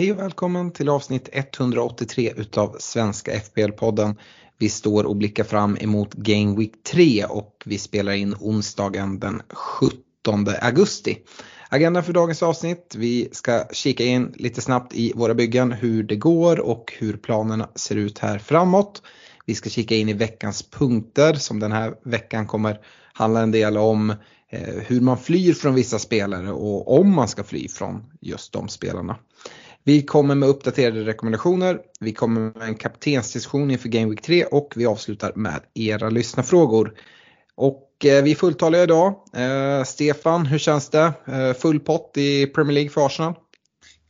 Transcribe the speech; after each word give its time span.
Hej 0.00 0.12
och 0.12 0.18
välkommen 0.18 0.72
till 0.72 0.88
avsnitt 0.88 1.28
183 1.32 2.32
utav 2.36 2.76
Svenska 2.78 3.32
FPL-podden. 3.32 4.16
Vi 4.58 4.68
står 4.68 5.04
och 5.04 5.16
blickar 5.16 5.44
fram 5.44 5.76
emot 5.80 6.14
Game 6.14 6.56
Week 6.56 6.72
3 6.82 7.24
och 7.24 7.62
vi 7.66 7.78
spelar 7.78 8.12
in 8.12 8.34
onsdagen 8.40 9.18
den 9.18 9.42
17 9.48 10.46
augusti. 10.60 11.18
Agendan 11.68 12.04
för 12.04 12.12
dagens 12.12 12.42
avsnitt, 12.42 12.94
vi 12.98 13.28
ska 13.32 13.64
kika 13.72 14.04
in 14.04 14.34
lite 14.36 14.60
snabbt 14.60 14.94
i 14.94 15.12
våra 15.16 15.34
byggen 15.34 15.72
hur 15.72 16.02
det 16.02 16.16
går 16.16 16.60
och 16.60 16.92
hur 16.98 17.16
planerna 17.16 17.68
ser 17.74 17.96
ut 17.96 18.18
här 18.18 18.38
framåt. 18.38 19.02
Vi 19.46 19.54
ska 19.54 19.70
kika 19.70 19.94
in 19.94 20.08
i 20.08 20.12
veckans 20.12 20.70
punkter 20.70 21.34
som 21.34 21.60
den 21.60 21.72
här 21.72 21.94
veckan 22.04 22.46
kommer 22.46 22.80
handla 23.12 23.40
en 23.40 23.50
del 23.50 23.76
om 23.76 24.10
eh, 24.50 24.74
hur 24.86 25.00
man 25.00 25.18
flyr 25.18 25.52
från 25.52 25.74
vissa 25.74 25.98
spelare 25.98 26.52
och 26.52 27.00
om 27.00 27.14
man 27.14 27.28
ska 27.28 27.44
fly 27.44 27.68
från 27.68 28.04
just 28.20 28.52
de 28.52 28.68
spelarna. 28.68 29.16
Vi 29.84 30.02
kommer 30.02 30.34
med 30.34 30.48
uppdaterade 30.48 31.04
rekommendationer, 31.04 31.78
vi 32.00 32.12
kommer 32.12 32.40
med 32.40 32.68
en 32.68 32.74
kaptensdiskussion 32.74 33.70
inför 33.70 33.88
Game 33.88 34.10
Week 34.10 34.22
3 34.22 34.44
och 34.44 34.72
vi 34.76 34.86
avslutar 34.86 35.32
med 35.34 35.60
era 35.74 36.10
lyssnarfrågor. 36.10 36.94
Och 37.54 38.04
eh, 38.04 38.22
vi 38.22 38.30
är 38.30 38.34
fulltaliga 38.34 38.82
idag. 38.82 39.14
Eh, 39.34 39.84
Stefan, 39.84 40.46
hur 40.46 40.58
känns 40.58 40.88
det? 40.88 41.12
Eh, 41.26 41.52
full 41.52 41.80
pott 41.80 42.12
i 42.16 42.46
Premier 42.46 42.74
League 42.74 42.90
för 42.90 43.06
Arsenal? 43.06 43.34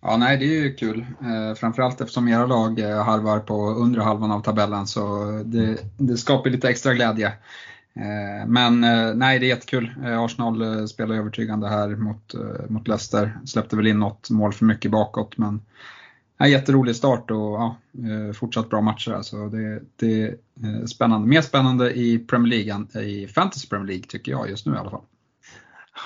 Ja, 0.02 0.16
nej, 0.16 0.36
det 0.36 0.44
är 0.44 0.62
ju 0.62 0.74
kul. 0.74 1.06
Eh, 1.20 1.54
framförallt 1.54 2.00
eftersom 2.00 2.28
era 2.28 2.46
lag 2.46 2.78
eh, 2.80 3.04
harvar 3.04 3.40
på 3.40 3.70
undre 3.70 4.02
halvan 4.02 4.30
av 4.30 4.40
tabellen 4.40 4.86
så 4.86 5.26
det, 5.44 5.76
det 5.98 6.16
skapar 6.16 6.50
lite 6.50 6.68
extra 6.68 6.94
glädje. 6.94 7.32
Eh, 8.00 8.46
men 8.46 8.84
eh, 8.84 9.14
nej, 9.14 9.38
det 9.38 9.46
är 9.46 9.48
jättekul. 9.48 9.94
Eh, 10.04 10.20
Arsenal 10.20 10.88
spelar 10.88 11.14
övertygande 11.14 11.68
här 11.68 11.88
mot, 11.88 12.34
mot 12.68 12.88
Leicester. 12.88 13.38
Släppte 13.44 13.76
väl 13.76 13.86
in 13.86 13.98
något 13.98 14.30
mål 14.30 14.52
för 14.52 14.64
mycket 14.64 14.90
bakåt 14.90 15.38
men 15.38 15.60
nej, 16.38 16.50
jätterolig 16.50 16.96
start 16.96 17.30
och 17.30 17.36
ja, 17.36 17.76
fortsatt 18.34 18.70
bra 18.70 18.80
matcher. 18.80 19.10
Alltså 19.10 19.48
det, 19.48 19.82
det 19.96 20.22
är 20.22 20.36
spännande. 20.86 21.28
Mer 21.28 21.42
spännande 21.42 21.92
i 21.92 22.18
Premier 22.18 22.50
League 22.50 22.72
än 22.74 23.04
i 23.04 23.28
Fantasy 23.28 23.68
Premier 23.68 23.86
League 23.86 24.04
tycker 24.08 24.32
jag 24.32 24.50
just 24.50 24.66
nu 24.66 24.74
i 24.74 24.76
alla 24.76 24.90
fall. 24.90 25.02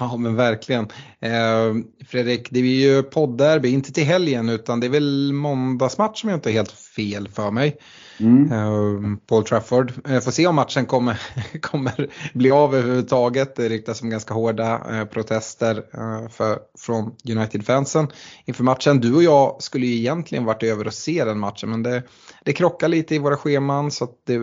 Ja 0.01 0.17
men 0.17 0.37
verkligen. 0.37 0.89
Eh, 1.21 1.75
Fredrik, 2.07 2.49
det 2.51 2.59
är 2.59 2.65
ju 2.65 3.03
poddderby, 3.03 3.69
inte 3.69 3.93
till 3.93 4.05
helgen 4.05 4.49
utan 4.49 4.81
det 4.81 4.87
är 4.87 4.91
väl 4.91 5.33
måndagsmatch 5.33 6.21
som 6.21 6.31
jag 6.31 6.37
inte 6.37 6.51
är 6.51 6.53
helt 6.53 6.73
fel 6.73 7.29
för 7.29 7.51
mig. 7.51 7.77
Mm. 8.21 8.53
Ehm, 8.53 9.19
Paul 9.27 9.45
Trafford. 9.45 9.93
Eh, 10.09 10.21
får 10.21 10.31
se 10.31 10.47
om 10.47 10.55
matchen 10.55 10.87
kommer, 10.87 11.21
kommer 11.61 12.11
bli 12.35 12.51
av 12.51 12.75
överhuvudtaget. 12.75 13.57
Det 13.57 13.69
riktas 13.69 13.99
som 13.99 14.11
ganska 14.11 14.35
hårda 14.35 14.83
eh, 14.91 15.05
protester 15.05 15.85
eh, 15.95 16.29
för, 16.29 16.59
från 16.79 17.17
United-fansen 17.31 18.09
inför 18.45 18.65
matchen. 18.65 19.01
Du 19.01 19.15
och 19.15 19.23
jag 19.23 19.63
skulle 19.63 19.87
ju 19.87 19.97
egentligen 19.97 20.45
varit 20.45 20.63
över 20.63 20.87
och 20.87 20.95
se 20.95 21.25
den 21.25 21.39
matchen 21.39 21.71
men 21.71 21.83
det, 21.83 22.03
det 22.45 22.53
krockar 22.53 22.89
lite 22.89 23.15
i 23.15 23.19
våra 23.19 23.37
scheman 23.37 23.91
så 23.91 24.05
att 24.05 24.27
det 24.27 24.41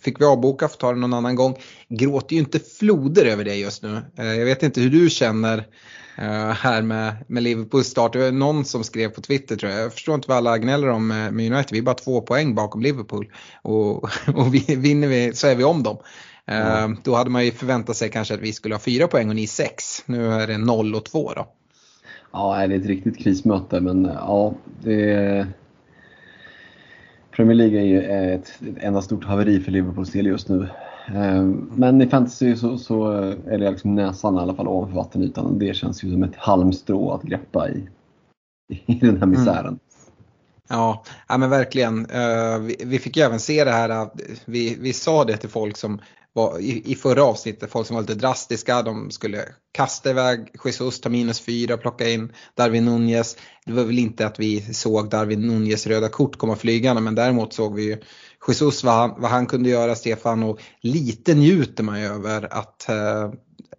fick 0.00 0.20
vi 0.20 0.24
avboka 0.24 0.68
för 0.68 0.74
att 0.74 0.80
ta 0.80 0.92
det 0.92 0.98
någon 0.98 1.14
annan 1.14 1.36
gång. 1.36 1.56
Gråter 1.88 2.34
ju 2.34 2.40
inte 2.40 2.58
floder 2.58 3.24
över 3.24 3.44
det 3.44 3.54
just 3.54 3.82
nu. 3.82 4.02
Jag 4.16 4.44
vet 4.44 4.62
inte 4.62 4.80
hur 4.80 4.90
du 4.90 5.10
känner 5.10 5.66
här 6.16 6.82
med, 6.82 7.14
med 7.26 7.42
Liverpools 7.42 7.86
start. 7.86 8.12
Det 8.12 8.18
var 8.18 8.32
någon 8.32 8.64
som 8.64 8.84
skrev 8.84 9.08
på 9.08 9.20
Twitter 9.20 9.56
tror 9.56 9.72
jag. 9.72 9.80
Jag 9.80 9.92
förstår 9.92 10.14
inte 10.14 10.28
vad 10.28 10.38
alla 10.38 10.58
gnäller 10.58 10.88
om 10.88 11.06
med, 11.08 11.32
med 11.32 11.52
United. 11.52 11.72
Vi 11.72 11.78
är 11.78 11.82
bara 11.82 11.94
två 11.94 12.20
poäng 12.20 12.54
bakom 12.54 12.82
Liverpool. 12.82 13.30
Och, 13.62 14.02
och 14.34 14.54
vi, 14.54 14.76
vinner 14.76 15.08
vi 15.08 15.34
så 15.34 15.46
är 15.46 15.54
vi 15.54 15.64
om 15.64 15.82
dem. 15.82 15.96
Eh, 16.46 16.88
Då 17.02 17.14
hade 17.14 17.30
man 17.30 17.44
ju 17.44 17.50
förväntat 17.50 17.96
sig 17.96 18.10
kanske 18.10 18.34
att 18.34 18.40
vi 18.40 18.52
skulle 18.52 18.74
ha 18.74 18.80
fyra 18.80 19.08
poäng 19.08 19.28
och 19.28 19.36
ni 19.36 19.46
sex. 19.46 20.02
Nu 20.06 20.32
är 20.32 20.46
det 20.46 20.58
noll 20.58 20.94
och 20.94 21.04
två 21.04 21.32
då. 21.32 21.46
Ja, 22.32 22.66
det 22.66 22.74
är 22.74 22.78
ett 22.78 22.86
riktigt 22.86 23.18
krismöte 23.18 23.80
men 23.80 24.04
ja, 24.04 24.54
det 24.82 25.10
är... 25.12 25.46
Premier 27.36 27.54
League 27.54 27.80
är 27.80 27.84
ju 27.84 28.00
ett 28.34 28.52
enda 28.80 29.02
stort 29.02 29.24
haveri 29.24 29.60
för 29.60 29.72
Liverpools 29.72 30.10
del 30.10 30.26
just 30.26 30.48
nu. 30.48 30.68
Eh, 31.06 31.42
Men 31.76 32.02
i 32.02 32.06
fantasy 32.06 32.56
så, 32.56 32.78
så 32.78 33.10
är 33.46 33.58
det 33.58 33.70
liksom 33.70 33.94
näsan 33.94 34.36
i 34.36 34.38
alla 34.38 34.54
fall 34.54 34.68
ovanför 34.68 34.96
vattenytan. 34.96 35.58
Det 35.58 35.76
känns 35.76 36.04
ju 36.04 36.12
som 36.12 36.22
ett 36.22 36.36
halmstrå 36.36 37.10
att 37.10 37.22
greppa 37.22 37.68
i, 37.68 37.88
i 38.86 38.94
den 38.94 39.16
här 39.16 39.26
misären. 39.26 39.78
Ja, 40.68 41.04
ja 41.28 41.38
men 41.38 41.50
verkligen. 41.50 42.06
Eh, 42.06 42.58
vi, 42.58 42.76
vi 42.84 42.98
fick 42.98 43.16
ju 43.16 43.22
även 43.22 43.40
se 43.40 43.64
det 43.64 43.70
här, 43.70 43.90
eh, 43.90 44.08
vi, 44.44 44.76
vi 44.80 44.92
sa 44.92 45.24
det 45.24 45.36
till 45.36 45.50
folk 45.50 45.76
som 45.76 46.00
var 46.32 46.58
i, 46.58 46.92
i 46.92 46.94
förra 46.94 47.24
avsnittet, 47.24 47.70
folk 47.70 47.86
som 47.86 47.94
var 47.94 48.00
lite 48.02 48.14
drastiska, 48.14 48.82
de 48.82 49.10
skulle 49.10 49.44
kasta 49.72 50.10
iväg 50.10 50.48
Jesus, 50.64 51.00
ta 51.00 51.08
minus 51.08 51.40
fyra, 51.40 51.76
plocka 51.76 52.08
in 52.08 52.32
Darwin 52.54 52.84
Nunez. 52.84 53.36
Det 53.66 53.72
var 53.72 53.84
väl 53.84 53.98
inte 53.98 54.26
att 54.26 54.40
vi 54.40 54.74
såg 54.74 55.10
Darwin 55.10 55.46
Nunez 55.46 55.86
röda 55.86 56.08
kort 56.08 56.36
komma 56.36 56.56
flygande 56.56 57.02
men 57.02 57.14
däremot 57.14 57.52
såg 57.52 57.74
vi 57.74 57.82
ju 57.82 57.98
Jesus 58.48 58.84
vad 58.84 58.94
han, 58.94 59.14
vad 59.16 59.30
han 59.30 59.46
kunde 59.46 59.68
göra 59.68 59.94
Stefan 59.94 60.42
och 60.42 60.60
lite 60.80 61.34
njuter 61.34 61.84
man 61.84 62.00
ju 62.00 62.06
över 62.06 62.54
att 62.54 62.88
eh, 62.88 63.32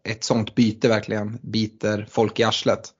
ett 0.04 0.24
sånt 0.24 0.56
byte 0.56 0.88
verkligen 0.88 1.40
biter 1.42 2.08
folk 2.10 2.40
i 2.40 2.44
arslet. 2.44 2.94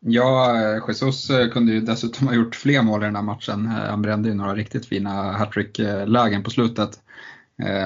Ja, 0.00 0.56
Jesus 0.88 1.30
eh, 1.30 1.48
kunde 1.48 1.72
ju 1.72 1.80
dessutom 1.80 2.26
ha 2.26 2.34
gjort 2.34 2.54
fler 2.54 2.82
mål 2.82 3.02
i 3.02 3.06
den 3.06 3.16
här 3.16 3.22
matchen. 3.22 3.66
Eh, 3.66 3.72
han 3.72 4.02
brände 4.02 4.28
ju 4.28 4.34
några 4.34 4.54
riktigt 4.54 4.86
fina 4.86 5.32
hattrick-lägen 5.32 6.40
eh, 6.40 6.44
på 6.44 6.50
slutet. 6.50 7.00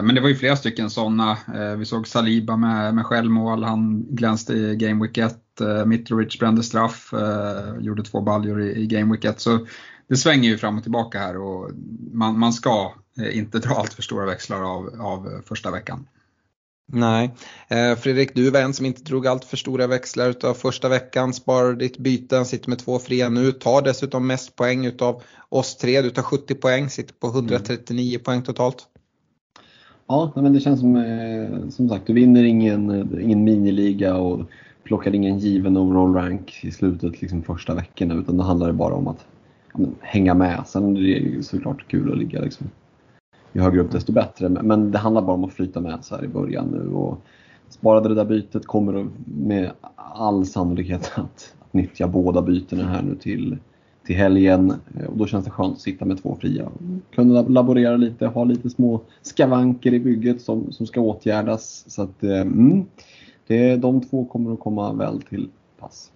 Men 0.03 0.15
det 0.15 0.21
var 0.21 0.29
ju 0.29 0.35
flera 0.35 0.57
stycken 0.57 0.91
sådana. 0.91 1.39
Vi 1.79 1.85
såg 1.85 2.09
Saliba 2.09 2.57
med, 2.57 2.95
med 2.95 3.07
självmål, 3.07 3.65
han 3.65 4.07
glänste 4.11 4.53
i 4.55 4.77
Game 4.77 5.03
Week 5.03 5.19
1. 5.19 5.37
Mitrovic 5.87 6.39
brände 6.39 6.63
straff, 6.63 7.15
gjorde 7.81 8.03
två 8.03 8.21
baljor 8.21 8.63
i, 8.63 8.83
i 8.83 8.87
Game 8.87 9.13
Week 9.13 9.25
1. 9.25 9.41
Så 9.41 9.67
det 10.09 10.17
svänger 10.17 10.51
ju 10.51 10.59
fram 10.59 10.77
och 10.77 10.83
tillbaka 10.83 11.19
här 11.19 11.37
och 11.37 11.71
man, 12.13 12.39
man 12.39 12.53
ska 12.53 12.93
inte 13.33 13.59
dra 13.59 13.75
allt 13.75 13.93
för 13.93 14.03
stora 14.03 14.27
växlar 14.27 14.63
av, 14.63 15.01
av 15.01 15.43
första 15.47 15.71
veckan. 15.71 16.07
Nej, 16.93 17.31
eh, 17.69 17.97
Fredrik 17.97 18.35
du 18.35 18.51
var 18.51 18.61
en 18.61 18.75
som 18.75 18.87
inte 18.87 19.03
drog 19.03 19.27
allt 19.27 19.45
för 19.45 19.57
stora 19.57 19.87
växlar 19.87 20.31
utav 20.31 20.55
första 20.55 20.89
veckan, 20.89 21.33
sparade 21.33 21.75
ditt 21.75 21.99
byten, 21.99 22.45
sitter 22.45 22.71
med 22.71 22.79
två 22.79 22.99
fria 22.99 23.29
nu, 23.29 23.53
tar 23.53 23.83
dessutom 23.83 24.27
mest 24.27 24.57
poäng 24.57 24.87
utav 24.87 25.23
oss 25.49 25.77
tre, 25.77 26.03
du 26.03 26.11
tar 26.11 26.23
70 26.23 26.55
poäng, 26.55 26.91
sitter 26.91 27.15
på 27.15 27.27
139 27.27 28.19
poäng 28.25 28.43
totalt. 28.43 28.89
Ja, 30.07 30.33
men 30.35 30.53
det 30.53 30.61
känns 30.61 30.81
som, 30.81 30.97
eh, 30.97 31.69
som 31.69 31.89
sagt, 31.89 32.07
du 32.07 32.13
vinner 32.13 32.45
ingen, 32.45 33.11
ingen 33.21 33.45
miniliga 33.45 34.17
och 34.17 34.41
plockar 34.85 35.15
ingen 35.15 35.39
given 35.39 35.77
overall 35.77 36.15
rank 36.15 36.61
i 36.63 36.71
slutet, 36.71 37.23
liksom 37.23 37.43
första 37.43 37.75
veckorna, 37.75 38.15
utan 38.15 38.37
det 38.37 38.45
handlar 38.45 38.73
bara 38.73 38.95
om 38.95 39.09
att 39.09 39.27
ja, 39.73 39.79
men, 39.79 39.95
hänga 40.01 40.35
med. 40.35 40.63
Sen 40.67 40.97
är 40.97 41.01
det 41.01 41.43
såklart 41.43 41.89
kul 41.89 42.13
att 42.13 42.19
ligga 42.19 42.41
liksom, 42.41 42.71
ju 43.55 43.61
högre 43.61 43.81
upp 43.81 43.93
desto 43.93 44.13
bättre, 44.13 44.49
men, 44.49 44.67
men 44.67 44.91
det 44.91 44.99
handlar 44.99 45.23
bara 45.23 45.35
om 45.37 45.45
att 45.45 45.53
flyta 45.53 45.81
med 45.81 46.05
så 46.05 46.17
här 46.17 46.25
i 46.25 46.29
början 46.29 46.67
nu. 46.67 46.93
Och 46.93 47.19
sparade 47.69 48.09
det 48.09 48.15
där 48.15 48.25
bytet 48.25 48.67
kommer 48.67 49.07
med 49.27 49.71
all 49.97 50.47
sannolikhet 50.47 51.13
att, 51.15 51.55
att 51.61 51.73
nyttja 51.73 52.09
båda 52.09 52.43
bytena 52.43 52.85
här 52.85 53.03
nu 53.03 53.15
till, 53.15 53.59
till 54.07 54.17
helgen. 54.17 54.75
Eh, 54.95 55.07
och 55.07 55.17
då 55.17 55.27
känns 55.27 55.45
det 55.45 55.51
skönt 55.51 55.75
att 55.75 55.81
sitta 55.81 56.05
med 56.05 56.23
två 56.23 56.37
fria. 56.41 56.69
Kunna 57.15 57.43
laborera 57.43 57.97
lite, 57.97 58.27
ha 58.27 58.45
lite 58.45 58.71
små 58.71 59.01
skavanker 59.23 59.95
i 59.95 60.01
bygget 60.01 60.43
som, 60.43 60.73
som 60.73 60.87
ska 60.87 61.01
åtgärdas. 61.01 61.85
Så 61.87 62.03
att, 62.03 62.23
eh, 62.23 62.41
mm, 62.41 62.85
det, 63.47 63.77
de 63.77 64.01
två 64.01 64.25
kommer 64.25 64.53
att 64.53 64.61
komma 64.61 64.93
väl 64.93 65.23
till 65.23 65.49
pass. 65.79 66.11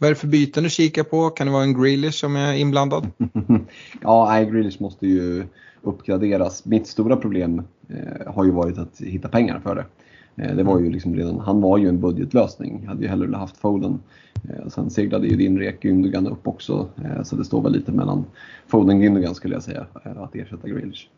Vad 0.00 0.08
är 0.08 0.14
det 0.14 0.20
för 0.20 0.26
byten 0.26 0.64
du 0.64 0.70
kikar 0.70 1.02
på? 1.02 1.30
Kan 1.30 1.46
det 1.46 1.52
vara 1.52 1.62
en 1.62 1.82
Grealish 1.82 2.14
som 2.14 2.36
är 2.36 2.54
inblandad? 2.54 3.10
ja, 4.00 4.28
nej, 4.30 4.50
Grealish 4.50 4.80
måste 4.80 5.06
ju 5.06 5.44
uppgraderas. 5.82 6.64
Mitt 6.64 6.86
stora 6.86 7.16
problem 7.16 7.62
eh, 7.88 8.32
har 8.32 8.44
ju 8.44 8.50
varit 8.50 8.78
att 8.78 9.00
hitta 9.00 9.28
pengar 9.28 9.60
för 9.60 9.74
det. 9.74 9.84
Eh, 10.42 10.56
det 10.56 10.62
var 10.62 10.80
ju 10.80 10.90
liksom 10.90 11.16
redan, 11.16 11.40
han 11.40 11.60
var 11.60 11.78
ju 11.78 11.88
en 11.88 12.00
budgetlösning. 12.00 12.80
Jag 12.82 12.88
hade 12.88 13.02
ju 13.02 13.08
hellre 13.08 13.36
haft 13.36 13.56
Foden. 13.56 14.00
Eh, 14.48 14.68
sen 14.68 14.90
seglade 14.90 15.26
ju 15.26 15.36
din 15.36 15.58
rek 15.58 15.84
Gündogan 15.84 16.28
upp 16.28 16.48
också. 16.48 16.88
Eh, 17.04 17.22
så 17.22 17.36
det 17.36 17.44
står 17.44 17.62
väl 17.62 17.72
lite 17.72 17.92
mellan 17.92 18.24
Foden 18.66 18.96
och 18.96 19.02
Gündogan 19.02 19.34
skulle 19.34 19.54
jag 19.54 19.62
säga, 19.62 19.86
eh, 20.04 20.22
att 20.22 20.34
ersätta 20.34 20.68
Grealish. 20.68 21.08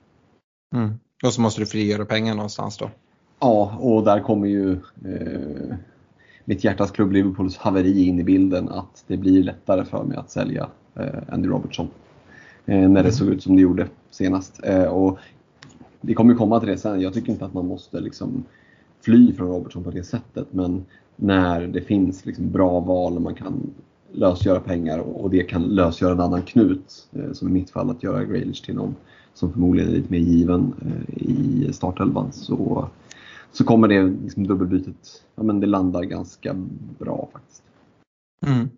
Mm. 0.75 0.90
Och 1.25 1.32
så 1.32 1.40
måste 1.40 1.61
du 1.61 1.67
frigöra 1.67 2.05
pengar 2.05 2.35
någonstans 2.35 2.78
då. 2.78 2.90
Ja, 3.40 3.76
och 3.81 4.05
där 4.05 4.20
kommer 4.20 4.46
ju 4.49 4.73
eh, 5.05 5.76
mitt 6.44 6.65
hjärtas 6.65 6.91
klubb 6.91 7.12
Liverpools 7.12 7.56
haveri 7.56 8.06
in 8.06 8.19
i 8.19 8.25
bilden 8.25 8.69
att 8.69 9.05
det 9.06 9.17
blir 9.17 9.43
lättare 9.43 9.85
för 9.85 10.05
mig 10.05 10.17
att 10.17 10.31
sälja 10.31 10.69
eh, 10.94 11.19
Andy 11.29 11.49
Robertson. 11.49 11.89
Eh, 12.67 12.89
när 12.89 13.03
det 13.03 13.12
såg 13.12 13.29
ut 13.29 13.43
som 13.43 13.56
det 13.56 13.62
gjorde 13.62 13.89
senast. 14.11 14.61
Eh, 14.65 14.85
och 14.85 15.19
vi 16.00 16.15
kommer 16.15 16.35
komma 16.35 16.61
till 16.61 16.69
det 16.69 16.79
sen. 16.79 17.00
Jag 17.00 17.15
tycker 17.15 17.33
inte 17.33 17.44
att 17.44 17.55
man 17.55 17.67
måste 17.67 18.00
liksom 18.00 18.44
fly 19.00 19.33
från 19.33 19.49
Robertson 19.49 19.85
på 19.85 19.91
det 19.91 20.05
sättet. 20.05 20.47
Men 20.50 20.85
när 21.17 21.67
det 21.67 21.81
finns 21.81 22.27
liksom 22.27 22.50
bra 22.50 22.81
val 22.81 23.17
och 23.17 23.23
man 23.23 23.35
kan 23.35 23.71
lösgöra 24.12 24.61
pengar 24.61 24.99
och 24.99 25.31
det 25.31 25.43
kan 25.43 25.62
lösgöra 25.62 26.12
en 26.12 26.21
annan 26.21 26.43
knut, 26.43 27.09
som 27.33 27.49
i 27.49 27.50
mitt 27.50 27.71
fall 27.71 27.91
att 27.91 28.03
göra 28.03 28.25
Grealish 28.25 28.65
till 28.65 28.75
någon 28.75 28.95
som 29.35 29.53
förmodligen 29.53 29.91
är 29.91 29.95
lite 29.95 30.12
mer 30.12 30.19
given 30.19 30.75
i 31.17 31.73
startelvan, 31.73 32.33
så, 32.33 32.88
så 33.52 33.64
kommer 33.64 33.88
det 33.88 34.02
liksom 34.02 34.46
dubbelbytet, 34.46 35.25
ja 35.34 35.43
men 35.43 35.60
det 35.60 35.66
landar 35.66 36.02
ganska 36.02 36.54
bra 36.99 37.28
faktiskt. 37.32 37.62
Mm. 38.46 38.69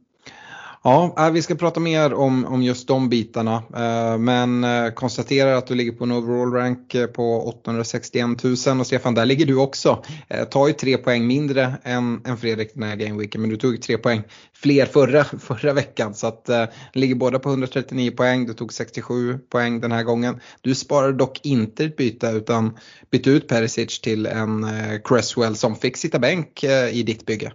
Ja, 0.87 1.15
äh, 1.19 1.31
vi 1.31 1.43
ska 1.43 1.55
prata 1.55 1.81
mer 1.81 2.15
om, 2.15 2.45
om 2.45 2.63
just 2.63 2.89
de 2.89 3.09
bitarna. 3.09 3.63
Eh, 3.77 4.19
men 4.19 4.65
eh, 4.65 4.91
konstaterar 4.91 5.55
att 5.55 5.67
du 5.67 5.75
ligger 5.75 5.93
på 5.93 6.05
en 6.05 6.13
overall 6.13 6.53
rank 6.53 6.95
eh, 6.95 7.07
på 7.07 7.49
861 7.49 8.43
000 8.45 8.81
och 8.81 8.87
Stefan, 8.87 9.15
där 9.15 9.27
ligger 9.27 9.47
du 9.47 9.57
också. 9.57 10.03
Tar 10.51 10.67
ju 10.67 10.73
tre 10.73 10.97
poäng 10.97 11.27
mindre 11.27 11.75
än, 11.83 12.21
än 12.27 12.37
Fredrik 12.37 12.71
den 12.75 12.83
här 12.83 12.97
gameweeken 12.97 13.41
men 13.41 13.51
du 13.51 13.57
tog 13.57 13.83
tre 13.83 13.99
poäng 13.99 14.23
fler 14.53 14.87
förra, 14.87 15.25
förra 15.39 15.73
veckan 15.73 16.15
så 16.15 16.27
att 16.27 16.51
ligger 16.93 17.15
båda 17.15 17.39
på 17.39 17.49
139 17.49 18.11
poäng. 18.11 18.47
Du 18.47 18.55
tog 18.55 18.73
67 18.73 19.39
poäng 19.39 19.81
den 19.81 19.93
här 19.93 20.03
gången. 20.03 20.41
Du 20.61 20.75
sparade 20.75 21.13
dock 21.13 21.41
inte 21.43 21.85
ett 21.85 21.97
byte 21.97 22.31
utan 22.31 22.79
bytte 23.11 23.31
ut 23.31 23.49
Perisic 23.49 24.01
till 24.01 24.27
en 24.27 24.67
Cresswell 25.05 25.57
som 25.57 25.77
fick 25.77 25.97
sitta 25.97 26.19
bänk 26.19 26.65
i 26.93 27.03
ditt 27.03 27.27
bygge. 27.27 27.53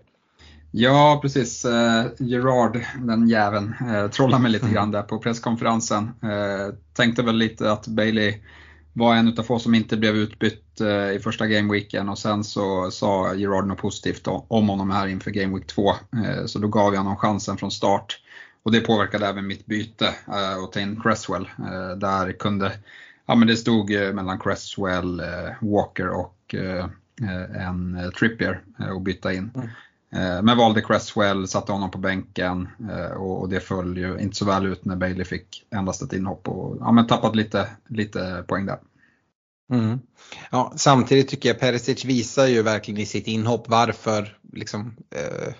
Ja, 0.71 1.19
precis. 1.21 1.65
Eh, 1.65 2.05
Gerard, 2.19 2.85
den 2.99 3.29
jäveln, 3.29 3.75
eh, 3.89 4.07
trollade 4.07 4.43
mig 4.43 4.51
lite 4.51 4.65
mm. 4.65 4.73
grann 4.73 4.91
där 4.91 5.01
på 5.01 5.19
presskonferensen. 5.19 6.03
Eh, 6.03 6.75
tänkte 6.93 7.23
väl 7.23 7.35
lite 7.35 7.71
att 7.71 7.87
Bailey 7.87 8.41
var 8.93 9.15
en 9.15 9.27
utav 9.27 9.43
få 9.43 9.59
som 9.59 9.75
inte 9.75 9.97
blev 9.97 10.15
utbytt 10.15 10.81
eh, 10.81 11.11
i 11.11 11.19
första 11.23 11.47
gameweeken 11.47 12.09
och 12.09 12.19
sen 12.19 12.43
så 12.43 12.91
sa 12.91 13.33
Gerard 13.33 13.67
något 13.67 13.77
positivt 13.77 14.27
om 14.27 14.69
honom 14.69 14.91
här 14.91 15.07
inför 15.07 15.31
gameweek 15.31 15.67
2. 15.67 15.89
Eh, 15.89 16.45
så 16.45 16.59
då 16.59 16.67
gav 16.67 16.93
jag 16.93 16.99
honom 16.99 17.17
chansen 17.17 17.57
från 17.57 17.71
start. 17.71 18.19
Och 18.63 18.71
det 18.71 18.81
påverkade 18.81 19.27
även 19.27 19.47
mitt 19.47 19.65
byte 19.65 20.13
eh, 20.27 20.63
och 20.63 20.71
ta 20.71 20.79
in 20.79 21.01
Cresswell. 21.01 21.49
Eh, 21.59 21.97
där 21.97 22.31
kunde, 22.31 22.71
ja 23.25 23.35
men 23.35 23.47
det 23.47 23.57
stod 23.57 23.89
mellan 23.89 24.39
Cresswell, 24.39 25.21
Walker 25.61 26.09
och 26.09 26.55
en 27.55 28.11
Trippier 28.19 28.61
att 28.77 29.01
byta 29.03 29.33
in. 29.33 29.51
Mm. 29.55 29.67
Eh, 30.11 30.41
men 30.41 30.57
valde 30.57 30.81
Cresswell, 30.81 31.47
satte 31.47 31.71
honom 31.71 31.91
på 31.91 31.97
bänken 31.97 32.67
eh, 32.91 33.11
och 33.11 33.49
det 33.49 33.59
föll 33.59 33.97
ju 33.97 34.19
inte 34.19 34.35
så 34.35 34.45
väl 34.45 34.65
ut 34.65 34.85
när 34.85 34.95
Bailey 34.95 35.25
fick 35.25 35.67
endast 35.75 36.01
ett 36.01 36.13
inhopp 36.13 36.47
och 36.47 36.77
ja, 36.79 36.91
men 36.91 37.07
tappade 37.07 37.37
lite, 37.37 37.67
lite 37.87 38.43
poäng 38.47 38.65
där. 38.65 38.79
Mm. 39.71 39.99
Ja, 40.51 40.73
samtidigt 40.75 41.27
tycker 41.27 41.49
jag 41.49 41.59
Perisic 41.59 42.05
visar 42.05 42.47
ju 42.47 42.61
verkligen 42.61 42.99
i 42.99 43.05
sitt 43.05 43.27
inhopp 43.27 43.69
varför 43.69 44.37
liksom, 44.53 44.95
eh, 45.15 45.53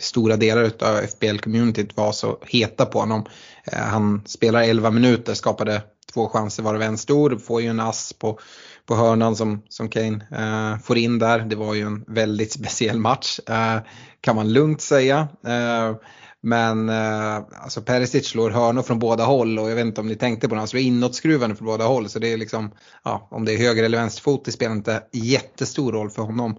stora 0.00 0.36
delar 0.36 0.62
av 0.62 1.00
FBL-communityt 1.00 1.96
var 1.96 2.12
så 2.12 2.38
heta 2.42 2.86
på 2.86 3.00
honom. 3.00 3.24
Eh, 3.64 3.78
han 3.78 4.22
spelar 4.26 4.62
11 4.62 4.90
minuter, 4.90 5.34
skapade 5.34 5.82
två 6.12 6.28
chanser 6.28 6.62
varav 6.62 6.82
en 6.82 6.98
stor, 6.98 7.38
får 7.38 7.62
ju 7.62 7.68
en 7.68 7.80
ass 7.80 8.12
på 8.12 8.38
på 8.88 8.96
hörnan 8.96 9.36
som, 9.36 9.62
som 9.68 9.88
Kane 9.88 10.26
eh, 10.30 10.78
får 10.82 10.98
in 10.98 11.18
där. 11.18 11.38
Det 11.38 11.56
var 11.56 11.74
ju 11.74 11.82
en 11.82 12.04
väldigt 12.06 12.52
speciell 12.52 12.98
match 12.98 13.40
eh, 13.48 13.78
kan 14.20 14.36
man 14.36 14.52
lugnt 14.52 14.80
säga. 14.80 15.28
Eh, 15.46 15.96
men 16.40 16.88
eh, 16.88 17.36
alltså 17.62 17.82
Perisic 17.82 18.26
slår 18.26 18.50
hörnor 18.50 18.82
från 18.82 18.98
båda 18.98 19.24
håll 19.24 19.58
och 19.58 19.70
jag 19.70 19.74
vet 19.74 19.86
inte 19.86 20.00
om 20.00 20.06
ni 20.06 20.16
tänkte 20.16 20.48
på 20.48 20.54
det, 20.54 20.60
han 20.60 20.68
slår 20.68 20.82
inåtskruvande 20.82 21.56
från 21.56 21.66
båda 21.66 21.84
håll. 21.84 22.08
Så 22.08 22.18
det 22.18 22.32
är 22.32 22.36
liksom, 22.36 22.72
ja, 23.04 23.28
om 23.30 23.44
det 23.44 23.52
är 23.52 23.58
höger 23.58 23.84
eller 23.84 23.98
vänsterfot 23.98 24.44
det 24.44 24.52
spelar 24.52 24.74
inte 24.74 25.02
jättestor 25.12 25.92
roll 25.92 26.10
för 26.10 26.22
honom. 26.22 26.58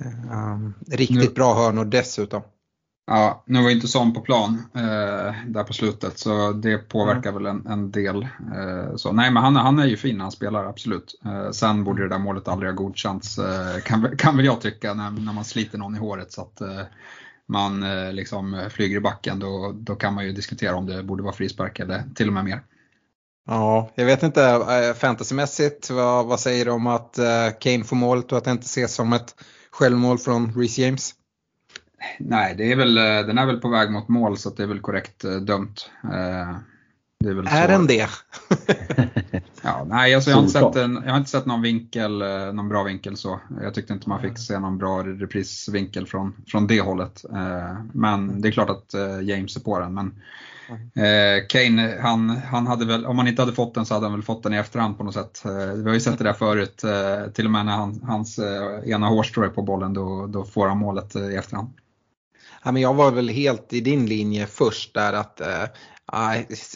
Eh, 0.00 0.96
riktigt 0.96 1.34
bra 1.34 1.54
hörnor 1.54 1.84
dessutom. 1.84 2.42
Ja, 3.10 3.42
nu 3.46 3.62
var 3.62 3.70
inte 3.70 3.88
Son 3.88 4.14
på 4.14 4.20
plan 4.20 4.62
eh, 4.74 5.34
där 5.46 5.64
på 5.64 5.72
slutet 5.72 6.18
så 6.18 6.52
det 6.52 6.78
påverkar 6.78 7.30
mm. 7.30 7.42
väl 7.42 7.46
en, 7.46 7.66
en 7.66 7.90
del. 7.90 8.22
Eh, 8.56 8.96
så, 8.96 9.12
nej 9.12 9.30
men 9.30 9.42
han, 9.42 9.56
han 9.56 9.78
är 9.78 9.86
ju 9.86 9.96
fin 9.96 10.16
när 10.16 10.24
han 10.24 10.32
spelar, 10.32 10.64
absolut. 10.64 11.20
Eh, 11.24 11.50
sen 11.50 11.84
borde 11.84 12.02
det 12.02 12.08
där 12.08 12.18
målet 12.18 12.48
aldrig 12.48 12.70
ha 12.70 12.76
godkänts 12.76 13.38
eh, 13.38 13.80
kan, 13.84 14.16
kan 14.18 14.36
väl 14.36 14.46
jag 14.46 14.60
tycka 14.60 14.94
när, 14.94 15.10
när 15.10 15.32
man 15.32 15.44
sliter 15.44 15.78
någon 15.78 15.94
i 15.94 15.98
håret 15.98 16.32
så 16.32 16.42
att 16.42 16.60
eh, 16.60 16.80
man 17.46 17.82
eh, 17.82 18.12
liksom 18.12 18.68
flyger 18.70 18.96
i 18.96 19.00
backen 19.00 19.38
då, 19.38 19.72
då 19.74 19.94
kan 19.94 20.14
man 20.14 20.24
ju 20.24 20.32
diskutera 20.32 20.76
om 20.76 20.86
det 20.86 21.02
borde 21.02 21.22
vara 21.22 21.34
frispark 21.34 21.80
eller 21.80 22.02
till 22.14 22.26
och 22.26 22.34
med 22.34 22.44
mer. 22.44 22.62
Ja, 23.46 23.90
jag 23.94 24.04
vet 24.04 24.22
inte 24.22 24.94
fantasymässigt, 24.98 25.90
vad, 25.90 26.26
vad 26.26 26.40
säger 26.40 26.64
du 26.64 26.70
om 26.70 26.86
att 26.86 27.18
Kane 27.60 27.84
får 27.84 27.96
målet 27.96 28.32
och 28.32 28.38
att 28.38 28.44
det 28.44 28.50
inte 28.50 28.64
ses 28.64 28.94
som 28.94 29.12
ett 29.12 29.34
självmål 29.70 30.18
från 30.18 30.52
Reece 30.54 30.78
James? 30.78 31.14
Nej, 32.18 32.54
det 32.58 32.72
är 32.72 32.76
väl, 32.76 32.98
eh, 32.98 33.26
den 33.26 33.38
är 33.38 33.46
väl 33.46 33.60
på 33.60 33.68
väg 33.68 33.90
mot 33.90 34.08
mål 34.08 34.38
så 34.38 34.50
det 34.50 34.62
är 34.62 34.66
väl 34.66 34.80
korrekt 34.80 35.24
eh, 35.24 35.36
dömt. 35.36 35.90
Eh, 36.04 36.56
det 37.20 37.30
är 37.30 37.34
väl 37.34 37.46
är 37.50 37.68
den 37.68 37.86
det? 37.86 38.08
ja, 39.62 39.86
nej, 39.88 40.14
alltså 40.14 40.30
jag, 40.30 40.36
har 40.36 40.42
inte 40.42 40.52
sett 40.52 40.76
en, 40.76 41.02
jag 41.04 41.10
har 41.10 41.18
inte 41.18 41.30
sett 41.30 41.46
någon 41.46 41.62
vinkel, 41.62 42.18
någon 42.54 42.68
bra 42.68 42.82
vinkel 42.82 43.16
så. 43.16 43.40
Jag 43.62 43.74
tyckte 43.74 43.92
inte 43.92 44.08
man 44.08 44.20
fick 44.20 44.38
se 44.38 44.58
någon 44.58 44.78
bra 44.78 45.02
reprisvinkel 45.02 46.06
från, 46.06 46.34
från 46.46 46.66
det 46.66 46.80
hållet. 46.80 47.24
Men 47.92 48.40
det 48.40 48.48
är 48.48 48.52
klart 48.52 48.70
att 48.70 48.94
James 49.22 49.56
är 49.56 49.60
på 49.60 49.80
den. 49.80 49.94
Men 49.94 50.14
Kane, 51.48 51.98
han, 52.00 52.30
han 52.30 52.66
hade 52.66 52.84
väl, 52.84 53.06
om 53.06 53.18
han 53.18 53.28
inte 53.28 53.42
hade 53.42 53.54
fått 53.54 53.74
den 53.74 53.86
så 53.86 53.94
hade 53.94 54.06
han 54.06 54.12
väl 54.12 54.22
fått 54.22 54.42
den 54.42 54.54
i 54.54 54.56
efterhand 54.56 54.98
på 54.98 55.04
något 55.04 55.14
sätt. 55.14 55.42
Vi 55.76 55.82
har 55.82 55.94
ju 55.94 56.00
sett 56.00 56.18
det 56.18 56.24
där 56.24 56.32
förut, 56.48 56.84
till 57.34 57.44
och 57.44 57.52
med 57.52 57.66
när 57.66 57.76
han, 57.76 58.00
hans 58.02 58.38
ena 58.84 59.08
hårstrå 59.08 59.44
är 59.44 59.48
på 59.48 59.62
bollen 59.62 59.94
då, 59.94 60.26
då 60.26 60.44
får 60.44 60.68
han 60.68 60.78
målet 60.78 61.16
i 61.16 61.34
efterhand. 61.34 61.68
Ja, 62.64 62.72
men 62.72 62.82
jag 62.82 62.94
var 62.94 63.10
väl 63.10 63.28
helt 63.28 63.72
i 63.72 63.80
din 63.80 64.06
linje 64.06 64.46
först 64.46 64.94
där 64.94 65.12
att 65.12 65.40
eh, 65.40 65.64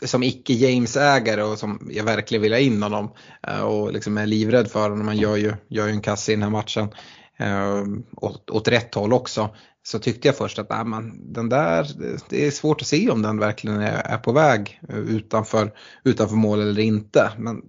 som 0.04 0.22
icke 0.22 0.52
James-ägare 0.52 1.42
och 1.42 1.58
som 1.58 1.88
jag 1.90 2.04
verkligen 2.04 2.42
vill 2.42 2.52
ha 2.52 2.58
in 2.58 2.82
honom 2.82 3.12
eh, 3.46 3.60
och 3.60 3.92
liksom 3.92 4.18
är 4.18 4.26
livrädd 4.26 4.70
för 4.70 4.90
honom. 4.90 5.06
Man 5.06 5.16
gör 5.16 5.36
ju, 5.36 5.54
gör 5.68 5.86
ju 5.86 5.92
en 5.92 6.00
kasse 6.00 6.32
i 6.32 6.34
den 6.34 6.42
här 6.42 6.50
matchen 6.50 6.88
eh, 7.36 7.82
åt, 8.16 8.50
åt 8.50 8.68
rätt 8.68 8.94
håll 8.94 9.12
också. 9.12 9.54
Så 9.84 9.98
tyckte 9.98 10.28
jag 10.28 10.36
först 10.36 10.58
att 10.58 10.70
äh, 10.70 10.84
man, 10.84 11.32
den 11.32 11.48
där, 11.48 11.88
det 12.28 12.46
är 12.46 12.50
svårt 12.50 12.80
att 12.80 12.86
se 12.86 13.10
om 13.10 13.22
den 13.22 13.38
verkligen 13.38 13.80
är, 13.80 14.02
är 14.04 14.18
på 14.18 14.32
väg 14.32 14.80
eh, 14.88 14.98
utanför, 14.98 15.72
utanför 16.04 16.36
mål 16.36 16.60
eller 16.60 16.82
inte. 16.82 17.30
Men 17.38 17.62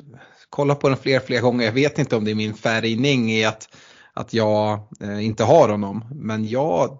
kolla 0.50 0.75
på 0.75 0.89
den 0.89 0.97
fler 0.97 1.19
fler 1.19 1.41
gånger. 1.41 1.65
Jag 1.65 1.73
vet 1.73 2.00
inte 2.00 2.15
om 2.15 2.25
det 2.25 2.31
är 2.31 2.35
min 2.35 2.53
färgning 2.53 3.31
i 3.31 3.45
att 3.45 3.69
att 4.13 4.33
jag 4.33 4.79
eh, 5.01 5.25
inte 5.25 5.44
har 5.44 5.69
honom. 5.69 6.05
Men 6.11 6.47
jag 6.47 7.00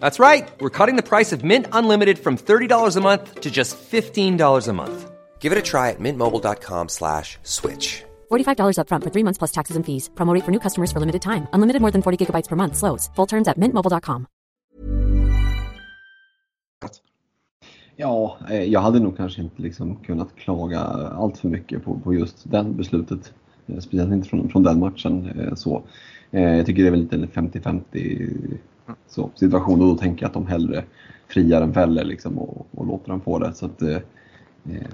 That's 0.00 0.18
right. 0.18 0.50
We're 0.60 0.76
cutting 0.78 0.96
the 0.96 1.02
price 1.02 1.32
of 1.32 1.44
Mint 1.44 1.66
Unlimited 1.72 2.18
from 2.18 2.36
$30 2.36 2.96
a 2.96 3.00
month 3.00 3.40
to 3.40 3.50
just 3.50 3.76
$15 3.90 4.68
a 4.68 4.72
month. 4.72 5.10
Give 5.40 5.52
it 5.52 5.58
a 5.58 5.62
try 5.62 5.90
at 5.90 6.00
mintmobile.com 6.00 6.88
slash 6.88 7.38
switch. 7.42 8.04
$45 8.30 8.78
up 8.78 8.88
front 8.88 9.04
for 9.04 9.10
three 9.10 9.24
months 9.24 9.38
plus 9.38 9.52
taxes 9.52 9.76
and 9.76 9.86
fees. 9.86 10.10
Promo 10.14 10.38
for 10.44 10.50
new 10.50 10.60
customers 10.60 10.92
for 10.92 11.00
limited 11.00 11.22
time. 11.22 11.48
Unlimited 11.54 11.80
more 11.80 11.90
than 11.90 12.02
40 12.02 12.26
gigabytes 12.26 12.48
per 12.48 12.56
month. 12.56 12.76
Slows. 12.76 13.10
Full 13.16 13.26
terms 13.26 13.48
at 13.48 13.58
mintmobile.com. 13.58 14.26
Ja, 17.96 18.38
eh, 18.50 18.62
jag 18.64 18.80
hade 18.80 19.00
nog 19.00 19.16
kanske 19.16 19.42
inte 19.42 19.62
liksom 19.62 19.96
kunnat 19.96 20.36
klaga 20.36 20.80
allt 20.80 21.38
för 21.38 21.48
mycket 21.48 21.84
på, 21.84 21.98
på 21.98 22.14
just 22.14 22.50
den 22.50 22.76
beslutet. 22.76 23.32
Eh, 23.66 23.78
speciellt 23.78 24.12
inte 24.12 24.28
från, 24.28 24.48
från 24.48 24.62
den 24.62 24.78
matchen. 24.78 25.30
Eh, 25.40 25.54
så. 25.54 25.82
Jag 26.30 26.66
tycker 26.66 26.82
det 26.82 26.88
är 26.88 26.90
väl 26.90 27.00
lite 27.00 27.16
50-50 27.16 28.58
så, 29.08 29.30
situation 29.34 29.80
och 29.80 29.88
då 29.88 29.96
tänker 29.96 30.22
jag 30.22 30.28
att 30.28 30.34
de 30.34 30.46
hellre 30.46 30.84
friar 31.28 31.62
än 31.62 31.74
fäller 31.74 32.04
liksom, 32.04 32.38
och, 32.38 32.66
och 32.70 32.86
låter 32.86 33.08
dem 33.08 33.20
få 33.20 33.38
det. 33.38 33.54
Så 33.54 33.66
att, 33.66 33.82
eh, 33.82 33.98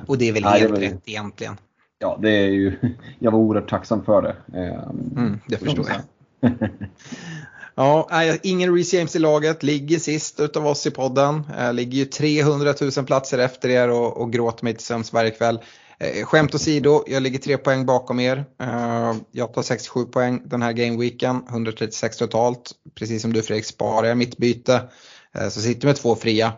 och 0.06 0.18
det 0.18 0.28
är 0.28 0.32
väl 0.32 0.42
nej, 0.42 0.60
helt 0.60 0.78
rätt 0.78 1.02
egentligen? 1.06 1.56
Ja, 1.98 2.18
det 2.22 2.30
är 2.30 2.48
ju, 2.48 2.72
jag 3.18 3.30
var 3.30 3.38
oerhört 3.38 3.70
tacksam 3.70 4.04
för 4.04 4.22
det. 4.22 4.36
Eh, 4.60 4.88
mm, 5.16 5.40
det 5.48 5.56
förstår 5.56 5.86
jag. 5.88 6.52
ja, 7.74 8.08
ingen 8.42 8.74
Reece 8.74 8.94
James 8.94 9.16
i 9.16 9.18
laget, 9.18 9.62
ligger 9.62 9.98
sist 9.98 10.40
utav 10.40 10.66
oss 10.66 10.86
i 10.86 10.90
podden. 10.90 11.42
Eh, 11.58 11.72
ligger 11.72 11.98
ju 11.98 12.04
300 12.04 12.74
000 12.96 13.06
platser 13.06 13.38
efter 13.38 13.68
er 13.68 13.90
och, 13.90 14.16
och 14.16 14.32
gråter 14.32 14.64
mig 14.64 14.74
till 14.74 14.84
sömns 14.84 15.12
varje 15.12 15.30
kväll. 15.30 15.60
Eh, 15.98 16.24
skämt 16.24 16.54
åsido, 16.54 17.04
jag 17.06 17.22
ligger 17.22 17.38
tre 17.38 17.56
poäng 17.56 17.86
bakom 17.86 18.20
er. 18.20 18.44
Eh, 18.60 19.14
jag 19.32 19.54
tar 19.54 19.62
67 19.62 20.04
poäng 20.04 20.42
den 20.44 20.62
här 20.62 20.72
gameweeken, 20.72 21.42
136 21.48 22.16
totalt. 22.16 22.72
Precis 22.94 23.22
som 23.22 23.32
du 23.32 23.42
Fredrik 23.42 23.64
sparar 23.64 24.06
jag 24.06 24.16
mitt 24.16 24.36
byte. 24.36 24.88
Eh, 25.34 25.48
så 25.48 25.60
sitter 25.60 25.86
med 25.86 25.96
två 25.96 26.16
fria. 26.16 26.52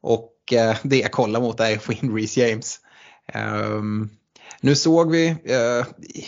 och 0.00 0.28
det 0.82 0.98
jag 0.98 1.12
kollar 1.12 1.40
mot 1.40 1.60
är 1.60 1.76
att 1.76 1.82
få 1.82 1.92
in 1.92 2.16
Reece 2.16 2.36
James. 2.36 2.80
Ehm, 3.32 4.10
nu 4.60 4.74
såg 4.74 5.10
vi, 5.10 5.36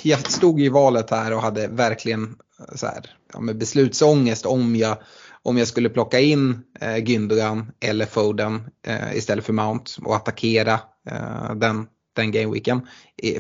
jag 0.03 0.33
stod 0.33 0.61
i 0.61 0.69
valet 0.69 1.11
här 1.11 1.33
och 1.33 1.43
hade 1.43 1.69
verkligen 1.69 2.37
så 2.75 2.87
här, 2.87 3.11
med 3.41 3.59
beslutsångest 3.59 4.47
om 4.47 4.77
jag, 4.77 4.97
om 5.43 5.59
jag 5.59 5.69
skulle 5.69 5.89
plocka 5.89 6.21
in 6.21 6.63
Gündogan 6.81 7.73
eller 7.81 8.07
Foden 8.07 8.71
istället 9.15 9.45
för 9.45 9.53
Mount 9.53 9.93
och 10.05 10.17
attackera 10.17 10.81
den, 11.57 11.87
den 12.15 12.31
gameweeken. 12.31 12.87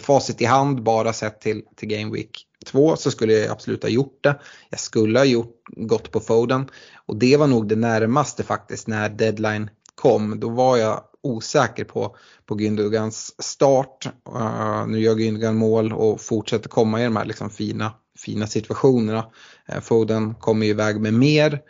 Facit 0.00 0.42
i 0.42 0.44
hand 0.44 0.82
bara 0.82 1.12
sett 1.12 1.40
till, 1.40 1.62
till 1.76 1.88
gameweek 1.88 2.46
2 2.64 2.96
så 2.96 3.10
skulle 3.10 3.32
jag 3.32 3.50
absolut 3.50 3.82
ha 3.82 3.90
gjort 3.90 4.18
det. 4.20 4.40
Jag 4.70 4.80
skulle 4.80 5.18
ha 5.18 5.24
gjort, 5.24 5.62
gått 5.76 6.10
på 6.10 6.20
Foden 6.20 6.70
och 7.06 7.16
det 7.16 7.36
var 7.36 7.46
nog 7.46 7.68
det 7.68 7.76
närmaste 7.76 8.42
faktiskt 8.42 8.86
när 8.86 9.08
deadline 9.08 9.70
kom. 9.94 10.40
Då 10.40 10.48
var 10.48 10.76
jag 10.76 11.04
osäker 11.22 11.84
på, 11.84 12.16
på 12.46 12.54
Gündogans 12.54 13.34
start. 13.38 14.08
Uh, 14.28 14.86
nu 14.86 15.00
gör 15.00 15.14
Gündogan 15.14 15.56
mål 15.56 15.92
och 15.92 16.20
fortsätter 16.20 16.68
komma 16.68 17.00
i 17.00 17.04
de 17.04 17.16
här 17.16 17.24
liksom 17.24 17.50
fina, 17.50 17.92
fina 18.16 18.46
situationerna. 18.46 19.26
Uh, 19.72 19.80
Foden 19.80 20.34
kommer 20.34 20.66
ju 20.66 20.70
iväg 20.70 21.00
med 21.00 21.14
mer. 21.14 21.60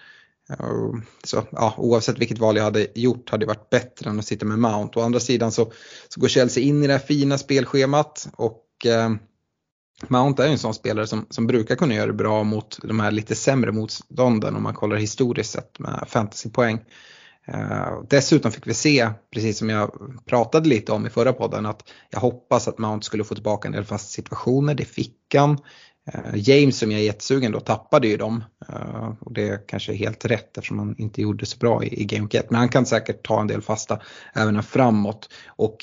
Eh, 0.50 1.00
så 1.24 1.42
ja, 1.52 1.74
oavsett 1.76 2.18
vilket 2.18 2.38
val 2.38 2.56
jag 2.56 2.64
hade 2.64 2.86
gjort 2.94 3.30
hade 3.30 3.42
det 3.42 3.48
varit 3.48 3.70
bättre 3.70 4.10
än 4.10 4.18
att 4.18 4.26
sitta 4.26 4.46
med 4.46 4.58
Mount. 4.58 4.98
Å 4.98 5.02
andra 5.02 5.20
sidan 5.20 5.52
så, 5.52 5.72
så 6.08 6.20
går 6.20 6.28
Chelsea 6.28 6.64
in 6.64 6.84
i 6.84 6.86
det 6.86 6.92
här 6.92 7.00
fina 7.00 7.38
spelschemat 7.38 8.28
och 8.36 8.66
eh, 8.86 9.10
Mount 10.08 10.42
är 10.42 10.46
ju 10.46 10.52
en 10.52 10.58
sån 10.58 10.74
spelare 10.74 11.06
som, 11.06 11.26
som 11.30 11.46
brukar 11.46 11.76
kunna 11.76 11.94
göra 11.94 12.06
det 12.06 12.12
bra 12.12 12.44
mot 12.44 12.78
de 12.82 13.00
här 13.00 13.10
lite 13.10 13.34
sämre 13.34 13.72
motstånden 13.72 14.56
om 14.56 14.62
man 14.62 14.74
kollar 14.74 14.96
historiskt 14.96 15.50
sett 15.50 15.78
med 15.78 16.04
fantasypoäng. 16.08 16.80
Eh, 17.46 18.02
dessutom 18.10 18.52
fick 18.52 18.66
vi 18.66 18.74
se, 18.74 19.10
precis 19.32 19.58
som 19.58 19.70
jag 19.70 19.90
pratade 20.26 20.68
lite 20.68 20.92
om 20.92 21.06
i 21.06 21.10
förra 21.10 21.32
podden, 21.32 21.66
att 21.66 21.82
jag 22.10 22.20
hoppas 22.20 22.68
att 22.68 22.78
Mount 22.78 23.04
skulle 23.04 23.24
få 23.24 23.34
tillbaka 23.34 23.68
en 23.68 23.72
del 23.72 23.84
fasta 23.84 24.08
situationer. 24.08 24.74
Det 24.74 24.84
fick 24.84 25.34
han. 25.34 25.58
Eh, 26.12 26.34
James 26.34 26.78
som 26.78 26.90
jag 26.90 27.00
är 27.00 27.04
jättesugen 27.04 27.52
då 27.52 27.61
tappade 27.61 28.08
ju 28.08 28.16
dem. 28.16 28.44
Eh, 28.68 29.12
och 29.20 29.32
det 29.32 29.66
kanske 29.66 29.92
är 29.92 29.96
helt 29.96 30.25
rätt 30.25 30.58
eftersom 30.58 30.78
han 30.78 30.94
inte 30.99 31.23
gjorde 31.23 31.46
så 31.46 31.58
bra 31.58 31.84
i, 31.84 32.00
i 32.00 32.04
Game 32.04 32.28
1. 32.32 32.50
Men 32.50 32.58
han 32.58 32.68
kan 32.68 32.87
säkert 32.87 33.26
ta 33.26 33.40
en 33.40 33.46
del 33.46 33.62
fasta 33.62 34.00
även 34.34 34.62
framåt. 34.62 35.28
Och 35.46 35.76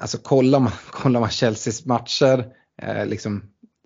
alltså 0.00 0.18
kollar 0.18 0.60
man, 0.60 0.72
kollar 0.90 1.20
man 1.20 1.30
Chelseas 1.30 1.84
matcher, 1.84 2.46
eh, 2.82 3.06
liksom 3.06 3.42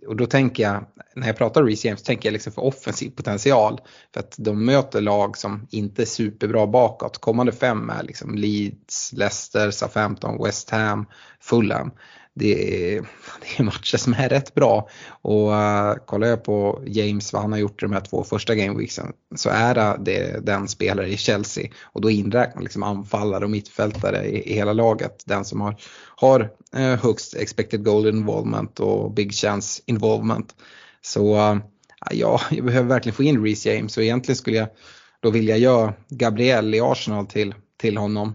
och 0.06 0.16
då 0.16 0.26
tänker 0.26 0.62
jag, 0.62 0.84
när 1.14 1.26
jag 1.26 1.36
pratar 1.36 1.64
Reece 1.64 1.84
James, 1.84 2.02
tänker 2.02 2.28
jag 2.28 2.32
liksom 2.32 2.52
för 2.52 2.64
offensiv 2.64 3.10
potential. 3.10 3.80
För 4.14 4.20
att 4.20 4.34
de 4.38 4.64
möter 4.64 5.00
lag 5.00 5.38
som 5.38 5.66
inte 5.70 6.02
är 6.02 6.06
superbra 6.06 6.66
bakåt. 6.66 7.18
Kommande 7.18 7.52
fem 7.52 7.90
är 7.90 8.02
liksom 8.02 8.34
Leeds, 8.34 9.12
Leicester, 9.12 9.70
Southampton, 9.70 10.44
West 10.44 10.70
Ham, 10.70 11.06
Fulham 11.40 11.90
det 12.38 12.94
är, 12.94 13.00
det 13.40 13.58
är 13.58 13.62
matcher 13.62 13.96
som 13.96 14.12
är 14.12 14.28
rätt 14.28 14.54
bra. 14.54 14.88
Och 15.22 15.50
uh, 15.50 15.94
kollar 16.06 16.28
jag 16.28 16.44
på 16.44 16.82
James, 16.86 17.32
vad 17.32 17.42
han 17.42 17.52
har 17.52 17.58
gjort 17.58 17.82
i 17.82 17.86
de 17.86 17.92
här 17.92 18.00
två 18.00 18.24
första 18.24 18.54
gameweeksen, 18.54 19.12
så 19.36 19.50
är 19.50 19.98
det 19.98 20.40
den 20.42 20.68
spelare 20.68 21.08
i 21.08 21.16
Chelsea. 21.16 21.68
Och 21.82 22.00
då 22.00 22.10
inräknar 22.10 22.62
liksom 22.62 22.82
anfallare 22.82 23.44
och 23.44 23.50
mittfältare 23.50 24.24
i, 24.24 24.50
i 24.50 24.54
hela 24.54 24.72
laget. 24.72 25.22
Den 25.26 25.44
som 25.44 25.60
har, 25.60 25.76
har 26.16 26.40
uh, 26.76 26.96
högst 26.96 27.34
expected 27.34 27.84
goal 27.84 28.08
involvement 28.08 28.80
och 28.80 29.12
big 29.12 29.34
chance 29.34 29.82
involvement. 29.86 30.54
Så 31.02 31.34
uh, 31.34 31.58
ja, 32.10 32.40
jag 32.50 32.64
behöver 32.64 32.88
verkligen 32.88 33.16
få 33.16 33.22
in 33.22 33.44
Reece 33.44 33.66
James 33.66 33.96
och 33.96 34.02
egentligen 34.02 34.36
skulle 34.36 34.56
jag 34.56 34.68
då 35.20 35.30
vilja 35.30 35.56
göra 35.56 35.94
Gabriel 36.08 36.74
i 36.74 36.80
Arsenal 36.80 37.26
till, 37.26 37.54
till 37.80 37.96
honom. 37.96 38.34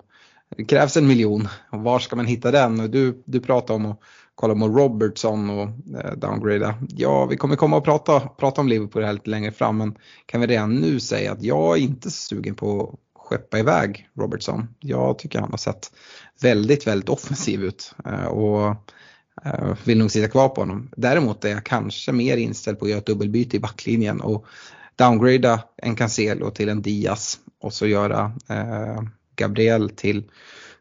Det 0.57 0.65
krävs 0.65 0.97
en 0.97 1.07
miljon 1.07 1.47
och 1.71 1.79
var 1.79 1.99
ska 1.99 2.15
man 2.15 2.25
hitta 2.25 2.51
den? 2.51 2.91
Du, 2.91 3.23
du 3.25 3.39
pratar 3.39 3.73
om 3.73 3.85
att 3.85 3.99
kolla 4.35 4.55
på 4.55 4.67
Robertson 4.67 5.49
och 5.49 5.69
eh, 5.99 6.13
downgrada. 6.17 6.75
Ja, 6.89 7.25
vi 7.25 7.37
kommer 7.37 7.55
komma 7.55 7.77
och 7.77 7.85
prata, 7.85 8.19
prata 8.19 8.61
om 8.61 8.67
Liverpool 8.67 9.03
här 9.03 9.13
lite 9.13 9.29
längre 9.29 9.51
fram 9.51 9.77
men 9.77 9.95
kan 10.25 10.41
vi 10.41 10.47
redan 10.47 10.75
nu 10.75 10.99
säga 10.99 11.31
att 11.31 11.43
jag 11.43 11.77
är 11.77 11.81
inte 11.81 12.11
sugen 12.11 12.55
på 12.55 12.83
att 12.83 12.99
skeppa 13.23 13.59
iväg 13.59 14.09
Robertson. 14.17 14.67
Jag 14.79 15.19
tycker 15.19 15.39
han 15.39 15.51
har 15.51 15.57
sett 15.57 15.91
väldigt, 16.41 16.87
väldigt 16.87 17.09
offensiv 17.09 17.63
ut 17.63 17.95
eh, 18.05 18.25
och 18.25 18.75
eh, 19.45 19.77
vill 19.83 19.97
nog 19.97 20.11
sitta 20.11 20.27
kvar 20.27 20.49
på 20.49 20.61
honom. 20.61 20.89
Däremot 20.97 21.45
är 21.45 21.49
jag 21.49 21.63
kanske 21.63 22.11
mer 22.11 22.37
inställd 22.37 22.79
på 22.79 22.85
att 22.85 22.91
göra 22.91 22.99
ett 22.99 23.05
dubbelbyte 23.05 23.57
i 23.57 23.59
backlinjen 23.59 24.21
och 24.21 24.45
downgrada 24.95 25.63
en 25.77 25.95
Cancelo 25.95 26.51
till 26.51 26.69
en 26.69 26.81
Diaz 26.81 27.39
och 27.59 27.73
så 27.73 27.87
göra 27.87 28.31
eh, 28.49 29.01
Gabriel 29.35 29.89
till, 29.89 30.23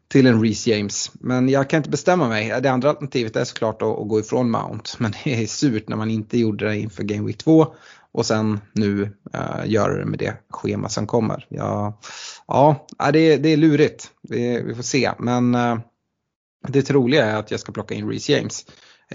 till 0.07 0.27
en 0.27 0.41
Reece 0.41 0.67
James. 0.67 1.11
Men 1.13 1.49
jag 1.49 1.69
kan 1.69 1.77
inte 1.77 1.89
bestämma 1.89 2.27
mig. 2.27 2.61
Det 2.61 2.71
andra 2.71 2.89
alternativet 2.89 3.35
är 3.35 3.43
såklart 3.43 3.81
att, 3.81 3.99
att 3.99 4.07
gå 4.07 4.19
ifrån 4.19 4.51
Mount. 4.51 4.91
Men 4.97 5.13
det 5.23 5.43
är 5.43 5.47
surt 5.47 5.89
när 5.89 5.97
man 5.97 6.09
inte 6.09 6.37
gjorde 6.37 6.65
det 6.65 6.77
inför 6.77 7.03
Game 7.03 7.27
Week 7.27 7.37
2 7.37 7.75
och 8.13 8.25
sen 8.25 8.59
nu 8.73 9.11
eh, 9.33 9.39
uh, 9.39 9.71
göra 9.71 9.97
det 9.97 10.05
med 10.05 10.19
det 10.19 10.37
schema 10.49 10.89
som 10.89 11.07
kommer. 11.07 11.45
Ja, 11.49 11.99
ja 12.47 12.87
det, 13.13 13.37
det 13.37 13.49
är 13.49 13.57
lurigt. 13.57 14.11
Vi, 14.21 14.61
vi 14.61 14.75
får 14.75 14.83
se. 14.83 15.11
Men 15.19 15.55
uh, 15.55 15.79
det 16.67 16.81
troliga 16.81 17.25
är 17.25 17.35
att 17.35 17.51
jag 17.51 17.59
ska 17.59 17.71
plocka 17.71 17.95
in 17.95 18.09
Reece 18.09 18.29
James. 18.29 18.65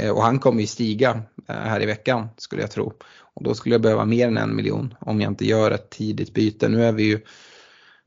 Uh, 0.03 0.11
och 0.11 0.23
han 0.23 0.39
kommer 0.39 0.61
ju 0.61 0.67
stiga 0.67 1.23
här 1.49 1.83
i 1.83 1.87
veckan 1.87 2.29
skulle 2.37 2.63
jag 2.63 2.71
tro. 2.71 2.93
Och 3.35 3.45
då 3.45 3.55
skulle 3.55 3.75
jag 3.75 3.83
behöva 3.83 4.05
mer 4.05 4.27
än 4.29 4.37
en 4.37 4.57
miljon 4.57 4.95
om 5.01 5.21
jag 5.21 5.31
inte 5.31 5.47
gör 5.47 5.71
ett 5.71 5.91
tidigt 5.91 6.35
byte. 6.35 6.69
Nu 6.69 6.85
är 6.85 6.93
vi 6.93 7.03
ju 7.03 7.21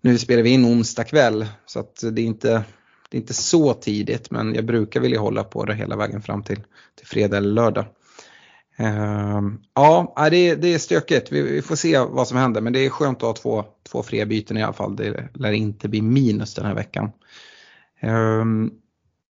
nu 0.01 0.17
spelar 0.17 0.43
vi 0.43 0.49
in 0.49 0.65
onsdag 0.65 1.03
kväll 1.03 1.45
så 1.65 1.79
att 1.79 2.03
det 2.11 2.21
är 2.21 2.25
inte, 2.25 2.63
det 3.09 3.17
är 3.17 3.21
inte 3.21 3.33
så 3.33 3.73
tidigt 3.73 4.31
men 4.31 4.55
jag 4.55 4.65
brukar 4.65 4.99
vilja 4.99 5.19
hålla 5.19 5.43
på 5.43 5.65
det 5.65 5.75
hela 5.75 5.95
vägen 5.95 6.21
fram 6.21 6.43
till, 6.43 6.59
till 6.95 7.07
fredag 7.07 7.37
eller 7.37 7.49
lördag. 7.49 7.85
Uh, 8.79 9.41
ja, 9.75 10.27
det 10.31 10.37
är, 10.37 10.55
det 10.55 10.73
är 10.73 10.77
stökigt. 10.77 11.31
Vi, 11.31 11.41
vi, 11.41 11.61
får 11.61 11.75
se 11.75 11.99
vad 11.99 12.27
som 12.27 12.37
händer 12.37 12.61
men 12.61 12.73
det 12.73 12.79
är 12.79 12.89
skönt 12.89 13.17
att 13.17 13.23
ha 13.23 13.33
två, 13.33 13.65
två 13.91 14.03
fria 14.03 14.25
byten 14.25 14.57
i 14.57 14.63
alla 14.63 14.73
fall. 14.73 14.95
Det 14.95 15.29
lär 15.33 15.51
inte 15.51 15.89
bli 15.89 16.01
minus 16.01 16.53
den 16.53 16.65
här 16.65 16.75
veckan. 16.75 17.11
Ehm, 17.99 18.71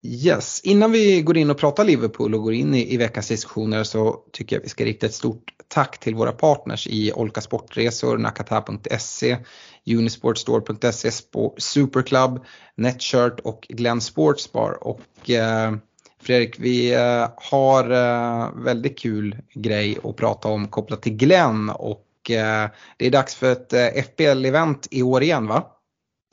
yes, 0.04 0.62
innan 0.64 0.92
vi 0.92 1.22
går 1.22 1.38
in 1.38 1.50
och 1.50 1.58
pratar 1.58 1.84
Liverpool 1.84 2.34
och 2.36 2.44
går 2.44 2.54
in 2.54 2.76
i, 2.76 2.94
i 2.94 2.98
veckans 2.98 3.28
diskussioner 3.28 3.84
så 3.84 4.24
tycker 4.32 4.56
jag 4.56 4.64
vi 4.64 4.70
ska 4.70 4.86
rikta 4.86 5.06
ett 5.06 5.14
stort 5.14 5.54
tack 5.68 6.00
till 6.00 6.16
våra 6.16 6.32
partners 6.32 6.88
i 6.88 7.12
Olka 7.14 7.42
Sportresor, 7.42 8.18
nakata.se, 8.18 9.38
Unisportstore.se, 9.86 11.12
Superclub, 11.58 12.46
Netshirt 12.76 13.40
och 13.40 13.66
Glenn 13.70 14.02
Sportsbar. 14.02 14.78
Och 14.82 15.30
eh, 15.30 15.74
Fredrik, 16.22 16.60
vi 16.60 16.94
eh, 16.94 17.30
har 17.36 17.92
eh, 17.92 18.50
väldigt 18.56 19.00
kul 19.00 19.38
grej 19.54 19.98
att 20.04 20.16
prata 20.16 20.48
om 20.48 20.68
kopplat 20.68 21.02
till 21.02 21.16
Glenn 21.16 21.70
och 21.70 22.32
eh, 22.32 22.70
det 22.98 23.06
är 23.06 23.12
dags 23.12 23.36
för 23.36 23.52
ett 23.52 23.74
eh, 23.74 24.04
FBL-event 24.04 24.88
i 24.92 25.04
år 25.04 25.24
igen 25.24 25.48
va? 25.48 25.64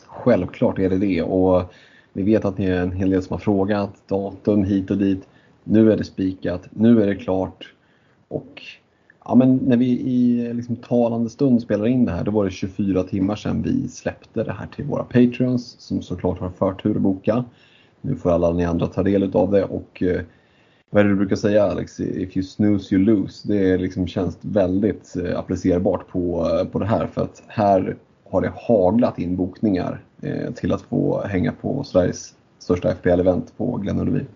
Självklart 0.07 0.79
är 0.79 0.91
det 0.91 0.99
det 0.99 1.23
och 1.23 1.73
vi 2.17 2.23
vet 2.23 2.45
att 2.45 2.57
det 2.57 2.65
är 2.65 2.83
en 2.83 2.93
hel 2.93 3.11
del 3.11 3.23
som 3.23 3.35
har 3.35 3.39
frågat 3.39 4.09
datum 4.09 4.65
hit 4.65 4.91
och 4.91 4.99
dit. 4.99 5.29
Nu 5.65 5.93
är 5.93 5.97
det 5.97 6.05
spikat, 6.05 6.69
nu 6.71 7.03
är 7.03 7.07
det 7.07 7.15
klart 7.15 7.73
och 8.29 8.63
Ja, 9.29 9.35
men 9.35 9.57
när 9.57 9.77
vi 9.77 9.87
i 9.87 10.53
liksom 10.55 10.77
talande 10.77 11.31
stund 11.31 11.63
spelar 11.63 11.87
in 11.87 12.05
det 12.05 12.13
här, 12.13 12.25
då 12.25 12.31
var 12.31 12.45
det 12.45 12.51
24 12.51 13.03
timmar 13.03 13.37
sedan 13.37 13.63
vi 13.63 13.89
släppte 13.89 14.45
det 14.45 14.53
här 14.53 14.67
till 14.67 14.85
våra 14.85 15.03
Patreons 15.03 15.77
som 15.79 16.03
såklart 16.03 16.39
har 16.39 16.51
förtur 16.51 16.97
att 16.97 17.03
boka. 17.03 17.45
Nu 18.01 18.17
får 18.17 18.31
alla 18.31 18.53
ni 18.53 18.65
andra 18.65 18.87
ta 18.87 19.03
del 19.03 19.37
av 19.37 19.51
det 19.51 19.65
och 19.65 20.03
eh, 20.03 20.21
vad 20.91 21.01
är 21.01 21.05
det 21.05 21.11
du 21.11 21.17
brukar 21.17 21.37
säga 21.37 21.65
Alex? 21.65 22.01
If 22.01 22.37
you 22.37 22.45
snooze 22.45 22.95
you 22.95 23.05
lose. 23.05 23.49
Det 23.49 23.77
liksom 23.77 24.07
känns 24.07 24.39
väldigt 24.41 25.17
eh, 25.17 25.39
applicerbart 25.39 26.09
på, 26.09 26.51
eh, 26.51 26.69
på 26.69 26.79
det 26.79 26.87
här 26.87 27.07
för 27.07 27.23
att 27.23 27.43
här 27.47 27.97
har 28.31 28.41
det 28.41 28.53
haglat 28.57 29.19
in 29.19 29.37
bokningar 29.37 30.01
Eh, 30.23 30.53
till 30.53 30.73
att 30.73 30.83
få 30.83 31.27
hänga 31.27 31.53
på 31.53 31.85
Sveriges 31.85 32.35
största 32.59 32.95
FPL-event 32.95 33.47
på 33.57 33.77
Glenn 33.77 34.01
Ullevi. 34.01 34.27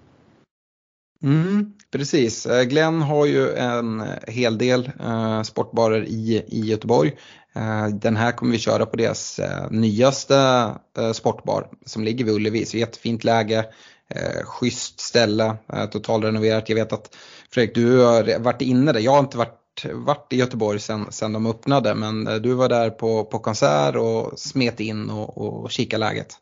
Mm, 1.22 1.72
precis, 1.92 2.46
eh, 2.46 2.62
Glenn 2.62 3.02
har 3.02 3.26
ju 3.26 3.54
en 3.54 4.02
hel 4.28 4.58
del 4.58 4.90
eh, 5.00 5.42
sportbarer 5.42 6.04
i, 6.04 6.44
i 6.48 6.60
Göteborg. 6.60 7.16
Eh, 7.54 7.88
den 7.88 8.16
här 8.16 8.32
kommer 8.32 8.52
vi 8.52 8.58
köra 8.58 8.86
på 8.86 8.96
deras 8.96 9.38
eh, 9.38 9.70
nyaste 9.70 10.68
eh, 10.98 11.12
sportbar 11.12 11.68
som 11.86 12.04
ligger 12.04 12.24
vid 12.24 12.34
Ullevi. 12.34 12.64
Så 12.64 12.76
jättefint 12.76 13.24
läge, 13.24 13.64
eh, 14.08 14.44
schysst 14.44 15.00
ställe, 15.00 15.56
eh, 15.72 15.86
totalrenoverat. 15.86 16.68
Jag 16.68 16.76
vet 16.76 16.92
att 16.92 17.16
Fredrik, 17.50 17.74
du 17.74 17.98
har 17.98 18.38
varit 18.38 18.62
inne 18.62 18.92
där. 18.92 19.00
Jag 19.00 19.12
har 19.12 19.20
inte 19.20 19.38
varit, 19.38 19.59
varit 19.84 20.32
i 20.32 20.36
Göteborg 20.36 20.80
sedan, 20.80 21.32
de 21.32 21.46
öppnade 21.46 21.94
men 21.94 22.26
eh, 22.26 22.34
du 22.34 22.54
var 22.54 22.68
där 22.68 22.90
på, 22.90 23.24
på 23.24 23.38
konsert 23.38 23.96
och 23.96 24.38
smet 24.38 24.80
in 24.80 25.10
och, 25.10 25.38
och 25.38 25.70
kikade 25.70 26.00
läget. 26.00 26.34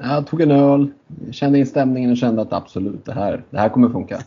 Jag 0.00 0.26
tog 0.26 0.40
en 0.40 0.50
öl, 0.50 0.90
kände 1.32 1.58
in 1.58 1.66
stämningen 1.66 2.10
och 2.10 2.16
kände 2.16 2.42
att 2.42 2.52
absolut, 2.52 3.04
det 3.04 3.12
här, 3.12 3.44
det 3.50 3.58
här 3.58 3.68
kommer 3.68 3.88
funka. 3.88 4.22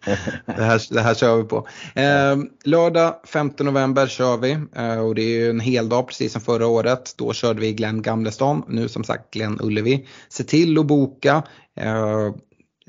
det, 0.46 0.62
här, 0.62 0.94
det 0.94 1.00
här 1.00 1.14
kör 1.14 1.36
vi 1.36 1.44
på. 1.44 1.66
Eh, 1.94 2.36
lördag 2.64 3.14
5 3.24 3.50
november 3.58 4.06
kör 4.06 4.36
vi 4.36 4.52
eh, 4.76 4.98
och 4.98 5.14
det 5.14 5.22
är 5.22 5.38
ju 5.38 5.50
en 5.50 5.60
hel 5.60 5.88
dag 5.88 6.06
precis 6.08 6.32
som 6.32 6.40
förra 6.40 6.66
året. 6.66 7.14
Då 7.18 7.32
körde 7.32 7.60
vi 7.60 7.72
Glenn 7.72 8.02
Gamlestan, 8.02 8.62
nu 8.68 8.88
som 8.88 9.04
sagt 9.04 9.34
Glenn 9.34 9.58
Ullevi. 9.62 10.06
Se 10.28 10.44
till 10.44 10.78
att 10.78 10.86
boka. 10.86 11.42
Eh, 11.74 12.32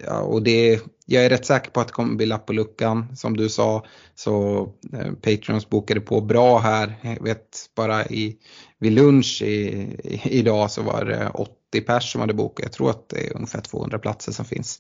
ja, 0.05 0.19
och 0.19 0.43
det, 0.43 0.81
jag 1.05 1.25
är 1.25 1.29
rätt 1.29 1.45
säker 1.45 1.71
på 1.71 1.79
att 1.79 1.87
det 1.87 1.93
kommer 1.93 2.15
bli 2.15 2.25
lapp 2.25 2.45
på 2.45 2.53
luckan. 2.53 3.15
Som 3.15 3.37
du 3.37 3.49
sa 3.49 3.85
så 4.15 4.61
eh, 4.93 5.11
Patreons 5.13 5.69
bokade 5.69 6.01
på 6.01 6.21
bra 6.21 6.59
här. 6.59 6.95
Jag 7.01 7.23
vet 7.23 7.69
bara 7.75 8.05
i, 8.05 8.37
vid 8.79 8.91
lunch 8.91 9.41
i, 9.41 9.55
i, 10.03 10.21
idag 10.39 10.71
så 10.71 10.81
var 10.81 11.05
det 11.05 11.29
80 11.33 11.81
pers 11.81 12.11
som 12.11 12.21
hade 12.21 12.33
bokat. 12.33 12.63
Jag 12.63 12.71
tror 12.71 12.89
att 12.89 13.09
det 13.09 13.27
är 13.27 13.35
ungefär 13.35 13.61
200 13.61 13.99
platser 13.99 14.31
som 14.31 14.45
finns. 14.45 14.79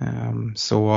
Um, 0.00 0.54
så 0.56 0.90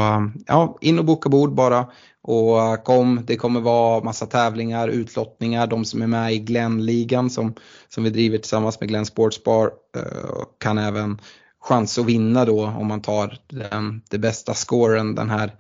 ja, 0.47 0.77
in 0.81 0.99
och 0.99 1.05
boka 1.05 1.29
bord 1.29 1.53
bara. 1.53 1.87
Och 2.21 2.83
kom, 2.83 3.21
det 3.27 3.35
kommer 3.35 3.61
vara 3.61 4.03
massa 4.03 4.25
tävlingar, 4.25 4.87
utlottningar. 4.87 5.67
De 5.67 5.85
som 5.85 6.01
är 6.01 6.07
med 6.07 6.33
i 6.33 6.39
Glenn-ligan 6.39 7.29
som, 7.29 7.53
som 7.89 8.03
vi 8.03 8.09
driver 8.09 8.37
tillsammans 8.37 8.79
med 8.79 8.89
Glenn 8.89 9.05
Sportsbar 9.05 9.65
uh, 9.97 10.03
eh, 10.03 10.43
kan 10.57 10.77
även 10.77 11.21
chans 11.67 11.97
att 11.97 12.05
vinna 12.05 12.45
då 12.45 12.65
om 12.65 12.87
man 12.87 13.01
tar 13.01 13.37
den, 13.47 14.01
det 14.09 14.17
bästa 14.17 14.53
scoren 14.53 15.15
den 15.15 15.29
här 15.29 15.51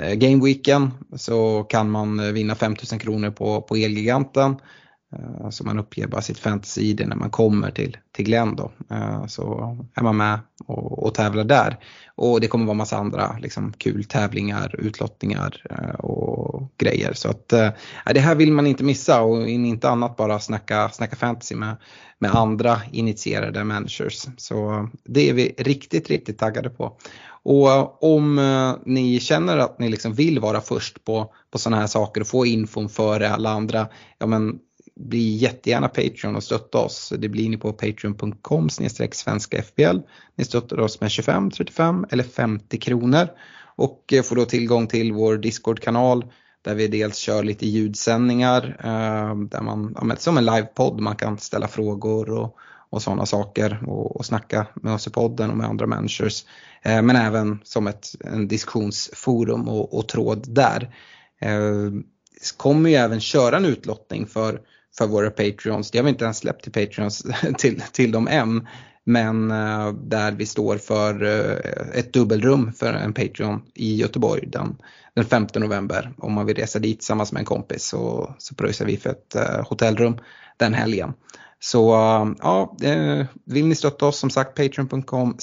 eh, 0.00 0.14
gameweeken 0.14 0.90
så 1.16 1.62
kan 1.62 1.90
man 1.90 2.20
eh, 2.20 2.32
vinna 2.32 2.54
5000 2.54 2.98
kronor 2.98 3.30
på, 3.30 3.62
på 3.62 3.76
Elgiganten. 3.76 4.56
Så 5.50 5.64
man 5.64 5.78
uppger 5.78 6.06
bara 6.06 6.22
sitt 6.22 6.38
fantasy-id 6.38 7.08
när 7.08 7.16
man 7.16 7.30
kommer 7.30 7.70
till, 7.70 7.96
till 8.12 8.24
Glenn 8.24 8.56
då. 8.56 8.70
Eh, 8.90 9.26
så 9.26 9.76
är 9.94 10.02
man 10.02 10.16
med 10.16 10.38
och, 10.66 11.02
och 11.02 11.14
tävlar 11.14 11.44
där. 11.44 11.78
Och 12.14 12.40
det 12.40 12.48
kommer 12.48 12.64
vara 12.64 12.74
massa 12.74 12.96
andra 12.96 13.36
liksom, 13.40 13.72
kul 13.72 14.04
tävlingar, 14.04 14.74
utlottningar 14.78 15.62
eh, 15.70 15.94
och 15.94 16.72
grejer. 16.78 17.12
Så 17.12 17.30
att 17.30 17.48
det 18.14 18.20
här 18.20 18.34
vill 18.34 18.52
man 18.52 18.66
inte 18.66 18.84
missa 18.84 19.22
och 19.22 19.48
inte 19.48 19.88
annat 19.88 20.16
bara 20.16 20.40
snacka, 20.40 20.88
snacka 20.88 21.16
fantasy 21.16 21.54
med, 21.54 21.76
med 22.18 22.34
andra 22.34 22.80
initierade 22.92 23.64
managers. 23.64 24.26
Så 24.36 24.88
det 25.04 25.28
är 25.28 25.32
vi 25.32 25.54
riktigt, 25.58 26.10
riktigt 26.10 26.38
taggade 26.38 26.70
på. 26.70 26.96
Och 27.44 28.02
om 28.02 28.36
ni 28.86 29.20
känner 29.20 29.58
att 29.58 29.78
ni 29.78 29.88
liksom 29.88 30.12
vill 30.12 30.40
vara 30.40 30.60
först 30.60 31.04
på, 31.04 31.32
på 31.50 31.58
sådana 31.58 31.80
här 31.80 31.86
saker 31.86 32.20
och 32.20 32.26
få 32.26 32.46
infon 32.46 32.88
före 32.88 33.30
alla 33.30 33.50
andra, 33.50 33.88
ja 34.18 34.26
men 34.26 34.58
bli 34.96 35.36
jättegärna 35.36 35.88
Patreon 35.88 36.36
och 36.36 36.42
stötta 36.42 36.78
oss. 36.78 37.12
Det 37.18 37.28
blir 37.28 37.48
ni 37.48 37.56
på 37.56 37.72
patreon.com 37.72 38.68
svenska 39.12 39.62
FBL. 39.62 39.98
Ni 40.34 40.44
stöttar 40.44 40.80
oss 40.80 41.00
med 41.00 41.10
25, 41.10 41.50
35 41.50 42.06
eller 42.10 42.24
50 42.24 42.78
kronor 42.78 43.28
och 43.76 44.12
eh, 44.12 44.22
får 44.22 44.36
då 44.36 44.44
tillgång 44.44 44.86
till 44.86 45.12
vår 45.12 45.36
Discord-kanal 45.36 46.24
där 46.62 46.74
vi 46.74 46.88
dels 46.88 47.16
kör 47.16 47.42
lite 47.42 47.66
ljudsändningar, 47.66 48.76
eh, 48.84 49.36
där 49.36 49.60
man, 49.62 50.16
som 50.18 50.38
en 50.38 50.44
livepodd, 50.44 51.00
man 51.00 51.16
kan 51.16 51.38
ställa 51.38 51.68
frågor 51.68 52.30
och, 52.30 52.56
och 52.90 53.02
sådana 53.02 53.26
saker 53.26 53.84
och, 53.86 54.16
och 54.16 54.26
snacka 54.26 54.66
med 54.74 54.94
oss 54.94 55.06
i 55.06 55.10
podden 55.10 55.50
och 55.50 55.56
med 55.56 55.66
andra 55.66 55.86
managers. 55.86 56.44
Eh, 56.82 57.02
men 57.02 57.16
även 57.16 57.60
som 57.64 57.86
ett 57.86 58.06
en 58.20 58.48
diskussionsforum 58.48 59.68
och, 59.68 59.98
och 59.98 60.08
tråd 60.08 60.54
där. 60.54 60.94
Kommer 62.56 62.90
ju 62.90 62.96
även 62.96 63.20
köra 63.20 63.56
en 63.56 63.64
utlottning 63.64 64.26
för, 64.26 64.60
för 64.98 65.06
våra 65.06 65.30
Patreons. 65.30 65.90
Det 65.90 65.98
har 65.98 66.04
vi 66.04 66.10
inte 66.10 66.24
ens 66.24 66.38
släppt 66.38 66.62
till 66.62 66.72
Patreons 66.72 67.26
till, 67.58 67.82
till 67.92 68.12
dem 68.12 68.28
än. 68.28 68.68
Men 69.06 69.50
uh, 69.50 69.92
där 69.92 70.32
vi 70.32 70.46
står 70.46 70.78
för 70.78 71.22
uh, 71.22 71.56
ett 71.94 72.12
dubbelrum 72.12 72.72
för 72.72 72.92
en 72.92 73.14
Patreon 73.14 73.62
i 73.74 73.96
Göteborg 73.96 74.46
den, 74.46 74.76
den 75.14 75.24
5 75.24 75.46
november. 75.54 76.14
Om 76.18 76.32
man 76.32 76.46
vill 76.46 76.56
resa 76.56 76.78
dit 76.78 76.98
tillsammans 76.98 77.32
med 77.32 77.40
en 77.40 77.46
kompis 77.46 77.84
så, 77.84 78.34
så 78.38 78.54
pröjsar 78.54 78.84
vi 78.84 78.96
för 78.96 79.10
ett 79.10 79.36
uh, 79.36 79.68
hotellrum 79.68 80.18
den 80.56 80.74
helgen. 80.74 81.12
Så 81.60 81.90
ja, 82.42 82.76
vill 83.44 83.66
ni 83.66 83.74
stötta 83.74 84.06
oss 84.06 84.18
som 84.18 84.30
sagt 84.30 84.56
patreon.com 84.56 85.36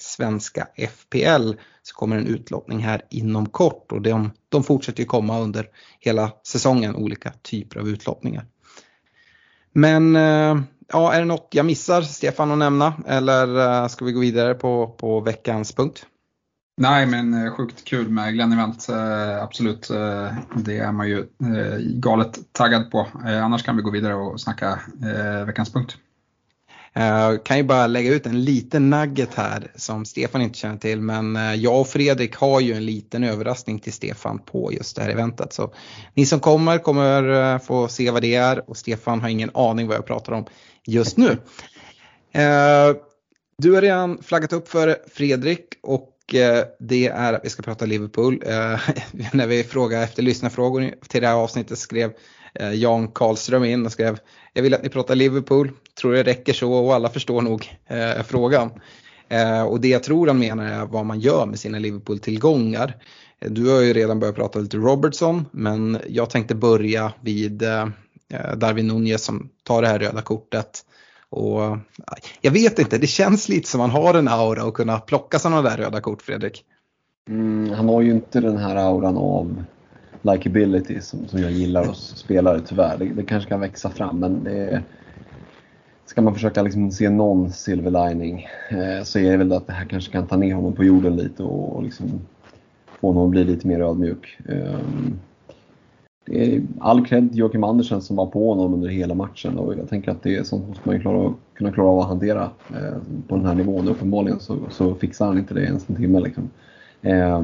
svenska 0.00 0.68
FPL 0.76 1.52
så 1.82 1.94
kommer 1.94 2.16
en 2.16 2.26
utlottning 2.26 2.78
här 2.78 3.02
inom 3.10 3.46
kort 3.46 3.92
och 3.92 4.02
de, 4.02 4.30
de 4.48 4.64
fortsätter 4.64 5.00
ju 5.00 5.06
komma 5.06 5.40
under 5.40 5.66
hela 6.00 6.32
säsongen 6.46 6.96
olika 6.96 7.32
typer 7.42 7.80
av 7.80 7.88
utlottningar. 7.88 8.46
Men 9.76 10.16
eh, 10.16 10.60
ja, 10.92 11.12
är 11.12 11.18
det 11.18 11.24
något 11.24 11.48
jag 11.50 11.66
missar 11.66 12.02
Stefan 12.02 12.50
att 12.50 12.58
nämna 12.58 12.94
eller 13.06 13.82
eh, 13.82 13.88
ska 13.88 14.04
vi 14.04 14.12
gå 14.12 14.20
vidare 14.20 14.54
på, 14.54 14.86
på 14.86 15.20
veckans 15.20 15.72
punkt? 15.72 16.06
Nej 16.80 17.06
men 17.06 17.46
eh, 17.46 17.52
sjukt 17.52 17.84
kul 17.84 18.08
med 18.08 18.34
Glenn 18.34 18.52
Event, 18.52 18.86
absolut. 19.42 19.88
Det 20.54 20.78
är 20.78 20.92
man 20.92 21.08
ju 21.08 21.26
galet 21.80 22.38
taggad 22.52 22.90
på. 22.90 23.06
Annars 23.24 23.62
kan 23.62 23.76
vi 23.76 23.82
gå 23.82 23.90
vidare 23.90 24.14
och 24.14 24.40
snacka 24.40 24.80
veckans 25.46 25.72
punkt. 25.72 25.96
Jag 26.98 27.44
kan 27.44 27.56
ju 27.56 27.62
bara 27.62 27.86
lägga 27.86 28.10
ut 28.10 28.26
en 28.26 28.44
liten 28.44 28.90
nugget 28.90 29.34
här 29.34 29.70
som 29.74 30.04
Stefan 30.04 30.42
inte 30.42 30.58
känner 30.58 30.76
till 30.76 31.00
men 31.00 31.36
eh, 31.36 31.54
jag 31.54 31.80
och 31.80 31.88
Fredrik 31.88 32.36
har 32.36 32.60
ju 32.60 32.72
en 32.72 32.84
liten 32.86 33.24
överraskning 33.24 33.78
till 33.78 33.92
Stefan 33.92 34.38
på 34.38 34.72
just 34.72 34.96
det 34.96 35.02
här 35.02 35.10
eventet. 35.10 35.52
Så 35.52 35.74
ni 36.14 36.26
som 36.26 36.40
kommer 36.40 36.78
kommer 36.78 37.52
eh, 37.54 37.58
få 37.58 37.88
se 37.88 38.10
vad 38.10 38.22
det 38.22 38.34
är 38.34 38.70
och 38.70 38.76
Stefan 38.76 39.20
har 39.20 39.28
ingen 39.28 39.50
aning 39.54 39.86
vad 39.86 39.96
jag 39.96 40.06
pratar 40.06 40.32
om 40.32 40.46
just 40.86 41.16
nu. 41.16 41.38
Du 43.58 43.72
har 43.72 43.82
redan 43.82 44.22
flaggat 44.22 44.52
upp 44.52 44.68
för 44.68 44.96
Fredrik 45.14 45.64
och 45.82 46.12
det 46.78 47.06
är 47.06 47.32
att 47.32 47.44
vi 47.44 47.50
ska 47.50 47.62
prata 47.62 47.86
Liverpool. 47.86 48.42
När 49.32 49.46
vi 49.46 49.64
frågade 49.64 50.04
efter 50.04 50.22
lyssnarfrågor 50.22 50.94
till 51.08 51.20
det 51.20 51.28
här 51.28 51.34
avsnittet 51.34 51.78
skrev 51.78 52.12
Eh, 52.60 52.72
Jan 52.72 53.08
Karlström 53.08 53.64
in 53.64 53.86
och 53.86 53.92
skrev 53.92 54.18
Jag 54.52 54.62
vill 54.62 54.74
att 54.74 54.82
ni 54.82 54.88
pratar 54.88 55.14
Liverpool, 55.14 55.70
tror 56.00 56.12
det 56.12 56.22
räcker 56.22 56.52
så 56.52 56.72
och 56.72 56.94
alla 56.94 57.08
förstår 57.08 57.42
nog 57.42 57.78
eh, 57.86 58.22
frågan. 58.22 58.70
Eh, 59.28 59.62
och 59.62 59.80
det 59.80 59.88
jag 59.88 60.02
tror 60.02 60.26
han 60.26 60.38
menar 60.38 60.64
är 60.64 60.86
vad 60.86 61.06
man 61.06 61.20
gör 61.20 61.46
med 61.46 61.58
sina 61.58 61.78
Liverpool-tillgångar. 61.78 62.96
Du 63.40 63.70
har 63.70 63.80
ju 63.80 63.92
redan 63.92 64.20
börjat 64.20 64.36
prata 64.36 64.58
lite 64.58 64.76
Robertson 64.76 65.44
men 65.50 65.98
jag 66.08 66.30
tänkte 66.30 66.54
börja 66.54 67.12
vid 67.20 67.62
Eh, 68.28 68.56
Darwin 68.56 68.86
Nunez 68.86 69.24
som 69.24 69.48
tar 69.62 69.82
det 69.82 69.88
här 69.88 69.98
röda 69.98 70.22
kortet. 70.22 70.84
Och 71.28 71.60
jag 72.40 72.50
vet 72.50 72.78
inte, 72.78 72.98
det 72.98 73.06
känns 73.06 73.48
lite 73.48 73.68
som 73.68 73.78
man 73.78 73.90
har 73.90 74.14
en 74.14 74.28
aura 74.28 74.62
att 74.62 74.74
kunna 74.74 74.98
plocka 74.98 75.38
sådana 75.38 75.62
där 75.62 75.76
röda 75.76 76.00
kort, 76.00 76.22
Fredrik. 76.22 76.64
Mm, 77.28 77.72
han 77.72 77.88
har 77.88 78.02
ju 78.02 78.10
inte 78.10 78.40
den 78.40 78.56
här 78.56 78.76
auran 78.76 79.16
av 79.16 79.64
likability 80.32 81.00
som, 81.00 81.28
som 81.28 81.40
jag 81.40 81.50
gillar 81.50 81.86
hos 81.86 82.16
spelare 82.16 82.60
tyvärr. 82.60 82.98
Det, 82.98 83.04
det 83.04 83.22
kanske 83.22 83.48
kan 83.48 83.60
växa 83.60 83.90
fram 83.90 84.20
men 84.20 84.44
det, 84.44 84.82
ska 86.06 86.22
man 86.22 86.34
försöka 86.34 86.62
liksom 86.62 86.90
se 86.90 87.10
någon 87.10 87.52
silver 87.52 88.08
lining 88.08 88.46
eh, 88.70 89.04
så 89.04 89.18
är 89.18 89.30
det 89.30 89.36
väl 89.36 89.52
att 89.52 89.66
det 89.66 89.72
här 89.72 89.84
kanske 89.84 90.12
kan 90.12 90.26
ta 90.26 90.36
ner 90.36 90.54
honom 90.54 90.72
på 90.72 90.84
jorden 90.84 91.16
lite 91.16 91.42
och, 91.42 91.76
och 91.76 91.82
liksom 91.82 92.20
få 93.00 93.08
honom 93.08 93.24
att 93.24 93.30
bli 93.30 93.44
lite 93.44 93.66
mer 93.66 93.80
ödmjuk. 93.80 94.38
Um, 94.48 95.18
det 96.26 96.56
är 96.56 96.62
all 96.80 97.06
cred 97.06 97.30
till 97.30 97.38
Joakim 97.38 97.64
Andersen 97.64 98.02
som 98.02 98.16
var 98.16 98.26
på 98.26 98.48
honom 98.48 98.74
under 98.74 98.88
hela 98.88 99.14
matchen 99.14 99.58
och 99.58 99.74
jag 99.74 99.88
tänker 99.88 100.10
att 100.10 100.22
det 100.22 100.36
är 100.36 100.42
sånt 100.42 100.68
måste 100.68 100.82
man 100.88 100.94
ju 100.94 101.00
klara, 101.00 101.34
kunna 101.54 101.72
klara 101.72 101.88
av 101.88 102.00
att 102.00 102.08
hantera 102.08 102.50
eh, 102.70 102.96
på 103.28 103.36
den 103.36 103.46
här 103.46 103.54
nivån. 103.54 103.88
Uppenbarligen 103.88 104.40
så, 104.40 104.58
så 104.70 104.94
fixar 104.94 105.26
han 105.26 105.38
inte 105.38 105.54
det 105.54 105.60
ens 105.60 105.90
en 105.90 105.96
timme. 105.96 106.20
Liksom. 106.20 106.50
Eh, 107.06 107.42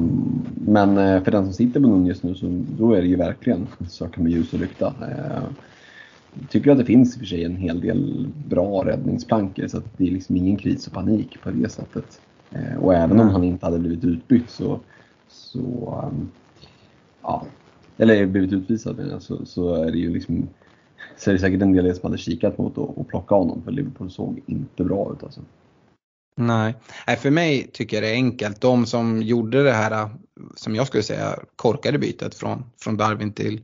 men 0.65 0.97
eh, 0.97 1.23
för 1.23 1.31
den 1.31 1.43
som 1.43 1.53
sitter 1.53 1.79
på 1.79 1.87
Nunez 1.87 2.23
nu 2.23 2.35
så 2.35 2.63
då 2.77 2.93
är 2.93 3.01
det 3.01 3.07
ju 3.07 3.15
verkligen 3.15 3.67
söka 3.89 4.21
med 4.21 4.31
ljus 4.31 4.53
och 4.53 4.59
lykta. 4.59 4.93
Eh, 5.01 5.43
tycker 6.49 6.71
att 6.71 6.77
det 6.77 6.85
finns 6.85 7.13
i 7.13 7.17
och 7.17 7.19
för 7.19 7.25
sig 7.25 7.43
en 7.43 7.55
hel 7.55 7.81
del 7.81 8.27
bra 8.47 8.85
räddningsplankor 8.85 9.67
så 9.67 9.81
det 9.97 10.07
är 10.07 10.11
liksom 10.11 10.35
ingen 10.35 10.57
kris 10.57 10.87
och 10.87 10.93
panik 10.93 11.37
på 11.43 11.51
det 11.51 11.69
sättet. 11.69 12.21
Eh, 12.51 12.77
och 12.77 12.93
även 12.93 13.19
om 13.19 13.29
han 13.29 13.43
inte 13.43 13.65
hade 13.65 13.79
blivit 13.79 14.03
utbytt 14.03 14.49
så, 14.49 14.79
så 15.27 16.03
ja, 17.21 17.45
eller 17.97 18.25
blivit 18.25 18.53
utvisad 18.53 18.97
menar 18.97 19.19
så, 19.19 19.45
så 19.45 19.75
är 19.75 19.91
det 19.91 19.97
ju 19.97 20.13
liksom 20.13 20.47
så 21.17 21.29
är 21.29 21.33
det 21.33 21.39
säkert 21.39 21.61
en 21.61 21.73
del 21.73 21.95
som 21.95 22.07
hade 22.07 22.17
kikat 22.17 22.57
mot 22.57 22.77
att 22.77 23.07
plocka 23.07 23.35
honom 23.35 23.61
för 23.61 23.71
Liverpool 23.71 24.11
såg 24.11 24.41
inte 24.45 24.83
bra 24.83 25.11
ut 25.13 25.23
alltså. 25.23 25.41
Nej. 26.35 26.75
Nej, 27.07 27.17
för 27.17 27.29
mig 27.29 27.69
tycker 27.73 27.97
jag 27.97 28.03
det 28.03 28.09
är 28.09 28.13
enkelt. 28.13 28.61
De 28.61 28.85
som 28.85 29.21
gjorde 29.21 29.63
det 29.63 29.71
här, 29.71 30.09
som 30.55 30.75
jag 30.75 30.87
skulle 30.87 31.03
säga, 31.03 31.39
korkade 31.55 31.97
bytet 31.97 32.35
från, 32.35 32.65
från 32.79 32.97
Darwin 32.97 33.33
till, 33.33 33.61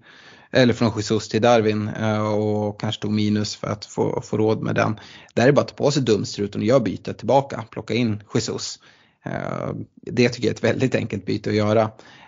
eller 0.52 0.74
från 0.74 0.92
Jesus 0.96 1.30
till 1.30 1.42
Darwin 1.42 1.88
eh, 1.88 2.34
och 2.34 2.80
kanske 2.82 3.02
tog 3.02 3.12
minus 3.12 3.56
för 3.56 3.68
att 3.68 3.86
få, 3.86 4.22
få 4.22 4.38
råd 4.38 4.62
med 4.62 4.76
den. 4.76 5.00
Där 5.34 5.44
är 5.44 5.48
det 5.48 5.54
bara 5.54 5.62
att 5.62 5.68
ta 5.68 5.84
på 5.84 5.92
sig 5.92 6.04
dumstruten 6.04 6.62
och 6.62 6.68
göra 6.68 6.80
bytet 6.80 7.18
tillbaka, 7.18 7.64
plocka 7.72 7.94
in 7.94 8.24
Jesus. 8.34 8.80
Eh, 9.26 9.70
det 9.96 10.30
tycker 10.30 10.48
jag 10.48 10.52
är 10.52 10.58
ett 10.58 10.64
väldigt 10.64 10.96
enkelt 10.96 11.26
byte 11.26 11.50
att 11.50 11.56
göra. 11.56 11.82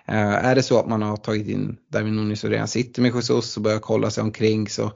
Eh, 0.06 0.46
är 0.46 0.56
det 0.56 0.64
så 0.64 0.80
att 0.80 0.88
man 0.88 1.02
har 1.02 1.18
tagit 1.18 1.48
in 1.48 1.78
Darwin 1.90 2.16
Nunes 2.16 2.44
och 2.44 2.50
redan 2.50 2.68
sitter 2.68 3.02
med 3.02 3.16
Jesus 3.16 3.58
och 3.58 3.64
börjar 3.64 3.80
kolla 3.80 4.10
sig 4.10 4.24
omkring 4.24 4.70
så 4.70 4.92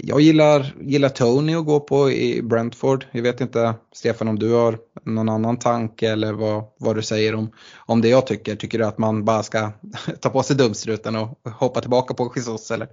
jag 0.00 0.20
gillar, 0.20 0.74
gillar 0.80 1.08
Tony 1.08 1.54
att 1.54 1.66
gå 1.66 1.80
på 1.80 2.10
i 2.10 2.42
Brentford. 2.42 3.06
Jag 3.10 3.22
vet 3.22 3.40
inte 3.40 3.74
Stefan 3.92 4.28
om 4.28 4.38
du 4.38 4.52
har 4.52 4.78
någon 5.04 5.28
annan 5.28 5.58
tanke 5.58 6.10
eller 6.10 6.32
vad, 6.32 6.64
vad 6.78 6.96
du 6.96 7.02
säger 7.02 7.34
om, 7.34 7.50
om 7.76 8.00
det 8.00 8.08
jag 8.08 8.26
tycker. 8.26 8.56
Tycker 8.56 8.78
du 8.78 8.84
att 8.84 8.98
man 8.98 9.24
bara 9.24 9.42
ska 9.42 9.70
ta 10.20 10.30
på 10.30 10.42
sig 10.42 10.56
dumstruten 10.56 11.16
och 11.16 11.38
hoppa 11.44 11.80
tillbaka 11.80 12.14
på 12.14 12.32
Jesus 12.36 12.70
eller? 12.70 12.88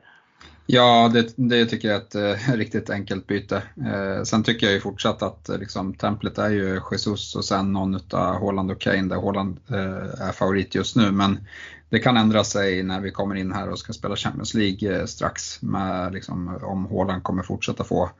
Ja, 0.67 1.11
det, 1.13 1.33
det, 1.35 1.65
tycker 1.65 1.87
jag 1.87 1.97
är 1.97 2.01
ett 2.01 2.15
eh, 2.47 2.53
riktigt 2.55 2.89
enkelt 2.89 3.27
byte. 3.27 3.63
Eh, 3.85 4.23
sen 4.23 4.43
tycker 4.43 4.67
jag 4.67 4.73
ju 4.73 4.79
fortsatt 4.79 5.23
att 5.23 5.49
eh, 5.49 5.57
liksom, 5.57 5.93
templet 5.93 6.37
är 6.37 6.49
ju 6.49 6.81
Jesus 6.91 7.35
och 7.35 7.45
sen 7.45 7.73
någon 7.73 7.95
utav 7.95 8.33
Haaland 8.33 8.71
och 8.71 8.81
Kane 8.81 9.01
där 9.01 9.21
Haaland 9.21 9.59
eh, 9.69 10.27
är 10.27 10.31
favorit 10.31 10.75
just 10.75 10.95
nu. 10.95 11.11
Men 11.11 11.47
det 11.89 11.99
kan 11.99 12.17
ändra 12.17 12.43
sig 12.43 12.83
när 12.83 13.01
vi 13.01 13.11
kommer 13.11 13.35
in 13.35 13.51
här 13.51 13.69
och 13.69 13.79
ska 13.79 13.93
spela 13.93 14.15
Champions 14.15 14.53
League 14.53 14.99
eh, 14.99 15.05
strax. 15.05 15.61
Med, 15.61 16.13
liksom, 16.13 16.59
om 16.61 16.85
Haaland 16.85 17.23
kommer 17.23 17.43
fortsätta 17.43 17.83
få 17.83 18.11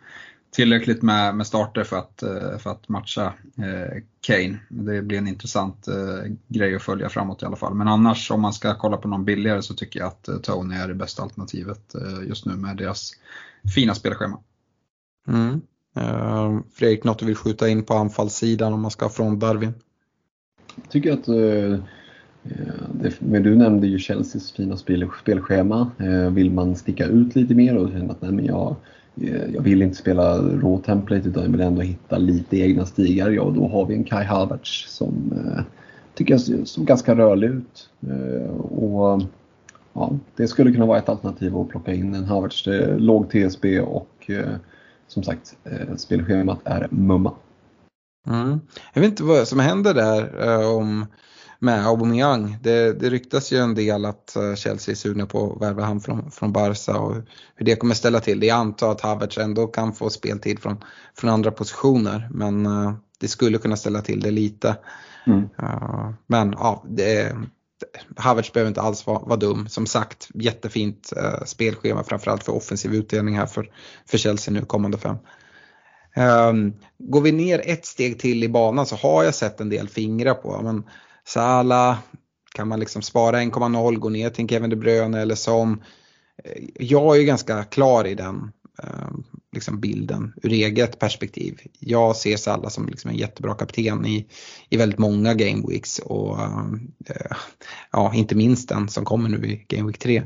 tillräckligt 0.56 1.02
med, 1.02 1.36
med 1.36 1.48
starter 1.48 1.84
för 1.84 1.98
att, 1.98 2.24
eh, 2.24 2.58
för 2.58 2.70
att 2.70 2.90
matcha 2.90 3.34
eh, 3.58 4.02
Kane. 4.22 4.58
Det 4.70 5.02
blir 5.02 5.18
en 5.18 5.28
intressant 5.28 5.88
eh, 5.88 6.32
grej 6.48 6.76
att 6.76 6.82
följa 6.82 7.10
framåt 7.10 7.42
i 7.42 7.46
alla 7.46 7.56
fall. 7.56 7.74
Men 7.74 7.88
annars 7.88 8.32
om 8.32 8.42
man 8.42 8.54
ska 8.54 8.76
kolla 8.76 8.98
på 8.98 9.08
någon 9.08 9.26
billigare 9.26 9.62
så 9.62 9.74
tycker 9.74 10.00
jag 10.00 10.08
att 10.08 10.30
Tony 10.44 10.76
är 10.76 10.88
det 10.88 10.94
bästa 10.94 11.24
alternativet 11.24 11.96
just 12.28 12.46
nu 12.46 12.56
med 12.56 12.78
deras 12.78 13.12
fina 13.76 13.96
spelschema. 13.96 14.40
Mm. 15.28 15.62
Fredrik, 16.74 17.04
något 17.04 17.20
du 17.20 17.26
vill 17.26 17.36
skjuta 17.36 17.70
in 17.70 17.84
på 17.84 17.94
anfallssidan 17.94 18.74
om 18.74 18.82
man 18.82 18.92
ska 18.92 19.10
från 19.10 19.40
Darwin? 19.40 19.74
Jag 20.76 20.90
tycker 20.90 21.14
att 21.14 21.26
det, 22.92 23.22
men 23.22 23.44
du 23.44 23.56
nämnde 23.56 23.88
ju 23.88 24.00
Chelseas 24.00 24.52
fina 24.52 24.78
spel, 24.78 25.10
spelschema. 25.22 25.92
Vill 26.32 26.52
man 26.52 26.76
sticka 26.76 27.06
ut 27.06 27.36
lite 27.36 27.56
mer 27.56 27.78
och 27.78 27.90
känna 27.90 28.14
att 28.14 28.22
nej, 28.22 28.32
men 28.32 28.46
jag 28.46 28.76
Eh, 29.22 29.54
jag 29.54 29.62
vill 29.62 29.82
inte 29.82 29.96
spela 29.96 30.38
raw 30.38 30.84
template 30.84 31.30
utan 31.30 31.44
jag 31.44 31.52
vill 31.52 31.62
ändå 31.62 31.82
hitta 31.82 32.18
lite 32.18 32.58
egna 32.58 32.86
stigar. 32.86 33.30
Ja, 33.30 33.54
då 33.56 33.68
har 33.68 33.86
vi 33.86 33.96
en 33.96 34.04
Kai 34.04 34.26
Havertz 34.26 34.86
som 34.88 35.34
eh, 35.36 35.64
tycker 36.14 36.34
jag 36.34 36.68
såg 36.68 36.86
ganska 36.86 37.16
rörlig 37.16 37.48
ut. 37.48 37.90
Eh, 38.08 38.56
och 38.58 39.22
ja, 39.94 40.12
Det 40.36 40.48
skulle 40.48 40.72
kunna 40.72 40.86
vara 40.86 40.98
ett 40.98 41.10
alternativ 41.10 41.58
att 41.58 41.70
plocka 41.70 41.94
in 41.94 42.16
en 42.16 42.24
Havertz. 42.24 42.64
Låg 42.98 43.30
TSB 43.30 43.80
och 43.80 44.30
eh, 44.30 44.56
som 45.08 45.24
sagt 45.24 45.56
eh, 45.64 45.96
spelschemat 45.96 46.60
är 46.64 46.88
mumma. 46.92 47.32
Mm. 48.28 48.60
Jag 48.94 49.02
vet 49.02 49.10
inte 49.10 49.24
vad 49.24 49.48
som 49.48 49.60
händer 49.60 49.94
där 49.94 50.68
om 50.68 51.06
med 51.66 51.88
Aubameyang. 51.88 52.58
Det, 52.62 53.00
det 53.00 53.10
ryktas 53.10 53.52
ju 53.52 53.58
en 53.58 53.76
del 53.76 54.06
att 54.06 54.36
eh, 54.36 54.56
Chelsea 54.56 54.92
är 54.94 54.96
sugna 54.96 55.26
på 55.26 55.54
att 55.54 55.62
värva 55.62 55.84
han 55.84 56.02
från, 56.02 56.32
från 56.32 56.52
Barca 56.52 56.98
och 56.98 57.16
hur 57.56 57.66
det 57.66 57.76
kommer 57.76 57.96
ställa 57.96 58.20
till 58.20 58.40
det. 58.40 58.46
Jag 58.46 58.58
antar 58.58 58.92
att 58.92 59.02
Havertz 59.02 59.38
ändå 59.38 59.68
kan 59.68 59.94
få 59.94 60.10
speltid 60.10 60.60
från, 60.60 60.84
från 61.18 61.30
andra 61.30 61.52
positioner 61.52 62.30
men 62.32 62.66
uh, 62.66 62.94
det 63.20 63.28
skulle 63.28 63.58
kunna 63.58 63.76
ställa 63.76 64.02
till 64.02 64.20
det 64.20 64.32
lite. 64.32 64.78
Mm. 65.28 65.40
Uh, 65.40 66.10
men 66.28 66.56
ja, 66.58 66.84
det, 66.90 67.36
Havertz 68.16 68.54
behöver 68.54 68.70
inte 68.70 68.82
alls 68.82 69.08
vara, 69.08 69.20
vara 69.20 69.40
dum. 69.40 69.68
Som 69.70 69.86
sagt, 69.86 70.30
jättefint 70.34 71.14
spelschema 71.46 72.04
framförallt 72.04 72.44
för 72.44 72.56
offensiv 72.56 72.94
utdelning 72.94 73.38
här 73.38 73.46
för, 73.46 73.72
för 74.06 74.18
Chelsea 74.18 74.54
nu 74.54 74.62
kommande 74.62 74.98
fem. 74.98 75.18
Um, 76.18 76.74
går 76.98 77.22
vi 77.22 77.32
ner 77.32 77.62
ett 77.66 77.86
steg 77.86 78.20
till 78.20 78.44
i 78.44 78.50
banan 78.50 78.86
så 78.86 78.96
har 78.96 79.24
jag 79.24 79.36
sett 79.36 79.62
en 79.62 79.70
del 79.70 79.90
fingrar 79.90 80.34
på. 80.34 80.62
Men 80.64 80.84
Sala, 81.28 81.98
kan 82.56 82.68
man 82.68 82.80
liksom 82.80 83.02
spara 83.02 83.42
1,0, 83.42 83.96
gå 83.96 84.10
ner 84.10 84.30
till 84.30 84.48
Kevin 84.48 84.70
De 84.70 84.76
Bruyne 84.76 85.22
eller 85.22 85.36
som. 85.36 85.84
Eh, 86.44 86.64
jag 86.80 87.18
är 87.18 87.24
ganska 87.24 87.64
klar 87.64 88.08
i 88.08 88.16
den 88.16 88.52
ehm, 88.84 89.24
liksom 89.52 89.80
bilden 89.80 90.34
ur 90.44 90.52
eget 90.52 91.00
perspektiv. 91.00 91.60
Jag 91.80 92.16
ser 92.16 92.38
Salah 92.38 92.70
som 92.70 92.88
liksom 92.88 93.12
en 93.12 93.18
jättebra 93.18 93.54
kapten 93.54 94.06
i, 94.06 94.28
i 94.70 94.78
väldigt 94.78 95.00
många 95.00 95.34
Game 95.34 95.64
Weeks 95.68 96.00
och 96.00 96.40
eh, 96.40 97.38
ja, 97.92 98.14
inte 98.14 98.36
minst 98.36 98.70
den 98.70 98.90
som 98.90 99.06
kommer 99.06 99.30
nu 99.30 99.48
i 99.48 99.66
Game 99.68 99.88
Week 99.88 100.00
3. 100.00 100.24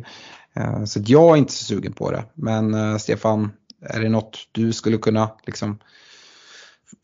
Eh, 0.53 0.83
så 0.83 0.99
jag 1.05 1.33
är 1.33 1.37
inte 1.37 1.53
så 1.53 1.63
sugen 1.63 1.93
på 1.93 2.11
det. 2.11 2.25
Men 2.33 2.99
Stefan, 2.99 3.51
är 3.81 3.99
det 3.99 4.09
något 4.09 4.37
du 4.51 4.73
skulle 4.73 4.97
kunna 4.97 5.31
liksom 5.45 5.79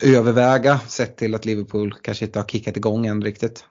överväga 0.03 0.79
sett 0.79 1.17
till 1.17 1.35
att 1.35 1.45
Liverpool 1.45 1.95
kanske 2.01 2.25
inte 2.25 2.39
har 2.39 2.45
kickat 2.45 2.77
igång 2.77 3.05
än 3.05 3.21
riktigt? 3.21 3.65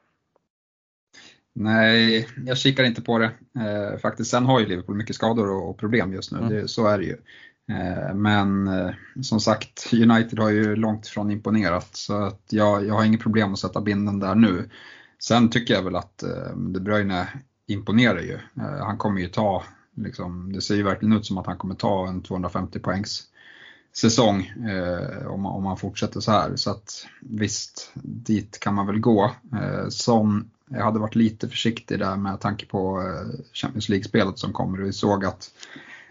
Nej, 1.57 2.29
jag 2.47 2.59
kikar 2.59 2.85
inte 2.85 3.03
på 3.03 3.19
det 3.19 3.31
eh, 3.59 3.99
faktiskt. 3.99 4.31
Sen 4.31 4.45
har 4.45 4.61
ju 4.61 4.67
Liverpool 4.67 4.97
mycket 4.97 5.17
skador 5.17 5.51
och, 5.51 5.71
och 5.71 5.79
problem 5.79 6.13
just 6.13 6.33
nu, 6.33 6.39
mm. 6.39 6.51
det, 6.51 6.69
så 6.69 6.87
är 6.87 6.99
det 6.99 7.05
ju. 7.05 7.17
Eh, 7.69 8.15
men 8.15 8.69
eh, 8.69 8.91
som 9.23 9.41
sagt, 9.41 9.93
United 9.93 10.39
har 10.39 10.51
ju 10.51 10.77
långt 10.77 11.07
ifrån 11.07 11.31
imponerat 11.31 11.89
så 11.97 12.23
att 12.23 12.43
jag, 12.51 12.87
jag 12.87 12.95
har 12.95 13.05
inget 13.05 13.21
problem 13.21 13.53
att 13.53 13.59
sätta 13.59 13.81
binden 13.81 14.21
där 14.21 14.35
nu. 14.35 14.69
Sen 15.19 15.51
tycker 15.51 15.75
jag 15.75 15.83
väl 15.83 15.97
att 15.97 16.23
eh, 16.23 16.57
De 16.57 16.81
Bruyne 16.81 17.29
imponerar 17.67 18.21
ju. 18.21 18.35
Eh, 18.35 18.85
han 18.85 18.99
kommer 18.99 19.21
ju 19.21 19.29
ta, 19.29 19.65
liksom, 19.97 20.53
det 20.53 20.61
ser 20.61 20.75
ju 20.75 20.83
verkligen 20.83 21.17
ut 21.17 21.27
som 21.27 21.39
att 21.39 21.47
han 21.47 21.59
kommer 21.59 21.75
ta 21.75 22.09
en 22.09 22.23
250 22.23 22.79
poängs 22.79 23.23
säsong 23.97 24.53
eh, 24.69 25.27
om, 25.27 25.47
om 25.47 25.63
man 25.63 25.77
fortsätter 25.77 26.21
så 26.21 26.33
här. 26.33 26.57
Så 26.57 26.71
att 26.71 27.07
visst, 27.21 27.93
dit 28.03 28.61
kan 28.61 28.75
man 28.75 28.87
väl 28.87 29.01
gå. 29.01 29.25
Eh, 29.53 29.89
som 29.89 30.51
jag 30.71 30.85
hade 30.85 30.99
varit 30.99 31.15
lite 31.15 31.49
försiktig 31.49 31.99
där 31.99 32.17
med 32.17 32.41
tanke 32.41 32.67
på 32.67 33.01
eh, 33.01 33.41
Champions 33.53 33.89
League-spelet 33.89 34.39
som 34.39 34.53
kommer. 34.53 34.79
Vi 34.79 34.93
såg 34.93 35.25
att 35.25 35.51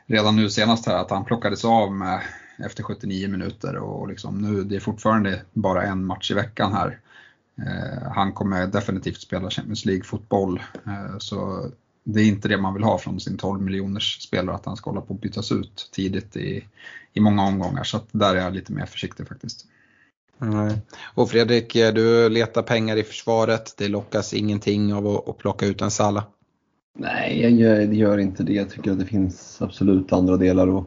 redan 0.05 0.35
nu 0.35 0.49
senast 0.49 0.85
här 0.85 0.95
att 0.95 1.09
han 1.09 1.25
plockades 1.25 1.65
av 1.65 1.91
med 1.91 2.21
efter 2.65 2.83
79 2.83 3.29
minuter 3.29 3.75
och 3.75 4.07
liksom 4.07 4.41
nu 4.41 4.63
det 4.63 4.75
är 4.75 4.79
fortfarande 4.79 5.41
bara 5.53 5.83
en 5.83 6.05
match 6.05 6.31
i 6.31 6.33
veckan 6.33 6.73
här. 6.73 6.99
Eh, 7.57 8.11
han 8.11 8.33
kommer 8.33 8.67
definitivt 8.67 9.21
spela 9.21 9.49
Champions 9.49 9.85
League-fotboll 9.85 10.61
eh, 10.85 11.17
så 11.17 11.69
det 12.03 12.21
är 12.21 12.25
inte 12.25 12.47
det 12.47 12.57
man 12.57 12.73
vill 12.73 12.83
ha 12.83 12.97
från 12.97 13.19
sin 13.19 13.37
12 13.37 13.61
miljoners 13.61 14.21
spelare 14.21 14.55
att 14.55 14.65
han 14.65 14.75
ska 14.75 14.89
hålla 14.89 15.01
på 15.01 15.13
att 15.13 15.21
bytas 15.21 15.51
ut 15.51 15.89
tidigt 15.91 16.35
i, 16.35 16.67
i 17.13 17.19
många 17.19 17.43
omgångar 17.43 17.83
så 17.83 17.97
att 17.97 18.07
där 18.11 18.35
är 18.35 18.39
jag 18.39 18.53
lite 18.53 18.73
mer 18.73 18.85
försiktig 18.85 19.27
faktiskt. 19.27 19.65
Nej. 20.37 20.81
Och 21.15 21.29
Fredrik, 21.29 21.75
eh, 21.75 21.93
du 21.93 22.29
letar 22.29 22.61
pengar 22.61 22.97
i 22.97 23.03
försvaret. 23.03 23.73
Det 23.77 23.87
lockas 23.87 24.33
ingenting 24.33 24.93
av 24.93 25.07
att, 25.07 25.37
plocka 25.37 25.65
ut 25.65 25.81
en 25.81 25.91
Salla. 25.91 26.23
Nej, 26.97 27.41
jag 27.41 27.51
gör, 27.93 28.17
inte 28.17 28.43
det. 28.43 28.53
Jag 28.53 28.69
tycker 28.69 28.91
att 28.91 28.99
det 28.99 29.05
finns 29.05 29.61
absolut 29.61 30.13
andra 30.13 30.37
delar 30.37 30.79
att 30.79 30.85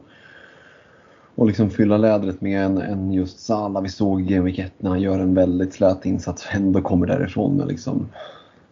och 1.37 1.47
liksom 1.47 1.69
fylla 1.69 1.97
lädret 1.97 2.41
med 2.41 2.65
än, 2.65 2.77
än 2.77 3.13
just 3.13 3.39
Sala. 3.39 3.81
Vi 3.81 3.89
såg 3.89 4.21
i 4.21 4.25
Game 4.35 4.51
1 4.51 4.73
när 4.77 4.89
han 4.89 5.01
gör 5.01 5.19
en 5.19 5.33
väldigt 5.33 5.73
slät 5.73 6.05
insats 6.05 6.45
och 6.45 6.55
ändå 6.55 6.81
kommer 6.81 7.07
därifrån 7.07 7.57
med 7.57 7.67
liksom 7.67 8.07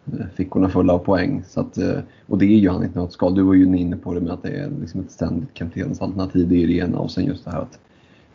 eh, 0.06 0.26
fickorna 0.34 0.68
fulla 0.68 0.92
av 0.92 0.98
poäng. 0.98 1.44
Så 1.48 1.60
att, 1.60 1.78
eh, 1.78 1.98
och 2.26 2.38
det 2.38 2.44
är 2.44 2.58
ju 2.58 2.70
han 2.70 2.84
inte 2.84 2.98
något 2.98 3.12
skal. 3.12 3.34
Du 3.34 3.42
var 3.42 3.54
ju 3.54 3.64
inne 3.64 3.96
på 3.96 4.14
det 4.14 4.20
med 4.20 4.32
att 4.32 4.42
det 4.42 4.48
är 4.48 4.70
liksom 4.80 5.00
ett 5.00 5.10
ständigt 5.10 5.54
kaptensalternativ. 5.54 6.48
Det 6.48 6.62
är 6.62 6.66
det 6.66 6.72
ena 6.72 6.98
och 6.98 7.10
sen 7.10 7.24
just 7.24 7.44
det 7.44 7.50
här 7.50 7.60
att 7.60 7.78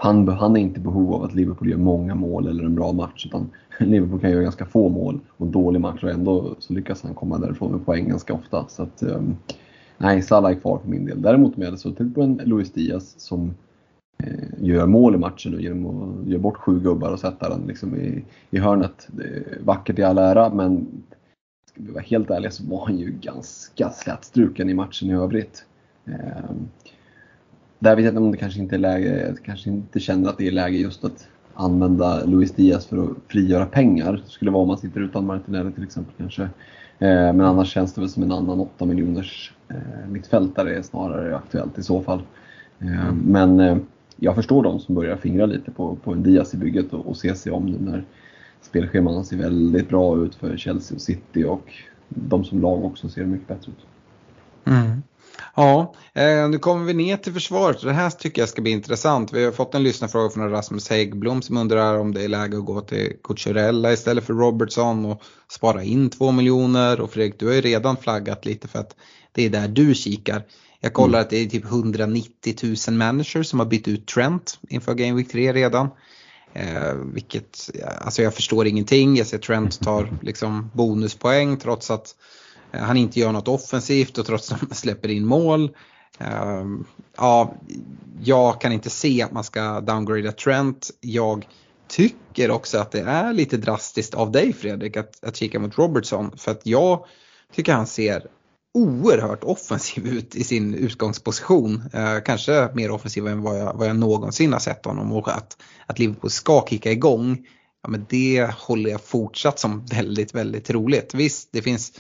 han, 0.02 0.28
han 0.28 0.56
är 0.56 0.62
inte 0.62 0.80
i 0.80 0.84
behov 0.84 1.14
av 1.14 1.24
att 1.24 1.36
Liverpool 1.36 1.70
gör 1.70 1.78
många 1.78 2.16
mål 2.16 2.48
eller 2.48 2.64
en 2.64 2.76
bra 2.76 2.92
match. 2.92 3.26
Utan 3.26 3.50
Liverpool 3.80 4.20
kan 4.20 4.32
göra 4.32 4.42
ganska 4.42 4.66
få 4.66 4.90
mål 4.90 5.20
och 5.38 5.48
dålig 5.48 5.82
match 5.82 6.04
och 6.04 6.10
ändå 6.10 6.56
så 6.60 6.74
lyckas 6.74 7.04
han 7.04 7.14
komma 7.14 7.38
därifrån 7.38 7.72
med 7.72 7.86
poäng 7.86 8.10
ganska 8.10 8.34
ofta. 8.34 8.66
Så 8.68 8.84
att, 8.84 9.02
ehm, 9.02 9.36
nej, 9.98 10.22
Salah 10.22 10.52
är 10.52 10.56
kvar 10.56 10.80
för 10.80 10.90
min 10.90 11.06
del. 11.06 11.22
Däremot 11.22 11.56
om 11.56 11.62
jag 11.62 11.68
hade 11.68 11.78
suttit 11.78 12.16
på 12.16 12.22
en 12.22 12.42
Luis 12.46 12.72
Diaz 12.72 13.20
som 13.20 13.54
eh, 14.18 14.50
gör 14.60 14.88
mål 14.88 15.16
i 15.16 15.18
matchen 15.18 15.56
och 15.56 15.62
genom 15.62 15.86
att 15.88 16.28
göra 16.28 16.42
bort 16.42 16.58
sju 16.58 16.80
gubbar 16.80 17.12
och 17.12 17.20
sätta 17.20 17.50
den 17.50 17.62
liksom 17.68 17.96
i, 17.96 18.24
i 18.50 18.60
hörnet. 18.60 19.08
Det 19.08 19.24
är 19.24 19.60
vackert 19.64 20.00
i 20.00 20.04
all 20.04 20.18
ära 20.18 20.54
men 20.54 20.88
ska 21.66 21.84
vi 21.84 21.92
vara 21.92 22.04
helt 22.04 22.30
ärliga 22.30 22.52
så 22.52 22.64
var 22.68 22.86
han 22.86 22.98
ju 22.98 23.12
ganska 23.22 23.90
slätstruken 23.90 24.70
i 24.70 24.74
matchen 24.74 25.10
i 25.10 25.14
övrigt. 25.14 25.66
Ehm, 26.06 26.70
där 27.82 27.96
vet 27.96 28.06
jag 28.06 28.12
inte 28.12 28.22
om 28.22 28.32
det 28.32 28.38
kanske 28.38 28.60
inte 28.60 28.76
är 28.76 28.80
läge, 28.80 29.28
jag 29.28 29.46
kanske 29.46 29.70
inte 29.70 30.00
känner 30.00 30.30
att 30.30 30.38
det 30.38 30.48
är 30.48 30.52
läge 30.52 30.78
just 30.78 31.06
att 31.06 31.28
använda 31.54 32.26
Luis 32.26 32.52
Diaz 32.52 32.86
för 32.86 33.04
att 33.04 33.10
frigöra 33.28 33.66
pengar. 33.66 34.22
Det 34.26 34.32
skulle 34.32 34.52
vara 34.52 34.62
om 34.62 34.68
man 34.68 34.78
sitter 34.78 35.02
utan 35.02 35.26
Martinelli 35.26 35.72
till 35.72 35.84
exempel 35.84 36.14
kanske. 36.18 36.44
Eh, 36.44 36.50
men 37.10 37.42
annars 37.42 37.74
känns 37.74 37.94
det 37.94 38.02
väl 38.02 38.10
som 38.10 38.24
en 38.24 38.32
annan 38.32 38.60
8 38.60 38.86
miljoners 38.86 39.54
eh, 39.70 39.76
mittfältare 39.76 40.10
mittfältare 40.10 40.84
snarare 40.84 41.36
aktuellt 41.36 41.78
i 41.78 41.84
så 41.84 42.02
fall. 42.02 42.22
Eh, 42.80 43.14
men 43.14 43.82
jag 44.16 44.36
förstår 44.36 44.64
de 44.64 44.80
som 44.80 44.96
börjar 44.96 45.18
fingra 45.18 45.46
lite 45.46 45.72
på, 45.72 45.96
på 45.96 46.12
en 46.12 46.24
Diaz 46.24 46.54
i 46.54 46.58
bygget 46.58 46.94
och, 46.94 47.08
och 47.08 47.18
se 47.18 47.36
sig 47.36 47.52
om 47.52 47.66
nu 47.66 47.78
när 47.80 48.04
spelscheman 48.62 49.26
ser 49.26 49.38
väldigt 49.38 49.90
bra 49.90 50.18
ut 50.18 50.36
för 50.36 50.58
Chelsea 50.58 50.96
och 50.96 51.02
City 51.02 51.44
och 51.44 51.74
de 52.10 52.44
som 52.44 52.62
lag 52.62 52.86
också 52.86 53.10
ser 53.10 53.26
mycket 53.26 53.48
bättre 53.48 53.72
ut. 53.72 53.86
Mm. 54.66 55.02
Ja, 55.56 55.94
eh, 56.14 56.50
nu 56.50 56.60
kommer 56.60 56.86
vi 56.86 56.94
ner 56.94 57.18
till 57.18 57.34
försvaret 57.34 57.82
det 57.82 57.94
här 57.94 58.10
tycker 58.10 58.42
jag 58.42 58.50
ska 58.50 58.62
bli 58.62 58.72
intressant. 58.72 59.34
Vi 59.34 59.46
har 59.46 59.52
fått 59.52 59.76
en 59.76 59.84
lyssnarfråga 59.84 60.30
från 60.30 60.50
Rasmus 60.50 60.90
Häggblom 60.90 61.42
som 61.42 61.58
undrar 61.58 62.00
om 62.00 62.14
det 62.14 62.24
är 62.24 62.28
läge 62.28 62.58
att 62.58 62.66
gå 62.66 62.82
till 62.82 63.14
Cucurella 63.24 63.94
istället 63.94 64.24
för 64.24 64.34
Robertson 64.34 65.06
och 65.06 65.22
spara 65.52 65.84
in 65.84 66.10
två 66.10 66.32
miljoner. 66.32 67.02
Och 67.02 67.12
Fredrik, 67.12 67.40
du 67.40 67.48
har 67.48 67.54
ju 67.54 67.62
redan 67.62 67.98
flaggat 67.98 68.46
lite 68.46 68.68
för 68.68 68.80
att 68.80 68.96
det 69.32 69.46
är 69.46 69.50
där 69.50 69.68
du 69.68 69.96
kikar. 69.96 70.44
Jag 70.80 70.94
kollar 70.94 71.20
att 71.20 71.30
det 71.30 71.38
är 71.38 71.46
typ 71.46 71.66
190 71.66 72.56
000 72.88 72.98
managers 72.98 73.48
som 73.48 73.60
har 73.60 73.66
bytt 73.66 73.88
ut 73.88 74.08
Trent 74.08 74.60
inför 74.70 74.94
Game 74.94 75.18
Week 75.18 75.32
3 75.32 75.54
redan. 75.54 75.90
Eh, 76.54 76.94
vilket, 77.14 77.70
alltså 78.02 78.22
jag 78.22 78.34
förstår 78.34 78.68
ingenting. 78.68 79.16
Jag 79.16 79.28
ser 79.28 79.38
Trent 79.38 79.80
tar 79.80 80.18
liksom 80.22 80.72
bonuspoäng 80.74 81.58
trots 81.58 81.92
att 81.92 82.16
Eh, 82.72 82.82
han 82.82 82.98
inte 82.98 83.20
gör 83.20 83.32
något 83.32 83.48
offensivt 83.48 84.18
och 84.18 84.26
trots 84.26 84.52
att 84.52 84.60
han 84.60 84.70
släpper 84.70 85.10
in 85.10 85.26
mål. 85.26 85.72
Ehm, 86.20 86.86
ja, 87.18 87.54
jag 88.24 88.62
kan 88.62 88.72
inte 88.72 88.90
se 88.90 89.22
att 89.22 89.32
man 89.32 89.44
ska 89.44 89.82
downgrada 89.82 90.32
Trent. 90.32 90.90
Jag 91.00 91.48
tycker 91.88 92.52
också 92.52 92.78
att 92.78 92.92
det 92.92 93.02
är 93.02 93.34
lite 93.34 93.58
drastiskt 93.58 94.14
av 94.14 94.32
dig 94.32 94.54
Fredrik 94.54 94.98
att, 94.98 95.24
att 95.24 95.36
kika 95.36 95.60
mot 95.60 95.78
Robertson 95.78 96.38
för 96.38 96.52
att 96.52 96.66
jag 96.66 97.06
tycker 97.54 97.74
han 97.74 97.88
ser 97.88 98.28
oerhört 98.74 99.44
offensiv 99.44 100.08
ut 100.08 100.36
i 100.36 100.44
sin 100.44 100.74
utgångsposition. 100.74 101.84
Eh, 101.94 102.20
kanske 102.26 102.70
mer 102.74 102.92
offensiv 102.92 103.28
än 103.28 103.42
vad 103.42 103.60
jag, 103.60 103.74
vad 103.74 103.88
jag 103.88 103.96
någonsin 103.96 104.54
har 104.54 104.60
sett 104.60 104.86
honom 104.86 105.12
och 105.12 105.28
att, 105.28 105.58
att 105.86 106.00
Liverpool 106.00 106.30
ska 106.30 106.66
kicka 106.70 106.92
igång. 106.92 107.48
Ja, 107.84 107.90
men 107.90 108.06
det 108.10 108.52
håller 108.58 108.92
jag 108.92 109.02
fortsatt 109.02 109.60
som 109.60 109.86
väldigt, 109.86 110.36
väldigt 110.36 110.70
roligt. 110.70 111.14
Visst, 111.14 111.50
det 111.52 111.62
finns 111.62 111.94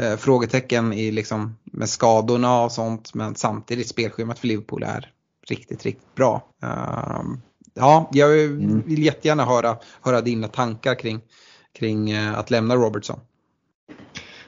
eh, 0.00 0.16
frågetecken 0.16 0.92
i 0.92 1.10
liksom, 1.10 1.56
med 1.64 1.88
skadorna 1.88 2.62
och 2.64 2.72
sånt 2.72 3.14
men 3.14 3.34
samtidigt 3.34 3.88
spelschemat 3.88 4.38
för 4.38 4.46
Liverpool 4.46 4.82
är 4.82 5.12
riktigt, 5.48 5.84
riktigt 5.84 6.14
bra. 6.14 6.42
Uh, 6.64 7.22
ja, 7.74 8.10
jag 8.12 8.28
vill 8.28 9.04
jättegärna 9.04 9.44
höra, 9.44 9.76
höra 10.02 10.20
dina 10.20 10.48
tankar 10.48 10.94
kring, 10.94 11.20
kring 11.78 12.14
uh, 12.14 12.38
att 12.38 12.50
lämna 12.50 12.76
Robertson. 12.76 13.20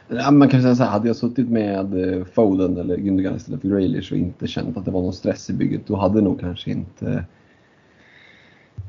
Ja, 0.09 0.31
man 0.31 0.49
kan 0.49 0.63
säga 0.63 0.77
så 0.77 0.83
här, 0.83 0.91
hade 0.91 1.09
jag 1.09 1.17
suttit 1.17 1.49
med 1.49 2.15
eh, 2.19 2.25
Foden 2.25 2.77
eller 2.77 2.97
Gündogan 2.97 3.37
istället 3.37 3.61
för 3.61 3.69
Grealish 3.69 4.13
och 4.13 4.19
inte 4.19 4.47
känt 4.47 4.77
att 4.77 4.85
det 4.85 4.91
var 4.91 5.03
någon 5.03 5.13
stress 5.13 5.51
i 5.51 5.53
bygget, 5.53 5.87
då 5.87 5.97
hade 5.97 6.21
nog 6.21 6.41
kanske 6.41 6.71
inte 6.71 7.25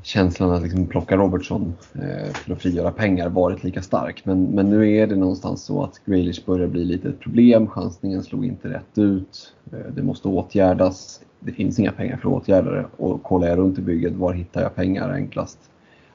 känslan 0.02 0.50
att 0.50 0.62
liksom 0.62 0.86
plocka 0.86 1.16
Robertson 1.16 1.74
eh, 1.94 2.32
för 2.32 2.52
att 2.52 2.62
frigöra 2.62 2.92
pengar 2.92 3.28
varit 3.28 3.64
lika 3.64 3.82
stark. 3.82 4.24
Men, 4.24 4.44
men 4.44 4.70
nu 4.70 4.96
är 4.96 5.06
det 5.06 5.16
någonstans 5.16 5.62
så 5.62 5.84
att 5.84 6.00
Grealish 6.04 6.44
börjar 6.46 6.66
bli 6.66 6.84
lite 6.84 7.08
ett 7.08 7.20
problem. 7.20 7.66
Chansningen 7.66 8.22
slog 8.22 8.46
inte 8.46 8.68
rätt 8.68 8.98
ut. 8.98 9.54
Eh, 9.72 9.92
det 9.94 10.02
måste 10.02 10.28
åtgärdas. 10.28 11.20
Det 11.40 11.52
finns 11.52 11.78
inga 11.78 11.92
pengar 11.92 12.16
för 12.16 12.28
att 12.28 12.42
åtgärda 12.42 12.70
det. 12.70 12.86
Och 12.96 13.22
kollar 13.22 13.48
jag 13.48 13.58
runt 13.58 13.78
i 13.78 13.82
bygget, 13.82 14.12
var 14.12 14.32
hittar 14.32 14.62
jag 14.62 14.74
pengar 14.74 15.10
enklast? 15.10 15.58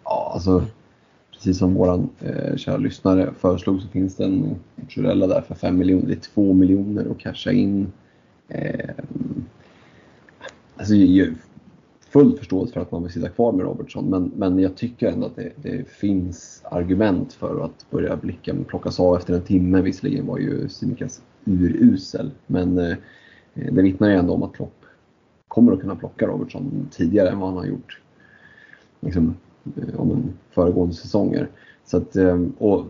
Ja, 0.03 0.31
alltså 0.33 0.63
precis 1.33 1.57
som 1.57 1.73
våran 1.73 2.09
eh, 2.19 2.55
kära 2.55 2.77
lyssnare 2.77 3.29
föreslog 3.39 3.81
så 3.81 3.87
finns 3.87 4.15
det 4.15 4.23
en 4.23 4.55
Churella 4.89 5.27
där 5.27 5.41
för 5.41 5.55
5 5.55 5.77
miljoner. 5.77 6.07
Det 6.07 6.13
är 6.13 6.33
2 6.33 6.53
miljoner 6.53 7.11
att 7.11 7.19
casha 7.19 7.51
in. 7.51 7.91
Eh, 8.47 8.89
alltså, 10.77 10.93
full 12.15 12.37
förståelse 12.37 12.73
för 12.73 12.81
att 12.81 12.91
man 12.91 13.03
vill 13.03 13.11
sitta 13.11 13.29
kvar 13.29 13.51
med 13.51 13.65
Robertson 13.65 14.09
men, 14.09 14.31
men 14.35 14.59
jag 14.59 14.75
tycker 14.75 15.07
ändå 15.07 15.25
att 15.25 15.35
det, 15.35 15.51
det 15.55 15.89
finns 15.89 16.61
argument 16.63 17.33
för 17.33 17.65
att 17.65 17.85
börja 17.89 18.15
blicka 18.15 18.55
plockas 18.67 18.99
av 18.99 19.15
efter 19.15 19.33
en 19.33 19.41
timme. 19.41 19.81
Visserligen 19.81 20.25
var 20.25 20.37
ju 20.37 20.69
Simikas 20.69 21.21
urusel 21.45 22.31
men 22.47 22.77
eh, 22.77 22.97
det 23.53 23.81
vittnar 23.81 24.09
ju 24.09 24.15
ändå 24.15 24.33
om 24.33 24.43
att 24.43 24.53
Klopp 24.53 24.85
kommer 25.47 25.71
att 25.73 25.81
kunna 25.81 25.95
plocka 25.95 26.27
Robertson 26.27 26.87
tidigare 26.91 27.29
än 27.29 27.39
vad 27.39 27.49
han 27.49 27.57
har 27.57 27.65
gjort 27.65 28.01
liksom, 28.99 29.35
eh, 29.75 29.99
om 29.99 30.11
en 30.11 30.33
föregående 30.51 30.95
säsonger. 30.95 31.49
Så 31.85 31.97
att, 31.97 32.15
eh, 32.15 32.41
och 32.57 32.85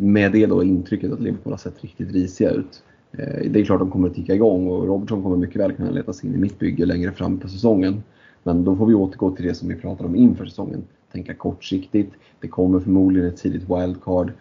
med 0.00 0.32
det 0.32 0.46
då 0.46 0.64
intrycket 0.64 1.12
att 1.12 1.20
Liverpool 1.20 1.52
har 1.52 1.58
sett 1.58 1.82
riktigt 1.82 2.12
risiga 2.12 2.50
ut. 2.50 2.82
Eh, 3.12 3.50
det 3.50 3.60
är 3.60 3.64
klart 3.64 3.80
att 3.80 3.86
de 3.86 3.90
kommer 3.90 4.08
att 4.08 4.14
ticka 4.14 4.34
igång 4.34 4.66
och 4.66 4.86
Robertson 4.86 5.22
kommer 5.22 5.36
mycket 5.36 5.60
väl 5.60 5.72
kunna 5.72 5.90
leta 5.90 6.12
sig 6.12 6.28
in 6.28 6.34
i 6.34 6.38
mitt 6.38 6.58
bygge 6.58 6.86
längre 6.86 7.12
fram 7.12 7.38
på 7.38 7.48
säsongen. 7.48 8.02
Men 8.42 8.64
då 8.64 8.76
får 8.76 8.86
vi 8.86 8.94
återgå 8.94 9.30
till 9.30 9.46
det 9.46 9.54
som 9.54 9.68
vi 9.68 9.74
pratade 9.74 10.08
om 10.08 10.16
inför 10.16 10.44
säsongen. 10.44 10.82
Tänka 11.12 11.34
kortsiktigt. 11.34 12.14
Det 12.40 12.48
kommer 12.48 12.80
förmodligen 12.80 13.28
ett 13.28 13.36
tidigt 13.36 13.70
wildcard. 13.70 14.32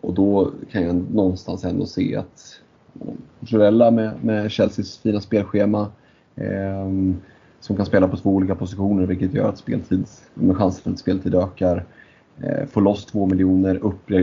Och 0.00 0.14
då 0.14 0.50
kan 0.70 0.82
jag 0.82 0.94
någonstans 1.14 1.64
ändå 1.64 1.86
se 1.86 2.16
att 2.16 2.60
Jorella 3.40 3.90
med, 3.90 4.24
med 4.24 4.52
Chelseas 4.52 4.98
fina 4.98 5.20
spelschema 5.20 5.90
eh, 6.36 6.90
som 7.60 7.76
kan 7.76 7.86
spela 7.86 8.08
på 8.08 8.16
två 8.16 8.30
olika 8.30 8.54
positioner 8.54 9.06
vilket 9.06 9.34
gör 9.34 9.48
att 9.48 9.58
speltid, 9.58 10.06
med 10.34 10.56
chansen 10.56 10.92
att 10.92 10.98
speltid 10.98 11.34
ökar. 11.34 11.84
Eh, 12.42 12.66
få 12.66 12.80
loss 12.80 13.06
två 13.06 13.26
miljoner, 13.26 13.76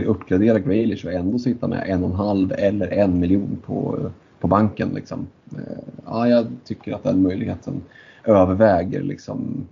uppgradera 0.06 0.58
Graylish 0.58 1.06
och 1.06 1.12
ändå 1.12 1.38
sitta 1.38 1.68
med 1.68 1.84
en 1.88 2.04
och 2.04 2.10
en 2.10 2.16
halv 2.16 2.52
eller 2.52 2.88
en 2.88 3.20
miljon 3.20 3.58
på, 3.66 4.10
på 4.40 4.48
banken. 4.48 4.88
Liksom. 4.94 5.26
Eh, 5.52 5.82
ja, 6.04 6.28
jag 6.28 6.46
tycker 6.64 6.94
att 6.94 7.02
den 7.02 7.22
möjligheten 7.22 7.82
överväger 8.24 9.02
liksom 9.02 9.66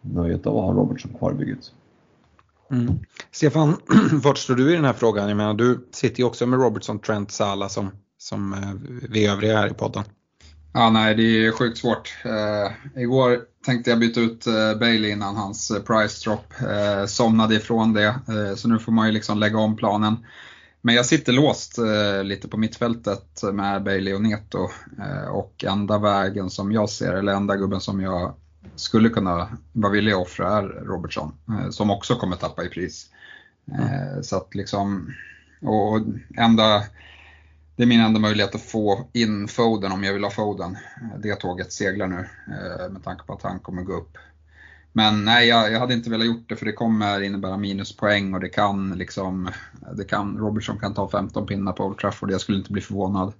nöjet 0.00 0.46
av 0.46 0.56
att 0.56 0.64
ha 0.64 0.72
Robertson 0.72 1.14
kvar 1.18 1.32
i 1.32 1.34
bygget. 1.34 1.72
Mm. 2.70 2.98
Stefan, 3.30 3.76
vart 4.12 4.38
står 4.38 4.54
du 4.54 4.72
i 4.72 4.76
den 4.76 4.84
här 4.84 4.92
frågan? 4.92 5.28
Jag 5.28 5.36
menar, 5.36 5.54
du 5.54 5.88
sitter 5.92 6.18
ju 6.18 6.24
också 6.24 6.46
med 6.46 6.60
Robertson, 6.60 6.98
Trent, 6.98 7.30
Salah 7.30 7.68
som, 7.68 7.90
som 8.18 8.52
eh, 8.52 8.58
vi 9.10 9.26
övriga 9.26 9.56
här 9.56 9.70
i 9.70 9.74
podden. 9.74 10.04
Ja, 10.72 10.90
nej, 10.90 11.14
det 11.14 11.22
är 11.22 11.52
sjukt 11.52 11.78
svårt. 11.78 12.16
Uh, 12.26 13.02
igår 13.02 13.40
tänkte 13.64 13.90
jag 13.90 13.98
byta 13.98 14.20
ut 14.20 14.46
uh, 14.46 14.78
Bailey 14.78 15.10
innan 15.10 15.36
hans 15.36 15.70
uh, 15.70 15.78
price 15.78 16.24
drop. 16.24 16.54
Uh, 16.62 17.06
somnade 17.06 17.54
ifrån 17.54 17.92
det, 17.92 18.14
så 18.56 18.68
nu 18.68 18.78
får 18.78 18.92
man 18.92 19.06
ju 19.06 19.12
liksom 19.12 19.38
lägga 19.38 19.58
om 19.58 19.76
planen. 19.76 20.16
Men 20.80 20.94
jag 20.94 21.06
sitter 21.06 21.32
låst 21.32 21.78
eh, 21.78 22.24
lite 22.24 22.48
på 22.48 22.56
mittfältet 22.56 23.42
med 23.52 23.82
Bailey 23.82 24.14
och 24.14 24.22
Neto 24.22 24.68
eh, 24.98 25.28
och 25.28 25.64
enda 25.64 25.98
vägen 25.98 26.50
som 26.50 26.72
jag 26.72 26.90
ser, 26.90 27.12
eller 27.12 27.32
enda 27.32 27.56
gubben 27.56 27.80
som 27.80 28.00
jag 28.00 28.34
skulle 28.74 29.08
kunna 29.08 29.58
vara 29.72 29.92
villig 29.92 30.12
att 30.12 30.18
offra 30.18 30.58
är 30.58 30.62
Robertson 30.62 31.32
eh, 31.48 31.70
som 31.70 31.90
också 31.90 32.14
kommer 32.14 32.36
tappa 32.36 32.64
i 32.64 32.68
pris. 32.68 33.06
Mm. 33.72 34.22
Så 34.22 34.36
att 34.36 34.54
liksom, 34.54 35.14
och 35.62 36.00
enda, 36.36 36.82
det 37.76 37.82
är 37.82 37.86
min 37.86 38.00
enda 38.00 38.20
möjlighet 38.20 38.54
att 38.54 38.62
få 38.62 39.08
in 39.12 39.48
Foden 39.48 39.92
om 39.92 40.04
jag 40.04 40.12
vill 40.12 40.24
ha 40.24 40.30
Foden. 40.30 40.76
Det 41.22 41.34
tåget 41.34 41.72
seglar 41.72 42.06
nu 42.06 42.28
med 42.90 43.04
tanke 43.04 43.24
på 43.24 43.32
att 43.32 43.42
han 43.42 43.58
kommer 43.58 43.82
gå 43.82 43.92
upp 43.92 44.18
men 44.92 45.24
nej, 45.24 45.48
jag, 45.48 45.72
jag, 45.72 45.80
hade 45.80 45.94
inte 45.94 46.10
velat 46.10 46.26
gjort 46.26 46.48
det 46.48 46.56
för 46.56 46.66
det 46.66 46.72
kommer 46.72 47.20
innebära 47.20 47.56
minuspoäng 47.56 48.34
och 48.34 48.40
det 48.40 48.48
kan 48.48 48.98
liksom, 48.98 49.50
det 49.92 50.04
kan, 50.04 50.38
Robertson 50.38 50.78
kan 50.78 50.94
ta 50.94 51.08
15 51.08 51.46
pinnar 51.46 51.72
på 51.72 51.84
Old 51.84 51.98
Trafford, 51.98 52.30
jag 52.30 52.40
skulle 52.40 52.58
inte 52.58 52.72
bli 52.72 52.82
förvånad. 52.82 53.32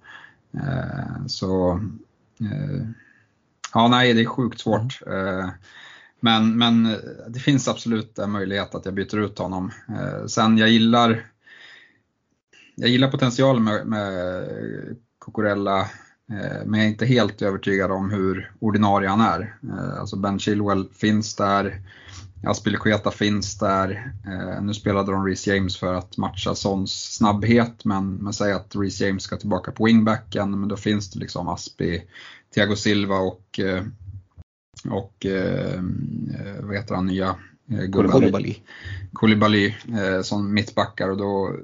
Eh, 0.55 1.27
så, 1.27 1.81
eh, 2.41 2.87
ja 3.75 3.89
nej 3.89 4.15
det 4.15 4.21
är 4.21 4.27
sjukt 4.27 4.61
svårt. 4.61 5.03
Eh, 5.07 5.49
men, 6.21 6.59
men 6.59 6.97
det 7.29 7.41
finns 7.41 7.69
absolut 7.69 8.19
en 8.19 8.31
möjlighet 8.31 8.75
att 8.75 8.85
jag 8.85 8.95
byter 8.95 9.19
ut 9.19 9.39
honom. 9.39 9.73
Eh, 9.89 10.27
sen 10.27 10.59
jag 10.59 10.69
gillar, 10.69 11.27
jag 12.75 12.91
gillar 12.91 13.11
potentialen 13.11 13.65
med, 13.65 13.87
med 13.87 14.47
Cucurella 15.21 15.89
men 16.65 16.75
jag 16.75 16.85
är 16.85 16.89
inte 16.89 17.07
helt 17.07 17.43
övertygad 17.43 17.91
om 17.91 18.11
hur 18.11 18.53
ordinarie 18.59 19.09
han 19.09 19.21
är. 19.21 19.57
Eh, 19.63 20.01
alltså 20.01 20.17
Ben 20.17 20.39
Chilwell 20.39 20.89
finns 20.93 21.37
där, 21.37 21.83
Aspilicueta 22.45 23.11
finns 23.11 23.59
där. 23.59 24.13
Eh, 24.27 24.63
nu 24.63 24.75
spelade 24.75 25.13
de 25.13 25.27
Reece 25.27 25.47
James 25.47 25.77
för 25.77 25.95
att 25.95 26.17
matcha 26.17 26.55
Sons 26.55 27.15
snabbhet 27.15 27.85
men, 27.85 28.15
men 28.15 28.33
säg 28.33 28.53
att 28.53 28.77
Reece 28.77 29.01
James 29.01 29.23
ska 29.23 29.37
tillbaka 29.37 29.73
på 29.73 29.85
wingbacken 29.85 30.61
men 30.61 30.69
då 30.69 30.77
finns 30.77 31.11
det 31.11 31.21
liksom 31.21 31.49
Aspi, 31.49 32.03
Thiago 32.55 32.77
Silva 32.77 33.17
och, 33.17 33.61
och 34.91 35.27
vad 36.61 36.77
heter 36.77 36.95
han 36.95 37.07
nya 37.07 37.37
Koulibaly. 37.93 38.57
Koulibaly 39.13 39.75
som 40.23 40.55
mittbackar 40.55 41.09
och 41.09 41.17
då, 41.17 41.57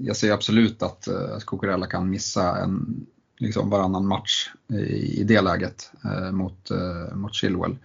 jag 0.00 0.16
ser 0.16 0.32
absolut 0.32 0.82
att, 0.82 1.08
att 1.08 1.46
Cucurella 1.46 1.86
kan 1.86 2.10
missa 2.10 2.62
en 2.62 3.06
liksom 3.38 3.70
varannan 3.70 4.06
match 4.06 4.50
i, 4.68 5.20
i 5.20 5.24
det 5.24 5.40
läget 5.40 5.90
eh, 6.04 6.32
mot, 6.32 6.70
eh, 6.70 7.16
mot 7.16 7.34
Chilwell. 7.34 7.76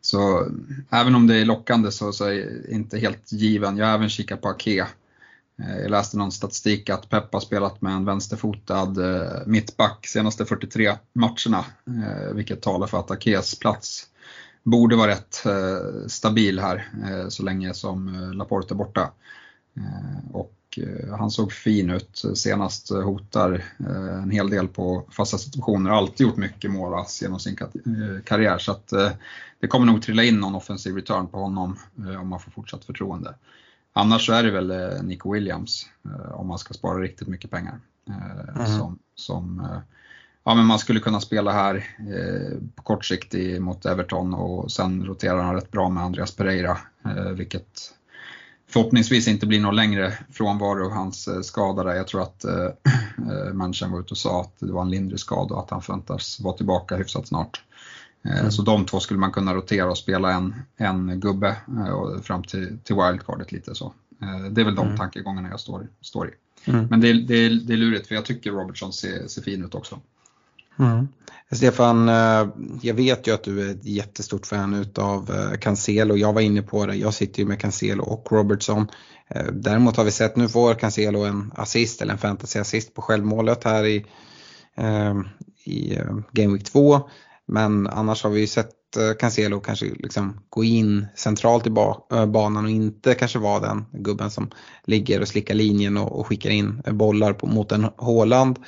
Så 0.00 0.48
även 0.90 1.14
om 1.14 1.26
det 1.26 1.36
är 1.36 1.44
lockande 1.44 1.90
så, 1.90 2.12
så 2.12 2.24
är 2.24 2.32
jag 2.32 2.74
inte 2.74 2.98
helt 2.98 3.32
given. 3.32 3.76
Jag 3.76 3.86
har 3.86 3.94
även 3.94 4.08
kikat 4.08 4.42
på 4.42 4.48
Ake. 4.48 4.86
Eh, 5.62 5.78
jag 5.82 5.90
läste 5.90 6.16
någon 6.16 6.32
statistik 6.32 6.90
att 6.90 7.08
Pep 7.08 7.32
har 7.32 7.40
spelat 7.40 7.82
med 7.82 7.92
en 7.92 8.04
vänsterfotad 8.04 8.94
eh, 8.98 9.46
mittback 9.46 10.06
senaste 10.06 10.44
43 10.44 10.92
matcherna, 11.12 11.64
eh, 11.86 12.34
vilket 12.34 12.62
talar 12.62 12.86
för 12.86 12.98
att 12.98 13.10
Akes 13.10 13.58
plats 13.58 14.06
borde 14.62 14.96
vara 14.96 15.10
rätt 15.10 15.46
eh, 15.46 16.06
stabil 16.06 16.60
här 16.60 16.88
eh, 17.04 17.28
så 17.28 17.42
länge 17.42 17.74
som 17.74 18.14
eh, 18.14 18.34
Laporte 18.34 18.74
är 18.74 18.76
borta. 18.76 19.10
Och 20.32 20.55
Eh, 20.78 21.16
han 21.18 21.30
såg 21.30 21.52
fin 21.52 21.90
ut 21.90 22.22
senast, 22.34 22.90
eh, 22.90 23.02
hotar 23.02 23.64
eh, 23.78 24.22
en 24.22 24.30
hel 24.30 24.50
del 24.50 24.68
på 24.68 25.04
fasta 25.10 25.38
situationer, 25.38 25.90
alltid 25.90 26.26
gjort 26.26 26.36
mycket 26.36 26.70
mål 26.70 27.04
genom 27.20 27.40
sin 27.40 27.56
karriär 28.24 28.58
så 28.58 28.72
att 28.72 28.92
det 29.60 29.66
kommer 29.66 29.86
nog 29.86 30.02
trilla 30.02 30.24
in 30.24 30.40
någon 30.40 30.54
offensiv 30.54 30.94
return 30.94 31.26
på 31.26 31.38
honom 31.38 31.78
om 32.20 32.28
man 32.28 32.40
får 32.40 32.50
fortsatt 32.50 32.84
förtroende. 32.84 33.34
Annars 33.92 34.26
så 34.26 34.32
är 34.32 34.42
det 34.42 34.50
väl 34.50 35.04
Nico 35.04 35.32
Williams 35.32 35.86
om 36.30 36.46
man 36.46 36.58
ska 36.58 36.74
spara 36.74 36.98
riktigt 36.98 37.28
mycket 37.28 37.50
pengar. 37.50 37.80
Mm. 38.56 38.66
Som, 38.78 38.98
som 39.14 39.68
ja, 40.46 40.54
men 40.54 40.66
man 40.66 40.78
skulle 40.78 41.00
kunna 41.00 41.20
spela 41.20 41.52
här 41.52 41.74
eh, 41.98 42.58
på 42.74 42.82
kort 42.82 43.04
sikt 43.04 43.34
i, 43.34 43.60
mot 43.60 43.86
Everton 43.86 44.34
och 44.34 44.72
sen 44.72 45.04
roterar 45.04 45.42
han 45.42 45.54
rätt 45.54 45.70
bra 45.70 45.88
med 45.88 46.02
Andreas 46.02 46.36
Pereira, 46.36 46.78
eh, 47.04 47.30
vilket 47.30 47.94
förhoppningsvis 48.68 49.28
inte 49.28 49.46
blir 49.46 49.60
någon 49.60 49.76
längre 49.76 50.18
frånvaro 50.30 50.90
hans 50.90 51.28
eh, 51.28 51.40
skada 51.40 51.84
där. 51.84 51.94
Jag 51.94 52.06
tror 52.06 52.22
att 52.22 52.44
eh, 52.44 52.52
eh, 53.18 53.52
människan 53.54 53.92
var 53.92 54.00
ute 54.00 54.10
och 54.10 54.18
sa 54.18 54.40
att 54.40 54.54
det 54.58 54.72
var 54.72 54.82
en 54.82 54.90
lindrig 54.90 55.20
skada 55.20 55.54
och 55.54 55.60
att 55.60 55.70
han 55.70 55.82
förväntas 55.82 56.40
vara 56.40 56.56
tillbaka 56.56 56.96
hyfsat 56.96 57.28
snart. 57.28 57.62
Eh, 58.24 58.38
mm. 58.38 58.50
Så 58.50 58.62
de 58.62 58.86
två 58.86 59.00
skulle 59.00 59.20
man 59.20 59.32
kunna 59.32 59.54
rotera 59.54 59.90
och 59.90 59.98
spela 59.98 60.32
en, 60.32 60.54
en 60.76 61.20
gubbe 61.20 61.48
eh, 61.48 62.20
fram 62.22 62.42
till, 62.42 62.78
till 62.84 62.96
wildcardet 62.96 63.52
lite 63.52 63.74
så. 63.74 63.92
Det 64.50 64.60
är 64.60 64.64
väl 64.64 64.74
de 64.74 64.86
mm. 64.86 64.96
tankegångarna 64.96 65.48
jag 65.48 65.60
står, 65.60 65.88
står 66.00 66.28
i. 66.28 66.32
Mm. 66.70 66.86
Men 66.86 67.00
det, 67.00 67.12
det, 67.12 67.48
det 67.48 67.72
är 67.72 67.76
lurigt 67.76 68.06
för 68.06 68.14
jag 68.14 68.24
tycker 68.24 68.50
Robertson 68.50 68.92
ser, 68.92 69.26
ser 69.26 69.42
fin 69.42 69.64
ut 69.64 69.74
också. 69.74 70.00
Mm. 70.78 71.08
Stefan, 71.52 72.08
eh, 72.08 72.48
jag 72.82 72.94
vet 72.94 73.26
ju 73.26 73.34
att 73.34 73.44
du 73.44 73.66
är 73.66 73.70
ett 73.70 73.84
jättestort 73.84 74.46
fan 74.46 74.74
utav 74.74 75.30
eh, 75.30 75.58
Cancelo. 75.58 76.16
Jag 76.16 76.32
var 76.32 76.40
inne 76.40 76.62
på 76.62 76.86
det, 76.86 76.94
jag 76.94 77.14
sitter 77.14 77.40
ju 77.40 77.48
med 77.48 77.60
Cancelo 77.60 78.04
och 78.04 78.32
Robertson. 78.32 78.86
Eh, 79.28 79.46
däremot 79.52 79.96
har 79.96 80.04
vi 80.04 80.10
sett, 80.10 80.36
nu 80.36 80.48
får 80.48 80.74
Cancelo 80.74 81.24
en 81.24 81.52
assist 81.56 82.02
eller 82.02 82.12
en 82.12 82.18
fantasy 82.18 82.58
assist 82.58 82.94
på 82.94 83.02
självmålet 83.02 83.64
här 83.64 83.84
i, 83.84 84.06
ehm, 84.76 85.28
i 85.64 85.98
Game 86.32 86.52
Week 86.52 86.64
2. 86.64 87.00
Men 87.48 87.86
annars 87.86 88.22
har 88.22 88.30
vi 88.30 88.40
ju 88.40 88.46
sett 88.46 88.70
Cancelo 89.18 89.60
kanske 89.60 89.86
liksom 89.86 90.40
gå 90.48 90.64
in 90.64 91.06
centralt 91.16 91.66
i 91.66 91.70
banan 92.26 92.64
och 92.64 92.70
inte 92.70 93.14
kanske 93.14 93.38
vara 93.38 93.60
den 93.60 93.84
gubben 93.92 94.30
som 94.30 94.50
ligger 94.84 95.20
och 95.20 95.28
slickar 95.28 95.54
linjen 95.54 95.96
och, 95.96 96.26
skickar 96.26 96.50
in 96.50 96.82
bollar 96.90 97.32
på, 97.32 97.46
mot 97.46 97.72
en 97.72 97.86
Håland. 97.96 98.58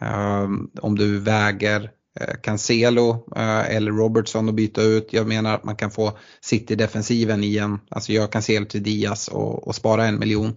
Ehm, 0.00 0.70
om 0.82 0.98
du 0.98 1.18
väger 1.18 1.90
eh, 2.20 2.34
Cancelo 2.42 3.28
eh, 3.36 3.76
eller 3.76 3.92
Robertson 3.92 4.48
att 4.48 4.54
byta 4.54 4.82
ut. 4.82 5.12
Jag 5.12 5.26
menar 5.26 5.54
att 5.54 5.64
man 5.64 5.76
kan 5.76 5.90
få 5.90 6.18
City-defensiven 6.40 7.44
igen, 7.44 7.80
alltså 7.88 8.12
göra 8.12 8.26
Cancelo 8.26 8.66
till 8.66 8.82
Diaz 8.82 9.28
och, 9.28 9.68
och 9.68 9.74
spara 9.74 10.06
en 10.06 10.18
miljon. 10.18 10.56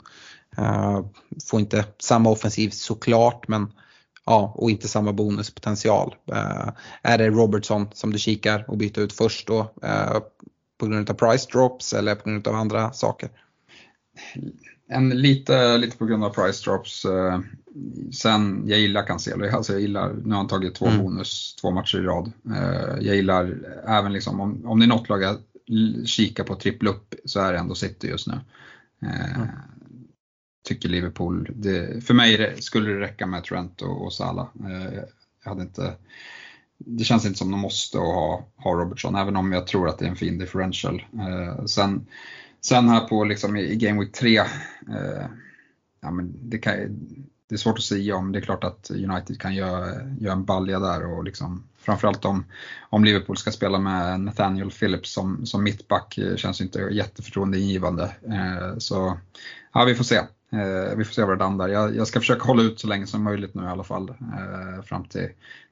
Uh, 0.59 1.05
får 1.49 1.59
inte 1.59 1.85
samma 1.99 2.29
offensiv 2.29 2.69
såklart 2.69 3.47
men 3.47 3.73
ja, 4.25 4.53
och 4.55 4.71
inte 4.71 4.87
samma 4.87 5.13
bonuspotential. 5.13 6.15
Uh, 6.31 6.69
är 7.01 7.17
det 7.17 7.29
Robertson 7.29 7.87
som 7.93 8.13
du 8.13 8.19
kikar 8.19 8.65
och 8.67 8.77
byter 8.77 8.99
ut 8.99 9.13
först 9.13 9.47
då 9.47 9.59
uh, 9.59 10.19
på 10.77 10.87
grund 10.87 11.09
av 11.09 11.13
price 11.13 11.47
drops 11.51 11.93
eller 11.93 12.15
på 12.15 12.29
grund 12.29 12.47
av 12.47 12.55
andra 12.55 12.93
saker? 12.93 13.29
En 14.89 15.09
lite, 15.09 15.77
lite 15.77 15.97
på 15.97 16.05
grund 16.05 16.23
av 16.23 16.29
price 16.29 16.63
drops. 16.63 17.05
Sen, 18.11 18.63
jag 18.65 18.79
gillar 18.79 19.07
Cancelo, 19.07 19.55
alltså 19.55 19.73
jag 19.73 19.81
gillar, 19.81 20.13
nu 20.13 20.29
har 20.29 20.37
han 20.37 20.47
tagit 20.47 20.75
två 20.75 20.85
mm. 20.85 21.03
bonus, 21.03 21.55
två 21.61 21.71
matcher 21.71 21.97
i 21.97 22.01
rad. 22.01 22.31
Eh, 22.45 23.05
jag 23.07 23.15
gillar 23.15 23.57
även 23.87 24.13
liksom, 24.13 24.39
om, 24.41 24.65
om 24.65 24.79
det 24.79 24.85
är 24.85 24.87
något 24.87 25.09
lag 25.09 25.21
jag 25.21 25.37
kikar 26.07 26.43
på 26.43 26.55
trippel 26.55 26.87
upp 26.87 27.15
så 27.25 27.39
är 27.39 27.53
det 27.53 27.59
ändå 27.59 27.75
City 27.75 28.07
just 28.07 28.27
nu. 28.27 28.39
Eh, 29.01 29.35
mm. 29.35 29.47
Tycker 30.67 30.89
Liverpool, 30.89 31.49
det, 31.55 32.03
för 32.03 32.13
mig 32.13 32.55
skulle 32.61 32.89
det 32.93 32.99
räcka 32.99 33.25
med 33.25 33.43
Trent 33.43 33.81
och, 33.81 34.05
och 34.05 34.13
Salah. 34.13 34.47
Eh, 34.65 34.99
jag 35.43 35.49
hade 35.51 35.61
inte, 35.61 35.93
det 36.77 37.03
känns 37.03 37.25
inte 37.25 37.37
som 37.37 37.51
de 37.51 37.59
måste 37.59 37.97
ha, 37.97 38.45
ha 38.55 38.73
Robertson, 38.73 39.15
även 39.15 39.35
om 39.35 39.51
jag 39.51 39.67
tror 39.67 39.89
att 39.89 39.99
det 39.99 40.05
är 40.05 40.09
en 40.09 40.15
fin 40.15 40.37
differential. 40.37 41.05
sen, 41.65 42.05
sen 42.67 42.89
här 42.89 42.99
på 42.99 43.23
liksom 43.23 43.57
i, 43.57 43.75
Game 43.75 43.99
Week 43.99 44.11
3, 44.11 44.43
ja, 46.01 46.11
men 46.11 46.33
det 46.49 46.57
kan, 46.57 46.73
det 47.49 47.55
är 47.55 47.57
svårt 47.57 47.77
att 47.77 47.83
säga 47.83 48.15
om. 48.15 48.31
Det 48.31 48.39
är 48.39 48.41
klart 48.41 48.63
att 48.63 48.91
United 48.91 49.39
kan 49.39 49.55
göra, 49.55 49.89
göra 50.19 50.33
en 50.33 50.45
balja 50.45 50.79
där 50.79 51.05
och 51.05 51.23
liksom, 51.23 51.63
framförallt 51.77 52.25
om, 52.25 52.45
om 52.89 53.03
Liverpool 53.03 53.37
ska 53.37 53.51
spela 53.51 53.79
med 53.79 54.19
Nathaniel 54.19 54.71
Phillips 54.71 55.13
som, 55.13 55.45
som 55.45 55.63
mittback 55.63 56.17
eh, 56.17 56.35
känns 56.35 56.61
inte 56.61 56.79
jätteförtroendeingivande. 56.79 58.03
Eh, 58.03 58.77
så 58.77 59.17
ja, 59.73 59.85
vi 59.85 59.95
får 59.95 60.03
se. 60.03 60.15
Eh, 60.51 60.95
vi 60.97 61.05
får 61.05 61.13
se 61.13 61.23
var 61.23 61.35
det 61.35 61.43
landar. 61.43 61.67
Jag, 61.67 61.95
jag, 61.95 62.07
ska 62.07 62.19
försöka 62.19 62.43
hålla 62.43 62.63
ut 62.63 62.79
så 62.79 62.87
länge 62.87 63.07
som 63.07 63.23
möjligt 63.23 63.53
nu 63.53 63.63
i 63.63 63.67
alla 63.67 63.83
fall 63.83 64.09
eh, 64.09 64.83
fram 64.83 65.03
till, 65.03 65.29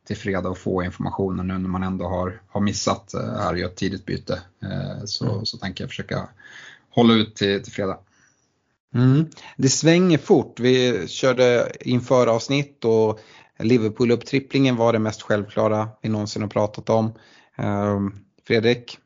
till 0.08 0.18
fredag 0.18 0.50
och 0.50 0.58
få 0.58 0.84
informationen 0.84 1.48
nu 1.48 1.58
när 1.58 1.70
man 1.70 1.84
ändå 1.84 2.08
har, 2.08 2.42
har 2.48 2.62
missat 2.62 3.14
eh, 3.14 3.22
här 3.22 3.54
och 3.54 3.60
gör 3.60 3.68
ett 3.68 3.76
tidigt 3.76 4.06
byte. 4.06 4.42
Eh, 4.64 5.06
så, 5.06 5.34
mm. 5.34 5.46
så 5.46 5.58
tänker 5.58 5.84
jag 5.84 5.90
försöka 5.90 6.28
hålla 6.96 7.14
ut 7.14 7.36
till, 7.36 7.64
till 7.64 7.74
fredag. 7.74 7.98
Mm. 8.96 9.26
Det 9.58 9.70
svänger 9.70 10.18
fort. 10.18 10.60
Vi 10.60 11.08
körde 11.08 11.72
inför 11.82 12.28
avsnitt 12.28 12.86
och 12.86 13.20
Liverpool 13.60 14.12
upptripplingen 14.12 14.76
var 14.76 14.94
det 14.94 15.00
mest 15.00 15.22
självklara 15.22 15.90
vi 16.02 16.10
någonsin 16.10 16.42
har 16.42 16.50
pratat 16.50 16.90
om. 16.90 17.12
Um, 17.58 18.16
Fredrik, 18.48 18.98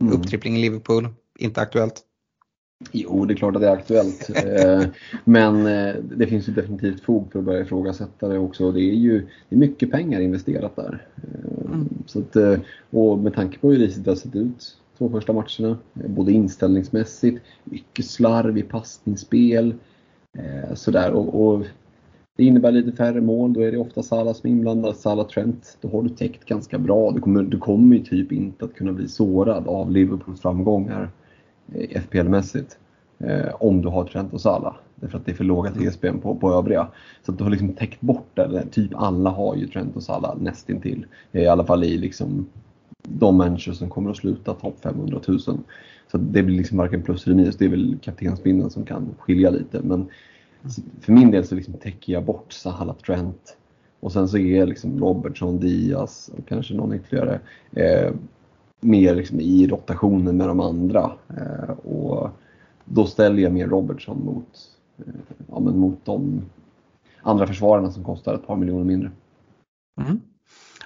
mm. 0.00 0.12
upptrippling 0.12 0.56
i 0.56 0.60
Liverpool, 0.60 1.08
inte 1.38 1.60
aktuellt? 1.60 2.02
Jo, 2.92 3.24
det 3.24 3.34
är 3.34 3.36
klart 3.36 3.56
att 3.56 3.62
det 3.62 3.68
är 3.68 3.72
aktuellt. 3.72 4.30
Eh, 4.44 4.82
men 5.24 5.66
eh, 5.66 5.94
det 6.16 6.26
finns 6.26 6.48
ju 6.48 6.52
definitivt 6.52 7.00
fog 7.00 7.32
för 7.32 7.38
att 7.38 7.44
börja 7.44 7.60
ifrågasätta 7.60 8.28
det 8.28 8.38
också. 8.38 8.72
Det 8.72 8.80
är 8.80 8.94
ju 8.94 9.28
det 9.48 9.54
är 9.54 9.58
mycket 9.58 9.90
pengar 9.90 10.20
investerat 10.20 10.76
där. 10.76 11.06
Eh, 11.16 11.72
mm. 11.72 11.88
Så 12.06 12.18
att, 12.18 12.36
och 12.90 13.18
med 13.18 13.34
tanke 13.34 13.58
på 13.58 13.70
hur 13.70 13.78
riset 13.78 14.06
har 14.06 14.14
sett 14.14 14.34
ut 14.34 14.76
två 15.02 15.08
första 15.08 15.32
matcherna. 15.32 15.78
Både 15.92 16.32
inställningsmässigt, 16.32 17.42
mycket 17.64 18.06
slarv 18.06 18.58
i 18.58 18.62
passningsspel. 18.62 19.74
Eh, 20.38 20.74
sådär. 20.74 21.12
Och, 21.12 21.44
och, 21.44 21.64
det 22.36 22.44
innebär 22.44 22.72
lite 22.72 22.92
färre 22.92 23.20
mål, 23.20 23.52
då 23.52 23.60
är 23.60 23.72
det 23.72 23.78
ofta 23.78 24.02
Salah 24.02 24.34
som 24.34 24.50
är 24.50 24.52
inblandad, 24.52 24.96
Salah 24.96 25.26
Trent. 25.26 25.78
Då 25.80 25.88
har 25.88 26.02
du 26.02 26.08
täckt 26.08 26.44
ganska 26.44 26.78
bra. 26.78 27.10
Du 27.10 27.20
kommer, 27.20 27.42
du 27.42 27.58
kommer 27.58 27.96
ju 27.96 28.02
typ 28.02 28.32
inte 28.32 28.64
att 28.64 28.74
kunna 28.74 28.92
bli 28.92 29.08
sårad 29.08 29.68
av 29.68 29.90
Liverpools 29.90 30.40
framgångar 30.40 31.10
eh, 31.74 32.02
FPL-mässigt. 32.02 32.78
Eh, 33.18 33.54
om 33.60 33.82
du 33.82 33.88
har 33.88 34.04
Trent 34.04 34.32
och 34.32 34.40
Salah. 34.40 34.74
Därför 34.94 35.18
att 35.18 35.26
det 35.26 35.32
är 35.32 35.36
för 35.36 35.44
låga 35.44 35.70
TSB 35.70 36.12
på, 36.12 36.34
på 36.34 36.52
övriga. 36.52 36.88
Så 37.26 37.32
att 37.32 37.38
du 37.38 37.44
har 37.44 37.50
liksom 37.50 37.72
täckt 37.72 38.00
bort 38.00 38.30
det. 38.34 38.66
Typ 38.70 38.90
alla 38.94 39.30
har 39.30 39.56
ju 39.56 39.66
Trent 39.66 39.96
och 39.96 40.02
Salah 40.02 40.36
nästintill. 40.40 41.06
I 41.32 41.46
alla 41.46 41.64
fall 41.64 41.84
i 41.84 41.98
liksom 41.98 42.46
de 43.02 43.36
människor 43.36 43.72
som 43.72 43.90
kommer 43.90 44.10
att 44.10 44.16
sluta 44.16 44.54
topp 44.54 44.76
500 44.82 45.20
000. 45.28 45.40
Så 45.40 46.18
det 46.18 46.42
blir 46.42 46.56
liksom 46.56 46.78
varken 46.78 47.02
plus 47.02 47.26
eller 47.26 47.36
minus. 47.36 47.56
Det 47.56 47.64
är 47.64 47.68
väl 47.68 47.98
kaptensbindeln 48.02 48.70
som 48.70 48.84
kan 48.84 49.14
skilja 49.18 49.50
lite. 49.50 49.80
Men 49.82 50.08
för 51.00 51.12
min 51.12 51.30
del 51.30 51.46
så 51.46 51.54
liksom 51.54 51.74
täcker 51.74 52.12
jag 52.12 52.24
bort 52.24 52.52
Sahala 52.52 52.94
Trent 52.94 53.56
och 54.00 54.12
sen 54.12 54.28
så 54.28 54.38
är 54.38 54.66
liksom 54.66 54.98
Robertson, 54.98 55.58
Diaz 55.58 56.30
och 56.38 56.48
kanske 56.48 56.74
någon 56.74 56.92
ytterligare 56.94 57.40
eh, 57.72 58.14
mer 58.80 59.14
liksom 59.14 59.40
i 59.40 59.66
rotationen 59.66 60.36
med 60.36 60.48
de 60.48 60.60
andra. 60.60 61.12
Eh, 61.28 61.70
och 61.70 62.30
då 62.84 63.06
ställer 63.06 63.42
jag 63.42 63.52
mer 63.52 63.66
Robertson 63.66 64.24
mot, 64.24 64.48
eh, 64.98 65.14
ja, 65.48 65.60
men 65.60 65.78
mot 65.78 66.04
de 66.04 66.42
andra 67.22 67.46
försvararna 67.46 67.90
som 67.90 68.04
kostar 68.04 68.34
ett 68.34 68.46
par 68.46 68.56
miljoner 68.56 68.84
mindre. 68.84 69.10
Mm. 70.00 70.20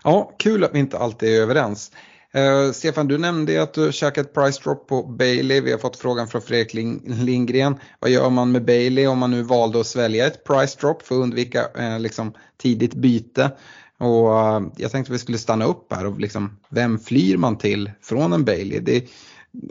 Ja, 0.07 0.35
kul 0.39 0.65
att 0.65 0.75
vi 0.75 0.79
inte 0.79 0.99
alltid 0.99 1.29
är 1.29 1.43
överens. 1.43 1.93
Uh, 2.37 2.73
Stefan, 2.73 3.09
du 3.09 3.19
nämnde 3.19 3.63
att 3.63 3.75
du 3.75 3.93
käkat 3.93 4.35
price 4.35 4.61
drop 4.63 4.89
på 4.89 5.03
Bailey. 5.03 5.61
Vi 5.61 5.71
har 5.71 5.79
fått 5.79 5.97
frågan 5.97 6.29
från 6.29 6.43
Fredrik 6.43 6.75
Lindgren. 7.05 7.79
Vad 8.01 8.11
gör 8.11 8.31
man 8.31 8.53
med 8.53 8.65
Bailey 8.65 9.07
om 9.07 9.19
man 9.19 9.31
nu 9.31 9.43
valde 9.43 9.81
att 9.81 9.87
svälja 9.87 10.27
ett 10.27 10.45
price 10.45 10.79
drop 10.81 11.03
för 11.03 11.15
att 11.15 11.21
undvika 11.21 11.67
uh, 11.79 12.01
liksom, 12.01 12.33
tidigt 12.57 12.95
byte? 12.95 13.51
Och 13.99 14.31
uh, 14.31 14.69
jag 14.77 14.91
tänkte 14.91 15.13
att 15.13 15.15
vi 15.15 15.19
skulle 15.19 15.39
stanna 15.39 15.65
upp 15.65 15.93
här 15.93 16.07
och 16.07 16.21
liksom, 16.21 16.59
vem 16.69 16.99
flyr 16.99 17.37
man 17.37 17.59
till 17.59 17.91
från 18.03 18.33
en 18.33 18.45
Bailey? 18.45 18.81
Det, 18.81 19.05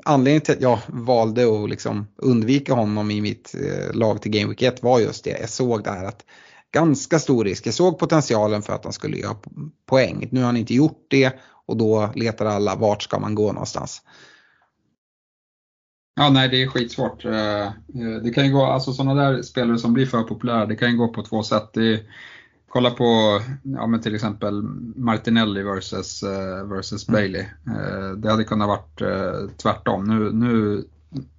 anledningen 0.04 0.42
till 0.42 0.54
att 0.54 0.62
jag 0.62 0.80
valde 0.88 1.64
att 1.64 1.70
liksom 1.70 2.08
undvika 2.16 2.74
honom 2.74 3.12
i 3.12 3.22
mitt 3.22 3.56
lag 3.94 4.22
till 4.22 4.32
Game 4.32 4.48
Week 4.48 4.62
1 4.62 4.84
var 4.84 5.00
just 5.00 5.24
det. 5.24 5.38
Jag 5.40 5.50
såg 5.50 5.84
det 5.84 5.92
här 5.92 6.06
att 6.06 6.26
ganska 6.76 7.20
stor 7.20 7.44
risk. 7.44 7.68
Jag 7.68 7.74
såg 7.74 8.00
potentialen 8.00 8.62
för 8.62 8.74
att 8.74 8.84
han 8.84 8.94
skulle 8.94 9.18
göra 9.18 9.36
poäng. 9.86 10.28
Nu 10.32 10.40
har 10.40 10.46
han 10.46 10.58
inte 10.58 10.74
gjort 10.74 11.06
det 11.08 11.40
och 11.66 11.78
då 11.78 12.10
letar 12.16 12.46
alla 12.46 12.76
vart 12.76 13.04
ska 13.04 13.20
man 13.20 13.36
gå 13.36 13.52
någonstans. 13.52 14.02
Ja, 16.16 16.30
nej 16.30 16.50
det 16.50 16.64
är 16.64 16.68
skitsvårt. 16.68 17.26
Eh, 17.26 17.66
eh, 17.66 17.72
det 18.24 18.32
kan 18.34 18.46
ju 18.46 18.54
gå, 18.54 18.66
alltså 18.66 18.94
sådana 18.94 19.24
där 19.24 19.42
spelare 19.42 19.78
som 19.78 19.94
blir 19.94 20.06
för 20.06 20.24
populära, 20.24 20.66
det 20.66 20.76
kan 20.76 20.92
ju 20.92 20.98
gå 20.98 21.08
på 21.08 21.24
två 21.24 21.44
sätt. 21.44 21.70
Det 21.74 22.02
kolla 22.70 22.92
på 22.92 23.42
ja, 23.64 23.88
men 23.88 24.02
till 24.02 24.16
exempel 24.16 24.62
Martinelli 24.96 25.64
versus, 25.64 26.24
eh, 26.24 26.66
versus 26.66 27.10
mm. 27.10 27.22
Bailey. 27.22 27.46
Det 28.18 28.32
hade 28.32 28.44
kunnat 28.44 28.68
varit 28.68 29.02
tvärtom. 29.58 30.04
Nu, 30.04 30.32
nu, 30.32 30.84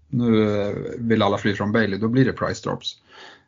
nu 0.09 0.97
vill 0.99 1.22
alla 1.22 1.39
fly 1.39 1.55
från 1.55 1.72
Bailey, 1.72 1.99
då 1.99 2.09
blir 2.09 2.24
det 2.24 2.32
price 2.32 2.68
drops. 2.68 2.97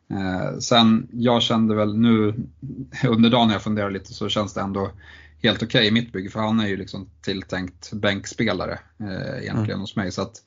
Eh, 0.09 0.59
sen, 0.59 1.07
jag 1.11 1.41
kände 1.41 1.75
väl 1.75 1.97
nu 1.97 2.33
under 3.07 3.29
dagen 3.29 3.47
när 3.47 3.55
jag 3.55 3.63
funderade 3.63 3.93
lite 3.93 4.13
så 4.13 4.29
känns 4.29 4.53
det 4.53 4.61
ändå 4.61 4.91
helt 5.43 5.63
okej 5.63 5.79
okay 5.79 5.87
i 5.87 5.91
mitt 5.91 6.11
bygge 6.11 6.29
för 6.29 6.39
han 6.39 6.59
är 6.59 6.67
ju 6.67 6.77
liksom 6.77 7.09
tilltänkt 7.21 7.93
bänkspelare 7.93 8.79
eh, 8.99 9.43
egentligen 9.43 9.69
mm. 9.69 9.79
hos 9.79 9.95
mig. 9.95 10.11
Så 10.11 10.21
att, 10.21 10.43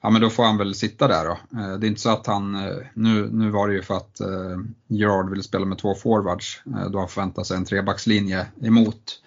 ja 0.00 0.10
men 0.10 0.20
då 0.20 0.30
får 0.30 0.44
han 0.44 0.58
väl 0.58 0.74
sitta 0.74 1.08
där 1.08 1.24
då. 1.24 1.60
Eh, 1.60 1.78
det 1.78 1.86
är 1.86 1.88
inte 1.88 2.00
så 2.00 2.10
att 2.10 2.26
han, 2.26 2.54
eh, 2.54 2.76
nu, 2.94 3.28
nu 3.32 3.50
var 3.50 3.68
det 3.68 3.74
ju 3.74 3.82
för 3.82 3.96
att 3.96 4.20
eh, 4.20 4.58
Gerard 4.86 5.30
ville 5.30 5.42
spela 5.42 5.64
med 5.66 5.78
två 5.78 5.94
forwards, 5.94 6.62
då 6.90 6.98
han 6.98 7.08
förväntar 7.08 7.42
sig 7.42 7.56
en 7.56 7.64
trebackslinje 7.64 8.46
emot. 8.62 9.22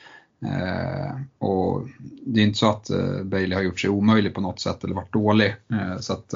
och 1.40 1.88
det 2.22 2.40
är 2.40 2.46
inte 2.46 2.60
så 2.60 2.70
att 2.70 2.90
Bailey 3.24 3.56
har 3.56 3.64
gjort 3.64 3.80
sig 3.80 3.90
omöjlig 3.90 4.34
på 4.34 4.42
något 4.42 4.60
sätt 4.60 4.84
eller 4.84 4.96
varit 4.96 5.14
dålig. 5.14 5.56
så 6.00 6.14
att 6.14 6.34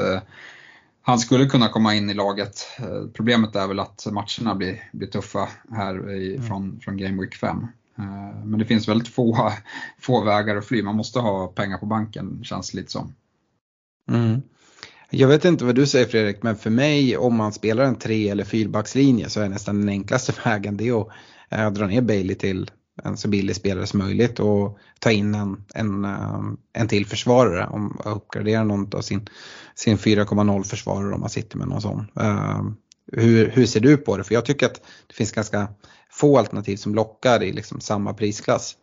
han 1.06 1.20
skulle 1.20 1.46
kunna 1.46 1.70
komma 1.70 1.96
in 1.96 2.10
i 2.10 2.14
laget. 2.14 2.68
Problemet 3.14 3.56
är 3.56 3.68
väl 3.68 3.80
att 3.80 4.08
matcherna 4.12 4.56
blir, 4.56 4.90
blir 4.94 5.08
tuffa 5.08 5.50
här 5.72 6.12
i, 6.12 6.36
mm. 6.36 6.48
från, 6.48 6.80
från 6.80 6.98
Game 6.98 7.22
Week 7.22 7.36
5. 7.36 7.68
Men 8.46 8.60
det 8.60 8.66
finns 8.66 8.88
väldigt 8.88 9.08
få, 9.08 9.52
få 10.00 10.24
vägar 10.26 10.56
att 10.56 10.66
fly. 10.66 10.84
Man 10.84 10.96
måste 10.96 11.20
ha 11.20 11.48
pengar 11.48 11.78
på 11.78 11.86
banken 11.86 12.44
känns 12.44 12.72
det 12.72 12.78
lite 12.78 12.92
som. 12.92 13.14
Mm. 14.10 14.42
Jag 15.10 15.28
vet 15.28 15.46
inte 15.46 15.66
vad 15.66 15.76
du 15.76 15.88
säger 15.88 16.06
Fredrik, 16.06 16.44
men 16.44 16.56
för 16.56 16.70
mig 16.70 17.18
om 17.18 17.36
man 17.36 17.54
spelar 17.54 17.84
en 17.84 17.96
tre 17.96 18.30
eller 18.30 18.44
fyrbackslinje 18.44 19.30
så 19.30 19.42
är 19.42 19.50
nästan 19.50 19.80
den 19.80 19.90
enklaste 19.90 20.34
vägen 20.46 20.78
det 20.78 20.92
att 20.92 21.08
äh, 21.50 21.72
dra 21.72 21.88
ner 21.88 22.02
Bailey 22.02 22.36
till 22.36 22.72
en 23.04 23.18
så 23.18 23.28
billig 23.28 23.56
spelare 23.56 23.88
som 23.88 24.00
möjligt 24.00 24.40
och 24.40 24.78
ta 25.00 25.12
in 25.12 25.36
en, 25.36 25.64
en, 25.76 26.06
um, 26.06 26.58
en 26.74 26.88
till 26.88 27.06
försvarare 27.06 27.68
om 27.68 28.02
uppgradera 28.06 28.64
någon 28.64 28.90
av 28.96 29.02
sin, 29.02 29.30
sin 29.76 29.98
4,0 29.98 30.64
försvarare 30.64 31.14
om 31.14 31.20
man 31.20 31.30
sitter 31.30 31.58
med 31.58 31.68
någon 31.68 31.82
sån. 31.82 32.00
Uh, 32.20 32.62
hur, 33.12 33.50
hur 33.50 33.66
ser 33.66 33.80
du 33.80 33.98
på 33.98 34.18
det? 34.18 34.24
För 34.24 34.34
jag 34.34 34.46
tycker 34.46 34.66
att 34.66 34.82
det 35.08 35.14
finns 35.14 35.32
ganska 35.32 35.68
få 36.10 36.38
alternativ 36.38 36.78
som 36.78 36.96
lockar 36.96 37.44
i 37.44 37.52
liksom 37.52 37.80
samma 37.80 38.14
prisklass. 38.14 38.78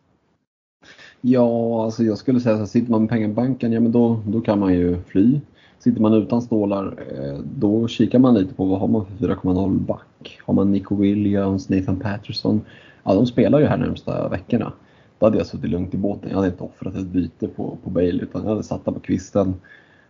Ja, 1.21 1.83
alltså 1.83 2.03
jag 2.03 2.17
skulle 2.17 2.39
säga 2.39 2.55
så 2.55 2.59
här, 2.59 2.65
sitter 2.65 2.91
man 2.91 3.01
med 3.01 3.09
pengar 3.09 3.29
i 3.29 3.33
banken, 3.33 3.71
ja 3.71 3.79
men 3.79 3.91
då, 3.91 4.23
då 4.27 4.41
kan 4.41 4.59
man 4.59 4.73
ju 4.73 5.01
fly. 5.07 5.39
Sitter 5.79 6.01
man 6.01 6.13
utan 6.13 6.41
stålar, 6.41 6.85
eh, 7.11 7.39
då 7.55 7.87
kikar 7.87 8.19
man 8.19 8.33
lite 8.33 8.53
på 8.53 8.65
vad 8.65 8.79
har 8.79 8.87
man 8.87 9.05
för 9.05 9.27
4,0 9.27 9.79
back. 9.79 10.39
Har 10.45 10.53
man 10.53 10.71
Nico 10.71 10.95
Williams, 10.95 11.69
Nathan 11.69 11.99
Patterson? 11.99 12.61
Ja, 13.03 13.13
de 13.13 13.25
spelar 13.25 13.59
ju 13.59 13.65
här 13.65 13.77
närmsta 13.77 14.29
veckorna. 14.29 14.73
Då 15.19 15.25
hade 15.25 15.37
jag 15.37 15.47
suttit 15.47 15.69
lugnt 15.69 15.93
i 15.93 15.97
båten. 15.97 16.29
Jag 16.29 16.35
hade 16.35 16.47
inte 16.47 16.63
offrat 16.63 16.95
ett 16.95 17.07
byte 17.07 17.47
på, 17.47 17.77
på 17.83 17.89
Bale 17.89 18.23
utan 18.23 18.41
jag 18.43 18.49
hade 18.49 18.63
satt 18.63 18.85
på 18.85 18.99
kvisten. 18.99 19.53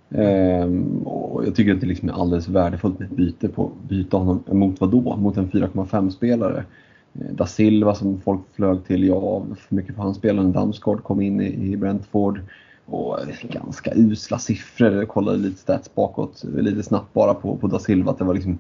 Ehm, 0.09 0.97
och 1.07 1.45
jag 1.45 1.55
tycker 1.55 1.73
att 1.73 1.81
det 1.81 1.87
liksom 1.87 2.09
är 2.09 2.13
alldeles 2.13 2.47
värdefullt 2.47 2.99
med 2.99 3.07
ett 3.07 3.15
byte 3.17 3.47
på 3.47 3.71
byta 3.87 4.17
honom 4.17 4.43
mot 4.51 4.81
vad 4.81 4.89
då? 4.89 5.15
Mot 5.17 5.37
en 5.37 5.51
4,5 5.51 6.09
spelare. 6.09 6.65
Ehm, 7.13 7.35
da 7.35 7.45
Silva 7.45 7.95
som 7.95 8.21
folk 8.21 8.41
flög 8.55 8.85
till, 8.85 9.07
ja, 9.07 9.45
för 9.57 9.75
mycket 9.75 9.95
för 9.95 10.03
han 10.03 10.15
spelade. 10.15 10.51
Damsgaard 10.51 11.03
kom 11.03 11.21
in 11.21 11.41
i, 11.41 11.71
i 11.71 11.77
Brentford. 11.77 12.39
Och 12.85 13.19
eh, 13.19 13.27
ganska 13.51 13.91
usla 13.95 14.39
siffror. 14.39 14.91
Jag 14.91 15.07
kollade 15.07 15.37
lite 15.37 15.57
stats 15.57 15.95
bakåt, 15.95 16.43
lite 16.43 16.83
snabbt 16.83 17.13
bara 17.13 17.33
på, 17.33 17.57
på 17.57 17.67
da 17.67 17.79
Silva. 17.79 18.11
att 18.11 18.17
Det 18.17 18.23
var, 18.23 18.33
liksom, 18.33 18.57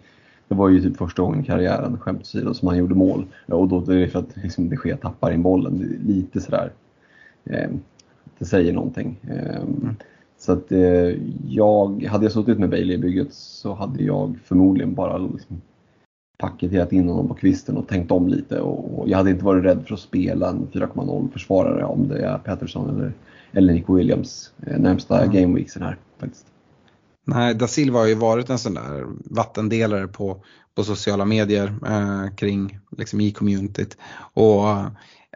det 0.51 0.55
var 0.55 0.69
ju 0.69 0.81
typ 0.81 0.97
första 0.97 1.21
gången 1.21 1.41
i 1.41 1.43
karriären, 1.43 1.99
skämt 1.99 2.21
åsido, 2.21 2.53
som 2.53 2.67
han 2.67 2.77
gjorde 2.77 2.95
mål. 2.95 3.25
Och 3.47 3.67
då 3.67 3.91
är 3.91 3.95
det 3.95 4.07
för 4.07 4.19
att 4.19 4.37
liksom, 4.43 4.69
de 4.69 4.77
Gea 4.85 4.97
tappar 4.97 5.31
in 5.31 5.41
bollen. 5.41 5.99
Lite 6.05 6.41
sådär, 6.41 6.71
eh, 7.45 7.69
det 8.39 8.45
säger 8.45 8.73
någonting. 8.73 9.19
Eh, 9.23 9.55
mm. 9.55 9.95
Så 10.37 10.51
att 10.53 10.71
eh, 10.71 11.15
jag, 11.47 12.03
hade 12.03 12.25
jag 12.25 12.31
suttit 12.31 12.59
med 12.59 12.69
Bailey 12.69 12.95
i 12.95 12.97
bygget 12.97 13.33
så 13.33 13.73
hade 13.73 14.03
jag 14.03 14.39
förmodligen 14.43 14.93
bara 14.93 15.17
liksom, 15.17 15.61
paketerat 16.37 16.93
in 16.93 17.09
honom 17.09 17.27
på 17.27 17.33
kvisten 17.33 17.77
och 17.77 17.87
tänkt 17.87 18.11
om 18.11 18.27
lite. 18.27 18.59
Och 18.59 19.09
jag 19.09 19.17
hade 19.17 19.29
inte 19.29 19.45
varit 19.45 19.63
rädd 19.63 19.83
för 19.87 19.93
att 19.93 19.99
spela 19.99 20.49
en 20.49 20.67
4,0 20.73 21.31
försvarare 21.31 21.83
om 21.83 22.07
det 22.07 22.25
är 22.25 22.37
Patterson 22.37 22.89
eller, 22.89 23.13
eller 23.51 23.73
Nico 23.73 23.93
Williams 23.93 24.53
eh, 24.67 24.79
närmsta 24.79 25.23
mm. 25.23 25.35
gameweeksen 25.35 25.83
här. 25.83 25.97
Faktiskt. 26.17 26.50
Nej, 27.25 27.53
da 27.53 27.67
Silva 27.67 27.99
har 27.99 28.05
ju 28.05 28.15
varit 28.15 28.49
en 28.49 28.59
sån 28.59 28.73
där 28.73 29.05
vattendelare 29.35 30.07
på, 30.07 30.43
på 30.75 30.83
sociala 30.83 31.25
medier 31.25 31.75
eh, 31.85 32.35
kring 32.35 32.79
liksom 32.97 33.21
i 33.21 33.31
communityt. 33.31 33.97
Och 34.33 34.67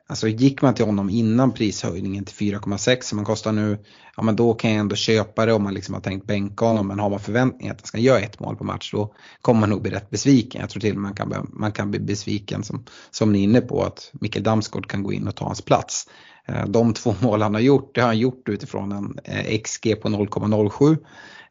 Alltså 0.08 0.28
gick 0.28 0.62
man 0.62 0.74
till 0.74 0.86
honom 0.86 1.10
innan 1.10 1.52
prishöjningen 1.52 2.26
till 2.26 2.36
4,6 2.36 3.02
som 3.02 3.18
han 3.18 3.26
kostar 3.26 3.52
nu, 3.52 3.78
ja 4.18 4.24
men 4.24 4.36
då 4.36 4.54
kan 4.54 4.72
jag 4.72 4.80
ändå 4.80 4.96
köpa 4.96 5.46
det 5.46 5.54
om 5.54 5.64
man 5.64 5.74
liksom 5.74 5.94
har 5.94 6.02
tänkt 6.02 6.28
bänka 6.28 6.66
honom. 6.66 6.88
Men 6.88 7.00
har 7.00 7.10
man 7.10 7.20
förväntningar 7.20 7.74
att 7.74 7.82
han 7.82 7.88
ska 7.88 7.98
göra 7.98 8.20
ett 8.20 8.40
mål 8.40 8.56
på 8.56 8.64
match 8.64 8.92
då 8.92 9.14
kommer 9.42 9.60
man 9.60 9.70
nog 9.70 9.82
bli 9.82 9.92
rätt 9.92 10.10
besviken. 10.10 10.62
Jag 10.62 10.70
tror 10.70 10.82
till 10.82 10.96
och 10.96 11.02
med 11.02 11.04
man 11.04 11.16
kan, 11.16 11.50
man 11.54 11.72
kan 11.72 11.92
bli 11.92 12.00
besviken 12.00 12.64
som, 12.64 12.86
som 13.12 13.32
ni 13.32 13.40
är 13.40 13.44
inne 13.44 13.62
på 13.62 13.84
att 13.84 14.12
Mikael 14.14 14.44
Damsgaard 14.44 14.88
kan 14.88 15.04
gå 15.04 15.14
in 15.14 15.28
och 15.28 15.36
ta 15.36 15.46
hans 15.46 15.62
plats. 15.62 16.08
Eh, 16.48 16.66
de 16.66 16.94
två 16.94 17.16
mål 17.22 17.42
han 17.42 17.54
har 17.54 17.62
gjort, 17.62 17.96
det 17.96 18.02
har 18.02 18.08
han 18.08 18.20
gjort 18.20 18.50
utifrån 18.50 18.92
en 18.92 19.20
eh, 19.24 19.62
XG 19.62 20.02
på 20.02 20.10
0,07. 20.10 20.98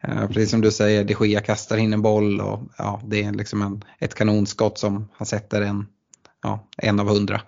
Eh, 0.01 0.27
precis 0.27 0.51
som 0.51 0.61
du 0.61 0.71
säger, 0.71 1.05
de 1.05 1.27
Gia 1.27 1.41
kastar 1.41 1.77
in 1.77 1.93
en 1.93 2.03
boll 2.03 2.41
och 2.41 2.61
ja, 2.79 3.01
det 3.05 3.23
är 3.23 3.33
liksom 3.33 3.63
en, 3.63 3.83
ett 3.99 4.15
kanonskott 4.15 4.79
som 4.79 5.09
han 5.13 5.27
sätter 5.27 5.63
en, 5.63 5.87
ja, 6.43 6.69
en 6.77 7.01
av 7.01 7.09
hundra. 7.09 7.41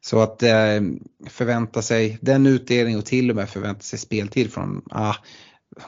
Så 0.00 0.20
att 0.20 0.42
eh, 0.42 0.80
förvänta 1.28 1.82
sig 1.82 2.18
den 2.20 2.46
utdelningen 2.46 2.98
och 2.98 3.06
till 3.06 3.30
och 3.30 3.36
med 3.36 3.48
förvänta 3.48 3.80
sig 3.80 3.98
speltid 3.98 4.52
från, 4.52 4.82
ah, 4.90 5.14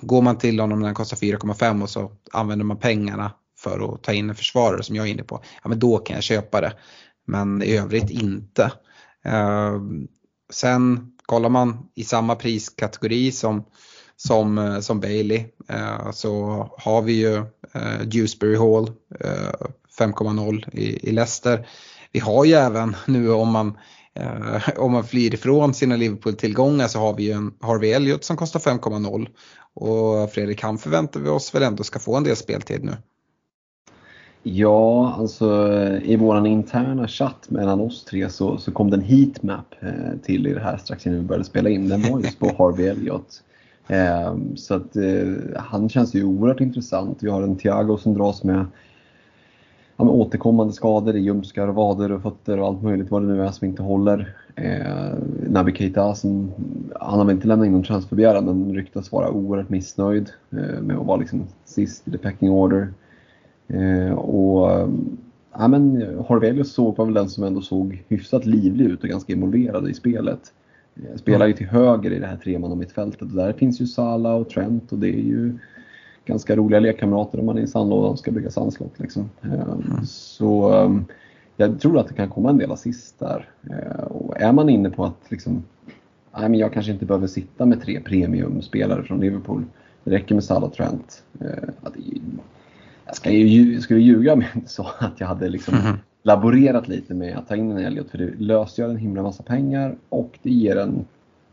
går 0.00 0.22
man 0.22 0.38
till 0.38 0.60
honom 0.60 0.80
när 0.80 0.86
han 0.86 0.94
kostar 0.94 1.16
4,5 1.16 1.82
och 1.82 1.90
så 1.90 2.12
använder 2.32 2.64
man 2.64 2.78
pengarna 2.78 3.32
för 3.58 3.94
att 3.94 4.02
ta 4.02 4.12
in 4.12 4.30
en 4.30 4.36
försvarare 4.36 4.82
som 4.82 4.96
jag 4.96 5.06
är 5.06 5.10
inne 5.10 5.22
på, 5.22 5.42
ja 5.62 5.68
men 5.68 5.78
då 5.78 5.98
kan 5.98 6.14
jag 6.14 6.22
köpa 6.22 6.60
det. 6.60 6.72
Men 7.26 7.62
i 7.62 7.76
övrigt 7.76 8.10
inte. 8.10 8.72
Eh, 9.24 9.80
sen 10.52 11.12
kollar 11.26 11.48
man 11.48 11.88
i 11.94 12.04
samma 12.04 12.34
priskategori 12.34 13.32
som, 13.32 13.64
som, 14.16 14.58
eh, 14.58 14.80
som 14.80 15.00
Bailey 15.00 15.44
eh, 15.68 16.10
så 16.10 16.66
har 16.78 17.02
vi 17.02 17.12
ju 17.12 17.36
eh, 17.72 18.00
Dewsbury 18.04 18.56
Hall 18.56 18.88
eh, 19.20 19.52
5,0 19.98 20.76
i, 20.76 21.08
i 21.08 21.12
Leicester. 21.12 21.68
Vi 22.12 22.20
har 22.20 22.44
ju 22.44 22.52
även 22.52 22.96
nu 23.06 23.32
om 23.32 23.48
man 23.48 23.78
Eh, 24.14 24.68
om 24.78 24.92
man 24.92 25.04
flyr 25.04 25.34
ifrån 25.34 25.74
sina 25.74 25.96
Liverpool-tillgångar 25.96 26.88
så 26.88 26.98
har 26.98 27.14
vi 27.14 27.22
ju 27.22 27.32
en 27.32 27.54
Harvey 27.60 27.92
Elliott 27.92 28.24
som 28.24 28.36
kostar 28.36 28.60
5,0 28.60 29.28
och 29.74 30.30
Fredrik 30.30 30.62
han 30.62 30.78
förväntar 30.78 31.20
vi 31.20 31.28
oss 31.28 31.54
väl 31.54 31.62
ändå 31.62 31.84
ska 31.84 31.98
få 31.98 32.16
en 32.16 32.24
del 32.24 32.36
speltid 32.36 32.84
nu. 32.84 32.92
Ja, 34.42 35.14
alltså 35.18 35.68
i 36.02 36.16
våran 36.16 36.46
interna 36.46 37.08
chatt 37.08 37.50
mellan 37.50 37.80
oss 37.80 38.04
tre 38.04 38.28
så, 38.28 38.58
så 38.58 38.72
kom 38.72 38.90
det 38.90 38.96
en 38.96 39.02
heatmap 39.02 39.74
eh, 39.80 40.18
till 40.22 40.46
i 40.46 40.52
det 40.52 40.60
här 40.60 40.76
strax 40.76 41.06
innan 41.06 41.18
vi 41.18 41.24
började 41.24 41.44
spela 41.44 41.70
in. 41.70 41.88
Den 41.88 42.02
var 42.02 42.20
just 42.20 42.38
på 42.38 42.46
Harvey 42.58 42.86
Elliott. 42.86 43.42
Eh, 43.88 44.36
så 44.56 44.74
att 44.74 44.96
eh, 44.96 45.32
han 45.56 45.88
känns 45.88 46.14
ju 46.14 46.24
oerhört 46.24 46.60
intressant. 46.60 47.18
Vi 47.20 47.30
har 47.30 47.42
en 47.42 47.56
Thiago 47.56 47.98
som 47.98 48.14
dras 48.14 48.44
med 48.44 48.66
ja, 50.06 50.12
återkommande 50.12 50.72
skador 50.72 51.16
i 51.16 51.20
ljumskar, 51.20 51.66
vader 51.66 52.12
och 52.12 52.22
fötter 52.22 52.60
och 52.60 52.66
allt 52.66 52.82
möjligt 52.82 53.10
vad 53.10 53.22
det 53.22 53.28
nu 53.28 53.42
är 53.42 53.50
som 53.50 53.68
inte 53.68 53.82
håller. 53.82 54.36
Eh, 54.56 55.14
Naby 55.48 55.72
Keita, 55.72 56.14
som, 56.14 56.52
han 57.00 57.18
har 57.18 57.24
väl 57.24 57.34
inte 57.34 57.48
lämnat 57.48 57.66
in 57.66 57.72
någon 57.72 57.82
transferbegäran 57.82 58.44
men 58.44 58.74
ryktas 58.74 59.12
vara 59.12 59.30
oerhört 59.30 59.68
missnöjd 59.68 60.30
eh, 60.50 60.82
med 60.82 60.96
att 60.96 61.06
vara 61.06 61.16
liksom 61.16 61.44
sist 61.64 62.08
i 62.08 62.10
the 62.10 62.18
pecking 62.18 62.50
order. 62.50 62.88
Eh, 63.68 64.12
och 64.12 64.88
ja, 65.52 65.68
men 65.68 66.02
Harvelius 66.28 66.72
såg 66.72 66.96
var 66.96 67.04
väl 67.04 67.14
den 67.14 67.28
som 67.28 67.44
ändå 67.44 67.60
såg 67.60 68.04
hyfsat 68.08 68.46
livlig 68.46 68.84
ut 68.84 69.02
och 69.02 69.08
ganska 69.08 69.32
involverad 69.32 69.88
i 69.88 69.94
spelet. 69.94 70.52
Eh, 70.96 71.16
spelar 71.16 71.46
ju 71.46 71.52
till 71.52 71.66
höger 71.66 72.10
i 72.10 72.18
det 72.18 72.26
här 72.26 72.36
tremannamittfältet 72.36 73.22
och 73.22 73.28
där 73.28 73.52
finns 73.52 73.80
ju 73.80 73.86
Sala 73.86 74.34
och 74.34 74.48
Trent 74.48 74.92
och 74.92 74.98
det 74.98 75.08
är 75.08 75.22
ju 75.22 75.58
ganska 76.24 76.56
roliga 76.56 76.80
lekkamrater 76.80 77.40
om 77.40 77.46
man 77.46 77.58
är 77.58 77.62
i 77.62 77.66
sandlådan 77.66 78.10
och 78.10 78.18
ska 78.18 78.30
bygga 78.30 78.50
sandslott. 78.50 78.98
Liksom. 78.98 79.30
Mm. 79.42 80.04
Så 80.04 80.72
ehm, 80.72 81.04
jag 81.56 81.80
tror 81.80 81.98
att 81.98 82.08
det 82.08 82.14
kan 82.14 82.28
komma 82.28 82.50
en 82.50 82.58
del 82.58 82.72
assist 82.72 83.18
där. 83.18 83.48
Eh, 83.70 84.04
och 84.04 84.40
är 84.40 84.52
man 84.52 84.68
inne 84.68 84.90
på 84.90 85.04
att 85.04 85.20
liksom, 85.28 85.62
nej, 86.36 86.48
men 86.48 86.54
jag 86.54 86.72
kanske 86.72 86.92
inte 86.92 87.06
behöver 87.06 87.26
sitta 87.26 87.66
med 87.66 87.82
tre 87.82 88.00
premiumspelare 88.00 89.02
från 89.02 89.20
Liverpool. 89.20 89.64
Det 90.04 90.10
räcker 90.10 90.34
med 90.34 90.44
Salah 90.44 90.70
Trent. 90.70 91.22
Eh, 91.40 91.68
att, 91.82 91.94
jag 93.06 93.16
ska 93.16 93.30
ju, 93.30 93.80
skulle 93.80 94.00
ljuga 94.00 94.32
om 94.32 94.40
jag 94.40 94.50
inte 94.56 94.70
sa 94.70 94.90
att 94.98 95.20
jag 95.20 95.26
hade 95.26 95.48
liksom 95.48 95.74
mm. 95.74 95.96
laborerat 96.22 96.88
lite 96.88 97.14
med 97.14 97.36
att 97.36 97.48
ta 97.48 97.56
in 97.56 97.70
en 97.70 97.78
Elliot 97.78 98.10
för 98.10 98.18
det 98.18 98.30
lösgör 98.38 98.88
en 98.88 98.96
himla 98.96 99.22
massa 99.22 99.42
pengar 99.42 99.96
och 100.08 100.38
det 100.42 100.50
ger 100.50 100.76
en, 100.76 101.04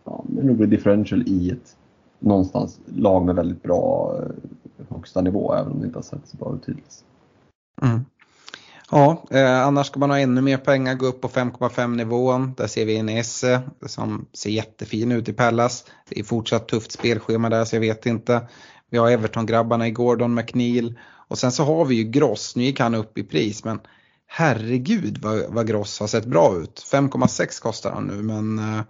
ja, 0.05 0.24
en 0.41 0.49
rolig 0.49 0.70
differential 0.70 1.24
i 1.28 1.51
ett 1.51 1.76
någonstans 2.20 2.80
lag 2.95 3.26
med 3.26 3.36
väldigt 3.36 3.63
bra 3.63 4.15
högsta 4.89 5.21
nivå 5.21 5.53
även 5.53 5.71
om 5.71 5.80
det 5.80 5.86
inte 5.86 5.97
har 5.97 6.03
sett 6.03 6.27
så 6.27 6.38
bra 6.38 6.55
ut 6.55 6.69
hittills. 6.69 7.03
Mm. 7.82 8.05
Ja, 8.91 9.23
eh, 9.32 9.61
annars 9.61 9.88
ska 9.88 9.99
man 9.99 10.09
ha 10.09 10.19
ännu 10.19 10.41
mer 10.41 10.57
pengar, 10.57 10.95
gå 10.95 11.05
upp 11.05 11.21
på 11.21 11.27
5,5 11.27 11.95
nivån. 11.95 12.53
Där 12.57 12.67
ser 12.67 12.86
vi 12.86 12.97
en 12.97 13.09
Esse 13.09 13.61
som 13.86 14.25
ser 14.34 14.49
jättefin 14.49 15.11
ut 15.11 15.30
i 15.30 15.34
Pallas. 15.34 15.86
Det 16.09 16.19
är 16.19 16.23
fortsatt 16.23 16.67
tufft 16.67 16.91
spelschema 16.91 17.49
där 17.49 17.65
så 17.65 17.75
jag 17.75 17.82
vet 17.82 18.05
inte. 18.05 18.47
Vi 18.89 18.97
har 18.97 19.09
Everton-grabbarna 19.09 19.88
i 19.88 19.91
Gordon 19.91 20.34
McNeil 20.34 20.99
och 21.27 21.38
sen 21.38 21.51
så 21.51 21.63
har 21.63 21.86
vi 21.86 21.95
ju 21.95 22.03
Gross, 22.03 22.55
nu 22.55 22.63
gick 22.63 22.80
han 22.80 22.95
upp 22.95 23.17
i 23.17 23.23
pris 23.23 23.63
men 23.63 23.80
herregud 24.27 25.17
vad, 25.21 25.43
vad 25.49 25.67
Gross 25.67 25.99
har 25.99 26.07
sett 26.07 26.25
bra 26.25 26.57
ut. 26.57 26.86
5,6 26.91 27.61
kostar 27.61 27.91
han 27.91 28.07
nu 28.07 28.21
men 28.21 28.59
eh, 28.59 28.82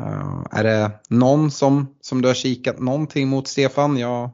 Uh, 0.00 0.44
är 0.50 0.64
det 0.64 0.90
någon 1.08 1.50
som, 1.50 1.94
som 2.00 2.22
du 2.22 2.28
har 2.28 2.34
kikat 2.34 2.78
någonting 2.78 3.28
mot 3.28 3.48
Stefan? 3.48 3.96
Jag... 3.96 4.30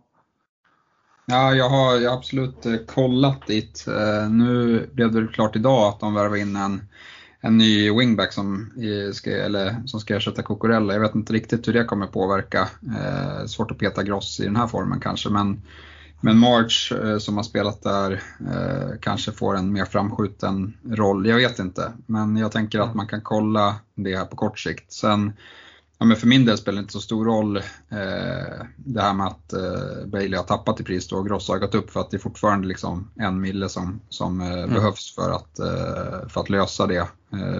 Ja, 1.30 1.54
jag 1.54 1.68
har, 1.68 1.96
jag 1.96 2.10
har 2.10 2.16
absolut 2.16 2.66
eh, 2.66 2.76
kollat 2.86 3.46
dit. 3.46 3.84
Eh, 3.88 4.30
nu 4.30 4.86
blev 4.92 5.12
det 5.12 5.26
klart 5.26 5.56
idag 5.56 5.88
att 5.88 6.00
de 6.00 6.14
värvar 6.14 6.36
in 6.36 6.56
en, 6.56 6.88
en 7.40 7.58
ny 7.58 7.90
wingback 7.90 8.32
som 8.32 8.72
ska, 9.12 9.30
eller, 9.30 9.86
som 9.86 10.00
ska 10.00 10.16
ersätta 10.16 10.42
Cucurella. 10.42 10.92
Jag 10.92 11.00
vet 11.00 11.14
inte 11.14 11.32
riktigt 11.32 11.68
hur 11.68 11.72
det 11.72 11.84
kommer 11.84 12.06
påverka. 12.06 12.68
Eh, 13.00 13.46
svårt 13.46 13.70
att 13.70 13.78
peta 13.78 14.02
Gross 14.02 14.40
i 14.40 14.44
den 14.44 14.56
här 14.56 14.66
formen 14.66 15.00
kanske, 15.00 15.30
men 15.30 15.62
men 16.20 16.38
March 16.38 16.92
som 17.18 17.36
har 17.36 17.44
spelat 17.44 17.82
där 17.82 18.22
kanske 19.00 19.32
får 19.32 19.56
en 19.56 19.72
mer 19.72 19.84
framskjuten 19.84 20.76
roll. 20.90 21.26
Jag 21.26 21.36
vet 21.36 21.58
inte, 21.58 21.92
men 22.06 22.36
jag 22.36 22.52
tänker 22.52 22.80
att 22.80 22.94
man 22.94 23.06
kan 23.06 23.20
kolla 23.20 23.76
det 23.94 24.16
här 24.16 24.24
på 24.24 24.36
kort 24.36 24.58
sikt. 24.58 24.92
Sen, 24.92 25.32
ja, 25.98 26.06
men 26.06 26.16
för 26.16 26.26
min 26.26 26.44
del 26.44 26.58
spelar 26.58 26.76
det 26.76 26.80
inte 26.80 26.92
så 26.92 27.00
stor 27.00 27.24
roll 27.24 27.56
eh, 27.56 28.64
det 28.76 29.00
här 29.02 29.14
med 29.14 29.26
att 29.26 29.52
eh, 29.52 30.06
Bailey 30.06 30.36
har 30.36 30.44
tappat 30.44 30.80
i 30.80 30.84
pris 30.84 31.12
och 31.12 31.26
Gross 31.26 31.48
har 31.48 31.58
gått 31.58 31.74
upp 31.74 31.90
för 31.90 32.00
att 32.00 32.10
det 32.10 32.16
är 32.16 32.18
fortfarande 32.18 32.68
liksom 32.68 33.10
en 33.16 33.40
mille 33.40 33.68
som, 33.68 34.00
som 34.08 34.40
eh, 34.40 34.52
mm. 34.52 34.74
behövs 34.74 35.14
för 35.14 35.30
att, 35.30 35.58
eh, 35.58 36.28
för 36.28 36.40
att 36.40 36.50
lösa 36.50 36.86
det 36.86 37.06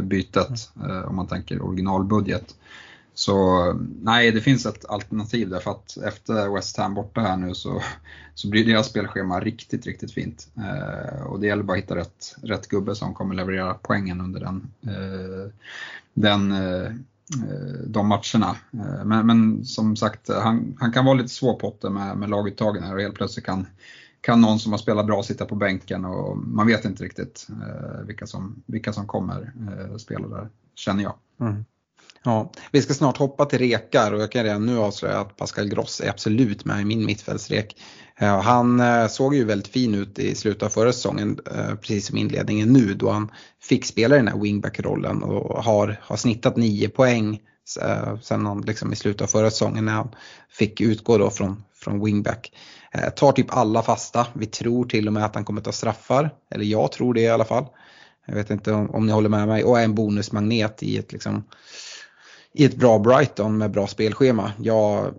bytet 0.03 0.71
om 1.07 1.17
man 1.17 1.27
tänker 1.27 1.63
originalbudget. 1.63 2.55
Så 3.19 3.73
nej, 4.03 4.33
det 4.33 4.41
finns 4.41 4.67
ett 4.67 4.85
alternativ 4.89 5.49
där 5.49 5.61
för 5.61 5.71
att 5.71 5.97
efter 5.97 6.55
West 6.55 6.77
Ham 6.77 6.95
borta 6.95 7.21
här 7.21 7.37
nu 7.37 7.55
så, 7.55 7.83
så 8.35 8.49
blir 8.49 8.65
deras 8.65 8.87
spelschema 8.87 9.41
riktigt, 9.41 9.87
riktigt 9.87 10.13
fint. 10.13 10.49
Eh, 10.57 11.23
och 11.23 11.41
det 11.41 11.47
gäller 11.47 11.63
bara 11.63 11.77
att 11.79 11.83
hitta 11.83 11.97
rätt, 11.97 12.37
rätt 12.43 12.69
gubbe 12.69 12.95
som 12.95 13.15
kommer 13.15 13.35
leverera 13.35 13.75
poängen 13.83 14.21
under 14.21 14.41
den, 14.41 14.71
eh, 14.87 15.53
den, 16.15 16.53
eh, 16.53 16.93
Eh, 17.35 17.81
de 17.87 18.09
matcherna. 18.09 18.57
Eh, 18.73 19.05
men, 19.05 19.27
men, 19.27 19.65
som 19.65 19.97
sagt, 19.97 20.29
han, 20.29 20.77
han 20.81 20.93
kan 20.93 21.05
vara 21.05 21.15
lite 21.15 21.29
svår 21.29 21.55
med, 21.91 22.17
med 22.17 22.31
laguttagen 22.31 22.83
här 22.83 22.95
och 22.95 23.01
helt 23.01 23.15
plötsligt 23.15 23.47
kan, 23.47 23.67
kan 24.21 24.41
någon 24.41 24.59
som 24.59 24.73
har 24.73 24.79
spelat 24.79 25.07
bra 25.07 25.23
sitta 25.23 25.47
på 25.47 25.55
bänken 25.55 26.05
och 26.05 26.39
man 26.39 26.67
vet 26.67 26.85
inte 26.85 27.05
riktigt 27.05 27.47
eh, 27.51 28.07
vilka, 28.07 28.27
som, 28.27 28.63
vilka 28.67 28.93
som 28.93 29.07
kommer 29.07 29.53
spela 29.99 30.29
där, 30.29 30.49
känner 30.75 31.03
jag. 31.03 31.15
Mm. 31.41 31.65
Ja, 32.29 32.53
vi 32.73 32.83
ska 32.83 32.95
snart 32.95 33.17
hoppa 33.17 33.45
till 33.45 33.59
rekar 33.59 34.13
och 34.13 34.21
jag 34.21 34.33
kan 34.33 34.45
redan 34.45 34.67
nu 34.67 34.79
avslöja 34.79 35.21
att 35.21 35.37
Pascal 35.37 35.69
Gross 35.69 36.01
är 36.01 36.11
absolut 36.11 36.65
med 36.65 36.81
i 36.81 36.85
min 36.85 37.07
mittfältsrek. 37.07 37.77
Eh, 38.21 38.41
han 38.41 38.81
eh, 38.81 39.07
såg 39.07 39.35
ju 39.35 39.45
väldigt 39.45 39.69
fin 39.69 39.95
ut 39.95 40.19
i 40.19 40.35
slutet 40.35 40.63
av 40.63 40.69
förra 40.69 40.93
säsongen, 40.93 41.39
eh, 41.55 41.75
precis 41.75 42.07
som 42.07 42.17
inledningen 42.17 42.73
nu 42.73 42.95
då 42.95 43.11
han 43.11 43.31
fick 43.63 43.85
spela 43.85 44.17
den 44.17 44.29
här 44.29 44.39
wingback-rollen 44.39 45.23
och 45.23 45.65
har, 45.65 46.01
har 46.03 46.17
snittat 46.17 46.57
9 46.57 46.89
poäng 46.89 47.41
sen 48.23 48.47
han 48.47 48.61
liksom 48.61 48.93
i 48.93 48.97
slutet 48.97 49.23
av 49.23 49.27
förra 49.27 49.51
säsongen 49.51 49.85
när 49.85 49.93
han 49.93 50.11
fick 50.51 50.81
utgå 50.81 51.19
då 51.19 51.31
från, 51.31 51.63
från 51.75 52.05
wingback. 52.05 52.53
Tar 53.17 53.33
typ 53.33 53.57
alla 53.57 53.83
fasta, 53.83 54.27
vi 54.35 54.47
tror 54.47 54.85
till 54.85 55.07
och 55.07 55.13
med 55.13 55.25
att 55.25 55.35
han 55.35 55.45
kommer 55.45 55.61
ta 55.61 55.73
straffar, 55.73 56.31
eller 56.51 56.65
jag 56.65 56.93
tror 56.93 57.15
det 57.15 57.21
i 57.21 57.29
alla 57.29 57.45
fall. 57.45 57.67
Jag 58.27 58.35
vet 58.35 58.51
inte 58.51 58.73
om, 58.73 58.91
om 58.91 59.07
ni 59.07 59.13
håller 59.13 59.29
med 59.29 59.49
mig 59.49 59.65
och 59.65 59.81
är 59.81 59.85
en 59.85 59.95
bonusmagnet 59.95 60.83
i 60.83 60.99
ett 60.99 61.13
liksom 61.13 61.45
i 62.59 62.65
ett 62.65 62.77
bra 62.77 62.99
Brighton 62.99 63.59
med 63.59 63.71
bra 63.71 63.87
spelschema. 63.87 64.53
Ja, 64.59 65.11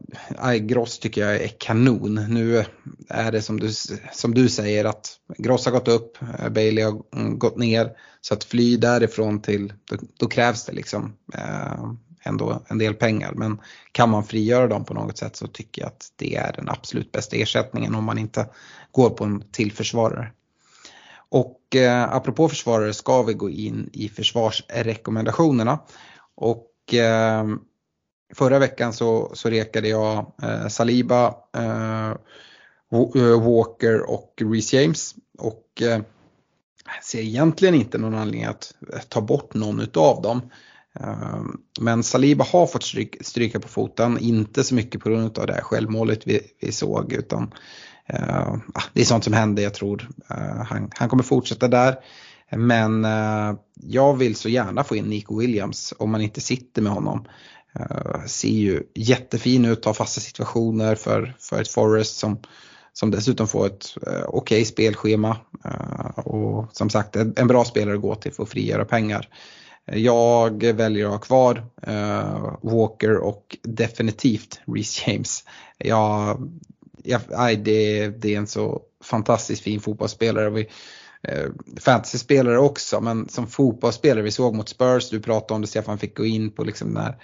Gross 0.60 1.00
tycker 1.00 1.22
jag 1.22 1.36
är 1.36 1.48
kanon. 1.48 2.26
Nu 2.30 2.66
är 3.10 3.32
det 3.32 3.42
som 3.42 3.60
du, 3.60 3.70
som 4.14 4.34
du 4.34 4.50
säger 4.50 4.86
att 4.86 5.14
Gross 5.38 5.66
har 5.66 5.72
gått 5.72 5.88
upp, 5.88 6.18
Bailey 6.52 6.84
har 6.84 7.02
gått 7.38 7.58
ner. 7.58 7.92
Så 8.22 8.34
att 8.34 8.44
fly 8.44 8.78
därifrån 8.78 9.42
till, 9.42 9.74
då, 9.86 9.98
då 10.20 10.28
krävs 10.28 10.66
det 10.66 10.72
liksom 10.72 11.14
eh, 11.34 11.92
ändå 12.24 12.64
en 12.68 12.78
del 12.78 12.94
pengar. 12.94 13.34
Men 13.36 13.62
kan 13.92 14.10
man 14.10 14.24
frigöra 14.24 14.68
dem 14.68 14.86
på 14.86 14.94
något 14.94 15.18
sätt 15.18 15.36
så 15.36 15.48
tycker 15.48 15.82
jag 15.82 15.88
att 15.88 16.08
det 16.16 16.36
är 16.36 16.54
den 16.54 16.70
absolut 16.70 17.12
bästa 17.12 17.36
ersättningen 17.36 17.96
om 17.96 18.04
man 18.04 18.18
inte 18.18 18.50
går 18.92 19.10
på 19.10 19.24
en 19.24 19.44
till 19.52 19.72
försvarare. 19.72 20.32
Och 21.30 21.76
eh, 21.76 22.14
apropå 22.14 22.50
försvarare 22.50 22.94
ska 22.94 23.24
vi 23.24 23.34
gå 23.34 23.50
in 23.50 23.90
i 23.94 24.10
försvarsrekommendationerna. 24.10 25.80
Och 26.36 26.69
eh, 26.94 27.44
förra 28.34 28.60
veckan 28.60 28.94
så, 28.94 29.32
så 29.34 29.50
rekade 29.50 29.90
jag 29.90 30.32
eh, 30.44 30.68
Saliba, 30.68 31.36
eh, 31.56 32.10
eh 33.16 33.42
Walker 33.42 34.10
och 34.10 34.42
Reece 34.42 34.74
James. 34.74 35.16
Och 35.38 35.82
eh, 35.82 36.02
ser 37.04 37.20
egentligen 37.20 37.76
inte 37.76 37.98
någon 37.98 38.16
anledning 38.16 38.44
att 38.44 38.74
eh, 38.94 39.00
ta 39.00 39.22
bort 39.22 39.54
någon 39.54 39.80
utav 39.80 40.22
dem. 40.22 40.42
Eh, 41.00 41.42
men 41.82 42.04
Saliba 42.04 42.46
har 42.46 42.68
fått 42.68 42.84
stryk, 42.84 43.18
stryka 43.22 43.60
på 43.60 43.68
foten, 43.68 44.18
inte 44.20 44.64
så 44.64 44.76
mycket 44.76 45.02
på 45.02 45.10
grund 45.10 45.38
av 45.38 45.48
det 45.48 45.54
här 45.54 45.62
självmålet 45.62 46.28
vi, 46.28 46.42
vi 46.62 46.72
såg 46.72 47.14
utan 47.14 47.54
eh, 48.06 48.54
ah, 48.74 48.84
det 48.94 49.02
är 49.02 49.06
sånt 49.06 49.24
som 49.24 49.34
händer, 49.34 49.64
jag 49.64 49.74
tror 49.74 50.10
han, 50.66 50.92
han 50.94 51.10
kommer 51.10 51.24
fortsätta 51.24 51.68
där. 51.68 51.96
Men 52.58 53.06
eh, 53.06 53.54
jag 53.74 54.18
vill 54.18 54.36
så 54.36 54.50
gärna 54.50 54.84
få 54.84 54.96
in 54.96 55.06
Nico 55.06 55.40
Williams 55.40 55.94
om 55.98 56.12
man 56.12 56.22
inte 56.22 56.42
sitter 56.42 56.82
med 56.82 56.92
honom. 56.92 57.26
Eh, 57.76 58.26
ser 58.26 58.50
ju 58.50 58.84
jättefin 58.96 59.66
ut, 59.66 59.86
har 59.86 59.94
fasta 59.94 60.22
situationer 60.22 60.96
för, 60.96 61.36
för 61.40 61.62
ett 61.62 61.68
Forest 61.68 62.18
som, 62.18 62.40
som 62.94 63.12
dessutom 63.12 63.48
får 63.48 63.66
ett 63.66 63.96
eh, 64.08 64.14
okej 64.14 64.28
okay 64.28 64.66
spelschema. 64.66 65.38
Eh, 65.66 66.20
och 66.20 66.70
som 66.72 66.90
sagt 66.90 67.16
en 67.16 67.48
bra 67.48 67.66
spelare 67.66 67.96
att 67.96 68.02
gå 68.02 68.16
till 68.16 68.34
för 68.34 68.44
att 68.44 68.50
frigöra 68.50 68.86
pengar. 68.86 69.28
Eh, 69.86 69.98
jag 69.98 70.64
väljer 70.64 71.06
att 71.06 71.12
ha 71.12 71.20
kvar 71.20 71.66
eh, 71.82 72.54
Walker 72.62 73.18
och 73.18 73.58
definitivt 73.62 74.60
Reece 74.68 75.08
James. 75.08 75.44
Jag, 75.78 76.50
jag, 77.04 77.22
nej, 77.30 77.56
det, 77.56 78.08
det 78.08 78.34
är 78.34 78.38
en 78.38 78.48
så 78.48 78.82
fantastiskt 79.04 79.62
fin 79.62 79.80
fotbollsspelare. 79.80 80.50
Vi, 80.50 80.68
Eh, 81.28 81.50
fantasyspelare 81.80 82.58
också, 82.58 83.02
men 83.02 83.30
som 83.30 83.48
fotbollsspelare, 83.48 84.24
vi 84.24 84.32
såg 84.32 84.56
mot 84.56 84.70
Spurs, 84.70 85.10
du 85.10 85.20
pratade 85.20 85.54
om 85.54 85.62
det, 85.62 85.68
Stefan 85.68 85.98
fick 85.98 86.18
gå 86.18 86.26
in 86.26 86.52
på 86.52 86.64
liksom 86.64 86.94
den 86.94 87.04
här 87.04 87.16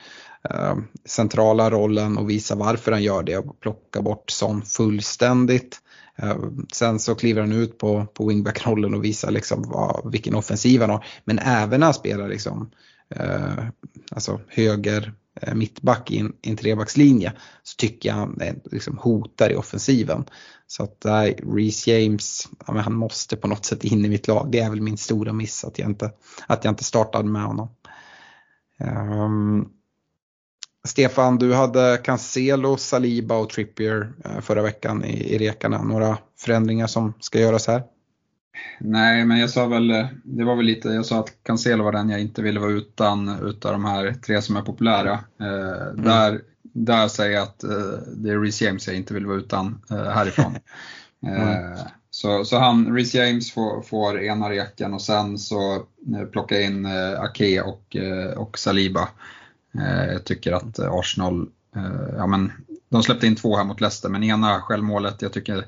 eh, 0.49 0.75
centrala 1.05 1.69
rollen 1.69 2.17
och 2.17 2.29
visa 2.29 2.55
varför 2.55 2.91
han 2.91 3.03
gör 3.03 3.23
det 3.23 3.37
och 3.37 3.59
plocka 3.59 4.01
bort 4.01 4.29
sån 4.29 4.61
fullständigt. 4.61 5.79
Eh, 6.15 6.37
sen 6.73 6.99
så 6.99 7.15
kliver 7.15 7.41
han 7.41 7.51
ut 7.51 7.77
på, 7.77 8.05
på 8.13 8.27
wingback-rollen 8.27 8.93
och 8.93 9.03
visar 9.03 9.31
liksom 9.31 9.63
vad, 9.67 10.11
vilken 10.11 10.35
offensiv 10.35 10.81
han 10.81 10.89
har. 10.89 11.05
Men 11.23 11.39
även 11.39 11.79
när 11.79 11.87
han 11.87 11.93
spelar 11.93 12.27
liksom, 12.27 12.71
eh, 13.09 13.65
alltså 14.11 14.39
höger 14.47 15.13
Eh, 15.41 15.53
mittback 15.53 16.11
i 16.11 16.19
en, 16.19 16.33
i 16.41 16.49
en 16.49 16.57
trebackslinje 16.57 17.33
så 17.63 17.75
tycker 17.75 18.09
jag 18.09 18.15
han 18.15 18.41
liksom 18.71 18.97
hotar 18.97 19.51
i 19.51 19.55
offensiven. 19.55 20.25
Så 20.67 20.83
att 20.83 21.03
nej, 21.03 21.39
Reece 21.43 21.88
James, 21.88 22.49
ja, 22.67 22.73
men 22.73 22.83
han 22.83 22.93
måste 22.93 23.36
på 23.36 23.47
något 23.47 23.65
sätt 23.65 23.83
in 23.83 24.05
i 24.05 24.09
mitt 24.09 24.27
lag. 24.27 24.51
Det 24.51 24.59
är 24.59 24.69
väl 24.69 24.81
min 24.81 24.97
stora 24.97 25.33
miss 25.33 25.65
att 25.65 25.79
jag 25.79 25.89
inte, 25.89 26.11
att 26.47 26.63
jag 26.63 26.71
inte 26.71 26.83
startade 26.83 27.29
med 27.29 27.43
honom. 27.43 27.69
Um, 28.79 29.69
Stefan, 30.88 31.38
du 31.38 31.53
hade 31.53 32.01
Cancelo, 32.03 32.77
Saliba 32.77 33.38
och 33.38 33.49
Trippier 33.49 34.13
eh, 34.25 34.41
förra 34.41 34.61
veckan 34.61 35.03
i, 35.05 35.33
i 35.33 35.38
rekarna. 35.38 35.83
Några 35.83 36.17
förändringar 36.39 36.88
som 36.88 37.13
ska 37.19 37.39
göras 37.39 37.67
här? 37.67 37.83
Nej, 38.80 39.26
men 39.26 39.39
jag 39.39 39.49
sa 39.49 39.68
väl, 39.68 40.08
det 40.24 40.43
var 40.43 40.56
väl 40.56 40.66
lite, 40.66 40.89
jag 40.89 41.06
sa 41.06 41.20
att 41.20 41.34
Cancelo 41.43 41.84
var 41.84 41.91
den 41.91 42.10
jag 42.10 42.22
inte 42.22 42.41
ville 42.41 42.60
vara 42.60 42.72
utan 42.72 43.45
utav 43.45 43.72
de 43.72 43.86
här 43.86 44.16
tre 44.26 44.41
som 44.41 44.58
är 44.58 44.62
populära. 44.62 45.20
Eh, 45.39 45.88
mm. 45.88 46.03
Där 46.03 46.41
där 46.76 47.08
säger 47.08 47.32
jag 47.32 47.43
att 47.43 47.64
uh, 47.64 47.99
det 48.08 48.30
är 48.30 48.39
Reece 48.39 48.62
James 48.62 48.88
jag 48.88 48.95
inte 48.95 49.14
vill 49.14 49.26
vara 49.26 49.38
utan 49.38 49.82
uh, 49.91 50.03
härifrån. 50.03 50.56
mm. 51.28 51.78
så, 52.10 52.45
så 52.45 52.58
han, 52.58 52.95
Reece 52.95 53.14
James 53.14 53.51
får, 53.51 53.82
får 53.82 54.22
ena 54.22 54.49
reken 54.49 54.93
och 54.93 55.01
sen 55.01 55.38
så 55.38 55.84
plocka 56.32 56.62
in 56.62 56.86
Ake 57.20 57.62
och, 57.62 57.95
och 58.38 58.60
Saliba. 58.60 59.10
jag 60.12 60.24
tycker 60.24 60.51
att 60.51 60.80
Arsenal, 60.80 61.49
ja 62.18 62.28
men 62.28 62.51
de 62.89 63.03
släppte 63.03 63.28
in 63.28 63.36
två 63.36 63.58
här 63.58 63.64
mot 63.64 63.82
Leicester 63.82 64.10
men 64.10 64.24
ena 64.24 64.62
självmålet, 64.62 65.22
jag 65.22 65.34
tycker 65.34 65.66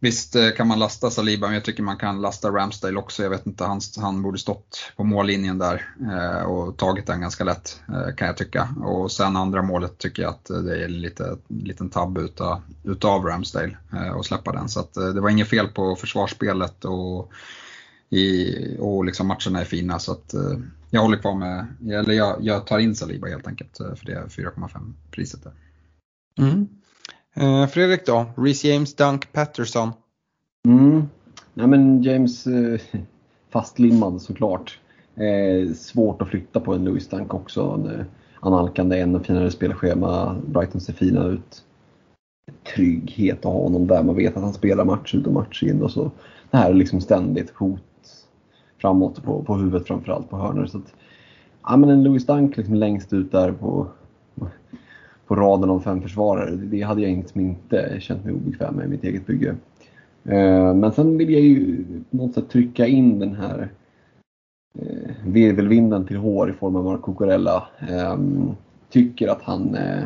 Visst 0.00 0.36
eh, 0.36 0.50
kan 0.50 0.68
man 0.68 0.78
lasta 0.78 1.10
Saliba, 1.10 1.46
men 1.46 1.54
jag 1.54 1.64
tycker 1.64 1.82
man 1.82 1.96
kan 1.96 2.20
lasta 2.20 2.50
Ramsdale 2.50 2.98
också. 2.98 3.22
Jag 3.22 3.30
vet 3.30 3.46
inte, 3.46 3.64
han, 3.64 3.80
han 3.96 4.22
borde 4.22 4.38
stått 4.38 4.92
på 4.96 5.04
mållinjen 5.04 5.58
där 5.58 5.94
eh, 6.00 6.42
och 6.42 6.76
tagit 6.76 7.06
den 7.06 7.20
ganska 7.20 7.44
lätt 7.44 7.80
eh, 7.88 8.14
kan 8.14 8.26
jag 8.26 8.36
tycka. 8.36 8.68
Och 8.84 9.12
sen 9.12 9.36
andra 9.36 9.62
målet 9.62 9.98
tycker 9.98 10.22
jag 10.22 10.30
att 10.30 10.44
det 10.44 10.84
är 10.84 10.88
lite 10.88 11.36
liten 11.48 11.90
tabb 11.90 12.18
utav, 12.18 12.60
utav 12.84 13.24
Ramsdale 13.24 13.76
att 14.18 14.26
släppa 14.26 14.52
den. 14.52 14.68
Så 14.68 14.80
att, 14.80 14.94
det 14.94 15.20
var 15.20 15.30
inget 15.30 15.48
fel 15.48 15.68
på 15.68 15.96
försvarsspelet 15.96 16.84
och, 16.84 17.32
i, 18.10 18.76
och 18.78 19.04
liksom 19.04 19.26
matcherna 19.26 19.60
är 19.60 19.64
fina. 19.64 19.98
Så 19.98 20.12
att, 20.12 20.34
jag 20.90 21.00
håller 21.00 21.16
kvar 21.18 21.34
med, 21.34 21.66
eller 21.92 22.14
jag, 22.14 22.36
jag 22.40 22.66
tar 22.66 22.78
in 22.78 22.96
Saliba 22.96 23.26
helt 23.28 23.46
enkelt 23.46 23.76
för 23.76 24.06
det 24.06 24.12
är 24.12 24.26
4,5 24.26 24.92
priset 25.10 25.44
där. 25.44 25.52
Mm. 26.38 26.68
Eh, 27.40 27.66
Fredrik 27.66 28.06
då? 28.06 28.26
Reece 28.36 28.64
James, 28.64 28.94
Dunk, 28.94 29.32
Patterson? 29.32 29.90
Mm. 30.68 31.02
Ja, 31.54 31.66
men 31.66 32.02
James 32.02 32.46
eh, 32.46 32.80
fastlimmad 33.50 34.22
såklart. 34.22 34.78
Eh, 35.14 35.72
svårt 35.74 36.22
att 36.22 36.28
flytta 36.28 36.60
på 36.60 36.74
en 36.74 36.84
Louis 36.84 37.08
Dunk 37.08 37.34
också. 37.34 37.62
En, 37.62 38.00
eh, 38.00 38.06
analkande, 38.40 39.00
ännu 39.00 39.20
finare 39.20 39.50
spelschema. 39.50 40.36
Brighton 40.46 40.80
ser 40.80 40.92
fina 40.92 41.24
ut. 41.24 41.64
trygghet 42.74 43.38
att 43.38 43.44
ha 43.44 43.62
honom 43.62 43.86
där. 43.86 44.02
Man 44.02 44.16
vet 44.16 44.36
att 44.36 44.42
han 44.42 44.52
spelar 44.52 44.84
match 44.84 45.14
ut 45.14 45.26
och 45.26 45.32
match 45.32 45.62
in 45.62 45.82
och 45.82 45.90
så. 45.90 46.10
Det 46.50 46.56
här 46.56 46.70
är 46.70 46.74
liksom 46.74 47.00
ständigt 47.00 47.50
hot 47.50 47.82
framåt 48.80 49.22
på, 49.22 49.42
på 49.42 49.54
huvudet 49.54 49.86
framförallt 49.86 50.30
på 50.30 50.36
hörnor. 50.36 50.66
Så 50.66 50.78
att, 50.78 50.94
ja, 51.62 51.76
men 51.76 51.88
en 51.88 52.04
Louis 52.04 52.26
Dunk 52.26 52.56
liksom 52.56 52.74
längst 52.74 53.12
ut 53.12 53.32
där 53.32 53.52
på, 53.52 53.86
på 55.28 55.34
raden 55.34 55.70
av 55.70 55.80
fem 55.80 56.02
försvarare, 56.02 56.50
det 56.50 56.82
hade 56.82 57.00
jag 57.00 57.10
inte, 57.10 57.40
inte 57.40 57.96
känt 58.00 58.24
mig 58.24 58.34
obekväm 58.34 58.74
med 58.74 58.86
i 58.86 58.88
mitt 58.88 59.04
eget 59.04 59.26
bygge. 59.26 59.56
Eh, 60.24 60.74
men 60.74 60.92
sen 60.92 61.18
vill 61.18 61.30
jag 61.30 61.42
ju 61.42 61.84
på 62.10 62.16
något 62.16 62.34
sätt 62.34 62.50
trycka 62.50 62.86
in 62.86 63.18
den 63.18 63.34
här 63.34 63.68
eh, 64.78 65.10
virvelvinden 65.26 66.06
till 66.06 66.16
hår 66.16 66.50
i 66.50 66.52
form 66.52 66.76
av 66.76 66.84
Marco 66.84 67.14
Corella. 67.14 67.68
Ehm, 67.78 68.50
tycker 68.90 69.28
att 69.28 69.42
han 69.42 69.74
eh, 69.74 70.02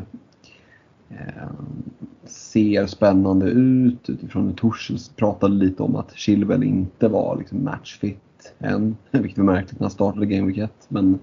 ehm, 1.10 1.82
ser 2.24 2.86
spännande 2.86 3.46
ut 3.46 4.10
utifrån 4.10 4.46
hur 4.46 4.54
Torshäll 4.54 4.98
pratade 5.16 5.54
lite 5.54 5.82
om 5.82 5.96
att 5.96 6.12
Chilwell 6.12 6.62
inte 6.62 7.08
var 7.08 7.36
liksom 7.36 7.64
matchfit 7.64 8.54
än, 8.58 8.96
vilket 9.10 9.38
var 9.38 9.44
märkligt 9.44 9.80
när 9.80 9.84
han 9.84 9.90
startade 9.90 10.26
Game 10.26 10.46
Week 10.46 10.58
1. 10.58 10.72
Men, 10.88 11.18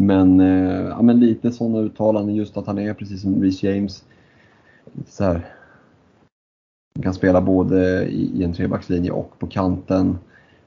men, 0.00 0.40
eh, 0.40 0.88
ja, 0.88 1.02
men 1.02 1.20
lite 1.20 1.52
sådana 1.52 1.78
uttalanden, 1.78 2.34
just 2.34 2.56
att 2.56 2.66
han 2.66 2.78
är 2.78 2.94
precis 2.94 3.22
som 3.22 3.42
Reece 3.42 3.62
James. 3.62 4.04
Så 5.06 5.24
här, 5.24 5.46
han 6.94 7.02
kan 7.02 7.14
spela 7.14 7.40
både 7.40 8.08
i, 8.08 8.44
en 8.44 8.52
trebackslinje 8.52 9.10
och 9.10 9.38
på 9.38 9.46
kanten. 9.46 10.18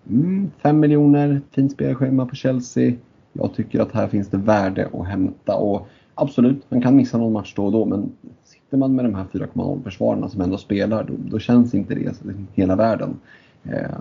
Mm, 0.09 0.79
miljoner, 0.79 1.41
fint 1.51 1.71
spelschema 1.71 2.25
på 2.25 2.35
Chelsea. 2.35 2.93
Jag 3.33 3.53
tycker 3.53 3.79
att 3.79 3.91
här 3.91 4.07
finns 4.07 4.27
det 4.27 4.37
värde 4.37 4.89
att 4.93 5.07
hämta 5.07 5.55
och 5.55 5.87
absolut, 6.15 6.71
man 6.71 6.81
kan 6.81 6.95
missa 6.95 7.17
någon 7.17 7.33
match 7.33 7.53
då 7.55 7.65
och 7.65 7.71
då 7.71 7.85
men 7.85 8.11
sitter 8.43 8.77
man 8.77 8.95
med 8.95 9.05
de 9.05 9.15
här 9.15 9.25
4,0 9.33 9.83
försvararna 9.83 10.29
som 10.29 10.41
ändå 10.41 10.57
spelar 10.57 11.03
då, 11.03 11.13
då, 11.17 11.39
känns 11.39 11.73
inte 11.73 11.95
det 11.95 12.13
hela 12.53 12.75
världen. 12.75 13.19
Eh, 13.63 13.99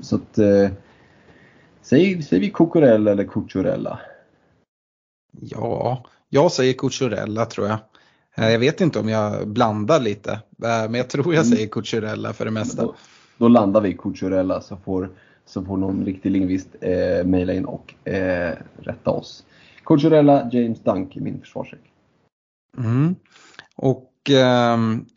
så 0.00 0.16
att 0.16 0.38
eh, 0.38 0.70
säg, 1.82 2.22
säger 2.22 2.40
vi 2.40 2.50
Cucurella 2.50 3.10
eller 3.10 3.24
Cucurella? 3.24 3.98
Ja, 5.40 6.04
jag 6.28 6.52
säger 6.52 6.72
Cucurella 6.72 7.46
tror 7.46 7.68
jag. 7.68 7.78
Eh, 8.34 8.50
jag 8.50 8.58
vet 8.58 8.80
inte 8.80 8.98
om 8.98 9.08
jag 9.08 9.48
blandar 9.48 10.00
lite, 10.00 10.32
eh, 10.32 10.38
men 10.58 10.94
jag 10.94 11.10
tror 11.10 11.34
jag 11.34 11.46
mm. 11.46 11.56
säger 11.56 11.68
Cucurella 11.68 12.32
för 12.32 12.44
det 12.44 12.50
mesta. 12.50 12.82
Då, 12.82 12.94
då 13.38 13.48
landar 13.48 13.80
vi 13.80 13.94
Cucurella 13.94 14.60
så 14.60 14.76
får, 14.76 15.10
så 15.46 15.64
får 15.64 15.76
någon 15.76 16.04
riktig 16.04 16.30
lingvist 16.30 16.68
eh, 16.80 17.24
mejla 17.24 17.52
in 17.52 17.64
och 17.64 18.08
eh, 18.08 18.54
rätta 18.76 19.10
oss. 19.10 19.44
Cucurella, 19.84 20.50
James 20.52 20.80
Dunk 20.80 21.16
i 21.16 21.20
min 21.20 21.40
försvarsräck. 21.40 21.92
Mm. 22.78 23.14
Och 23.76 24.12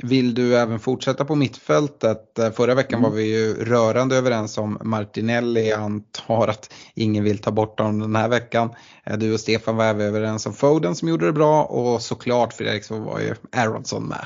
vill 0.03 0.33
du 0.33 0.57
även 0.57 0.79
fortsätta 0.79 1.25
på 1.25 1.35
mittfältet? 1.35 2.39
Eh, 2.39 2.51
förra 2.51 2.75
veckan 2.75 2.99
mm. 2.99 3.11
var 3.11 3.17
vi 3.17 3.37
ju 3.37 3.53
rörande 3.53 4.15
överens 4.15 4.57
om 4.57 4.77
Martinelli. 4.83 5.69
Jag 5.69 5.79
antar 5.79 6.47
att 6.47 6.73
ingen 6.95 7.23
vill 7.23 7.37
ta 7.37 7.51
bort 7.51 7.79
honom 7.79 7.99
den 7.99 8.15
här 8.15 8.29
veckan. 8.29 8.69
Eh, 9.03 9.17
du 9.17 9.33
och 9.33 9.39
Stefan 9.39 9.75
var 9.75 9.85
även 9.85 10.07
överens 10.07 10.45
om 10.45 10.53
Foden 10.53 10.95
som 10.95 11.09
gjorde 11.09 11.25
det 11.25 11.33
bra 11.33 11.63
och 11.63 12.01
såklart 12.01 12.53
Fredrik 12.53 12.83
så 12.83 12.99
var 12.99 13.19
ju 13.19 13.33
Aronson 13.51 14.07
med. 14.07 14.25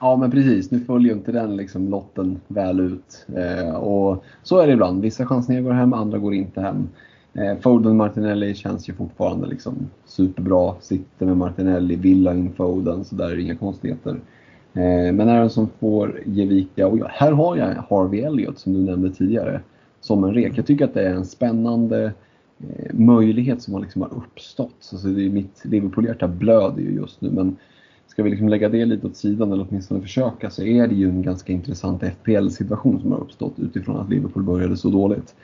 Ja 0.00 0.16
men 0.16 0.30
precis, 0.30 0.70
nu 0.70 0.80
följer 0.80 1.12
ju 1.12 1.18
inte 1.18 1.32
den 1.32 1.56
liksom 1.56 1.88
lotten 1.88 2.40
väl 2.48 2.80
ut. 2.80 3.26
Eh, 3.36 3.74
och 3.74 4.24
så 4.42 4.58
är 4.58 4.66
det 4.66 4.72
ibland, 4.72 5.02
vissa 5.02 5.26
chansningar 5.26 5.62
går 5.62 5.72
hem, 5.72 5.92
andra 5.92 6.18
går 6.18 6.34
inte 6.34 6.60
hem. 6.60 6.88
Eh, 7.34 7.58
Foden 7.60 7.96
Martinelli 7.96 8.54
känns 8.54 8.88
ju 8.88 8.92
fortfarande 8.92 9.46
liksom 9.46 9.74
superbra. 10.04 10.74
Sitter 10.80 11.26
med 11.26 11.36
Martinelli, 11.36 11.96
vill 11.96 12.26
ha 12.26 12.34
in 12.34 12.52
Foden, 12.52 13.04
så 13.04 13.14
där 13.14 13.30
är 13.30 13.36
det 13.36 13.42
inga 13.42 13.56
konstigheter. 13.56 14.20
Eh, 14.74 15.12
men 15.12 15.20
är 15.20 15.42
det 15.42 15.50
som 15.50 15.68
får 15.80 16.20
ge 16.26 16.46
vika, 16.46 16.86
och 16.86 16.98
här 17.10 17.32
har 17.32 17.56
jag 17.56 17.66
Harvey 17.66 18.20
Elliott 18.20 18.58
som 18.58 18.72
du 18.72 18.80
nämnde 18.80 19.10
tidigare, 19.10 19.60
som 20.00 20.24
en 20.24 20.34
rek. 20.34 20.58
Jag 20.58 20.66
tycker 20.66 20.84
att 20.84 20.94
det 20.94 21.08
är 21.08 21.14
en 21.14 21.24
spännande 21.24 22.12
eh, 22.58 22.94
möjlighet 22.94 23.62
som 23.62 23.74
har, 23.74 23.80
liksom 23.80 24.02
har 24.02 24.14
uppstått. 24.16 24.90
Alltså 24.92 25.08
det 25.08 25.26
är 25.26 25.30
mitt 25.30 25.64
Liverpool-hjärta 25.64 26.28
blöder 26.28 26.82
ju 26.82 26.90
just 26.90 27.20
nu, 27.20 27.30
men 27.30 27.56
ska 28.06 28.22
vi 28.22 28.30
liksom 28.30 28.48
lägga 28.48 28.68
det 28.68 28.84
lite 28.84 29.06
åt 29.06 29.16
sidan 29.16 29.52
eller 29.52 29.66
åtminstone 29.70 30.00
försöka 30.00 30.50
så 30.50 30.62
är 30.62 30.86
det 30.86 30.94
ju 30.94 31.08
en 31.08 31.22
ganska 31.22 31.52
intressant 31.52 32.02
FPL-situation 32.02 33.00
som 33.00 33.12
har 33.12 33.18
uppstått 33.18 33.58
utifrån 33.58 33.96
att 33.96 34.10
Liverpool 34.10 34.42
började 34.42 34.76
så 34.76 34.88
dåligt. 34.90 35.34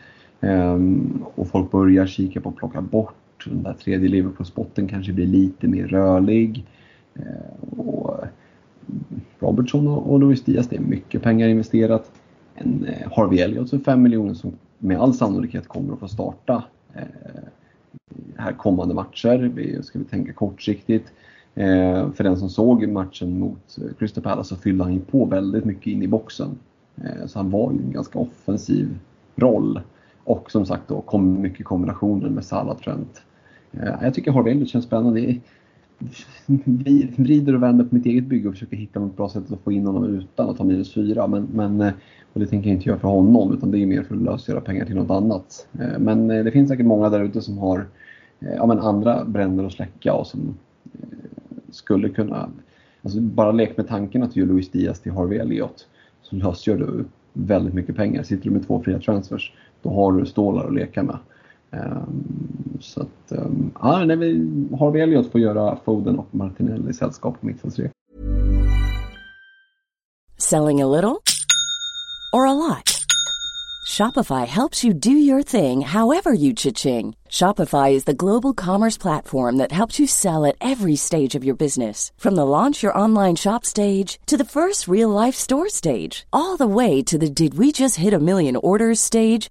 Ehm, 0.41 1.25
och 1.35 1.49
folk 1.49 1.71
börjar 1.71 2.07
kika 2.07 2.41
på 2.41 2.49
att 2.49 2.57
plocka 2.57 2.81
bort 2.81 3.15
den 3.47 3.63
där 3.63 3.73
tredje 3.73 4.09
Liverpool-spotten 4.09 4.89
kanske 4.89 5.13
blir 5.13 5.27
lite 5.27 5.69
mer 5.69 5.87
rörlig. 5.87 6.67
Ehm, 7.15 7.81
och 7.81 8.25
Robertson 9.39 9.89
och, 9.89 10.21
Luis 10.21 10.45
Diaz, 10.45 10.69
det 10.69 10.77
är 10.77 10.81
mycket 10.81 11.23
pengar 11.23 11.49
investerat. 11.49 12.11
En 12.55 12.85
eh, 12.85 13.13
Harvey 13.13 13.39
Elliott 13.41 13.69
som 13.69 13.81
5 13.81 14.03
miljoner 14.03 14.35
som 14.35 14.53
med 14.79 15.01
all 15.01 15.15
sannolikhet 15.15 15.69
kommer 15.69 15.93
att 15.93 16.01
få 16.01 16.09
starta 16.09 16.65
eh, 16.95 17.03
här 18.37 18.53
kommande 18.53 18.95
matcher. 18.95 19.53
Vi, 19.55 19.83
ska 19.83 19.99
vi 19.99 20.05
tänka 20.05 20.33
kortsiktigt. 20.33 21.13
Ehm, 21.55 22.13
för 22.13 22.25
den 22.25 22.37
som 22.37 22.49
såg 22.49 22.89
matchen 22.89 23.39
mot 23.39 23.79
eh, 23.79 23.95
Crystal 23.99 24.25
Palace 24.25 24.49
så 24.49 24.57
fyllde 24.57 24.85
han 24.85 24.95
ju 24.95 25.01
på 25.01 25.25
väldigt 25.25 25.65
mycket 25.65 25.87
in 25.87 26.03
i 26.03 26.09
boxen. 26.09 26.59
Så 27.27 27.39
han 27.39 27.51
var 27.51 27.73
ju 27.73 27.79
en 27.79 27.93
ganska 27.93 28.19
offensiv 28.19 28.99
roll. 29.37 29.81
Och 30.25 30.51
som 30.51 30.67
sagt 30.67 30.89
då 30.89 31.01
kom 31.01 31.41
mycket 31.41 31.67
kombinationer 31.67 32.29
med 32.29 32.45
Salah 32.45 32.77
Trent. 32.77 33.23
Eh, 33.73 33.95
jag 34.03 34.15
tycker 34.15 34.33
Harvey 34.33 34.53
Elliott 34.53 34.69
känns 34.69 34.85
spännande. 34.85 35.37
Vi 36.65 37.09
vrider 37.17 37.55
och 37.55 37.63
vänder 37.63 37.85
på 37.85 37.95
mitt 37.95 38.07
eget 38.07 38.25
bygge 38.25 38.49
och 38.49 38.55
försöker 38.55 38.77
hitta 38.77 39.01
något 39.01 39.17
bra 39.17 39.29
sätt 39.29 39.53
att 39.53 39.61
få 39.61 39.73
in 39.73 39.87
honom 39.87 40.05
utan 40.05 40.49
att 40.49 40.59
ha 40.59 40.65
minus 40.65 40.95
fyra. 40.95 41.27
Men, 41.27 41.49
men, 41.53 41.81
eh, 41.81 41.93
och 42.33 42.41
det 42.41 42.47
tänker 42.47 42.69
jag 42.69 42.77
inte 42.77 42.89
göra 42.89 42.99
för 42.99 43.09
honom 43.09 43.53
utan 43.53 43.71
det 43.71 43.79
är 43.79 43.87
mer 43.87 44.03
för 44.03 44.15
att 44.15 44.23
lösgöra 44.23 44.61
pengar 44.61 44.85
till 44.85 44.97
något 44.97 45.11
annat. 45.11 45.69
Eh, 45.81 45.99
men 45.99 46.29
det 46.29 46.51
finns 46.51 46.69
säkert 46.69 46.87
många 46.87 47.09
där 47.09 47.21
ute 47.21 47.41
som 47.41 47.59
har 47.59 47.87
ja, 48.39 48.67
men 48.67 48.79
andra 48.79 49.25
bränder 49.25 49.65
att 49.65 49.73
släcka 49.73 50.15
och 50.15 50.27
som 50.27 50.55
skulle 51.71 52.09
kunna... 52.09 52.51
Alltså 53.03 53.21
bara 53.21 53.53
lek 53.53 53.77
med 53.77 53.89
tanken 53.89 54.23
att 54.23 54.35
du 54.35 54.41
gör 54.41 54.47
Luis 54.47 54.71
Diaz 54.71 55.01
till 55.01 55.13
Harvey 55.13 55.39
Elliot 55.39 55.87
så 56.23 56.37
lösgör 56.37 56.77
du 56.77 57.05
väldigt 57.33 57.75
mycket 57.75 57.97
pengar. 57.97 58.23
Sitter 58.23 58.45
du 58.45 58.51
med 58.51 58.67
två 58.67 58.83
fria 58.83 58.99
transfers 58.99 59.53
då 59.83 59.91
har 59.91 60.13
du 60.13 60.27
stålar 60.27 60.67
att 60.67 60.75
leka 60.75 61.03
med. 61.03 61.19
Ehm, 61.71 62.25
så 62.81 63.01
att, 63.01 63.33
ehm, 63.33 63.71
ja, 63.83 64.05
när 64.05 64.17
vi 64.17 64.49
har 64.79 64.91
väl 64.91 65.01
Elliot 65.01 65.33
får 65.33 65.41
göra 65.41 65.79
Foden 65.85 66.19
och 66.19 66.35
Martinelli 66.35 66.93
sällskap 66.93 67.41
på 67.41 67.47
mittfältsrek. 67.47 67.93
Selling 70.39 70.83
a 70.83 70.87
little 70.87 71.23
or 72.33 72.47
a 72.47 72.55
lot? 72.55 73.01
Shopify 73.91 74.47
helps 74.47 74.85
you 74.85 74.95
do 74.95 75.11
your 75.11 75.43
thing 75.43 75.81
however 75.81 76.33
you 76.33 76.55
cha-ching. 76.55 77.15
Shopify 77.29 77.93
is 77.93 78.05
the 78.05 78.15
global 78.15 78.55
commerce 78.55 78.97
platform 78.97 79.57
that 79.57 79.73
helps 79.73 79.99
you 79.99 80.07
sell 80.07 80.45
at 80.45 80.57
every 80.61 80.97
stage 80.97 81.35
of 81.35 81.45
your 81.45 81.57
business. 81.57 82.13
From 82.17 82.37
the 82.37 82.47
launch 82.47 82.85
your 82.85 82.97
online 82.97 83.37
shop 83.37 83.65
stage 83.65 84.21
to 84.27 84.37
the 84.37 84.45
first 84.45 84.87
real 84.87 85.09
life 85.09 85.35
store 85.35 85.69
stage, 85.69 86.25
all 86.33 86.57
the 86.57 86.75
way 86.79 87.03
to 87.03 87.19
the 87.19 87.29
did 87.29 87.59
we 87.59 87.73
just 87.73 87.97
hit 87.97 88.15
a 88.15 88.21
million 88.21 88.55
orders 88.55 89.01
stage. 89.01 89.51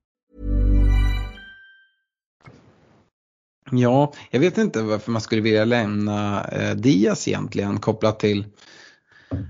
Ja, 3.71 4.13
jag 4.29 4.39
vet 4.39 4.57
inte 4.57 4.81
varför 4.81 5.11
man 5.11 5.21
skulle 5.21 5.41
vilja 5.41 5.65
lämna 5.65 6.45
eh, 6.45 6.75
Diaz 6.75 7.27
egentligen 7.27 7.79
kopplat 7.79 8.19
till 8.19 8.45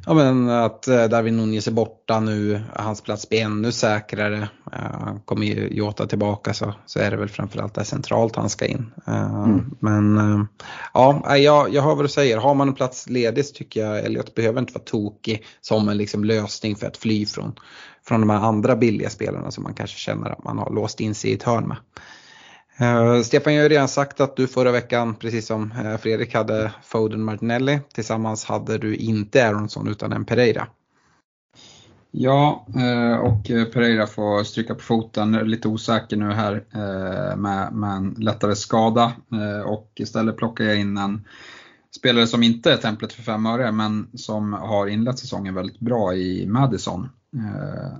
Ja 0.05 0.13
men 0.13 0.49
att 0.49 0.87
eh, 0.87 1.03
Darwin 1.03 1.37
Nunez 1.37 1.67
är 1.67 1.71
borta 1.71 2.19
nu, 2.19 2.61
hans 2.75 3.01
plats 3.01 3.29
blir 3.29 3.41
ännu 3.41 3.71
säkrare. 3.71 4.49
Uh, 4.73 5.17
kommer 5.25 5.45
ju 5.45 5.67
Jota 5.67 6.07
tillbaka 6.07 6.53
så, 6.53 6.73
så 6.85 6.99
är 6.99 7.11
det 7.11 7.17
väl 7.17 7.29
framförallt 7.29 7.73
där 7.73 7.83
centralt 7.83 8.35
han 8.35 8.49
ska 8.49 8.65
in. 8.65 8.91
Uh, 9.07 9.43
mm. 9.43 9.75
Men 9.79 10.17
uh, 10.17 10.45
ja, 10.93 11.37
jag, 11.37 11.73
jag 11.73 11.81
hör 11.81 11.95
vad 11.95 12.05
du 12.05 12.09
säger. 12.09 12.37
Har 12.37 12.55
man 12.55 12.67
en 12.67 12.73
plats 12.73 13.09
ledig 13.09 13.45
så 13.45 13.53
tycker 13.53 13.85
jag 13.85 13.99
Elliot 13.99 14.35
behöver 14.35 14.59
inte 14.59 14.73
vara 14.73 14.83
tokig 14.83 15.45
som 15.61 15.89
en 15.89 15.97
liksom 15.97 16.23
lösning 16.23 16.75
för 16.75 16.87
att 16.87 16.97
fly 16.97 17.25
från, 17.25 17.55
från 18.07 18.21
de 18.21 18.29
här 18.29 18.39
andra 18.39 18.75
billiga 18.75 19.09
spelarna 19.09 19.51
som 19.51 19.63
man 19.63 19.73
kanske 19.73 19.97
känner 19.97 20.29
att 20.29 20.43
man 20.43 20.57
har 20.57 20.69
låst 20.69 20.99
in 20.99 21.15
sig 21.15 21.31
i 21.31 21.33
ett 21.33 21.43
hörn 21.43 21.67
med. 21.67 21.77
Uh, 22.79 23.21
Stefan, 23.21 23.53
jag 23.53 23.61
har 23.61 23.69
ju 23.69 23.75
redan 23.75 23.87
sagt 23.87 24.21
att 24.21 24.35
du 24.35 24.47
förra 24.47 24.71
veckan, 24.71 25.15
precis 25.15 25.47
som 25.47 25.71
uh, 25.71 25.97
Fredrik 25.97 26.33
hade 26.33 26.71
Foden 26.83 27.23
Martinelli. 27.23 27.79
Tillsammans 27.93 28.45
hade 28.45 28.77
du 28.77 28.95
inte 28.95 29.47
Aronsson 29.47 29.87
utan 29.87 30.13
en 30.13 30.25
Pereira. 30.25 30.67
Ja, 32.11 32.67
uh, 32.75 33.15
och 33.15 33.43
Pereira 33.73 34.07
får 34.07 34.43
stryka 34.43 34.75
på 34.75 34.81
foten. 34.81 35.31
Lite 35.31 35.67
osäker 35.67 36.17
nu 36.17 36.31
här 36.31 36.63
med, 37.35 37.73
med 37.73 37.91
en 37.91 38.15
lättare 38.17 38.55
skada. 38.55 39.11
Och 39.65 39.91
istället 39.95 40.37
plockar 40.37 40.63
jag 40.63 40.79
in 40.79 40.97
en 40.97 41.25
spelare 41.95 42.27
som 42.27 42.43
inte 42.43 42.73
är 42.73 42.77
templet 42.77 43.13
för 43.13 43.23
fem 43.23 43.45
öre 43.45 43.71
men 43.71 44.07
som 44.13 44.53
har 44.53 44.87
inlett 44.87 45.19
säsongen 45.19 45.55
väldigt 45.55 45.79
bra 45.79 46.13
i 46.15 46.47
Madison. 46.47 47.09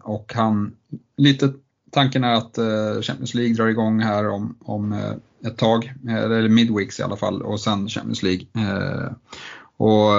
Och 0.04 0.34
han, 0.36 0.76
lite 1.18 1.54
tanken 1.92 2.24
är 2.24 2.34
att 2.34 2.58
eh, 2.58 3.02
Champions 3.02 3.34
League 3.34 3.54
drar 3.54 3.68
igång 3.68 4.00
här 4.00 4.30
om, 4.30 4.56
om 4.60 4.94
eh, 4.94 5.14
ett 5.46 5.58
tag, 5.58 5.94
eh, 6.08 6.24
eller 6.24 6.50
midweeks 6.50 7.00
i 7.00 7.04
alla 7.04 7.18
fall, 7.18 7.42
och 7.42 7.60
sen 7.60 7.90
Champions 7.90 8.24
League. 8.24 8.46
Eh, 8.54 9.12
och 9.78 10.12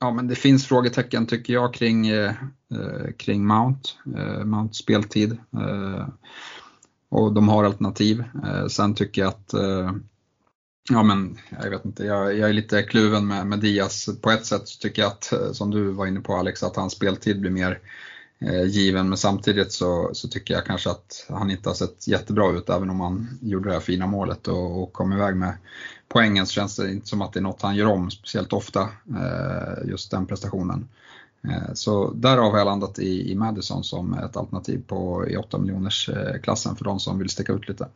ja, 0.00 0.10
men 0.14 0.28
det 0.28 0.34
finns 0.34 0.66
frågetecken 0.66 1.26
tycker 1.26 1.52
jag 1.52 1.74
kring, 1.74 2.08
eh, 2.08 2.34
eh, 2.74 3.12
kring 3.16 3.46
Mount, 3.46 3.88
Mounts 4.44 4.78
speltid. 4.78 5.38
Och 7.10 7.32
de 7.32 7.48
har 7.48 7.64
alternativ. 7.64 8.24
Sen 8.68 8.94
tycker 8.94 9.22
jag 9.22 9.28
att 9.28 9.54
Ja 10.90 11.02
men 11.02 11.38
jag 11.62 11.70
vet 11.70 11.84
inte, 11.84 12.04
jag, 12.04 12.38
jag 12.38 12.48
är 12.48 12.52
lite 12.52 12.82
kluven 12.82 13.26
med, 13.26 13.46
med 13.46 13.58
Diaz. 13.58 14.08
På 14.22 14.30
ett 14.30 14.46
sätt 14.46 14.68
så 14.68 14.78
tycker 14.78 15.02
jag 15.02 15.10
att, 15.10 15.32
som 15.56 15.70
du 15.70 15.90
var 15.90 16.06
inne 16.06 16.20
på 16.20 16.34
Alex, 16.34 16.62
att 16.62 16.76
hans 16.76 16.92
speltid 16.92 17.40
blir 17.40 17.50
mer 17.50 17.70
eh, 17.70 17.78
Eh, 18.44 18.64
given. 18.64 19.08
Men 19.08 19.18
samtidigt 19.18 19.72
så, 19.72 20.10
så, 20.12 20.28
tycker 20.28 20.54
jag 20.54 20.66
kanske 20.66 20.90
att 20.90 21.26
han 21.28 21.50
inte 21.50 21.68
har 21.68 21.74
sett 21.74 22.08
jättebra 22.08 22.52
ut 22.52 22.68
även 22.68 22.90
om 22.90 23.00
han 23.00 23.38
gjorde 23.42 23.68
det 23.68 23.72
här 23.72 23.80
fina 23.80 24.06
målet 24.06 24.48
och, 24.48 24.82
och 24.82 24.92
kom 24.92 25.12
iväg 25.12 25.36
med 25.36 25.54
poängen 26.08 26.46
så 26.46 26.52
känns 26.52 26.76
det 26.76 26.92
inte 26.92 27.06
som 27.06 27.22
att 27.22 27.32
det 27.32 27.38
är 27.38 27.42
något 27.42 27.62
han 27.62 27.76
gör 27.76 27.86
om 27.86 28.10
speciellt 28.10 28.52
ofta, 28.52 28.80
eh, 29.16 29.88
just 29.88 30.10
den 30.10 30.26
prestationen. 30.26 30.88
Eh, 31.48 31.74
så 31.74 32.10
därav 32.10 32.50
har 32.50 32.58
jag 32.58 32.64
landat 32.64 32.98
i, 32.98 33.32
i 33.32 33.34
Madison 33.34 33.84
som 33.84 34.14
ett 34.14 34.36
alternativ 34.36 34.82
på 34.86 35.28
i 35.28 35.36
8 35.36 35.58
miljoners 35.58 36.08
eh, 36.08 36.40
klassen 36.40 36.76
för 36.76 36.84
de 36.84 37.00
som 37.00 37.18
vill 37.18 37.28
sticka 37.28 37.52
ut 37.52 37.68
lite. 37.68 37.88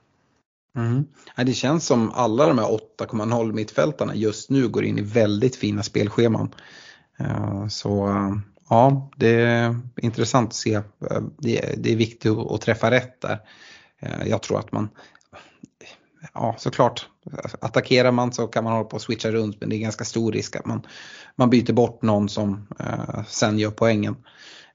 Mm. 0.77 1.05
Det 1.37 1.53
känns 1.53 1.87
som 1.87 2.11
alla 2.11 2.47
de 2.47 2.59
här 2.59 2.79
8,0 2.99 3.53
mittfältarna 3.53 4.15
just 4.15 4.51
nu 4.51 4.69
går 4.69 4.85
in 4.85 4.99
i 4.99 5.03
väldigt 5.03 5.57
fina 5.57 5.83
spelscheman. 5.83 6.55
Eh, 7.19 7.69
så 7.69 8.09
eh, 8.09 8.35
ja, 8.69 9.11
det 9.17 9.41
är 9.41 9.81
intressant 9.97 10.49
att 10.49 10.55
se. 10.55 10.81
Det 11.39 11.93
är 11.93 11.97
viktigt 11.97 12.33
att 12.33 12.61
träffa 12.61 12.91
rätt 12.91 13.21
där. 13.21 13.41
Eh, 14.01 14.29
jag 14.29 14.43
tror 14.43 14.59
att 14.59 14.73
man, 14.73 14.89
ja 16.35 16.55
såklart, 16.59 17.09
attackerar 17.61 18.13
man 18.13 18.33
så 18.33 18.47
kan 18.47 18.65
man 18.65 18.73
hålla 18.73 18.85
på 18.85 18.95
och 18.95 19.03
switcha 19.03 19.31
runt 19.31 19.61
men 19.61 19.69
det 19.69 19.77
är 19.77 19.79
ganska 19.79 20.05
stor 20.05 20.33
risk 20.33 20.57
att 20.57 20.67
man, 20.67 20.87
man 21.37 21.51
byter 21.51 21.73
bort 21.73 22.03
någon 22.03 22.29
som 22.29 22.67
eh, 22.79 23.25
sen 23.27 23.59
gör 23.59 23.71
poängen. 23.71 24.17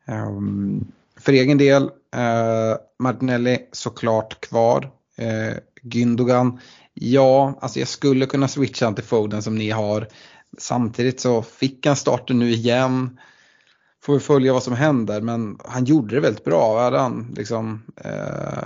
Um, 0.05 0.91
för 1.19 1.33
egen 1.33 1.57
del, 1.57 1.83
eh, 2.15 2.77
Martinelli 2.99 3.59
såklart 3.71 4.41
kvar. 4.41 4.91
Eh, 5.17 5.53
Gündogan, 5.81 6.59
ja, 6.93 7.59
alltså 7.61 7.79
jag 7.79 7.87
skulle 7.87 8.25
kunna 8.25 8.47
switcha 8.47 8.93
till 8.93 9.03
Foden 9.03 9.43
som 9.43 9.55
ni 9.55 9.69
har. 9.69 10.07
Samtidigt 10.57 11.19
så 11.19 11.41
fick 11.41 11.85
han 11.85 11.95
starten 11.95 12.39
nu 12.39 12.51
igen 12.51 13.19
får 14.01 14.13
vi 14.13 14.19
följa 14.19 14.53
vad 14.53 14.63
som 14.63 14.73
händer 14.73 15.21
men 15.21 15.59
han 15.65 15.85
gjorde 15.85 16.15
det 16.15 16.21
väldigt 16.21 16.43
bra. 16.43 16.83
Hade 16.83 16.99
han 16.99 17.33
liksom 17.37 17.83
eh, 18.03 18.63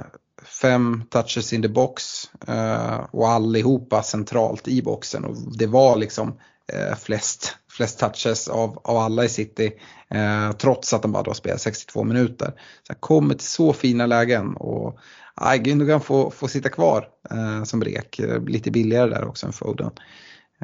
fem 0.62 1.04
touches 1.10 1.54
in 1.54 1.62
the 1.62 1.68
box 1.68 2.04
eh, 2.48 3.06
och 3.12 3.30
allihopa 3.30 4.04
centralt 4.04 4.68
i 4.68 4.82
boxen 4.82 5.26
och 5.26 5.36
det 5.58 5.68
var 5.68 5.98
liksom 5.98 6.40
eh, 6.74 6.96
flest, 6.96 7.56
flest 7.70 8.00
touches 8.00 8.48
av, 8.48 8.82
av 8.84 8.98
alla 8.98 9.26
i 9.26 9.30
City 9.30 9.72
eh, 10.10 10.52
trots 10.52 10.94
att 10.94 11.02
de 11.02 11.12
bara 11.12 11.24
då 11.24 11.34
spelar 11.34 11.58
62 11.58 12.04
minuter. 12.04 12.48
Så 12.88 12.94
han 12.94 12.98
kommer 13.00 13.34
till 13.36 13.48
så 13.48 13.74
fina 13.74 14.06
lägen 14.06 14.56
och 14.56 15.00
Gündogan 15.36 16.00
får, 16.00 16.30
får 16.30 16.48
sitta 16.48 16.70
kvar 16.70 17.08
eh, 17.32 17.64
som 17.64 17.84
rek, 17.84 18.20
eh, 18.20 18.44
lite 18.44 18.72
billigare 18.72 19.10
där 19.10 19.28
också 19.28 19.46
än 19.46 19.54
Foden. 19.54 19.92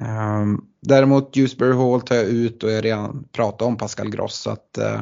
Um, 0.02 0.66
däremot 0.82 1.34
Dewsbury 1.34 1.74
Hall 1.74 2.02
tar 2.02 2.16
jag 2.16 2.26
ut 2.26 2.64
och 2.64 2.70
jag 2.70 2.76
har 2.76 2.82
redan 2.82 3.28
pratat 3.32 3.62
om 3.62 3.78
Pascal 3.78 4.10
Gross 4.10 4.36
så 4.36 4.50
att 4.50 4.78
uh, 4.80 5.02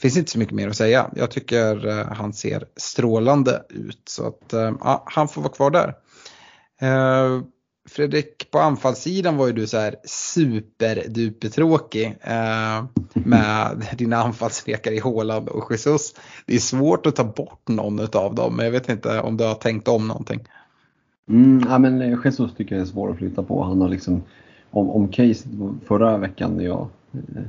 finns 0.00 0.16
inte 0.16 0.30
så 0.30 0.38
mycket 0.38 0.54
mer 0.54 0.68
att 0.68 0.76
säga. 0.76 1.10
Jag 1.16 1.30
tycker 1.30 1.86
uh, 1.86 2.12
han 2.12 2.32
ser 2.32 2.64
strålande 2.76 3.62
ut 3.68 4.02
så 4.08 4.26
att 4.26 4.54
uh, 4.54 4.98
han 5.04 5.28
får 5.28 5.42
vara 5.42 5.52
kvar 5.52 5.70
där. 5.70 5.94
Ehm, 6.80 7.44
Fredrik, 7.88 8.50
på 8.50 8.58
anfallssidan 8.58 9.36
var 9.36 9.46
ju 9.46 9.52
du 9.52 9.66
så 9.66 9.78
här 9.78 9.96
superdupertråkig 10.04 12.16
eh, 12.20 12.84
med 13.14 13.86
dina 13.98 14.16
anfallsrekar 14.16 14.92
i 14.92 14.98
Håland 14.98 15.48
och 15.48 15.72
Jesus. 15.72 16.14
Det 16.46 16.54
är 16.54 16.58
svårt 16.58 17.06
att 17.06 17.16
ta 17.16 17.24
bort 17.24 17.68
någon 17.68 18.00
av 18.00 18.34
dem 18.34 18.56
men 18.56 18.64
jag 18.64 18.72
vet 18.72 18.88
inte 18.88 19.20
om 19.20 19.36
du 19.36 19.44
har 19.44 19.54
tänkt 19.54 19.88
om 19.88 20.08
någonting. 20.08 20.40
Mm, 21.28 21.62
ja, 21.68 21.78
men 21.78 22.02
eh, 22.02 22.18
Jesus 22.24 22.54
tycker 22.54 22.74
jag 22.74 22.82
är 22.82 22.86
svår 22.86 23.10
att 23.10 23.16
flytta 23.16 23.42
på. 23.42 23.62
Han 23.62 23.80
har 23.80 23.88
liksom, 23.88 24.22
om, 24.70 24.90
om 24.90 25.08
case 25.08 25.48
förra 25.84 26.18
veckan 26.18 26.56
när 26.56 26.64
jag 26.64 26.88
eh, 27.12 27.42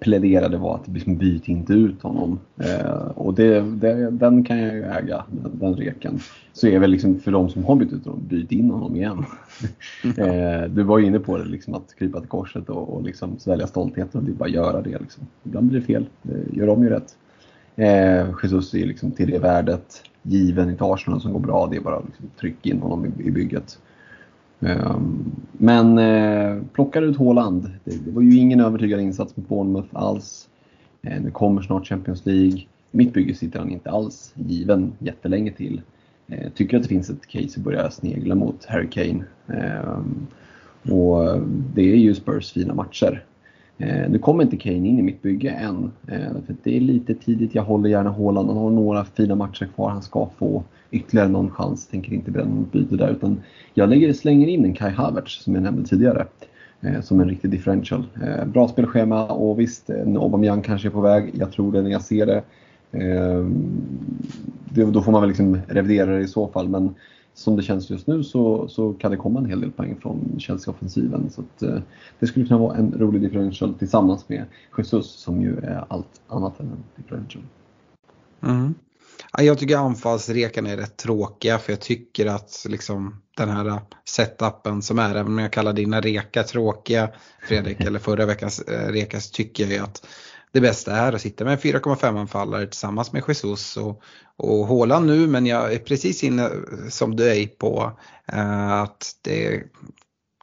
pläderade 0.00 0.56
var 0.56 0.74
att 0.74 0.88
liksom 0.88 1.16
byt 1.16 1.48
inte 1.48 1.72
ut 1.72 2.02
honom. 2.02 2.38
Eh, 2.56 3.06
och 3.14 3.34
det, 3.34 3.60
det, 3.60 4.10
den 4.10 4.44
kan 4.44 4.58
jag 4.58 4.74
ju 4.74 4.82
äga, 4.82 5.24
den, 5.28 5.58
den, 5.58 5.76
reken. 5.76 6.18
Så 6.52 6.66
är 6.66 6.78
väl 6.78 6.90
liksom 6.90 7.20
för 7.20 7.32
de 7.32 7.48
som 7.48 7.64
har 7.64 7.76
bytt 7.76 7.92
ut 7.92 8.04
honom, 8.04 8.20
byt 8.28 8.52
in 8.52 8.70
honom 8.70 8.96
igen. 8.96 9.24
eh, 10.16 10.70
du 10.70 10.82
var 10.82 10.98
ju 10.98 11.06
inne 11.06 11.18
på 11.18 11.38
det, 11.38 11.44
liksom 11.44 11.74
att 11.74 11.94
krypa 11.98 12.20
till 12.20 12.28
korset 12.28 12.70
och, 12.70 12.94
och 12.94 13.02
liksom 13.02 13.38
svälja 13.38 13.66
stoltheten. 13.66 14.24
Det 14.24 14.30
är 14.30 14.34
bara 14.34 14.44
att 14.44 14.54
göra 14.54 14.82
det. 14.82 14.98
Liksom. 14.98 15.26
Ibland 15.44 15.68
blir 15.68 15.80
det 15.80 15.86
fel, 15.86 16.06
det 16.22 16.56
gör 16.56 16.66
de 16.66 16.82
ju 16.82 16.88
rätt. 16.88 17.16
Eh, 17.80 18.26
Jesus 18.42 18.74
är 18.74 18.86
liksom 18.86 19.10
till 19.10 19.30
det 19.30 19.38
värdet 19.38 20.02
given 20.22 20.70
i 20.70 20.76
Arsenal 20.78 21.20
som 21.20 21.32
går 21.32 21.40
bra. 21.40 21.66
Det 21.66 21.76
är 21.76 21.80
bara 21.80 21.96
att 21.96 22.06
liksom 22.06 22.30
trycka 22.40 22.70
in 22.70 22.80
honom 22.80 23.06
i, 23.06 23.28
i 23.28 23.30
bygget. 23.30 23.78
Eh, 24.60 25.00
men 25.52 25.98
eh, 25.98 26.62
plockar 26.72 27.02
ut 27.02 27.16
Håland. 27.16 27.70
Det, 27.84 28.04
det, 28.04 28.10
var 28.10 28.22
ju 28.22 28.36
ingen 28.36 28.60
övertygande 28.60 29.04
insats 29.04 29.36
mot 29.36 29.48
Bournemouth 29.48 29.88
alls. 29.92 30.48
Eh, 31.02 31.22
nu 31.22 31.30
kommer 31.30 31.62
snart 31.62 31.86
Champions 31.86 32.26
League. 32.26 32.62
Mitt 32.90 33.12
bygge 33.12 33.34
sitter 33.34 33.58
han 33.58 33.70
inte 33.70 33.90
alls 33.90 34.32
given 34.34 34.92
jättelänge 34.98 35.52
till. 35.52 35.82
Eh, 36.28 36.50
tycker 36.54 36.76
att 36.76 36.82
det 36.82 36.88
finns 36.88 37.10
ett 37.10 37.26
case 37.26 37.60
att 37.60 37.64
börja 37.64 37.90
snegla 37.90 38.34
mot 38.34 38.64
Harry 38.64 38.90
Kane. 38.90 39.24
Eh, 39.48 40.00
och 40.92 41.40
det 41.74 41.92
är 41.92 41.96
ju 41.96 42.14
Spurs 42.14 42.52
fina 42.52 42.74
matcher. 42.74 43.24
Eh, 43.80 44.10
nu 44.10 44.18
kommer 44.18 44.44
inte 44.44 44.56
Kane 44.56 44.88
in 44.88 44.98
i 44.98 45.02
mitt 45.02 45.22
bygge 45.22 45.50
än. 45.50 45.92
Eh, 46.06 46.32
för 46.46 46.54
det 46.62 46.76
är 46.76 46.80
lite 46.80 47.14
tidigt. 47.14 47.54
Jag 47.54 47.62
håller 47.62 47.90
gärna 47.90 48.10
Haaland. 48.10 48.48
Han 48.48 48.56
har 48.56 48.70
några 48.70 49.04
fina 49.04 49.34
matcher 49.34 49.68
kvar. 49.74 49.90
Han 49.90 50.02
ska 50.02 50.28
få 50.38 50.62
ytterligare 50.90 51.28
någon 51.28 51.50
chans. 51.50 51.86
Tänker 51.86 52.12
inte 52.12 52.30
bränna 52.30 52.54
något 52.54 52.72
byte 52.72 52.96
där. 52.96 53.10
Utan 53.10 53.40
jag 53.74 53.88
lägger, 53.88 54.12
slänger 54.12 54.48
in 54.48 54.64
en 54.64 54.74
Kai 54.74 54.90
Havertz 54.90 55.42
som 55.44 55.54
jag 55.54 55.62
nämnde 55.62 55.88
tidigare. 55.88 56.26
Eh, 56.80 57.00
som 57.00 57.20
en 57.20 57.28
riktig 57.28 57.50
differential. 57.50 58.04
Eh, 58.22 58.44
bra 58.44 58.68
spelschema 58.68 59.26
och 59.26 59.60
visst, 59.60 59.90
en 59.90 60.16
Aubameyang 60.16 60.62
kanske 60.62 60.88
är 60.88 60.90
på 60.90 61.00
väg. 61.00 61.30
Jag 61.34 61.52
tror 61.52 61.72
det 61.72 61.82
när 61.82 61.90
jag 61.90 62.02
ser 62.02 62.26
det. 62.26 62.42
Eh, 62.92 63.46
det 64.64 64.84
då 64.84 65.02
får 65.02 65.12
man 65.12 65.20
väl 65.20 65.28
liksom 65.28 65.58
revidera 65.68 66.10
det 66.10 66.20
i 66.20 66.28
så 66.28 66.48
fall. 66.48 66.68
Men 66.68 66.94
som 67.40 67.56
det 67.56 67.62
känns 67.62 67.90
just 67.90 68.06
nu 68.06 68.24
så, 68.24 68.68
så 68.68 68.92
kan 68.92 69.10
det 69.10 69.16
komma 69.16 69.38
en 69.38 69.46
hel 69.46 69.60
del 69.60 69.70
poäng 69.70 69.96
från 70.02 70.36
Chelsea-offensiven. 70.38 71.30
Så 71.30 71.40
att, 71.40 71.62
eh, 71.62 71.78
det 72.18 72.26
skulle 72.26 72.46
kunna 72.46 72.60
vara 72.60 72.76
en 72.76 72.94
rolig 72.98 73.22
differential 73.22 73.74
tillsammans 73.74 74.28
med 74.28 74.44
Jesus 74.78 75.10
som 75.10 75.42
ju 75.42 75.56
är 75.56 75.84
allt 75.88 76.20
annat 76.28 76.60
än 76.60 76.66
en 76.66 76.84
differential. 76.96 77.44
Mm. 78.42 78.74
Jag 79.38 79.58
tycker 79.58 79.76
anfallsrekarna 79.76 80.70
är 80.70 80.76
rätt 80.76 80.96
tråkiga 80.96 81.58
för 81.58 81.72
jag 81.72 81.80
tycker 81.80 82.26
att 82.26 82.66
liksom 82.68 83.22
den 83.36 83.48
här 83.48 83.80
setupen 84.04 84.82
som 84.82 84.98
är, 84.98 85.10
även 85.10 85.26
om 85.26 85.38
jag 85.38 85.52
kallar 85.52 85.72
dina 85.72 86.00
rekar 86.00 86.42
tråkiga 86.42 87.10
Fredrik, 87.48 87.80
eller 87.86 87.98
förra 87.98 88.26
veckans 88.26 88.60
eh, 88.60 88.92
rekar 88.92 89.18
så 89.18 89.32
tycker 89.32 89.64
jag 89.64 89.72
ju 89.72 89.78
att 89.78 90.06
det 90.52 90.60
bästa 90.60 90.96
är 90.96 91.12
att 91.12 91.20
sitta 91.20 91.44
med 91.44 91.52
en 91.52 91.58
4,5 91.58 92.20
anfallare 92.20 92.66
tillsammans 92.66 93.12
med 93.12 93.22
Jesus 93.28 93.76
och, 93.76 94.02
och 94.36 94.66
Håland 94.66 95.06
nu 95.06 95.26
men 95.26 95.46
jag 95.46 95.72
är 95.72 95.78
precis 95.78 96.24
inne 96.24 96.50
som 96.88 97.16
du 97.16 97.28
är 97.28 97.46
på 97.46 97.92
eh, 98.32 98.72
att 98.72 99.12
det 99.22 99.62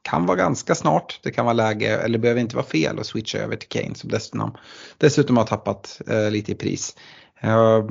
kan 0.10 0.26
vara 0.26 0.38
ganska 0.38 0.76
snart. 0.76 1.20
Det 1.24 1.32
kan 1.32 1.46
vara 1.46 1.54
läge, 1.54 1.98
eller 1.98 2.20
behöver 2.20 2.42
inte 2.42 2.56
vara 2.56 2.66
fel 2.66 3.00
att 3.00 3.06
switcha 3.06 3.38
över 3.38 3.56
till 3.56 3.70
Kane 3.70 3.96
som 3.96 4.10
dessutom, 4.10 4.58
dessutom 4.98 5.38
har 5.38 5.44
tappat 5.44 6.02
eh, 6.08 6.32
lite 6.32 6.52
i 6.52 6.56
pris. 6.56 6.96
Eh, 7.40 7.86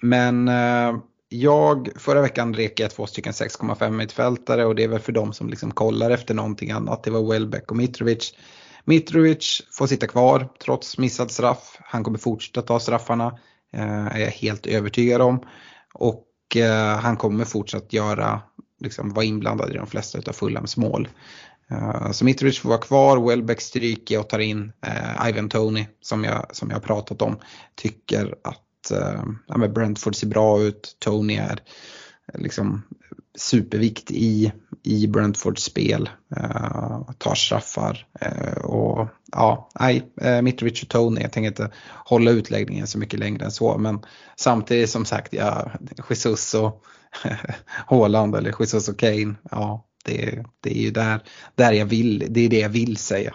men 0.00 0.48
eh, 0.48 0.96
jag, 1.28 1.88
förra 1.96 2.20
veckan 2.20 2.54
rekade 2.54 2.82
jag 2.82 2.90
två 2.90 3.06
stycken 3.06 3.32
6,5 3.32 3.90
mittfältare 3.90 4.64
och 4.64 4.74
det 4.74 4.84
är 4.84 4.88
väl 4.88 5.00
för 5.00 5.12
dem 5.12 5.32
som 5.32 5.48
liksom 5.48 5.70
kollar 5.70 6.10
efter 6.10 6.34
någonting 6.34 6.70
annat. 6.70 7.02
Det 7.02 7.10
var 7.10 7.32
Welbeck 7.32 7.70
och 7.70 7.76
Mitrovic. 7.76 8.34
Mitrovic 8.88 9.62
får 9.70 9.86
sitta 9.86 10.06
kvar 10.06 10.48
trots 10.64 10.98
missad 10.98 11.30
straff. 11.30 11.78
Han 11.80 12.04
kommer 12.04 12.18
fortsätta 12.18 12.62
ta 12.62 12.80
straffarna, 12.80 13.38
eh, 13.72 14.06
är 14.06 14.18
jag 14.18 14.30
helt 14.30 14.66
övertygad 14.66 15.20
om. 15.20 15.44
Och 15.94 16.56
eh, 16.56 16.98
han 16.98 17.16
kommer 17.16 17.44
fortsatt 17.44 17.92
göra, 17.92 18.40
liksom 18.80 19.14
vara 19.14 19.24
inblandad 19.24 19.70
i 19.70 19.74
de 19.74 19.86
flesta 19.86 20.18
av 20.26 20.32
Fulhams 20.32 20.76
mål. 20.76 21.08
Eh, 21.70 22.10
så 22.10 22.24
Mitrovic 22.24 22.58
får 22.58 22.68
vara 22.68 22.80
kvar, 22.80 23.28
Welbeck 23.28 23.60
stryker 23.60 24.20
och 24.20 24.28
tar 24.28 24.38
in 24.38 24.72
Ivan 25.28 25.48
Tony 25.48 25.86
som 26.00 26.24
jag, 26.24 26.56
som 26.56 26.70
jag 26.70 26.82
pratat 26.82 27.22
om. 27.22 27.38
Tycker 27.74 28.34
att 28.44 28.62
ja, 29.46 29.68
Brentford 29.68 30.16
ser 30.16 30.26
bra 30.26 30.62
ut, 30.62 30.96
Tony 30.98 31.36
är 31.36 31.60
liksom 32.34 32.82
supervikt 33.38 34.10
i, 34.10 34.52
i 34.82 35.06
Brentfords 35.06 35.62
spel. 35.62 36.10
Uh, 36.36 37.10
tar 37.18 37.34
straffar 37.34 38.06
uh, 38.26 38.64
och 38.64 39.08
ja, 39.32 39.70
nej, 39.80 40.12
eh, 40.20 40.36
uh, 40.36 40.42
Mitrovic 40.42 40.82
och 40.82 40.88
Tony, 40.88 41.20
jag 41.20 41.32
tänker 41.32 41.48
inte 41.48 41.70
hålla 42.04 42.30
utläggningen 42.30 42.86
så 42.86 42.98
mycket 42.98 43.20
längre 43.20 43.44
än 43.44 43.50
så. 43.50 43.78
Men 43.78 44.00
samtidigt 44.36 44.90
som 44.90 45.04
sagt, 45.04 45.32
ja, 45.32 45.70
Jesus 46.10 46.54
och 46.54 46.82
Haaland 47.86 48.36
eller 48.36 48.54
Jesus 48.60 48.88
och 48.88 48.98
Kane, 48.98 49.34
ja, 49.50 49.86
det, 50.04 50.44
det 50.60 50.78
är 50.78 50.82
ju 50.82 50.90
där, 50.90 51.20
där 51.54 51.72
jag 51.72 51.86
vill, 51.86 52.26
det 52.28 52.40
är 52.40 52.48
det 52.48 52.60
jag 52.60 52.68
vill 52.68 52.96
säga. 52.96 53.34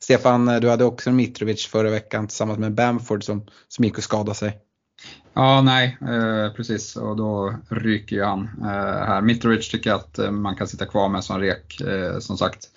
Stefan, 0.00 0.46
du 0.46 0.70
hade 0.70 0.84
också 0.84 1.12
Mitrovic 1.12 1.66
förra 1.66 1.90
veckan 1.90 2.28
tillsammans 2.28 2.58
med 2.58 2.74
Bamford 2.74 3.24
som, 3.24 3.46
som 3.68 3.84
gick 3.84 3.98
och 3.98 4.04
skadade 4.04 4.34
sig. 4.34 4.58
Ja, 5.38 5.62
nej, 5.62 5.98
eh, 6.00 6.52
precis. 6.52 6.96
Och 6.96 7.16
då 7.16 7.54
ryker 7.68 8.16
ju 8.16 8.24
han 8.24 8.50
eh, 8.60 9.06
här. 9.06 9.20
Mitrovic 9.20 9.70
tycker 9.70 9.90
jag 9.90 9.96
att 9.96 10.18
eh, 10.18 10.30
man 10.30 10.56
kan 10.56 10.66
sitta 10.66 10.86
kvar 10.86 11.08
med 11.08 11.24
som 11.24 11.40
rek, 11.40 11.80
eh, 11.80 12.18
som 12.18 12.38
sagt. 12.38 12.68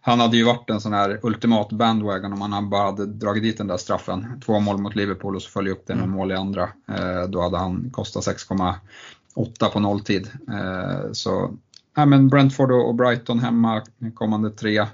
Han 0.00 0.20
hade 0.20 0.36
ju 0.36 0.44
varit 0.44 0.70
en 0.70 0.80
sån 0.80 0.92
här 0.92 1.20
ultimat 1.22 1.72
bandwagon 1.72 2.32
om 2.32 2.52
han 2.52 2.70
bara 2.70 2.82
hade 2.82 3.06
dragit 3.06 3.42
dit 3.42 3.58
den 3.58 3.66
där 3.66 3.76
straffen. 3.76 4.40
Två 4.44 4.60
mål 4.60 4.78
mot 4.78 4.96
Liverpool 4.96 5.36
och 5.36 5.42
så 5.42 5.50
följer 5.50 5.72
upp 5.72 5.86
det 5.86 5.94
med 5.94 6.04
mm. 6.04 6.16
mål 6.16 6.32
i 6.32 6.34
andra. 6.34 6.68
Då 7.28 7.42
hade 7.42 7.58
han 7.58 7.90
kostat 7.90 8.26
6,8 8.26 9.68
på 9.72 9.80
nolltid. 9.80 10.30
Så 11.12 11.54
ja, 11.96 12.06
men 12.06 12.28
Brentford 12.28 12.72
och 12.72 12.94
Brighton 12.94 13.38
hemma 13.38 13.82
kommande 14.14 14.50
tre. 14.50 14.86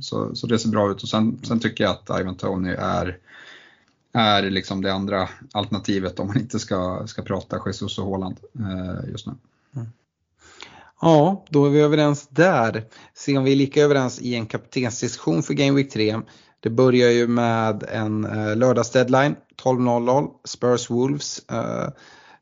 så, 0.00 0.34
så 0.34 0.46
det 0.46 0.58
ser 0.58 0.68
bra 0.68 0.90
ut. 0.90 1.02
Och 1.02 1.08
sen, 1.08 1.38
sen 1.42 1.60
tycker 1.60 1.84
jag 1.84 1.90
att 1.90 2.20
Ivan 2.20 2.36
Tony 2.36 2.70
är 2.78 3.18
är 4.16 4.50
liksom 4.50 4.82
det 4.82 4.92
andra 4.92 5.28
alternativet 5.52 6.20
om 6.20 6.26
man 6.26 6.38
inte 6.38 6.58
ska, 6.58 7.06
ska 7.06 7.22
prata 7.22 7.60
Jesus 7.66 7.98
och 7.98 8.04
Håland 8.04 8.36
eh, 8.58 9.10
just 9.10 9.26
nu. 9.26 9.32
Mm. 9.76 9.88
Ja, 11.00 11.44
då 11.50 11.66
är 11.66 11.70
vi 11.70 11.80
överens 11.80 12.28
där. 12.28 12.84
Se 13.14 13.38
om 13.38 13.44
vi 13.44 13.52
är 13.52 13.56
lika 13.56 13.82
överens 13.82 14.20
i 14.20 14.34
en 14.34 14.46
kaptensdiskussion 14.46 15.42
för 15.42 15.54
Game 15.54 15.76
Week 15.76 15.92
3. 15.92 16.20
Det 16.60 16.70
börjar 16.70 17.10
ju 17.10 17.26
med 17.26 17.82
en 17.82 18.24
eh, 18.24 18.56
lördagsdeadline 18.56 19.36
12.00. 19.62 20.30
Spurs 20.44 20.90
Wolves 20.90 21.38
eh, 21.50 21.88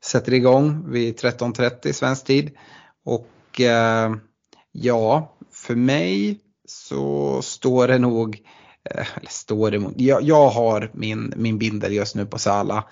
sätter 0.01 0.33
igång 0.33 0.91
vid 0.91 1.19
13.30 1.19 1.91
svensk 1.91 2.25
tid. 2.25 2.51
Och 3.05 3.61
eh, 3.61 4.15
ja, 4.71 5.35
för 5.51 5.75
mig 5.75 6.39
så 6.67 7.41
står 7.41 7.87
det 7.87 7.97
nog 7.97 8.45
Eh, 8.64 8.64
Eh, 8.91 9.07
eller 9.17 9.29
står 9.29 9.75
emot. 9.75 9.93
Jag, 9.97 10.21
jag 10.23 10.49
har 10.49 10.91
min, 10.93 11.33
min 11.35 11.57
bindel 11.57 11.93
just 11.93 12.15
nu 12.15 12.25
på 12.25 12.39
Sala. 12.39 12.83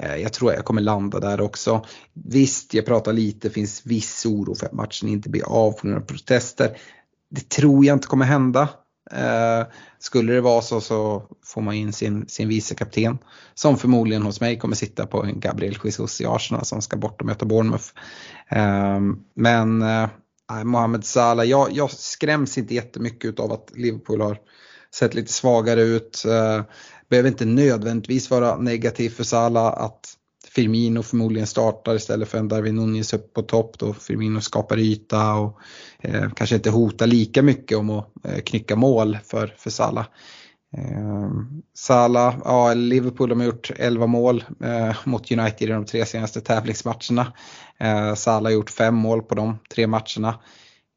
Eh, 0.00 0.16
jag 0.16 0.32
tror 0.32 0.52
jag 0.52 0.64
kommer 0.64 0.82
landa 0.82 1.20
där 1.20 1.40
också. 1.40 1.86
Visst, 2.12 2.74
jag 2.74 2.86
pratar 2.86 3.12
lite, 3.12 3.50
finns 3.50 3.86
viss 3.86 4.26
oro 4.26 4.54
för 4.54 4.66
att 4.66 4.72
matchen 4.72 5.08
inte 5.08 5.28
blir 5.28 5.48
av 5.48 5.72
på 5.72 5.86
grund 5.86 6.02
av 6.02 6.06
protester. 6.06 6.76
Det 7.30 7.48
tror 7.48 7.84
jag 7.84 7.96
inte 7.96 8.06
kommer 8.06 8.26
hända. 8.26 8.68
Eh, 9.10 9.66
skulle 9.98 10.32
det 10.32 10.40
vara 10.40 10.62
så 10.62 10.80
så 10.80 11.22
får 11.44 11.60
man 11.60 11.74
in 11.74 11.92
sin, 11.92 12.28
sin 12.28 12.48
vice 12.48 12.74
kapten 12.74 13.18
som 13.54 13.76
förmodligen 13.76 14.22
hos 14.22 14.40
mig 14.40 14.58
kommer 14.58 14.76
sitta 14.76 15.06
på 15.06 15.24
en 15.24 15.40
Gabriel 15.40 15.78
Jesus 15.84 16.20
i 16.20 16.26
Arsenal 16.26 16.64
som 16.64 16.82
ska 16.82 16.96
bort 16.96 17.20
och 17.20 17.26
möta 17.26 17.46
Bournemouth. 17.46 17.86
Ehm, 18.48 19.16
men 19.34 19.82
eh, 19.82 20.08
Mohamed 20.64 21.04
Salah, 21.04 21.46
jag, 21.46 21.72
jag 21.72 21.90
skräms 21.90 22.58
inte 22.58 22.74
jättemycket 22.74 23.40
av 23.40 23.52
att 23.52 23.70
Liverpool 23.74 24.20
har 24.20 24.38
sett 24.94 25.14
lite 25.14 25.32
svagare 25.32 25.82
ut. 25.82 26.24
Eh, 26.24 26.62
behöver 27.08 27.28
inte 27.28 27.44
nödvändigtvis 27.44 28.30
vara 28.30 28.56
negativ 28.56 29.10
för 29.10 29.24
Salah 29.24 29.66
att 29.66 30.16
Firmino 30.48 31.02
förmodligen 31.02 31.46
startar 31.46 31.94
istället 31.94 32.28
för 32.28 32.38
en 32.38 32.48
Darwin 32.48 32.76
Nunez 32.76 33.12
upp 33.12 33.34
på 33.34 33.42
topp 33.42 33.78
då 33.78 33.94
Firmino 33.94 34.40
skapar 34.40 34.78
yta 34.78 35.34
och 35.34 35.58
eh, 36.00 36.30
kanske 36.30 36.56
inte 36.56 36.70
hotar 36.70 37.06
lika 37.06 37.42
mycket 37.42 37.78
om 37.78 37.90
att 37.90 38.06
eh, 38.24 38.38
knycka 38.38 38.76
mål 38.76 39.18
för, 39.24 39.54
för 39.58 39.70
Salah. 39.70 40.06
Eh, 40.76 41.30
Salah, 41.74 42.36
ja 42.44 42.74
Liverpool 42.74 43.28
de 43.28 43.40
har 43.40 43.46
gjort 43.46 43.70
11 43.76 44.06
mål 44.06 44.44
eh, 44.64 44.96
mot 45.04 45.32
United 45.32 45.68
i 45.68 45.72
de 45.72 45.84
tre 45.84 46.06
senaste 46.06 46.40
tävlingsmatcherna. 46.40 47.32
Eh, 47.78 48.14
Salah 48.14 48.44
har 48.44 48.50
gjort 48.50 48.70
5 48.70 48.94
mål 48.94 49.22
på 49.22 49.34
de 49.34 49.58
tre 49.74 49.86
matcherna. 49.86 50.38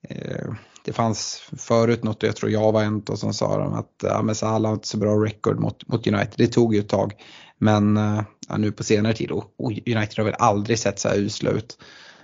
Eh, 0.10 0.53
det 0.86 0.93
fanns 0.93 1.41
förut 1.58 2.03
något, 2.03 2.24
jag 2.24 2.36
tror 2.36 2.51
jag 2.51 2.72
var 2.72 2.84
en 2.84 3.01
och 3.01 3.20
som 3.20 3.34
sa 3.34 3.58
de 3.58 3.74
att 3.74 3.93
ja, 4.03 4.22
men 4.22 4.36
Salah 4.36 4.70
har 4.70 4.76
inte 4.76 4.88
så 4.88 4.97
bra 4.97 5.26
record 5.26 5.60
mot, 5.60 5.88
mot 5.88 6.08
United. 6.08 6.34
Det 6.38 6.47
tog 6.47 6.74
ju 6.76 6.80
ett 6.80 6.89
tag. 6.89 7.14
Men 7.58 7.97
eh, 7.97 8.22
ja, 8.49 8.58
nu 8.58 8.72
på 8.72 8.84
senare 8.84 9.14
tid, 9.14 9.32
och, 9.32 9.53
och 9.58 9.72
United 9.72 10.18
har 10.18 10.24
väl 10.24 10.36
aldrig 10.39 10.80
sett 10.80 10.99
så 10.99 11.10
här 11.10 11.18
usla 11.18 11.49
ut. 11.49 11.78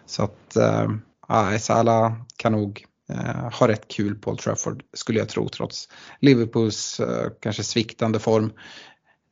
Så 0.06 0.24
att 0.24 0.56
eh, 0.56 0.90
ja, 1.28 1.60
Salah 1.60 2.14
kan 2.38 2.52
nog 2.52 2.86
äh, 3.10 3.60
ha 3.60 3.68
rätt 3.68 3.88
kul 3.88 4.16
på 4.16 4.32
Old 4.32 4.40
Trafford 4.40 4.84
skulle 4.94 5.20
jag 5.20 5.30
tro 5.30 5.50
trots 5.50 5.90
Liverpools 6.20 7.02
kanske 7.42 7.64
sviktande 7.64 8.20
form. 8.20 8.52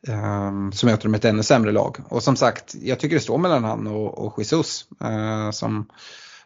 Um, 0.08 0.72
så 0.72 0.86
möter 0.86 1.04
de 1.04 1.14
ett 1.14 1.26
ännu 1.26 1.44
sämre 1.44 1.72
lag. 1.72 1.98
Och 2.10 2.24
som 2.24 2.36
sagt, 2.36 2.76
jag 2.82 3.00
tycker 3.00 3.16
det 3.16 3.22
står 3.22 3.38
mellan 3.38 3.64
han 3.64 3.88
och, 3.88 4.26
och 4.26 4.40
Jesus. 4.40 4.86
Som 5.52 5.90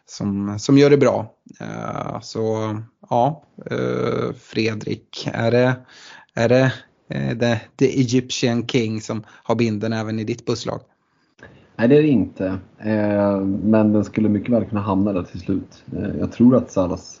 som, 0.06 0.58
som 0.58 0.78
gör 0.78 0.90
det 0.90 0.96
bra. 0.96 1.34
Uh, 1.60 2.20
så 2.20 2.76
ja, 3.10 3.44
uh, 3.72 4.32
Fredrik, 4.32 5.28
är 5.32 5.50
det, 5.50 5.76
är 6.34 6.48
det 6.48 6.72
uh, 7.14 7.38
the, 7.38 7.60
the 7.76 8.00
Egyptian 8.00 8.66
King 8.66 9.00
som 9.00 9.24
har 9.28 9.54
binden 9.54 9.92
även 9.92 10.18
i 10.18 10.24
ditt 10.24 10.46
busslag? 10.46 10.80
Nej, 11.76 11.88
det 11.88 11.98
är 11.98 12.02
det 12.02 12.08
inte. 12.08 12.58
Men 13.62 13.92
den 13.92 14.04
skulle 14.04 14.28
mycket 14.28 14.54
väl 14.54 14.64
kunna 14.64 14.80
hamna 14.80 15.12
där 15.12 15.22
till 15.22 15.40
slut. 15.40 15.84
Jag 16.18 16.32
tror 16.32 16.56
att 16.56 16.70
Salas 16.70 17.20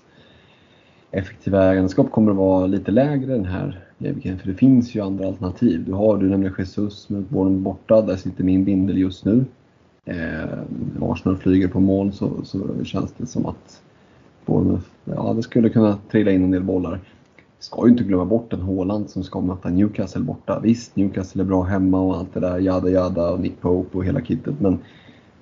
effektiva 1.10 1.72
egenskap 1.72 2.10
kommer 2.10 2.30
att 2.30 2.36
vara 2.36 2.66
lite 2.66 2.90
lägre 2.90 3.32
den 3.32 3.44
här 3.44 3.84
gameweeken. 3.98 4.38
För 4.38 4.48
det 4.48 4.54
finns 4.54 4.94
ju 4.94 5.00
andra 5.00 5.26
alternativ. 5.26 5.84
Du 5.84 5.92
har 5.92 6.18
du 6.18 6.28
nämligen 6.28 6.54
Jesus 6.58 7.08
med 7.08 7.22
Bournemouth 7.22 7.62
borta. 7.62 8.02
Där 8.02 8.16
sitter 8.16 8.44
min 8.44 8.64
bindel 8.64 8.98
just 8.98 9.24
nu 9.24 9.44
eh, 10.04 10.58
Arsenal 11.00 11.36
flyger 11.36 11.68
på 11.68 11.80
mål 11.80 12.12
så, 12.12 12.44
så 12.44 12.84
känns 12.84 13.12
det 13.12 13.26
som 13.26 13.46
att 13.46 13.82
Bournemouth, 14.46 14.86
ja 15.04 15.32
det 15.32 15.42
skulle 15.42 15.68
kunna 15.68 15.98
trilla 16.10 16.30
in 16.30 16.44
en 16.44 16.50
del 16.50 16.62
bollar. 16.62 17.00
Ska 17.58 17.86
ju 17.86 17.92
inte 17.92 18.04
glömma 18.04 18.24
bort 18.24 18.52
en 18.52 18.60
Håland 18.60 19.10
som 19.10 19.24
ska 19.24 19.40
möta 19.40 19.68
Newcastle 19.68 20.22
borta. 20.22 20.60
Visst, 20.60 20.96
Newcastle 20.96 21.42
är 21.42 21.46
bra 21.46 21.62
hemma 21.62 22.00
och 22.00 22.16
allt 22.16 22.34
det 22.34 22.40
där, 22.40 22.58
jada 22.58 22.90
jada 22.90 23.30
och 23.30 23.40
Nick 23.40 23.60
Pope 23.60 23.98
och 23.98 24.04
hela 24.04 24.20
kittet. 24.20 24.60
Men 24.60 24.78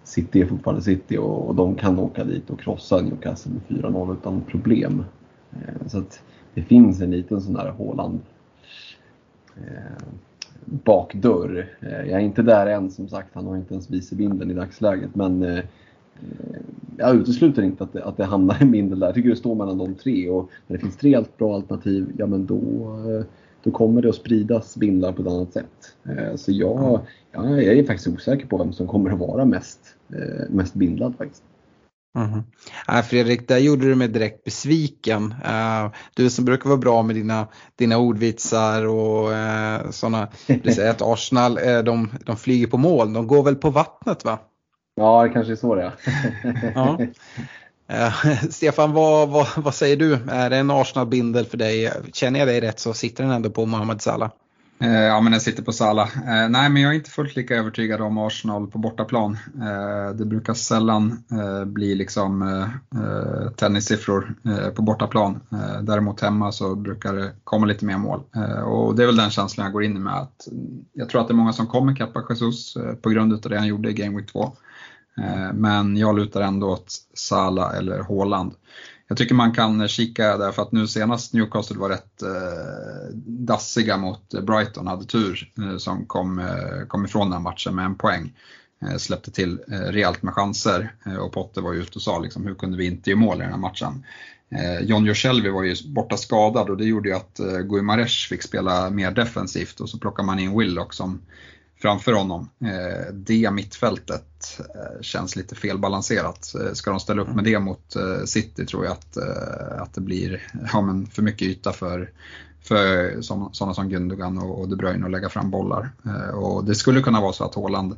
City 0.05 0.41
är 0.41 0.47
fortfarande 0.47 0.83
City 0.83 1.19
och, 1.19 1.49
och 1.49 1.55
de 1.55 1.75
kan 1.75 1.99
åka 1.99 2.25
dit 2.25 2.51
och 2.51 2.61
krossa 2.61 3.01
Newcastle 3.01 3.53
med 3.53 3.83
4-0 3.83 4.13
utan 4.13 4.41
problem. 4.41 5.05
Eh, 5.53 5.87
så 5.87 5.99
att 5.99 6.23
det 6.55 6.63
finns 6.63 7.01
en 7.01 7.11
liten 7.11 7.41
sån 7.41 7.55
där 7.55 7.71
Håland 7.71 8.21
eh, 9.57 10.07
bakdörr. 10.65 11.77
Eh, 11.81 12.11
jag 12.11 12.21
är 12.21 12.25
inte 12.25 12.43
där 12.43 12.67
än 12.67 12.91
som 12.91 13.09
sagt, 13.09 13.29
han 13.33 13.47
har 13.47 13.57
inte 13.57 13.75
ens 13.75 13.91
vicebinden 13.91 14.51
i 14.51 14.55
dagsläget. 14.55 15.15
Men 15.15 15.43
eh, 15.43 15.65
jag 16.97 17.17
utesluter 17.17 17.63
inte 17.63 17.85
att 17.85 17.93
det, 17.93 18.05
att 18.05 18.17
det 18.17 18.25
hamnar 18.25 18.57
en 18.61 18.71
bindel 18.71 18.99
där. 18.99 19.07
Jag 19.07 19.15
tycker 19.15 19.31
det 19.31 19.37
står 19.37 19.55
mellan 19.55 19.79
de 19.79 19.95
tre 19.95 20.31
och 20.31 20.51
när 20.67 20.77
det 20.77 20.83
finns 20.83 20.97
tre 20.97 21.25
bra 21.39 21.55
alternativ, 21.55 22.13
ja 22.19 22.27
men 22.27 22.47
då, 22.47 22.57
eh, 22.57 23.25
då 23.63 23.71
kommer 23.71 24.03
det 24.03 24.09
att 24.09 24.15
spridas 24.15 24.77
bindlar 24.77 25.13
på 25.13 25.23
ett 25.23 25.29
annat 25.29 25.53
sätt. 25.53 25.97
Så 26.35 26.53
jag, 26.53 27.01
jag 27.33 27.63
är 27.63 27.85
faktiskt 27.85 28.09
osäker 28.09 28.47
på 28.47 28.59
vem 28.59 28.73
som 28.73 28.87
kommer 28.87 29.11
att 29.11 29.19
vara 29.19 29.45
mest, 29.45 29.81
mest 30.51 30.75
bindlad 30.75 31.15
faktiskt. 31.17 31.43
Mm. 32.19 32.43
Äh, 32.89 33.03
Fredrik, 33.03 33.49
där 33.49 33.59
gjorde 33.59 33.89
du 33.89 33.95
mig 33.95 34.09
direkt 34.09 34.45
besviken. 34.45 35.35
Uh, 35.45 35.93
du 36.15 36.31
som 36.31 36.45
brukar 36.45 36.69
vara 36.69 36.79
bra 36.79 37.03
med 37.03 37.17
dina, 37.17 37.49
dina 37.77 37.99
ordvitsar 37.99 38.87
och 38.87 39.31
uh, 39.31 39.91
sådana. 39.91 40.29
att 40.91 41.03
Arsenal, 41.03 41.59
uh, 41.59 41.79
de, 41.79 42.11
de 42.27 42.37
flyger 42.37 42.67
på 42.67 42.79
mål, 42.79 43.13
de 43.13 43.27
går 43.27 43.43
väl 43.43 43.57
på 43.57 43.71
vattnet 43.71 44.25
va? 44.25 44.39
Ja, 44.95 45.23
det 45.23 45.29
kanske 45.29 45.53
är 45.53 45.57
så 45.57 45.75
det 45.75 45.93
ja. 46.75 46.99
Eh, 47.89 48.13
Stefan, 48.51 48.93
vad, 48.93 49.29
vad, 49.29 49.47
vad 49.57 49.75
säger 49.75 49.97
du? 49.97 50.19
Är 50.31 50.51
det 50.51 50.57
en 50.57 50.71
Arsenal-bindel 50.71 51.47
för 51.47 51.57
dig? 51.57 51.93
Känner 52.13 52.39
jag 52.39 52.49
dig 52.49 52.61
rätt 52.61 52.81
så 52.81 52.95
sitter 52.95 53.25
den 53.25 53.33
ändå 53.33 53.51
på 53.51 53.67
Mohamed 53.67 54.03
Salah. 54.03 54.31
Eh, 54.79 55.03
ja, 55.03 55.21
men 55.21 55.33
den 55.33 55.41
sitter 55.41 55.63
på 55.63 55.73
Sala. 55.73 56.03
Eh, 56.03 56.49
nej, 56.49 56.71
men 56.71 56.83
jag 56.83 56.91
är 56.93 56.97
inte 56.97 57.11
fullt 57.11 57.37
lika 57.37 57.57
övertygad 57.57 58.01
om 58.01 58.19
Arsenal 58.19 58.67
på 58.67 58.79
bortaplan. 58.79 59.39
Eh, 59.63 60.15
det 60.15 60.25
brukar 60.25 60.55
sällan 60.55 61.25
bli 61.67 61.95
liksom 61.95 62.65
tennissiffror 63.57 64.35
på 64.75 64.83
bortaplan. 64.83 65.41
däremot 65.83 66.21
hemma 66.21 66.53
så 66.53 66.75
brukar 66.75 67.13
det 67.13 67.33
komma 67.45 67.67
lite 67.67 67.85
mer 67.85 67.99
mål. 67.99 68.23
och 68.65 68.97
det 68.97 69.03
är 69.03 69.07
väl 69.07 69.17
den 69.17 69.31
känslan 69.31 69.65
jag 69.65 69.73
går 69.73 69.85
in 69.85 70.03
med. 70.03 70.15
Att 70.15 70.47
mm, 70.47 70.85
jag 70.93 71.09
tror 71.09 71.21
att 71.21 71.29
det 71.29 71.33
är 71.33 71.37
många 71.37 71.53
som 71.53 71.67
kommer 71.67 71.97
kappa 71.97 72.25
Jesus 72.31 72.77
på 73.03 73.11
grund 73.11 73.33
av 73.33 73.41
det 73.41 73.59
han 73.59 73.67
gjorde 73.67 73.91
i 73.91 73.93
Game 73.93 74.17
Week 74.17 74.33
2. 74.33 74.53
men 75.55 75.97
jag 75.97 76.17
lutar 76.17 76.41
ändå 76.41 76.71
åt 76.71 76.93
Sala 77.15 77.73
eller 77.73 78.03
Haaland. 78.03 78.53
Jag 79.13 79.17
tycker 79.17 79.35
man 79.35 79.53
kan 79.53 79.89
kika 79.89 80.37
där 80.37 80.53
för 80.53 80.63
att 80.63 80.73
nu 80.73 80.87
senast 80.87 81.33
Newcastle 81.33 81.79
var 81.79 81.89
rätt 81.89 82.23
eh, 82.23 83.15
dassiga 83.25 83.97
mot 83.97 84.31
Brighton, 84.31 84.87
hade 84.87 85.05
tur 85.05 85.53
eh, 85.59 85.77
som 85.77 86.07
kom, 86.07 86.39
eh, 86.39 86.87
kom 86.89 87.05
ifrån 87.05 87.31
den 87.31 87.43
matchen 87.43 87.75
med 87.75 87.85
en 87.85 87.95
poäng. 87.95 88.33
Eh, 88.83 88.97
släppte 88.97 89.31
till 89.31 89.59
eh, 89.73 89.79
rejält 89.79 90.23
med 90.23 90.35
chanser 90.35 90.95
eh, 91.07 91.17
och 91.17 91.33
Potter 91.33 91.61
var 91.61 91.73
ju 91.73 91.81
ute 91.81 91.95
och 91.95 92.03
sa 92.03 92.19
liksom, 92.19 92.47
hur 92.47 92.55
kunde 92.55 92.77
vi 92.77 92.87
inte 92.87 93.11
göra 93.11 93.21
mål 93.21 93.37
i 93.37 93.41
den 93.41 93.51
här 93.53 93.59
matchen. 93.59 94.05
Eh, 94.51 94.81
John 94.81 95.05
Joselvi 95.05 95.51
var 95.51 95.63
ju 95.63 95.75
borta 95.87 96.17
skadad 96.17 96.71
och 96.71 96.77
det 96.77 96.85
gjorde 96.85 97.09
ju 97.09 97.15
att 97.15 97.39
eh, 97.39 98.07
fick 98.29 98.43
spela 98.43 98.91
mer 98.91 99.11
defensivt 99.11 99.81
och 99.81 99.89
så 99.89 99.99
plockar 99.99 100.23
man 100.23 100.39
in 100.39 100.59
Willock 100.59 100.95
som 100.95 101.21
framför 101.83 102.13
honom. 102.13 102.49
Eh, 102.61 103.13
det 103.13 103.51
mittfältet 103.51 104.61
eh, 104.75 105.01
känns 105.01 105.37
lite 105.37 105.55
felbalanserat. 105.55 106.55
Eh, 106.55 106.73
ska 106.73 106.91
de 106.91 107.01
ställa 107.01 107.23
upp 107.23 107.35
med 107.35 107.45
det 107.45 107.59
mot 107.59 107.97
City 108.25 108.67
tror 108.67 108.85
jag 108.85 108.93
att, 108.93 109.17
att 109.81 109.95
det 109.95 110.01
blir 110.01 110.43
ja, 110.73 110.81
men 110.81 111.07
för 111.07 111.23
mycket 111.23 111.49
yta 111.49 111.73
för, 111.73 112.11
för 112.61 113.21
sådana 113.21 113.75
som 113.75 113.89
Gundogan 113.89 114.39
och 114.39 114.69
De 114.69 114.77
Bruyne 114.77 115.05
att 115.05 115.11
lägga 115.13 115.29
fram 115.29 115.51
bollar. 115.51 115.91
Och 116.35 116.65
det 116.65 116.75
skulle 116.75 117.01
kunna 117.01 117.21
vara 117.21 117.33
så 117.33 117.45
att 117.45 117.55
Haaland 117.55 117.97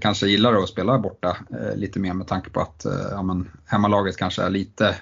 kanske 0.00 0.26
gillar 0.26 0.54
att 0.54 0.68
spela 0.68 0.98
borta 0.98 1.36
lite 1.74 2.00
mer 2.00 2.14
med 2.14 2.26
tanke 2.26 2.50
på 2.50 2.60
att 2.60 2.86
ja, 3.10 3.22
men, 3.22 3.50
hemmalaget 3.64 4.16
kanske 4.16 4.42
är 4.42 4.50
lite 4.50 4.96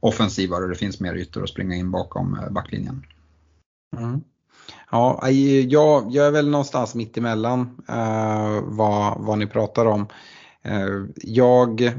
offensivare 0.00 0.62
och 0.62 0.68
det 0.68 0.74
finns 0.74 1.00
mer 1.00 1.14
ytor 1.14 1.42
att 1.42 1.48
springa 1.48 1.74
in 1.74 1.90
bakom 1.90 2.38
backlinjen. 2.50 3.06
Mm. 3.96 4.20
Ja, 4.94 5.30
jag, 5.30 6.06
jag 6.10 6.26
är 6.26 6.30
väl 6.30 6.50
någonstans 6.50 6.94
mitt 6.94 7.18
emellan 7.18 7.60
uh, 7.90 7.96
eh, 7.96 8.62
vad, 8.64 9.20
vad 9.20 9.38
ni 9.38 9.46
pratar 9.46 9.86
om. 9.86 10.06
Uh, 10.68 11.06
jag, 11.16 11.80
eh, 11.80 11.92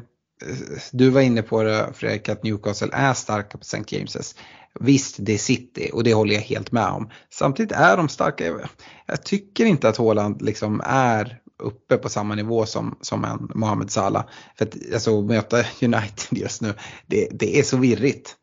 du 0.91 1.10
var 1.10 1.22
inne 1.22 1.41
på 1.41 1.64
det 1.64 1.89
Fredrik 1.94 2.30
att 2.30 2.44
Newcastle 2.44 2.89
är 2.91 3.14
starka 3.14 3.58
på 3.58 3.62
St. 3.62 3.78
James's. 3.78 4.38
Visst, 4.80 5.16
det 5.20 5.34
är 5.34 5.38
City 5.38 5.89
och 5.94 6.04
det 6.04 6.14
håller 6.14 6.36
jag 6.36 6.41
helt 6.41 6.72
med 6.72 6.88
om. 6.88 7.10
Samtidigt 7.30 7.72
är 7.72 7.98
de 7.98 8.10
starka. 8.10 8.60
Jag 9.06 9.24
tycker 9.24 9.66
inte 9.66 9.89
att 9.89 9.98
Haaland 9.98 10.41
liksom 10.41 10.82
är 10.86 11.39
uppe 11.64 11.98
på 11.98 12.10
samma 12.10 12.36
nivå 12.36 12.66
som, 12.66 12.98
som 13.02 13.26
en 13.26 13.52
Mohamed 13.56 13.91
Salah. 13.91 14.26
För 14.58 14.66
att 14.66 14.76
alltså, 14.94 15.22
möta 15.22 15.58
United 15.82 16.38
just 16.38 16.62
nu, 16.62 16.74
det, 17.08 17.28
det 17.32 17.60
är 17.60 17.64
så 17.64 17.78
virrigt. 17.78 18.36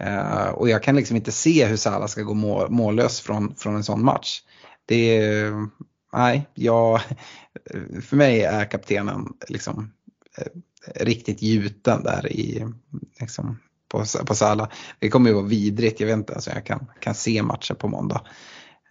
Uh, 0.00 0.48
och 0.48 0.68
jag 0.68 0.82
kan 0.82 0.96
liksom 0.96 1.16
inte 1.16 1.32
se 1.32 1.66
hur 1.66 1.76
Salah 1.76 2.06
ska 2.06 2.22
gå 2.22 2.34
mål, 2.34 2.70
mållös 2.70 3.20
från, 3.20 3.54
från 3.54 3.76
en 3.76 3.84
sån 3.84 4.04
match. 4.04 4.42
Det 4.86 5.16
är, 5.16 5.68
nej, 6.12 6.48
jag, 6.54 6.94
eh, 6.94 8.00
för 8.00 8.16
mig 8.16 8.42
är 8.42 8.64
kaptenen 8.64 9.32
liksom 9.48 9.92
eh, 10.38 11.04
riktigt 11.04 11.42
gjuten 11.42 12.02
där 12.02 12.32
i, 12.32 12.66
liksom, 13.20 13.58
på, 13.88 14.04
på 14.26 14.34
Salah. 14.34 14.68
Det 14.98 15.08
kommer 15.08 15.30
ju 15.30 15.34
vara 15.34 15.46
vidrigt, 15.46 16.00
jag 16.00 16.06
vet 16.06 16.16
inte, 16.16 16.34
alltså 16.34 16.50
jag 16.50 16.66
kan, 16.66 16.86
kan 17.00 17.14
se 17.14 17.42
matchen 17.42 17.76
på 17.76 17.88
måndag. 17.88 18.26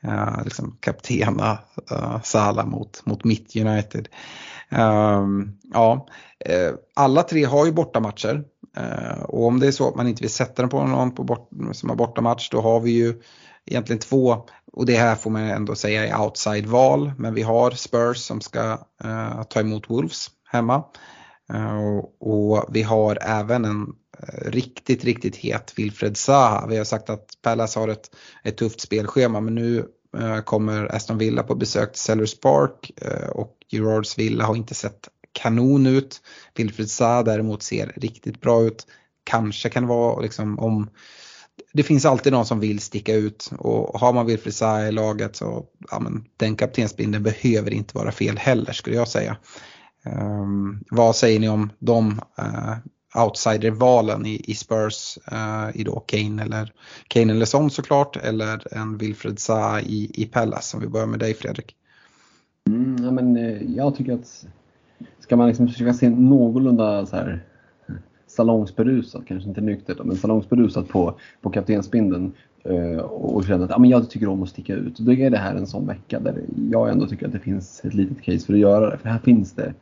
Uh, 0.05 0.43
liksom 0.43 0.77
kaptena 0.79 1.59
uh, 1.91 2.21
Salah 2.21 2.65
mot, 2.65 3.05
mot 3.05 3.23
mitt 3.23 3.55
United. 3.55 4.07
Uh, 4.73 5.27
ja, 5.73 6.07
uh, 6.49 6.75
alla 6.95 7.23
tre 7.23 7.43
har 7.43 7.65
ju 7.65 7.71
bortamatcher. 7.71 8.43
Eh, 8.77 9.21
och 9.21 9.45
om 9.45 9.59
det 9.59 9.67
är 9.67 9.71
så 9.71 9.89
att 9.89 9.95
man 9.95 10.07
inte 10.07 10.23
vill 10.23 10.33
sätta 10.33 10.61
den 10.61 10.69
på 10.69 10.83
någon 10.83 11.15
på 11.15 11.23
bort, 11.23 11.49
som 11.71 11.89
har 11.89 11.95
bortamatch 11.95 12.49
då 12.49 12.61
har 12.61 12.79
vi 12.79 12.91
ju 12.91 13.21
egentligen 13.65 13.99
två, 13.99 14.45
och 14.73 14.85
det 14.85 14.95
här 14.95 15.15
får 15.15 15.29
man 15.29 15.41
ändå 15.41 15.75
säga 15.75 16.07
är 16.07 16.21
outside-val, 16.21 17.11
men 17.17 17.33
vi 17.33 17.41
har 17.41 17.71
Spurs 17.71 18.17
som 18.17 18.41
ska 18.41 18.79
eh, 19.03 19.43
ta 19.43 19.59
emot 19.59 19.89
Wolves 19.89 20.27
hemma. 20.51 20.83
Eh, 21.53 21.97
och 22.19 22.65
vi 22.69 22.81
har 22.81 23.17
även 23.21 23.65
en 23.65 23.93
eh, 24.19 24.51
riktigt, 24.51 25.03
riktigt 25.03 25.35
het 25.35 25.73
Wilfred 25.75 26.17
Zaha. 26.17 26.67
Vi 26.67 26.77
har 26.77 26.85
sagt 26.85 27.09
att 27.09 27.27
Palace 27.41 27.79
har 27.79 27.87
ett, 27.87 28.15
ett 28.43 28.57
tufft 28.57 28.81
spelschema 28.81 29.39
men 29.39 29.55
nu 29.55 29.85
eh, 30.17 30.39
kommer 30.39 30.95
Aston 30.95 31.17
Villa 31.17 31.43
på 31.43 31.55
besök 31.55 31.91
till 31.91 32.01
Sellers 32.01 32.39
Park 32.39 32.91
och 33.31 33.53
Gerards 33.69 34.17
Villa 34.17 34.45
har 34.45 34.55
inte 34.55 34.75
sett 34.75 35.09
kanon 35.37 35.87
ut. 35.87 36.21
Wilfred 36.55 36.89
Zaha 36.89 37.23
däremot 37.23 37.63
ser 37.63 37.93
riktigt 37.95 38.41
bra 38.41 38.63
ut. 38.63 38.87
Kanske 39.23 39.69
kan 39.69 39.83
det 39.83 39.89
vara 39.89 40.21
liksom 40.21 40.59
om 40.59 40.89
det 41.73 41.83
finns 41.83 42.05
alltid 42.05 42.33
någon 42.33 42.45
som 42.45 42.59
vill 42.59 42.79
sticka 42.79 43.15
ut 43.15 43.51
och 43.57 43.99
har 43.99 44.13
man 44.13 44.25
Wilfred 44.25 44.53
Zaha 44.53 44.87
i 44.87 44.91
laget 44.91 45.35
så 45.35 45.65
ja, 45.91 45.99
men, 45.99 46.25
den 46.37 46.55
kaptensbindeln 46.55 47.23
behöver 47.23 47.73
inte 47.73 47.97
vara 47.97 48.11
fel 48.11 48.37
heller 48.37 48.73
skulle 48.73 48.95
jag 48.95 49.07
säga. 49.07 49.37
Um, 50.05 50.83
vad 50.91 51.15
säger 51.15 51.39
ni 51.39 51.49
om 51.49 51.69
de 51.79 52.21
uh, 52.39 52.77
outsider-valen 53.23 54.25
i, 54.25 54.41
i 54.47 54.55
Spurs 54.55 55.17
uh, 55.31 55.69
i 55.79 55.83
då 55.83 55.99
Kane 55.99 56.43
eller, 56.43 56.73
Kane 57.07 57.33
eller 57.33 57.45
Son 57.45 57.71
såklart 57.71 58.17
eller 58.17 58.77
en 58.77 58.97
Wilfred 58.97 59.39
Zaha 59.39 59.81
i, 59.81 60.11
i 60.13 60.25
Pallas 60.25 60.73
om 60.73 60.81
vi 60.81 60.87
börjar 60.87 61.07
med 61.07 61.19
dig 61.19 61.33
Fredrik. 61.33 61.75
Mm, 62.67 63.03
ja, 63.03 63.11
men, 63.11 63.37
eh, 63.37 63.75
jag 63.75 63.95
tycker 63.95 64.13
att 64.13 64.45
ska 65.27 65.35
man 65.35 65.47
liksom 65.47 65.67
försöka 65.67 65.93
se 65.93 66.09
någorlunda 66.09 67.05
så 67.05 67.15
här 67.15 67.39
salongsberusat, 68.27 69.25
kanske 69.27 69.49
inte 69.49 69.61
nyktert, 69.61 69.97
men 70.03 70.15
salongsberusat 70.15 70.87
på, 70.87 71.13
på 71.41 71.49
kaptensbindeln 71.49 72.31
eh, 72.63 72.99
och 72.99 73.45
känna 73.45 73.63
att 73.63 73.69
ja, 73.69 73.79
men 73.79 73.89
jag 73.89 74.09
tycker 74.09 74.27
om 74.27 74.43
att 74.43 74.49
sticka 74.49 74.75
ut. 74.75 74.97
Då 74.99 75.13
är 75.13 75.29
det 75.29 75.37
här 75.37 75.55
en 75.55 75.67
sån 75.67 75.87
vecka 75.87 76.19
där 76.19 76.41
jag 76.71 76.89
ändå 76.89 77.07
tycker 77.07 77.25
att 77.25 77.31
det 77.31 77.39
finns 77.39 77.85
ett 77.85 77.93
litet 77.93 78.21
case 78.21 78.45
för 78.45 78.53
att 78.53 78.59
göra 78.59 78.89
det. 78.89 78.97
För 78.97 79.09
här 79.09 79.19
finns 79.19 79.53
det 79.53 79.73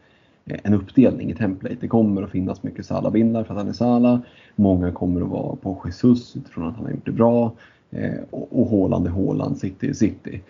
eh, 0.46 0.60
en 0.64 0.74
uppdelning 0.74 1.32
i 1.32 1.36
template. 1.36 1.78
Det 1.80 1.88
kommer 1.88 2.24
att 2.24 2.32
finnas 2.32 2.64
mycket 2.64 2.86
Sala-bindlar 2.86 3.44
för 3.44 3.54
att 3.54 3.60
han 3.60 3.70
är 3.70 3.74
Sala. 3.74 4.22
Många 4.56 4.92
kommer 4.92 5.22
att 5.22 5.30
vara 5.30 5.56
på 5.56 5.82
Jesus 5.86 6.36
utifrån 6.36 6.68
att 6.68 6.76
han 6.76 6.86
har 6.86 6.92
gjort 6.92 7.06
det 7.06 7.12
bra. 7.12 7.52
Eh, 7.92 8.20
och 8.30 8.68
Håland 8.68 9.08
är 9.08 9.12
Håland, 9.12 9.58
City 9.58 9.90
är 9.90 9.94
City. 9.94 10.42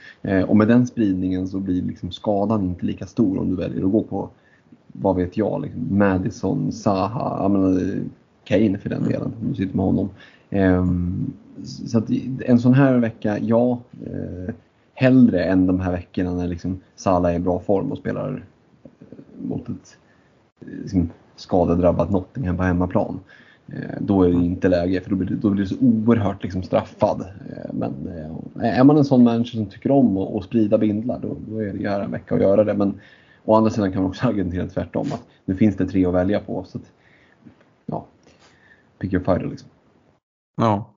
Och 0.47 0.57
med 0.57 0.67
den 0.67 0.87
spridningen 0.87 1.47
så 1.47 1.59
blir 1.59 1.81
liksom 1.81 2.11
skadan 2.11 2.63
inte 2.63 2.85
lika 2.85 3.05
stor 3.05 3.39
om 3.39 3.49
du 3.49 3.55
väljer 3.55 3.85
att 3.85 3.91
gå 3.91 4.03
på, 4.03 4.29
vad 5.01 5.15
vet 5.15 5.37
jag, 5.37 5.61
liksom 5.61 5.97
Madison, 5.97 6.71
Zaha, 6.71 7.41
jag 7.41 7.51
menar, 7.51 7.99
Kane 8.43 8.77
för 8.77 8.89
den 8.89 8.97
mm. 8.97 9.11
delen, 9.11 9.33
om 9.41 9.49
du 9.49 9.55
sitter 9.55 9.75
med 9.75 9.85
honom. 9.85 10.09
Ehm, 10.49 11.33
så 11.63 11.97
att 11.97 12.09
en 12.45 12.59
sån 12.59 12.73
här 12.73 12.97
vecka, 12.97 13.39
ja, 13.39 13.79
eh, 14.05 14.53
hellre 14.93 15.43
än 15.43 15.67
de 15.67 15.79
här 15.79 15.91
veckorna 15.91 16.33
när 16.33 16.47
liksom 16.47 16.79
Salah 16.95 17.31
är 17.31 17.35
i 17.35 17.39
bra 17.39 17.59
form 17.59 17.91
och 17.91 17.97
spelar 17.97 18.45
mot 19.41 19.69
ett 19.69 19.97
liksom, 20.59 21.09
skadedrabbat 21.35 22.11
Nottingham 22.11 22.57
på 22.57 22.63
hemmaplan. 22.63 23.19
Eh, 23.67 23.97
då 23.99 24.23
är 24.23 24.29
det 24.29 24.45
inte 24.45 24.69
läge 24.69 25.01
för 25.01 25.09
då 25.09 25.15
blir, 25.15 25.35
då 25.35 25.49
blir 25.49 25.63
det 25.63 25.69
så 25.69 25.75
oerhört 25.81 26.43
liksom 26.43 26.63
straffad. 26.63 27.21
Eh, 27.21 27.73
men 27.73 27.93
eh, 28.61 28.79
är 28.79 28.83
man 28.83 28.97
en 28.97 29.05
sån 29.05 29.23
människa 29.23 29.57
som 29.57 29.65
tycker 29.65 29.91
om 29.91 30.17
att, 30.17 30.43
sprida 30.43 30.77
bindlar 30.77 31.19
då, 31.19 31.37
då 31.49 31.59
är 31.59 31.73
det 31.73 31.89
här 31.89 32.01
en 32.01 32.11
vecka 32.11 32.35
att 32.35 32.41
göra 32.41 32.63
det. 32.63 32.73
Men 32.73 32.99
å 33.45 33.55
andra 33.55 33.71
sidan 33.71 33.91
kan 33.91 34.01
man 34.01 34.09
också 34.09 34.27
argumentera 34.27 34.67
tvärtom 34.67 35.07
att 35.13 35.21
nu 35.45 35.55
finns 35.55 35.75
det 35.75 35.87
tre 35.87 36.05
att 36.05 36.13
välja 36.13 36.39
på. 36.39 36.63
Så 36.63 36.77
att, 36.77 36.83
ja, 37.85 38.05
pick 38.99 39.13
your 39.13 39.25
fighter 39.25 39.47
liksom. 39.47 39.69
Ja. 40.57 40.91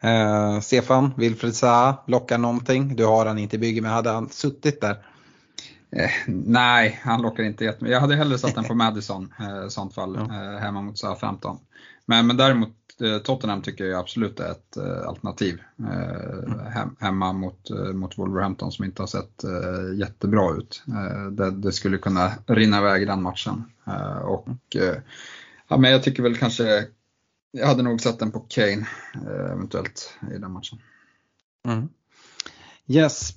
Eh, 0.00 0.60
Stefan, 0.60 1.10
Wilfred 1.16 1.54
Zaha 1.54 1.96
lockar 2.06 2.38
någonting? 2.38 2.96
Du 2.96 3.06
har 3.06 3.26
han 3.26 3.38
inte 3.38 3.56
i 3.56 3.58
bygget 3.58 3.82
men 3.82 3.92
hade 3.92 4.10
han 4.10 4.28
suttit 4.28 4.80
där? 4.80 4.96
Eh, 5.96 6.10
nej, 6.26 7.00
han 7.02 7.22
lockar 7.22 7.42
inte 7.42 7.64
jättemycket. 7.64 7.92
Jag 7.92 8.00
hade 8.00 8.16
hellre 8.16 8.38
satt 8.38 8.54
den 8.54 8.64
på 8.64 8.74
Madison 8.84 9.32
eh, 9.40 9.66
i 9.66 9.70
sånt 9.70 9.94
fall, 9.94 10.16
ja. 10.16 10.22
eh, 10.22 10.58
hemma 10.58 10.82
mot 10.82 11.00
15. 11.20 11.58
Men, 12.06 12.26
men 12.26 12.36
däremot 12.36 12.68
eh, 12.68 12.74
Tottenham 13.24 13.62
tycker 13.62 13.84
jag 13.84 14.00
absolut 14.00 14.40
är 14.40 14.50
ett 14.50 14.76
uh, 14.76 15.08
alternativ. 15.08 15.60
Uh, 15.80 16.58
hem, 16.68 16.96
hemma 17.00 17.32
mot, 17.32 17.70
uh, 17.70 17.92
mot 17.92 18.18
Wolverhampton 18.18 18.72
som 18.72 18.84
inte 18.84 19.02
har 19.02 19.06
sett 19.06 19.44
jättebra 19.98 20.56
ut. 20.56 20.82
Det, 21.30 21.50
det, 21.50 21.72
skulle 21.72 21.98
kunna 21.98 22.32
rinna 22.46 22.78
iväg 22.78 23.02
i 23.02 23.04
den 23.04 23.22
matchen. 23.22 23.64
och, 24.22 24.48
ja, 25.68 25.76
men 25.76 25.90
jag 25.90 26.02
tycker 26.02 26.22
väl 26.22 26.36
kanske, 26.36 26.86
jag 27.50 27.66
hade 27.66 27.82
nog 27.82 28.00
satt 28.00 28.18
den 28.18 28.30
på 28.30 28.40
Kane 28.40 28.86
eventuellt 29.52 30.18
i 30.34 30.38
den 30.38 30.52
matchen. 30.52 30.78
Mm. 31.68 31.88
Yes, 32.86 33.34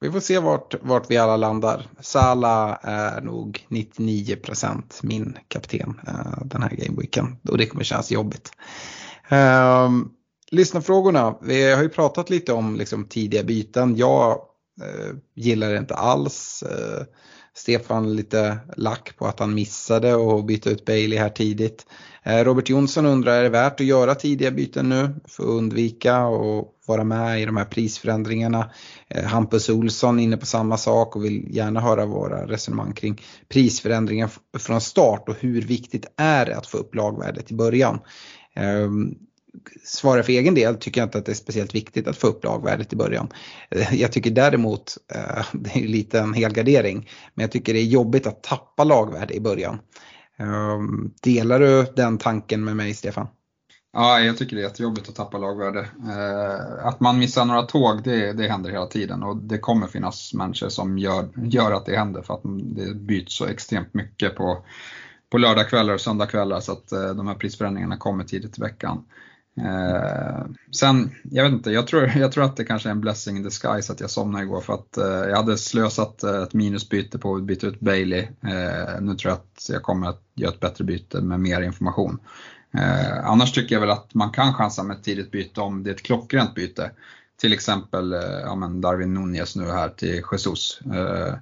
vi 0.00 0.10
får 0.10 0.20
se 0.20 0.38
vart, 0.38 0.74
vart 0.82 1.10
vi 1.10 1.16
alla 1.16 1.36
landar. 1.36 1.86
Sala 2.00 2.78
är 2.82 3.20
nog 3.20 3.66
99% 3.68 4.82
min 5.02 5.38
kapten 5.48 6.00
uh, 6.08 6.44
den 6.44 6.62
här 6.62 6.70
gameweeken 6.70 7.36
och 7.48 7.58
det 7.58 7.66
kommer 7.66 7.84
kännas 7.84 8.10
jobbigt. 8.10 8.52
Ehm, 9.28 10.00
uh, 10.00 10.06
lyssnarfrågorna, 10.50 11.38
vi 11.42 11.72
har 11.72 11.82
ju 11.82 11.88
pratat 11.88 12.30
lite 12.30 12.52
om 12.52 12.76
liksom, 12.76 13.04
tidiga 13.04 13.42
byten. 13.42 13.96
Jag 13.96 14.40
uh, 14.82 15.16
gillar 15.34 15.70
det 15.70 15.78
inte 15.78 15.94
alls. 15.94 16.64
Uh, 16.66 17.04
Stefan 17.54 18.16
lite 18.16 18.58
lack 18.76 19.16
på 19.16 19.26
att 19.26 19.40
han 19.40 19.54
missade 19.54 20.14
och 20.14 20.44
byta 20.44 20.70
ut 20.70 20.84
Bailey 20.84 21.18
här 21.18 21.28
tidigt. 21.28 21.86
Eh, 22.22 22.44
Robert 22.44 22.68
Jonsson 22.68 23.06
undrar, 23.06 23.32
är 23.32 23.42
det 23.42 23.48
värt 23.48 23.80
att 23.80 23.86
göra 23.86 24.14
tidiga 24.14 24.50
byten 24.50 24.88
nu 24.88 25.14
för 25.28 25.42
att 25.42 25.48
undvika 25.48 26.26
och 26.26 26.74
vara 26.86 27.04
med 27.04 27.42
i 27.42 27.44
de 27.44 27.56
här 27.56 27.64
prisförändringarna? 27.64 28.70
Eh, 29.08 29.24
Hampus 29.24 29.68
Olsson 29.68 30.20
inne 30.20 30.36
på 30.36 30.46
samma 30.46 30.76
sak 30.76 31.16
och 31.16 31.24
vill 31.24 31.56
gärna 31.56 31.80
höra 31.80 32.06
våra 32.06 32.46
resonemang 32.46 32.92
kring 32.92 33.22
prisförändringar 33.48 34.30
från 34.58 34.80
start 34.80 35.28
och 35.28 35.36
hur 35.40 35.62
viktigt 35.62 36.06
är 36.16 36.46
det 36.46 36.56
att 36.56 36.66
få 36.66 36.78
upp 36.78 36.94
lagvärdet 36.94 37.50
i 37.50 37.54
början? 37.54 37.98
Ehm, 38.54 39.14
Svarar 39.84 40.22
för 40.22 40.32
egen 40.32 40.54
del 40.54 40.76
tycker 40.76 41.00
jag 41.00 41.06
inte 41.06 41.18
att 41.18 41.26
det 41.26 41.32
är 41.32 41.36
speciellt 41.36 41.74
viktigt 41.74 42.08
att 42.08 42.16
få 42.16 42.26
upp 42.26 42.44
lagvärdet 42.44 42.92
i 42.92 42.96
början. 42.96 43.28
Eh, 43.70 43.94
jag 43.94 44.12
tycker 44.12 44.30
däremot, 44.30 44.96
eh, 45.14 45.44
det 45.52 45.76
är 45.76 45.88
lite 45.88 46.20
en 46.20 46.34
helgardering, 46.34 47.10
men 47.34 47.42
jag 47.42 47.52
tycker 47.52 47.74
det 47.74 47.80
är 47.80 47.84
jobbigt 47.84 48.26
att 48.26 48.42
tappa 48.42 48.84
lagvärde 48.84 49.34
i 49.34 49.40
början. 49.40 49.78
Ehm, 50.38 51.14
delar 51.22 51.60
du 51.60 51.86
den 51.96 52.18
tanken 52.18 52.64
med 52.64 52.76
mig 52.76 52.94
Stefan? 52.94 53.26
Ja, 53.92 54.20
jag 54.20 54.38
tycker 54.38 54.56
det 54.56 54.62
är 54.62 54.66
jättejobbigt 54.66 55.08
att 55.08 55.14
tappa 55.14 55.38
lagvärde. 55.38 55.80
Eh, 55.80 56.86
att 56.86 57.00
man 57.00 57.18
missar 57.18 57.44
några 57.44 57.62
tåg, 57.62 58.02
det, 58.04 58.32
det 58.32 58.48
händer 58.48 58.70
hela 58.70 58.86
tiden 58.86 59.22
och 59.22 59.36
det 59.36 59.58
kommer 59.58 59.86
finnas 59.86 60.34
människor 60.34 60.68
som 60.68 60.98
gör, 60.98 61.28
gör 61.36 61.72
att 61.72 61.86
det 61.86 61.96
händer 61.96 62.22
för 62.22 62.34
att 62.34 62.40
det 62.44 62.94
byts 62.94 63.36
så 63.36 63.46
extremt 63.46 63.94
mycket 63.94 64.36
på, 64.36 64.64
på 65.30 65.38
lördagskvällar 65.38 65.94
och 65.94 66.00
söndagskvällar 66.00 66.60
så 66.60 66.72
att 66.72 66.88
de 66.88 67.26
här 67.26 67.34
prisförändringarna 67.34 67.96
kommer 67.96 68.24
tidigt 68.24 68.58
i 68.58 68.60
veckan. 68.60 69.04
Eh, 69.56 70.44
sen, 70.70 71.10
jag 71.22 71.44
vet 71.44 71.52
inte, 71.52 71.70
jag 71.70 71.86
tror, 71.86 72.12
jag 72.16 72.32
tror 72.32 72.44
att 72.44 72.56
det 72.56 72.64
kanske 72.64 72.88
är 72.88 72.90
en 72.90 73.00
blessing 73.00 73.36
in 73.36 73.42
disguise 73.42 73.92
att 73.92 74.00
jag 74.00 74.10
somnade 74.10 74.44
igår 74.44 74.60
för 74.60 74.72
att 74.72 74.96
eh, 74.96 75.04
jag 75.04 75.36
hade 75.36 75.58
slösat 75.58 76.22
eh, 76.22 76.42
ett 76.42 76.54
minusbyte 76.54 77.18
på 77.18 77.34
att 77.34 77.42
byta 77.42 77.66
ut 77.66 77.80
Bailey. 77.80 78.20
Eh, 78.22 79.00
nu 79.00 79.14
tror 79.14 79.30
jag 79.30 79.32
att 79.32 79.66
jag 79.68 79.82
kommer 79.82 80.08
att 80.08 80.22
göra 80.34 80.52
ett 80.52 80.60
bättre 80.60 80.84
byte 80.84 81.20
med 81.20 81.40
mer 81.40 81.60
information. 81.60 82.18
Eh, 82.74 83.26
annars 83.26 83.52
tycker 83.52 83.74
jag 83.74 83.80
väl 83.80 83.90
att 83.90 84.14
man 84.14 84.30
kan 84.30 84.54
chansa 84.54 84.82
med 84.82 84.96
ett 84.96 85.04
tidigt 85.04 85.30
byte 85.30 85.60
om 85.60 85.82
det 85.82 85.90
är 85.90 85.94
ett 85.94 86.02
klockrent 86.02 86.54
byte. 86.54 86.90
Till 87.40 87.52
exempel 87.52 88.12
eh, 88.12 88.20
ja, 88.20 88.54
men 88.54 88.80
Darwin 88.80 89.14
Nunez 89.14 89.56
nu 89.56 89.66
här 89.66 89.88
till 89.88 90.22
Jesus. 90.32 90.80
Eh, 90.94 91.34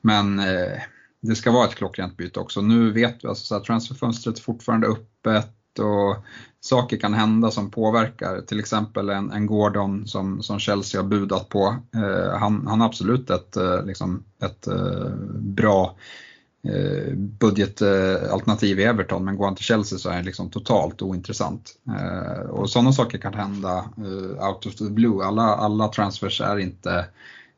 men 0.00 0.38
eh, 0.38 0.80
det 1.20 1.34
ska 1.34 1.50
vara 1.50 1.68
ett 1.68 1.74
klockrent 1.74 2.16
byte 2.16 2.40
också. 2.40 2.60
Nu 2.60 2.90
vet 2.90 3.24
vi, 3.24 3.28
alltså, 3.28 3.60
transferfönstret 3.60 4.38
är 4.38 4.42
fortfarande 4.42 4.86
öppet 4.86 5.50
och 5.78 6.16
saker 6.64 6.96
kan 6.96 7.14
hända 7.14 7.50
som 7.50 7.70
påverkar. 7.70 8.40
Till 8.40 8.60
exempel 8.60 9.08
en, 9.08 9.30
en 9.30 9.46
Gordon 9.46 10.06
som, 10.06 10.42
som 10.42 10.58
Chelsea 10.58 11.02
har 11.02 11.08
budat 11.08 11.48
på. 11.48 11.76
Eh, 11.94 12.38
han, 12.38 12.66
han 12.66 12.80
har 12.80 12.86
absolut 12.88 13.30
ett, 13.30 13.56
eh, 13.56 13.84
liksom 13.84 14.24
ett 14.42 14.66
eh, 14.66 15.10
bra 15.32 15.96
eh, 16.62 17.14
budgetalternativ 17.14 18.80
i 18.80 18.84
Everton 18.84 19.24
men 19.24 19.36
går 19.36 19.44
han 19.44 19.54
till 19.54 19.64
Chelsea 19.64 19.98
så 19.98 20.08
är 20.08 20.14
han 20.14 20.24
liksom 20.24 20.50
totalt 20.50 21.02
ointressant. 21.02 21.70
Eh, 21.98 22.50
och 22.50 22.70
sådana 22.70 22.92
saker 22.92 23.18
kan 23.18 23.34
hända 23.34 23.84
eh, 23.96 24.48
out 24.48 24.66
of 24.66 24.74
the 24.74 24.84
blue. 24.84 25.24
Alla, 25.24 25.42
alla 25.42 25.88
transfers 25.88 26.40
är 26.40 26.58
inte 26.58 27.06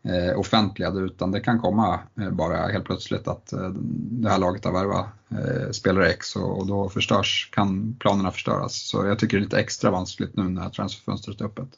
eh, 0.02 0.38
offentliga 0.38 0.90
utan 0.90 1.32
det 1.32 1.40
kan 1.40 1.60
komma 1.60 2.00
eh, 2.20 2.30
bara 2.30 2.56
helt 2.66 2.84
plötsligt 2.84 3.28
att 3.28 3.52
eh, 3.52 3.68
det 4.10 4.28
här 4.28 4.38
laget 4.38 4.64
har 4.64 4.72
värvat 4.72 5.06
eh, 5.30 5.70
spelare 5.70 6.10
X 6.10 6.36
och, 6.36 6.58
och, 6.58 6.66
då 6.66 6.88
förstörs, 6.88 7.50
kan 7.52 7.96
planerna 8.00 8.30
förstöras. 8.30 8.88
Så 8.88 9.06
jag 9.06 9.18
tycker 9.18 9.36
det 9.36 9.40
är 9.40 9.44
lite 9.44 9.60
extra 9.60 9.90
vanskligt 9.90 10.36
nu 10.36 10.42
när 10.42 10.70
transferfönstret 10.70 11.40
är 11.40 11.44
öppet. 11.44 11.68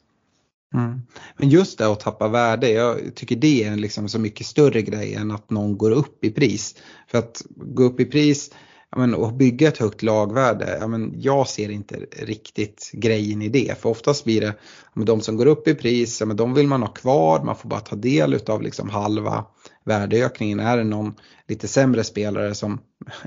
Mm. 0.73 1.01
Men 1.37 1.49
just 1.49 1.77
det 1.77 1.87
att 1.87 1.99
tappa 1.99 2.27
värde, 2.27 2.69
jag 2.69 3.15
tycker 3.15 3.35
det 3.35 3.63
är 3.63 3.71
en 3.71 3.81
liksom 3.81 4.09
så 4.09 4.19
mycket 4.19 4.47
större 4.47 4.81
grej 4.81 5.15
än 5.15 5.31
att 5.31 5.49
någon 5.49 5.77
går 5.77 5.91
upp 5.91 6.23
i 6.23 6.31
pris. 6.31 6.75
För 7.07 7.17
att 7.17 7.41
gå 7.55 7.83
upp 7.83 7.99
i 7.99 8.05
pris 8.05 8.51
men, 8.95 9.15
och 9.15 9.33
bygga 9.33 9.67
ett 9.67 9.77
högt 9.77 10.03
lagvärde, 10.03 10.77
ja, 10.79 10.87
men, 10.87 11.13
jag 11.17 11.47
ser 11.47 11.69
inte 11.69 11.97
riktigt 12.11 12.91
grejen 12.93 13.41
i 13.41 13.49
det. 13.49 13.81
För 13.81 13.89
oftast 13.89 14.23
blir 14.23 14.41
det, 14.41 14.55
men, 14.93 15.05
de 15.05 15.21
som 15.21 15.37
går 15.37 15.45
upp 15.45 15.67
i 15.67 15.75
pris, 15.75 16.19
ja, 16.19 16.25
men, 16.25 16.37
de 16.37 16.53
vill 16.53 16.67
man 16.67 16.81
ha 16.81 16.93
kvar, 16.93 17.43
man 17.43 17.55
får 17.55 17.69
bara 17.69 17.79
ta 17.79 17.95
del 17.95 18.39
av 18.47 18.61
liksom, 18.61 18.89
halva 18.89 19.45
värdeökningen. 19.89 20.59
Är 20.59 20.77
det 20.77 20.83
någon 20.83 21.15
lite 21.47 21.67
sämre 21.67 22.03
spelare 22.03 22.55
som, 22.55 22.79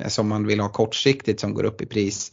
som 0.08 0.28
man 0.28 0.46
vill 0.46 0.60
ha 0.60 0.68
kortsiktigt 0.68 1.40
som 1.40 1.54
går 1.54 1.64
upp 1.64 1.82
i 1.82 1.86
pris, 1.86 2.32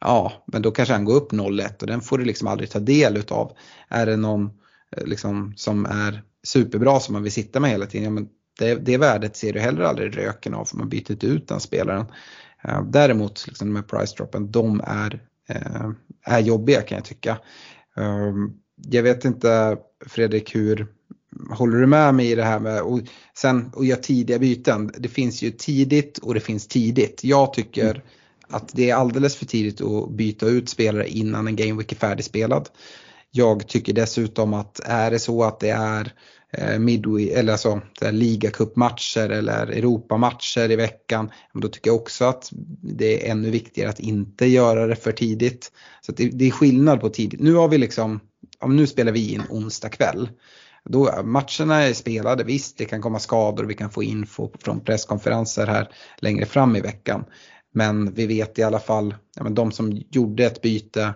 ja 0.00 0.32
men 0.46 0.62
då 0.62 0.70
kanske 0.70 0.94
han 0.94 1.04
går 1.04 1.14
upp 1.14 1.32
0,1 1.32 1.80
och 1.80 1.86
den 1.86 2.00
får 2.00 2.18
du 2.18 2.24
liksom 2.24 2.48
aldrig 2.48 2.70
ta 2.70 2.78
del 2.78 3.16
utav. 3.16 3.52
Är 3.88 4.06
det 4.06 4.16
någon 4.16 4.50
eh, 4.96 5.04
liksom, 5.04 5.52
som 5.56 5.86
är 5.86 6.22
superbra 6.42 7.00
som 7.00 7.12
man 7.12 7.22
vill 7.22 7.32
sitta 7.32 7.60
med 7.60 7.70
hela 7.70 7.86
tiden, 7.86 8.04
ja, 8.04 8.10
men 8.10 8.28
det, 8.58 8.74
det 8.74 8.98
värdet 8.98 9.36
ser 9.36 9.52
du 9.52 9.60
heller 9.60 9.82
aldrig 9.82 10.16
röken 10.16 10.54
av 10.54 10.64
för 10.64 10.76
man 10.76 10.88
byter 10.88 11.24
ut 11.24 11.48
den 11.48 11.60
spelaren. 11.60 12.06
Eh, 12.64 12.82
däremot 12.84 13.46
liksom 13.46 13.72
med 13.72 13.88
price 13.88 14.16
droppen, 14.16 14.50
de 14.50 14.80
är, 14.84 15.22
eh, 15.48 15.90
är 16.24 16.40
jobbiga 16.40 16.82
kan 16.82 16.96
jag 16.96 17.04
tycka. 17.04 17.38
Jag 18.76 19.02
vet 19.02 19.24
inte 19.24 19.78
Fredrik 20.06 20.54
hur 20.54 20.86
Håller 21.50 21.78
du 21.78 21.86
med 21.86 22.14
mig 22.14 22.30
i 22.30 22.34
det 22.34 22.44
här 22.44 22.60
med 22.60 22.82
och 22.82 23.00
sen 23.36 23.70
och 23.74 23.84
göra 23.84 24.00
tidiga 24.00 24.38
byten? 24.38 24.92
Det 24.98 25.08
finns 25.08 25.42
ju 25.42 25.50
tidigt 25.50 26.18
och 26.18 26.34
det 26.34 26.40
finns 26.40 26.66
tidigt. 26.66 27.24
Jag 27.24 27.52
tycker 27.52 27.90
mm. 27.90 28.02
att 28.48 28.68
det 28.72 28.90
är 28.90 28.94
alldeles 28.94 29.36
för 29.36 29.46
tidigt 29.46 29.80
att 29.80 30.10
byta 30.10 30.46
ut 30.46 30.68
spelare 30.68 31.08
innan 31.08 31.46
en 31.46 31.56
Game 31.56 31.74
Week 31.74 31.92
är 31.92 31.96
färdigspelad. 31.96 32.68
Jag 33.30 33.68
tycker 33.68 33.92
dessutom 33.92 34.54
att 34.54 34.80
är 34.84 35.10
det 35.10 35.18
så 35.18 35.44
att 35.44 35.60
det 35.60 35.70
är 35.70 36.12
Eh, 36.52 36.78
midway, 36.78 37.28
eller 37.28 37.52
alltså 37.52 37.80
ligacupmatcher 38.00 39.30
eller 39.30 39.66
Europamatcher 39.66 40.70
i 40.70 40.76
veckan. 40.76 41.30
Då 41.54 41.68
tycker 41.68 41.90
jag 41.90 41.96
också 41.96 42.24
att 42.24 42.48
det 42.82 43.26
är 43.26 43.30
ännu 43.30 43.50
viktigare 43.50 43.90
att 43.90 44.00
inte 44.00 44.46
göra 44.46 44.86
det 44.86 44.96
för 44.96 45.12
tidigt. 45.12 45.72
Så 46.00 46.12
det, 46.12 46.28
det, 46.28 46.44
är 46.44 46.50
skillnad 46.50 47.00
på 47.00 47.08
tidigt. 47.08 47.40
Nu 47.40 47.54
har 47.54 47.68
vi 47.68 47.78
liksom, 47.78 48.20
nu 48.66 48.86
spelar 48.86 49.12
vi 49.12 49.32
in 49.32 49.42
onsdag 49.50 49.88
kväll. 49.88 50.28
Då, 50.84 51.22
matcherna 51.24 51.82
är 51.82 51.94
spelade, 51.94 52.44
visst 52.44 52.78
det 52.78 52.84
kan 52.84 53.02
komma 53.02 53.18
skador, 53.18 53.64
och 53.64 53.70
vi 53.70 53.74
kan 53.74 53.90
få 53.90 54.02
info 54.02 54.50
från 54.60 54.80
presskonferenser 54.80 55.66
här 55.66 55.88
längre 56.18 56.46
fram 56.46 56.76
i 56.76 56.80
veckan. 56.80 57.24
Men 57.72 58.14
vi 58.14 58.26
vet 58.26 58.58
i 58.58 58.62
alla 58.62 58.78
fall, 58.78 59.14
ja, 59.36 59.42
men 59.42 59.54
de 59.54 59.72
som 59.72 60.02
gjorde 60.10 60.44
ett 60.44 60.62
byte 60.62 61.14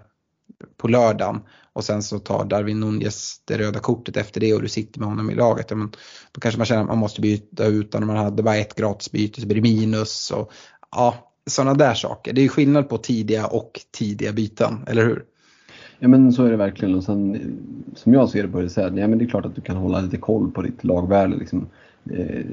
på 0.76 0.88
lördagen 0.88 1.40
och 1.72 1.84
sen 1.84 2.02
så 2.02 2.18
tar 2.18 2.44
Darwin 2.44 2.80
Nunez 2.80 3.42
det 3.44 3.58
röda 3.58 3.78
kortet 3.78 4.16
efter 4.16 4.40
det 4.40 4.54
och 4.54 4.62
du 4.62 4.68
sitter 4.68 5.00
med 5.00 5.08
honom 5.08 5.30
i 5.30 5.34
laget. 5.34 5.70
Men 5.70 5.92
då 6.32 6.40
kanske 6.40 6.58
man 6.58 6.66
känner 6.66 6.82
att 6.82 6.88
man 6.88 6.98
måste 6.98 7.20
byta 7.20 7.66
ut 7.66 7.94
honom. 7.94 8.06
Man 8.06 8.16
hade 8.16 8.42
bara 8.42 8.56
ett 8.56 8.74
gratisbyte 8.74 9.40
så 9.40 9.46
blir 9.46 9.56
det 9.56 9.62
minus. 9.62 10.30
Och, 10.30 10.52
ja, 10.90 11.32
sådana 11.46 11.74
där 11.74 11.94
saker. 11.94 12.32
Det 12.32 12.44
är 12.44 12.48
skillnad 12.48 12.88
på 12.88 12.98
tidiga 12.98 13.46
och 13.46 13.80
tidiga 13.92 14.32
byten, 14.32 14.84
eller 14.86 15.04
hur? 15.04 15.24
Ja 15.98 16.08
men 16.08 16.32
så 16.32 16.44
är 16.44 16.50
det 16.50 16.56
verkligen 16.56 16.94
och 16.94 17.04
sen 17.04 17.34
eh, 17.34 17.40
som 17.94 18.12
jag 18.14 18.28
ser 18.28 18.42
det 18.42 18.48
på 18.48 18.60
det 18.60 18.68
så 18.68 18.80
här, 18.80 18.90
ja, 18.96 19.08
men 19.08 19.18
det 19.18 19.24
är 19.24 19.28
klart 19.28 19.46
att 19.46 19.54
du 19.54 19.60
kan 19.60 19.76
hålla 19.76 20.00
lite 20.00 20.16
koll 20.16 20.50
på 20.50 20.62
ditt 20.62 20.84
lagvärde. 20.84 21.36
Liksom. 21.36 21.66
Eh, 22.10 22.44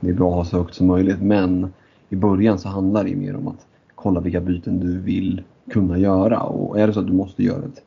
det 0.00 0.10
är 0.10 0.14
bra 0.14 0.30
att 0.30 0.36
ha 0.36 0.44
så 0.44 0.56
högt 0.58 0.74
som 0.74 0.86
möjligt 0.86 1.22
men 1.22 1.72
i 2.08 2.16
början 2.16 2.58
så 2.58 2.68
handlar 2.68 3.04
det 3.04 3.16
mer 3.16 3.36
om 3.36 3.48
att 3.48 3.66
kolla 3.94 4.20
vilka 4.20 4.40
byten 4.40 4.80
du 4.80 4.98
vill 4.98 5.42
kunna 5.70 5.98
göra 5.98 6.40
och 6.40 6.80
är 6.80 6.86
det 6.86 6.92
så 6.92 7.00
att 7.00 7.06
du 7.06 7.12
måste 7.12 7.42
göra 7.42 7.64
ett 7.64 7.82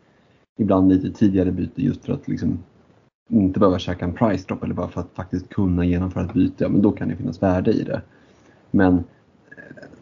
ibland 0.57 0.91
lite 0.91 1.11
tidigare 1.11 1.51
byte 1.51 1.81
just 1.81 2.05
för 2.05 2.13
att 2.13 2.27
liksom 2.27 2.59
inte 3.29 3.59
behöva 3.59 3.79
käka 3.79 4.05
en 4.05 4.13
price 4.13 4.45
drop 4.47 4.63
eller 4.63 4.73
bara 4.73 4.87
för 4.87 5.01
att 5.01 5.09
faktiskt 5.13 5.49
kunna 5.49 5.85
genomföra 5.85 6.25
ett 6.25 6.33
byte, 6.33 6.63
ja, 6.63 6.69
men 6.69 6.81
då 6.81 6.91
kan 6.91 7.09
det 7.09 7.15
finnas 7.15 7.43
värde 7.43 7.71
i 7.71 7.83
det. 7.83 8.01
Men 8.71 8.93
eh, 8.93 9.03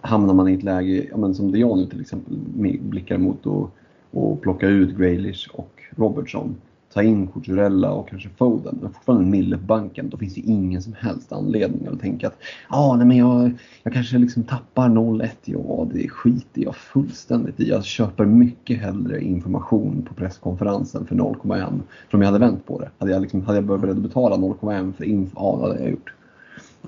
hamnar 0.01 0.34
man 0.34 0.47
i 0.47 0.53
ett 0.53 0.63
läge, 0.63 1.07
ja, 1.11 1.17
men 1.17 1.35
som 1.35 1.51
det 1.51 1.59
jag 1.59 1.77
nu 1.77 1.85
till 1.85 2.01
exempel 2.01 2.38
blickar 2.80 3.17
mot 3.17 3.45
och, 3.45 3.71
och 4.11 4.41
plocka 4.41 4.67
ut 4.67 4.97
Graylish 4.97 5.49
och 5.53 5.81
Robertson 5.95 6.55
ta 6.97 7.03
in 7.03 7.27
Cucurella 7.27 7.91
och 7.91 8.09
kanske 8.09 8.29
Foden, 8.29 8.77
men 8.81 8.93
fortfarande 8.93 9.25
Mille 9.25 9.57
på 9.57 9.63
banken, 9.63 10.09
då 10.09 10.17
finns 10.17 10.34
det 10.34 10.41
ingen 10.41 10.81
som 10.81 10.93
helst 10.93 11.31
anledning 11.31 11.88
att 11.88 11.99
tänka 11.99 12.27
att 12.27 12.38
ah, 12.67 12.95
nej, 12.95 13.07
men 13.07 13.17
jag, 13.17 13.51
jag 13.84 13.93
kanske 13.93 14.17
liksom 14.17 14.43
tappar 14.43 14.89
0-1. 14.89 15.29
Ja, 15.45 15.88
det 15.93 16.09
skiter 16.09 16.61
jag 16.61 16.75
fullständigt 16.75 17.59
i. 17.59 17.69
Jag 17.69 17.85
köper 17.85 18.25
mycket 18.25 18.79
hellre 18.79 19.21
information 19.21 20.05
på 20.07 20.13
presskonferensen 20.13 21.05
för 21.05 21.15
0,1. 21.15 21.79
För 22.09 22.17
om 22.17 22.21
jag 22.21 22.31
hade 22.31 22.45
vänt 22.45 22.65
på 22.65 22.79
det, 22.79 22.89
hade 22.97 23.11
jag, 23.11 23.21
liksom, 23.21 23.41
hade 23.41 23.57
jag 23.57 23.63
varit 23.63 23.81
beredd 23.81 23.97
att 23.97 24.03
betala 24.03 24.35
0,1 24.35 24.93
för 24.93 25.03
info, 25.03 25.35
ja 25.35 25.57
det 25.57 25.67
hade 25.67 25.79
jag 25.79 25.91
gjort. 25.91 26.13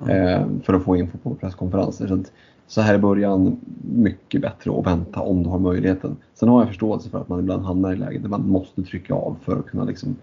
Mm. 0.01 0.27
Eh, 0.27 0.47
för 0.63 0.73
att 0.73 0.83
få 0.83 0.95
info 0.95 1.17
på 1.17 1.35
presskonferenser. 1.35 2.07
Så 2.07 2.13
att, 2.13 2.31
så 2.69 2.81
här 2.81 2.95
i 2.95 2.97
början, 2.97 3.57
mycket 3.81 4.41
bättre 4.41 4.79
att 4.79 4.85
vänta 4.85 5.21
om 5.21 5.43
du 5.43 5.49
har 5.49 5.59
möjligheten. 5.59 6.17
Sen 6.33 6.49
har 6.49 6.61
jag 6.61 6.67
förståelse 6.67 7.09
för 7.09 7.21
att 7.21 7.29
man 7.29 7.39
ibland 7.39 7.63
hamnar 7.63 7.93
i 7.93 7.95
läget 7.95 8.21
där 8.21 8.29
man 8.29 8.49
måste 8.49 8.83
trycka 8.83 9.13
av 9.13 9.37
för 9.41 9.59
att 9.59 9.65
kunna 9.65 9.83
liksom 9.83 10.15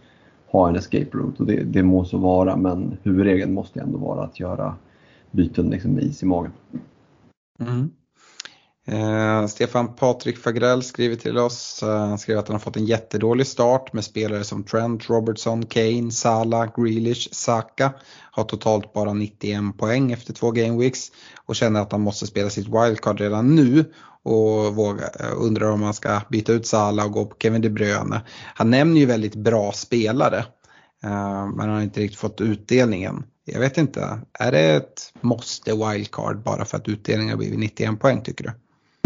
ha 0.46 0.68
en 0.68 0.76
escape 0.76 1.08
route 1.12 1.42
och 1.42 1.46
det, 1.46 1.62
det 1.62 1.82
må 1.82 2.04
så 2.04 2.18
vara 2.18 2.56
men 2.56 2.96
huvudregeln 3.02 3.54
måste 3.54 3.80
ändå 3.80 3.98
vara 3.98 4.24
att 4.24 4.40
göra 4.40 4.74
byten 5.30 5.70
liksom 5.70 5.90
med 5.90 6.04
is 6.04 6.22
i 6.22 6.26
magen. 6.26 6.52
Mm. 7.60 7.90
Eh, 8.88 9.46
Stefan 9.46 9.94
Patrik 9.94 10.38
Fagrell 10.38 10.82
skriver 10.82 11.16
till 11.16 11.38
oss. 11.38 11.82
Eh, 11.82 11.88
han 11.88 12.18
skriver 12.18 12.40
att 12.40 12.48
han 12.48 12.54
har 12.54 12.60
fått 12.60 12.76
en 12.76 12.86
jättedålig 12.86 13.46
start 13.46 13.92
med 13.92 14.04
spelare 14.04 14.44
som 14.44 14.64
Trent, 14.64 15.10
Robertson, 15.10 15.66
Kane, 15.66 16.10
Salah, 16.10 16.70
Grealish, 16.76 17.28
Saka. 17.32 17.92
Har 18.30 18.44
totalt 18.44 18.92
bara 18.92 19.12
91 19.12 19.78
poäng 19.78 20.12
efter 20.12 20.32
två 20.32 20.50
gameweeks 20.50 21.12
och 21.46 21.56
känner 21.56 21.80
att 21.80 21.92
han 21.92 22.00
måste 22.00 22.26
spela 22.26 22.50
sitt 22.50 22.66
wildcard 22.68 23.20
redan 23.20 23.54
nu 23.54 23.84
och 24.22 24.74
våga, 24.74 25.04
eh, 25.04 25.32
undrar 25.36 25.70
om 25.70 25.82
han 25.82 25.94
ska 25.94 26.20
byta 26.30 26.52
ut 26.52 26.66
Salah 26.66 27.06
och 27.06 27.12
gå 27.12 27.24
på 27.24 27.36
Kevin 27.38 27.62
De 27.62 27.70
Bruyne. 27.70 28.20
Han 28.54 28.70
nämner 28.70 29.00
ju 29.00 29.06
väldigt 29.06 29.34
bra 29.34 29.72
spelare 29.72 30.38
eh, 31.04 31.46
men 31.46 31.60
han 31.60 31.68
har 31.68 31.82
inte 31.82 32.00
riktigt 32.00 32.20
fått 32.20 32.40
utdelningen. 32.40 33.24
Jag 33.44 33.60
vet 33.60 33.78
inte, 33.78 34.20
är 34.32 34.52
det 34.52 34.74
ett 34.74 35.12
måste 35.20 35.72
wildcard 35.72 36.42
bara 36.42 36.64
för 36.64 36.76
att 36.76 36.88
utdelningen 36.88 37.30
har 37.30 37.38
blivit 37.38 37.58
91 37.58 38.00
poäng 38.00 38.22
tycker 38.22 38.44
du? 38.44 38.50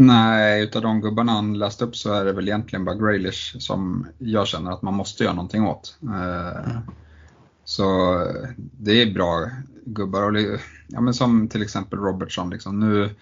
Nej, 0.01 0.63
utav 0.63 0.83
de 0.83 1.01
gubbarna 1.01 1.33
han 1.33 1.59
läste 1.59 1.85
upp 1.85 1.97
så 1.97 2.13
är 2.13 2.25
det 2.25 2.33
väl 2.33 2.49
egentligen 2.49 2.85
bara 2.85 2.95
Graylish 2.95 3.59
som 3.59 4.07
jag 4.19 4.47
känner 4.47 4.71
att 4.71 4.83
man 4.83 4.95
måste 4.95 5.25
göra 5.25 5.35
någonting 5.35 5.67
åt. 5.67 5.99
Mm. 6.03 6.81
Så 7.65 7.85
det 8.57 9.03
är 9.03 9.15
bra 9.15 9.51
gubbar. 9.85 10.23
Och, 10.23 10.61
ja, 10.87 11.01
men 11.01 11.15
som 11.15 11.49
till 11.49 11.63
exempel 11.63 11.99
Robertson. 11.99 12.51
Liksom. 12.51 12.81
Nu, 12.81 13.15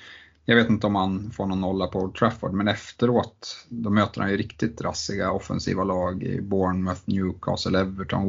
jag 0.45 0.57
vet 0.57 0.71
inte 0.71 0.87
om 0.87 0.95
han 0.95 1.31
får 1.31 1.47
någon 1.47 1.61
nolla 1.61 1.87
på 1.87 1.99
Old 2.01 2.15
Trafford, 2.15 2.53
men 2.53 2.69
efteråt 2.69 3.67
då 3.69 3.91
möter 3.91 4.21
han 4.21 4.31
ju 4.31 4.37
riktigt 4.37 4.81
rassiga 4.81 5.33
offensiva 5.33 5.85
lag 5.85 6.23
i 6.23 6.41
Bournemouth, 6.41 7.01
Newcastle, 7.05 7.81
Everton, 7.81 8.27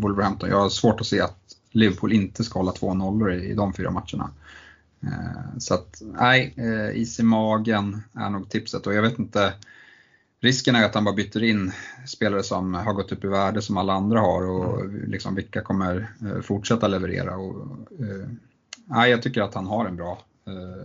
Wolverhampton. 0.00 0.50
Jag 0.50 0.60
har 0.60 0.68
svårt 0.68 1.00
att 1.00 1.06
se 1.06 1.20
att 1.20 1.38
Liverpool 1.70 2.12
inte 2.12 2.44
ska 2.44 2.58
hålla 2.58 2.72
två 2.72 2.94
nollor 2.94 3.32
i, 3.32 3.50
i 3.50 3.54
de 3.54 3.72
fyra 3.72 3.90
matcherna. 3.90 4.30
Eh, 5.02 5.58
så 5.58 5.74
att 5.74 6.02
nej, 6.04 6.54
eh, 6.56 7.00
is 7.00 7.20
i 7.20 7.22
magen 7.22 8.02
är 8.14 8.30
nog 8.30 8.48
tipset 8.48 8.86
och 8.86 8.94
jag 8.94 9.02
vet 9.02 9.18
inte, 9.18 9.54
risken 10.40 10.74
är 10.74 10.84
att 10.84 10.94
han 10.94 11.04
bara 11.04 11.14
byter 11.14 11.42
in 11.42 11.72
spelare 12.06 12.42
som 12.42 12.74
har 12.74 12.92
gått 12.92 13.12
upp 13.12 13.24
i 13.24 13.28
värde 13.28 13.62
som 13.62 13.76
alla 13.76 13.92
andra 13.92 14.20
har 14.20 14.42
och 14.42 14.88
liksom 14.88 15.34
vilka 15.34 15.60
kommer 15.60 16.10
eh, 16.22 16.40
fortsätta 16.40 16.88
leverera. 16.88 17.36
Och, 17.36 17.66
nej, 18.84 19.10
jag 19.10 19.22
tycker 19.22 19.42
att 19.42 19.54
han 19.54 19.66
har 19.66 19.86
en 19.86 19.96
bra, 19.96 20.22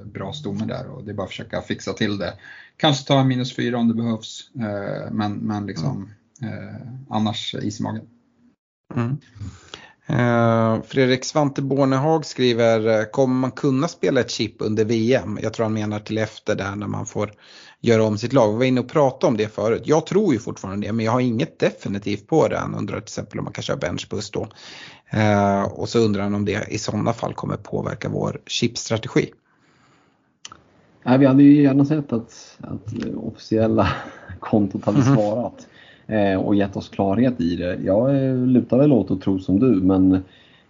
bra 0.06 0.34
stomme 0.34 0.66
där 0.66 0.88
och 0.88 1.04
det 1.04 1.12
är 1.12 1.16
bara 1.16 1.24
att 1.24 1.30
försöka 1.30 1.62
fixa 1.62 1.94
till 1.94 2.18
det. 2.18 2.34
Kanske 2.78 3.08
ta 3.08 3.20
en 3.20 3.28
minus 3.28 3.56
fyra 3.56 3.78
om 3.78 3.88
det 3.88 3.94
behövs, 3.94 4.50
men, 5.12 5.34
men 5.34 5.66
liksom, 5.66 6.10
annars 7.10 7.56
is 7.56 7.80
i 7.80 7.84
magen. 7.84 8.08
Mm. 8.96 9.18
Uh, 10.10 10.82
Fredrik 10.82 11.26
Svante 11.26 11.62
Bornehag 11.62 12.26
skriver, 12.26 13.00
eh, 13.00 13.06
kommer 13.06 13.36
man 13.36 13.52
kunna 13.52 13.88
spela 13.88 14.20
ett 14.20 14.32
chip 14.32 14.56
under 14.60 14.86
VM? 14.86 15.40
Jag 15.42 15.54
tror 15.54 15.64
han 15.64 15.74
menar 15.74 16.00
till 16.00 16.18
efter 16.18 16.56
där 16.56 16.76
när 16.76 16.88
man 16.88 17.06
får 17.06 17.32
göra 17.82 18.04
om 18.04 18.18
sitt 18.18 18.34
lag. 18.34 18.52
Vi 18.52 18.58
var 18.58 18.66
inne 18.66 18.80
och 18.80 18.90
pratade 18.90 19.32
om 19.32 19.38
det 19.38 19.48
förut. 19.48 19.82
Jag 19.86 20.06
tror 20.06 20.34
ju 20.34 20.40
fortfarande 20.40 20.88
det 20.88 20.94
men 20.94 21.06
jag 21.06 21.12
har 21.12 21.20
inget 21.20 21.60
definitivt 21.60 22.28
på 22.28 22.48
det. 22.48 22.58
Han 22.58 22.76
undrar 22.76 22.96
till 22.96 23.04
exempel 23.04 23.40
om 23.40 23.44
man 23.44 23.54
kan 23.54 23.64
köra 23.64 23.78
benchbus 23.78 24.32
då. 24.32 24.48
Uh, 25.14 25.64
och 25.64 25.90
så 25.90 26.00
undrar 26.00 26.24
han 26.24 26.36
om 26.36 26.46
det 26.46 26.68
i 26.70 26.78
sådana 26.78 27.14
fall 27.14 27.34
kommer 27.34 27.58
påverka 27.58 28.10
vår 28.10 28.42
chipstrategi. 28.46 29.34
Nej, 31.04 31.18
vi 31.18 31.26
hade 31.26 31.44
ju 31.44 31.64
gärna 31.64 31.86
sett 31.86 32.14
att, 32.14 32.58
att 32.60 32.94
officiella 33.16 33.90
kontot 34.40 34.86
hade 34.86 34.98
mhm. 34.98 35.16
svarat. 35.16 35.68
Eh, 36.14 36.36
och 36.36 36.56
gett 36.56 36.76
oss 36.76 36.90
klarhet 36.90 37.42
i 37.42 37.56
det. 37.56 37.80
Jag 37.84 38.26
eh, 38.26 38.36
lutar 38.36 38.78
väl 38.78 38.92
åt 38.92 39.12
att 39.12 39.22
tro 39.22 39.40
som 39.40 39.60
du 39.60 39.68
men 39.68 40.24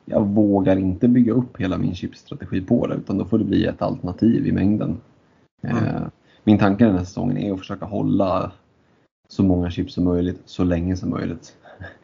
jag 0.05 0.27
vågar 0.27 0.75
inte 0.75 1.07
bygga 1.07 1.33
upp 1.33 1.61
hela 1.61 1.77
min 1.77 1.95
chipstrategi 1.95 2.61
på 2.61 2.87
det 2.87 2.95
utan 2.95 3.17
då 3.17 3.25
får 3.25 3.37
det 3.37 3.43
bli 3.43 3.65
ett 3.65 3.81
alternativ 3.81 4.47
i 4.47 4.51
mängden. 4.51 4.97
Mm. 5.61 5.85
Min 6.43 6.57
tanke 6.57 6.85
den 6.85 6.97
här 6.97 7.03
säsongen 7.03 7.37
är 7.37 7.53
att 7.53 7.59
försöka 7.59 7.85
hålla 7.85 8.51
så 9.29 9.43
många 9.43 9.69
chips 9.71 9.93
som 9.93 10.03
möjligt 10.03 10.41
så 10.45 10.63
länge 10.63 10.97
som 10.97 11.09
möjligt. 11.09 11.55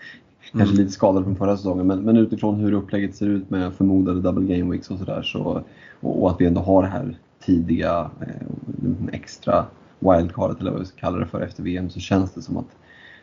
Kanske 0.51 0.73
mm. 0.73 0.77
lite 0.77 0.91
skadad 0.91 1.23
från 1.23 1.35
förra 1.35 1.57
säsongen 1.57 1.87
men, 1.87 1.99
men, 2.01 2.17
utifrån 2.17 2.55
hur 2.55 2.73
upplägget 2.73 3.15
ser 3.15 3.27
ut 3.27 3.49
med 3.49 3.73
förmodade 3.73 4.21
double 4.21 4.57
game 4.57 4.71
weeks 4.71 4.91
och 4.91 4.99
sådär 4.99 5.21
så, 5.21 5.63
och, 5.99 6.23
och, 6.23 6.31
att 6.31 6.41
vi 6.41 6.45
ändå 6.45 6.61
har 6.61 6.83
det 6.83 6.89
här 6.89 7.17
tidiga 7.45 8.11
eh, 8.21 9.13
extra 9.13 9.65
wildcardet 9.99 10.59
eller 10.61 10.71
vad 10.71 10.79
vi 10.79 10.85
ska 10.85 10.99
kalla 10.99 11.17
det 11.17 11.25
för 11.25 11.41
efter 11.41 11.63
VM 11.63 11.89
så 11.89 11.99
känns 11.99 12.33
det 12.33 12.41
som 12.41 12.57
att 12.57 12.75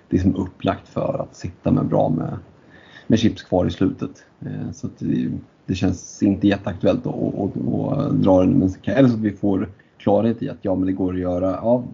det 0.09 0.17
är 0.17 0.21
som 0.21 0.37
upplagt 0.37 0.89
för 0.89 1.23
att 1.23 1.37
sitta 1.37 1.71
med 1.71 1.87
bra 1.87 2.09
med, 2.09 2.39
med 3.07 3.19
chips 3.19 3.43
kvar 3.43 3.67
i 3.67 3.71
slutet. 3.71 4.25
Eh, 4.41 4.71
så 4.73 4.89
det, 4.99 5.31
det, 5.67 5.75
känns 5.75 6.23
inte 6.23 6.49
jätteaktuellt 6.49 7.07
att, 7.07 7.15
att, 7.15 7.57
att 7.57 8.23
dra 8.23 8.41
den. 8.41 8.59
Men, 8.59 8.71
eller 8.85 9.09
så 9.09 9.15
att 9.15 9.21
vi 9.21 9.33
får 9.33 9.69
klarhet 9.99 10.43
i 10.43 10.51
att 10.51 10.59
ja, 10.63 10.75
men 10.75 10.87
det 10.87 10.93
går 10.93 11.15
att 11.15 11.21
göra. 11.21 11.51
Ja, 11.51 11.85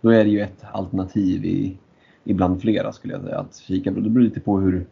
då 0.00 0.10
är 0.10 0.24
det 0.24 0.30
ju 0.30 0.40
ett 0.40 0.64
alternativ 0.72 1.44
i, 1.44 1.78
ibland 2.24 2.60
flera 2.60 2.92
skulle 2.92 3.14
jag 3.14 3.22
säga 3.22 3.38
att 3.38 3.56
kika 3.56 3.92
på. 3.92 4.00
Det 4.00 4.10
beror 4.10 4.24
lite 4.24 4.40
på 4.40 4.58
hur, 4.58 4.86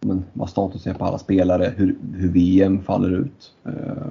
men, 0.00 0.24
vad 0.32 0.50
status 0.50 0.86
är 0.86 0.94
på 0.94 1.04
alla 1.04 1.18
spelare, 1.18 1.72
hur, 1.76 1.96
hur 2.14 2.28
VM 2.28 2.82
faller 2.82 3.10
ut. 3.10 3.54
Eh, 3.64 4.06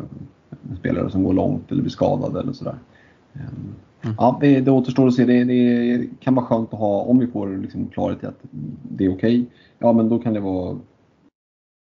spelare 0.79 1.09
som 1.09 1.23
går 1.23 1.33
långt 1.33 1.71
eller 1.71 1.81
blir 1.81 1.91
skadade 1.91 2.39
eller 2.39 2.53
sådär. 2.53 2.75
Eh, 3.33 3.41
Mm. 4.03 4.15
Ja, 4.19 4.37
det, 4.41 4.59
det 4.59 4.71
återstår 4.71 5.07
att 5.07 5.13
se. 5.13 5.25
Det, 5.25 5.43
det, 5.43 6.07
kan 6.19 6.35
vara 6.35 6.45
skönt 6.45 6.73
att 6.73 6.79
ha, 6.79 7.01
om 7.01 7.19
vi 7.19 7.27
får 7.27 7.57
liksom 7.57 7.87
klarhet 7.87 8.23
i 8.23 8.25
att 8.25 8.39
det 8.83 9.05
är 9.05 9.09
okej, 9.09 9.41
okay, 9.41 9.45
ja 9.79 9.93
men 9.93 10.09
då 10.09 10.19
kan 10.19 10.33
det 10.33 10.39
vara 10.39 10.77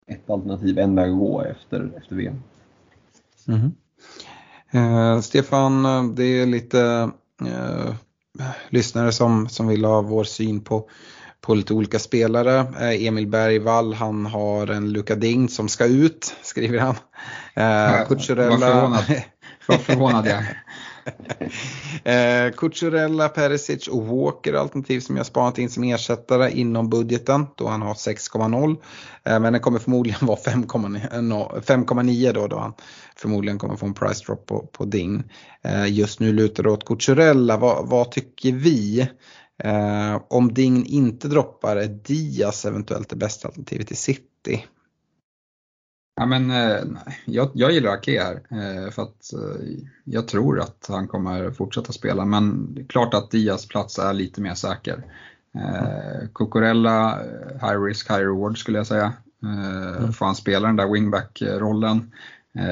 ett 0.07 0.30
alternativ, 0.30 0.80
en 0.80 0.95
väg 0.95 1.11
att 1.11 1.18
gå 1.18 1.41
efter, 1.41 1.91
efter 1.98 2.15
VM. 2.15 2.44
Mm. 3.48 3.72
Eh, 4.72 5.19
Stefan, 5.22 5.84
det 6.15 6.23
är 6.23 6.45
lite 6.45 7.11
eh, 7.45 7.94
lyssnare 8.69 9.11
som, 9.11 9.49
som 9.49 9.68
vill 9.68 9.86
ha 9.86 10.02
vår 10.02 10.23
syn 10.23 10.61
på, 10.61 10.90
på 11.41 11.56
lite 11.56 11.73
olika 11.73 11.99
spelare. 11.99 12.60
Eh, 12.60 13.07
Emil 13.07 13.27
Bergvall, 13.27 13.94
han 13.94 14.26
har 14.26 14.68
en 14.68 14.91
Luka 14.91 15.15
Ding 15.15 15.49
som 15.49 15.69
ska 15.69 15.86
ut, 15.86 16.36
skriver 16.41 16.80
han. 16.80 16.95
Eh, 17.53 18.07
Kucherella... 18.07 19.03
Vad 19.68 19.80
förvånad, 19.80 19.81
förvånad 19.81 20.27
jag 20.27 20.44
eh, 22.03 22.52
Cucurella, 22.57 23.30
Perisic 23.30 23.88
och 23.88 24.07
Walker 24.07 24.53
alternativ 24.53 24.99
som 24.99 25.18
jag 25.18 25.26
spanat 25.26 25.57
in 25.57 25.69
som 25.69 25.84
ersättare 25.84 26.52
inom 26.52 26.90
budgeten 26.90 27.45
då 27.56 27.68
han 27.68 27.81
har 27.81 27.94
6,0. 27.94 28.77
Eh, 29.23 29.40
men 29.40 29.53
den 29.53 29.61
kommer 29.61 29.80
förmodligen 29.80 30.27
vara 30.27 30.38
5,9 30.38 32.34
då, 32.34 32.48
då 32.48 32.57
han 32.60 32.73
förmodligen 33.15 33.60
kommer 33.60 33.76
få 33.76 33.86
en 33.86 33.94
price 33.94 34.23
drop 34.26 34.45
på, 34.45 34.69
på 34.72 34.86
Ding. 34.86 35.23
Eh, 35.64 35.94
just 35.94 36.19
nu 36.19 36.34
lutar 36.34 36.64
det 36.64 36.72
åt 36.72 36.86
Cucurella. 36.86 37.57
Vad, 37.57 37.88
vad 37.88 38.11
tycker 38.11 38.52
vi? 38.52 39.07
Eh, 39.64 40.22
om 40.30 40.53
Ding 40.53 40.86
inte 40.86 41.27
droppar 41.27 41.76
är 41.76 41.88
Diaz 41.88 42.65
eventuellt 42.65 43.10
det 43.10 43.15
bästa 43.15 43.48
alternativet 43.48 43.91
i 43.91 43.95
City. 43.95 44.65
Ja, 46.20 46.26
men, 46.26 46.52
eh, 46.52 46.84
jag, 47.26 47.50
jag 47.54 47.72
gillar 47.72 47.91
Ake 47.91 48.24
här 48.24 48.41
eh, 48.50 48.91
för 48.91 49.02
att 49.02 49.34
eh, 49.34 49.68
jag 50.04 50.28
tror 50.28 50.60
att 50.60 50.86
han 50.90 51.08
kommer 51.08 51.52
fortsätta 51.52 51.94
spela 51.94 52.26
men 52.26 52.76
klart 52.90 53.14
att 53.14 53.32
Dias 53.32 53.68
plats 53.68 54.00
är 54.00 54.14
lite 54.14 54.41
mer 54.41 54.54
säker. 54.54 55.04
Cucurella, 56.34 57.20
high 57.62 57.84
risk, 57.84 58.10
high 58.10 58.20
reward 58.20 58.58
skulle 58.58 58.78
jag 58.78 58.88
säga. 58.88 59.14
Mm. 59.44 60.14
Får 60.14 60.26
han 60.26 60.36
spela 60.36 60.68
den 60.68 60.76
där 60.76 60.94
wingback-rollen 60.94 62.12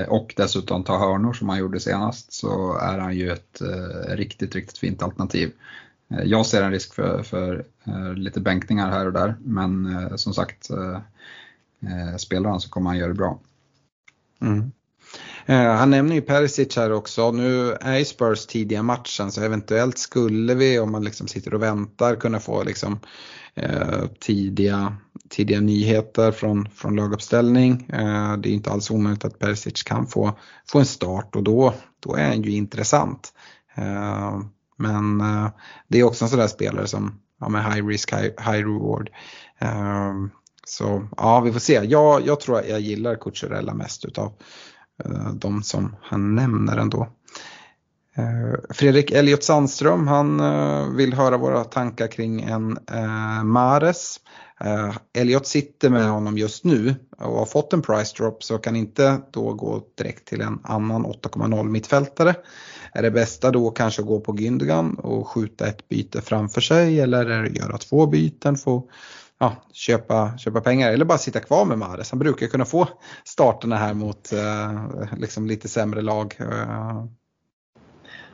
och 0.07 0.33
dessutom 0.37 0.83
ta 0.83 0.97
hörnor 0.97 1.33
som 1.33 1.49
han 1.49 1.59
gjorde 1.59 1.79
senast 1.79 2.33
så 2.33 2.77
är 2.77 2.97
han 2.97 3.15
ju 3.15 3.31
ett 3.31 3.61
riktigt, 4.07 4.55
riktigt 4.55 4.77
fint 4.77 5.03
alternativ. 5.03 5.51
Jag 6.07 6.45
ser 6.45 6.63
en 6.63 6.71
risk 6.71 6.93
för, 6.93 7.23
för 7.23 7.65
lite 8.15 8.39
bänkningar 8.39 8.91
här 8.91 9.05
och 9.05 9.13
där 9.13 9.35
men 9.39 10.09
som 10.17 10.33
sagt 10.33 10.69
eh, 11.83 12.17
spelar 12.17 12.49
han 12.49 12.61
så 12.61 12.69
kommer 12.69 12.89
han 12.89 12.97
göra 12.97 13.07
det 13.07 13.13
bra. 13.13 13.39
Mm. 14.41 14.71
Eh, 15.45 15.73
han 15.75 15.89
nämner 15.89 16.15
ju 16.15 16.21
Perisic 16.21 16.75
här 16.75 16.91
också. 16.91 17.31
Nu 17.31 17.71
är 17.71 17.97
ju 17.97 18.05
Spurs 18.05 18.45
tidiga 18.45 18.83
matchen 18.83 19.31
så 19.31 19.41
eventuellt 19.41 19.97
skulle 19.97 20.55
vi 20.55 20.79
om 20.79 20.91
man 20.91 21.03
liksom 21.03 21.27
sitter 21.27 21.53
och 21.53 21.63
väntar 21.63 22.15
kunna 22.15 22.39
få 22.39 22.63
liksom, 22.63 22.99
eh, 23.55 24.05
tidiga, 24.19 24.97
tidiga 25.29 25.59
nyheter 25.59 26.31
från, 26.31 26.69
från 26.69 26.95
laguppställning. 26.95 27.89
Eh, 27.89 28.37
det 28.37 28.49
är 28.49 28.53
inte 28.53 28.71
alls 28.71 28.91
omöjligt 28.91 29.25
att 29.25 29.39
Perisic 29.39 29.83
kan 29.83 30.07
få, 30.07 30.39
få 30.67 30.79
en 30.79 30.85
start 30.85 31.35
och 31.35 31.43
då, 31.43 31.73
då 31.99 32.15
är 32.15 32.27
han 32.27 32.41
ju 32.41 32.51
intressant. 32.51 33.33
Eh, 33.75 34.39
men 34.77 35.21
eh, 35.21 35.49
det 35.87 35.99
är 35.99 36.03
också 36.03 36.25
en 36.25 36.29
sån 36.29 36.39
där 36.39 36.47
spelare 36.47 36.87
som 36.87 37.19
ja, 37.39 37.49
med 37.49 37.73
high 37.73 37.87
risk, 37.87 38.13
high, 38.13 38.51
high 38.51 38.67
reward. 38.67 39.09
Eh, 39.59 40.13
så 40.67 41.07
ja, 41.17 41.39
vi 41.39 41.51
får 41.51 41.59
se. 41.59 41.73
Jag, 41.73 42.27
jag 42.27 42.39
tror 42.39 42.59
att 42.59 42.69
jag 42.69 42.79
gillar 42.79 43.15
Cucurella 43.15 43.73
mest 43.73 44.05
utav 44.05 44.33
uh, 45.05 45.33
de 45.33 45.63
som 45.63 45.95
han 46.01 46.35
nämner 46.35 46.77
ändå. 46.77 47.07
Eh, 48.15 48.59
Fredrik 48.69 49.11
Elliot 49.11 49.43
Sandström, 49.43 50.07
han 50.07 50.39
eh, 50.39 50.89
vill 50.89 51.13
höra 51.13 51.37
våra 51.37 51.63
tankar 51.63 52.07
kring 52.07 52.41
en 52.41 52.77
Mares. 53.43 54.19
Elliot 55.13 55.47
sitter 55.47 55.89
med 55.89 56.09
honom 56.09 56.37
just 56.37 56.63
nu 56.63 56.95
och 57.17 57.39
har 57.39 57.45
fått 57.45 57.73
en 57.73 57.81
price 57.81 58.15
drop 58.17 58.43
så 58.43 58.57
kan 58.57 58.75
inte 58.75 59.21
då 59.31 59.53
gå 59.53 59.81
direkt 59.97 60.27
till 60.27 60.41
en 60.41 60.59
annan 60.63 61.05
8,0 61.05 61.63
mittfältare. 61.63 62.35
Är 62.93 63.01
det 63.01 63.11
bästa 63.11 63.51
då 63.51 63.71
kanske 63.71 64.01
att 64.01 64.07
gå 64.07 64.19
på 64.19 64.33
Gündogan 64.33 64.99
och 64.99 65.27
skjuta 65.27 65.67
ett 65.67 65.87
byte 65.87 66.21
framför 66.21 66.61
sig 66.61 66.99
eller 66.99 67.25
är 67.25 67.43
det 67.43 67.49
att 67.49 67.55
göra 67.55 67.77
två 67.77 68.07
byten, 68.07 68.55
få 68.55 68.89
ja, 69.39 69.55
köpa, 69.71 70.37
köpa 70.37 70.61
pengar 70.61 70.91
eller 70.91 71.05
bara 71.05 71.17
sitta 71.17 71.39
kvar 71.39 71.65
med 71.65 71.77
Mahrez. 71.77 72.11
Han 72.11 72.19
brukar 72.19 72.47
kunna 72.47 72.65
få 72.65 72.87
starterna 73.23 73.75
här 73.75 73.93
mot 73.93 74.33
eh, 74.33 75.17
liksom 75.17 75.47
lite 75.47 75.67
sämre 75.67 76.01
lag. 76.01 76.35
Eh. 76.39 77.05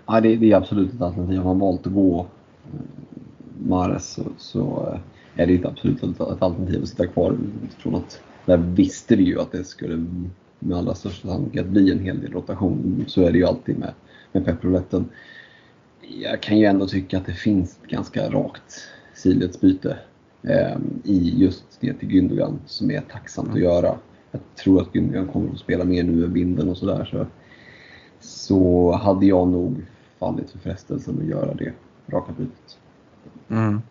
Ja, 0.06 0.22
det, 0.22 0.36
det, 0.36 0.52
är 0.52 0.56
absolut 0.56 0.94
ett 0.94 1.02
alternativ. 1.02 1.38
Har 1.38 1.44
man 1.44 1.60
valt 1.60 1.88
att 1.88 1.94
gå 1.94 2.26
Mahrez 3.66 4.14
så, 4.14 4.24
så 4.38 4.90
eh, 4.94 5.42
är 5.42 5.48
det 5.48 5.56
ett 5.56 5.66
absolut 5.66 6.04
ett, 6.04 6.22
alternativ 6.22 6.84
att 6.84 6.90
sitta 6.90 7.08
kvar 7.08 7.38
utifrån 7.64 7.96
att 7.96 8.22
där 8.46 8.58
visste 8.58 9.16
vi 9.16 9.24
ju 9.24 9.40
att 9.40 9.52
det 9.52 9.64
skulle 9.64 10.06
med 10.60 10.78
allra 10.78 10.96
största 10.96 11.28
sannolikhet 11.28 11.66
bli 11.66 11.92
en 11.92 12.00
hel 12.00 12.22
del 12.22 12.32
rotation. 12.32 13.06
Så 13.08 13.22
är 13.22 13.32
det 13.32 13.38
ju 13.38 13.46
alltid 13.46 13.78
med, 13.78 13.94
med 14.32 14.46
pepprouletten. 14.46 15.10
Jag 16.02 16.42
kan 16.42 16.58
ju 16.58 16.66
ändå 16.66 16.88
tycka 16.88 17.18
att 17.18 17.26
det 17.26 17.34
finns 17.34 17.78
ett 17.84 17.90
ganska 17.90 18.30
rakt 18.30 18.88
sidledsbyte 19.14 19.98
i 21.04 21.34
just 21.38 21.64
det 21.80 21.94
till 21.94 22.10
Gündogan 22.10 22.60
som 22.66 22.92
är 22.92 23.02
tacksamt 23.02 23.50
att 23.50 23.60
göra. 23.60 23.98
Jag 24.32 24.42
tror 24.64 24.82
att 24.82 24.94
Gündogan 24.94 25.28
kommer 25.28 25.52
att 25.52 25.60
spela 25.60 25.84
mer 25.84 26.04
nu 26.04 26.12
med 26.12 26.30
vinden 26.30 26.70
och 26.70 26.78
sådär. 26.78 27.06
Så, 27.12 27.26
så 28.20 28.92
hade 28.92 29.26
jag 29.26 29.48
nog 29.48 29.86
fallit 30.20 30.50
för 30.50 30.60
frestelsen 30.60 31.20
att 31.22 31.28
göra 31.28 31.54
det 31.54 31.74
raka 32.08 32.34
bytet. 32.38 32.78
Mm. 33.50 33.82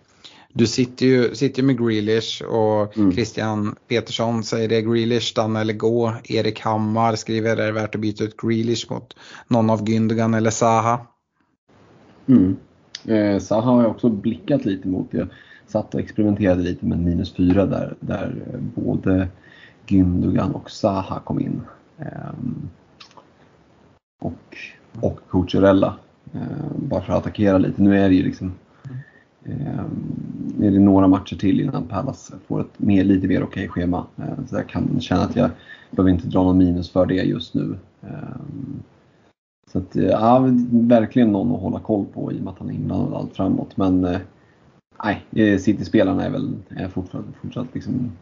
Du 0.55 0.67
sitter 0.67 1.07
ju 1.07 1.35
sitter 1.35 1.63
med 1.63 1.79
Grealish 1.79 2.43
och 2.43 2.97
mm. 2.97 3.13
Christian 3.13 3.77
Petersson 3.89 4.45
säger 4.45 4.69
det. 4.69 4.83
Grealish 4.83 5.23
stanna 5.23 5.61
eller 5.61 5.75
gå. 5.75 6.15
Erik 6.25 6.61
Hammar 6.61 7.15
skriver 7.15 7.57
är 7.57 7.67
det 7.67 7.73
värt 7.73 7.95
att 7.95 8.01
byta 8.01 8.25
ut 8.25 8.37
Grealish 8.37 8.91
mot 8.91 9.17
någon 9.49 9.71
av 9.71 9.85
Gündogan 9.85 10.37
eller 10.37 10.51
Zaha? 10.51 11.07
Mm. 12.27 12.57
Eh, 13.05 13.39
Zaha 13.39 13.61
har 13.61 13.83
jag 13.83 13.91
också 13.91 14.09
blickat 14.09 14.65
lite 14.65 14.89
mot. 14.89 15.09
Jag 15.11 15.29
satt 15.73 15.95
och 15.95 16.01
experimenterade 16.01 16.63
lite 16.63 16.87
med 16.87 16.99
minus 16.99 17.35
fyra 17.35 17.67
där, 17.67 17.95
där 18.01 18.35
eh, 18.53 18.61
både 18.61 19.29
Gündogan 19.87 20.53
och 20.53 20.71
Zaha 20.71 21.21
kom 21.21 21.41
in. 21.41 21.61
Ehm, 21.99 22.69
och, 24.21 24.57
och 25.01 25.21
Cucurella. 25.29 25.95
Ehm, 26.35 26.89
bara 26.89 27.03
för 27.03 27.13
att 27.13 27.19
attackera 27.19 27.59
lite. 27.59 27.83
Nu 27.83 27.99
är 27.99 28.09
det 28.09 28.15
ju 28.15 28.23
liksom 28.23 28.53
ehm, 29.45 30.63
är 30.63 30.71
det 30.71 30.79
några 30.79 31.09
matcher 31.09 31.37
till 31.37 31.61
innan 31.61 31.89
Palace 31.89 32.35
får 32.47 32.61
ett 32.61 32.79
mer, 32.79 33.05
lite 33.05 33.29
mer 33.29 33.43
okej 33.43 33.69
schema. 33.69 34.07
Så 34.47 34.57
jag 34.57 34.69
kan 34.69 35.01
känna 35.01 35.23
att 35.23 35.37
jag 35.37 35.51
behöver 35.91 36.11
inte 36.11 36.29
dra 36.29 36.43
någon 36.43 36.59
minus 36.59 36.91
för 36.91 37.07
det 37.07 37.15
just 37.15 37.55
nu. 37.55 37.77
Så 39.73 39.79
att, 39.79 39.95
ja, 39.95 40.49
verkligen 40.71 41.33
någon 41.33 41.55
att 41.55 41.61
hålla 41.61 41.81
koll 41.81 42.05
på 42.15 42.33
i 42.33 42.39
och 42.39 42.43
med 42.43 42.53
att 42.53 42.59
han 42.59 42.71
är 42.71 42.75
inblandad 42.75 43.15
allt 43.15 43.37
framåt. 43.37 43.77
Men 43.77 44.05
eh, 44.05 44.19
nej, 45.05 45.59
City-spelarna 45.59 46.25
är 46.25 46.31
väl 46.31 46.57
är 46.69 46.89
fortsatt, 46.89 47.25
fortsatt 47.43 47.67
liksom 47.73 48.13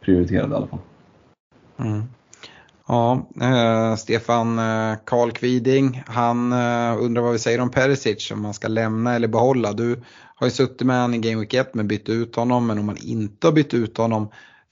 prioriterade 0.00 0.52
i 0.52 0.56
alla 0.56 0.66
fall. 0.66 0.78
Mm. 1.76 2.02
Ja, 2.86 3.26
eh, 3.40 3.96
Stefan 3.96 4.58
eh, 4.58 4.96
Karl 5.04 5.30
Kviding, 5.30 6.02
han 6.06 6.52
eh, 6.52 7.02
undrar 7.02 7.22
vad 7.22 7.32
vi 7.32 7.38
säger 7.38 7.60
om 7.60 7.70
Perisic, 7.70 8.30
om 8.30 8.42
man 8.42 8.54
ska 8.54 8.68
lämna 8.68 9.14
eller 9.14 9.28
behålla. 9.28 9.72
Du 9.72 10.02
har 10.34 10.46
ju 10.46 10.50
suttit 10.50 10.86
med 10.86 11.00
honom 11.00 11.14
i 11.14 11.18
Game 11.18 11.40
Week 11.40 11.54
1 11.54 11.74
men 11.74 11.88
bytt 11.88 12.08
ut 12.08 12.36
honom, 12.36 12.66
men 12.66 12.78
om 12.78 12.86
man 12.86 12.96
inte 12.96 13.46
har 13.46 13.52
bytt 13.52 13.74
ut 13.74 13.98
honom, 13.98 14.28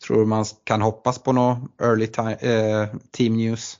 tror 0.07 0.27
man 0.27 0.45
kan 0.65 0.83
hoppas 0.83 1.19
på 1.19 1.33
något 1.33 1.59
early 1.83 2.07
time, 2.07 2.33
eh, 2.41 2.89
team 3.11 3.37
news? 3.37 3.79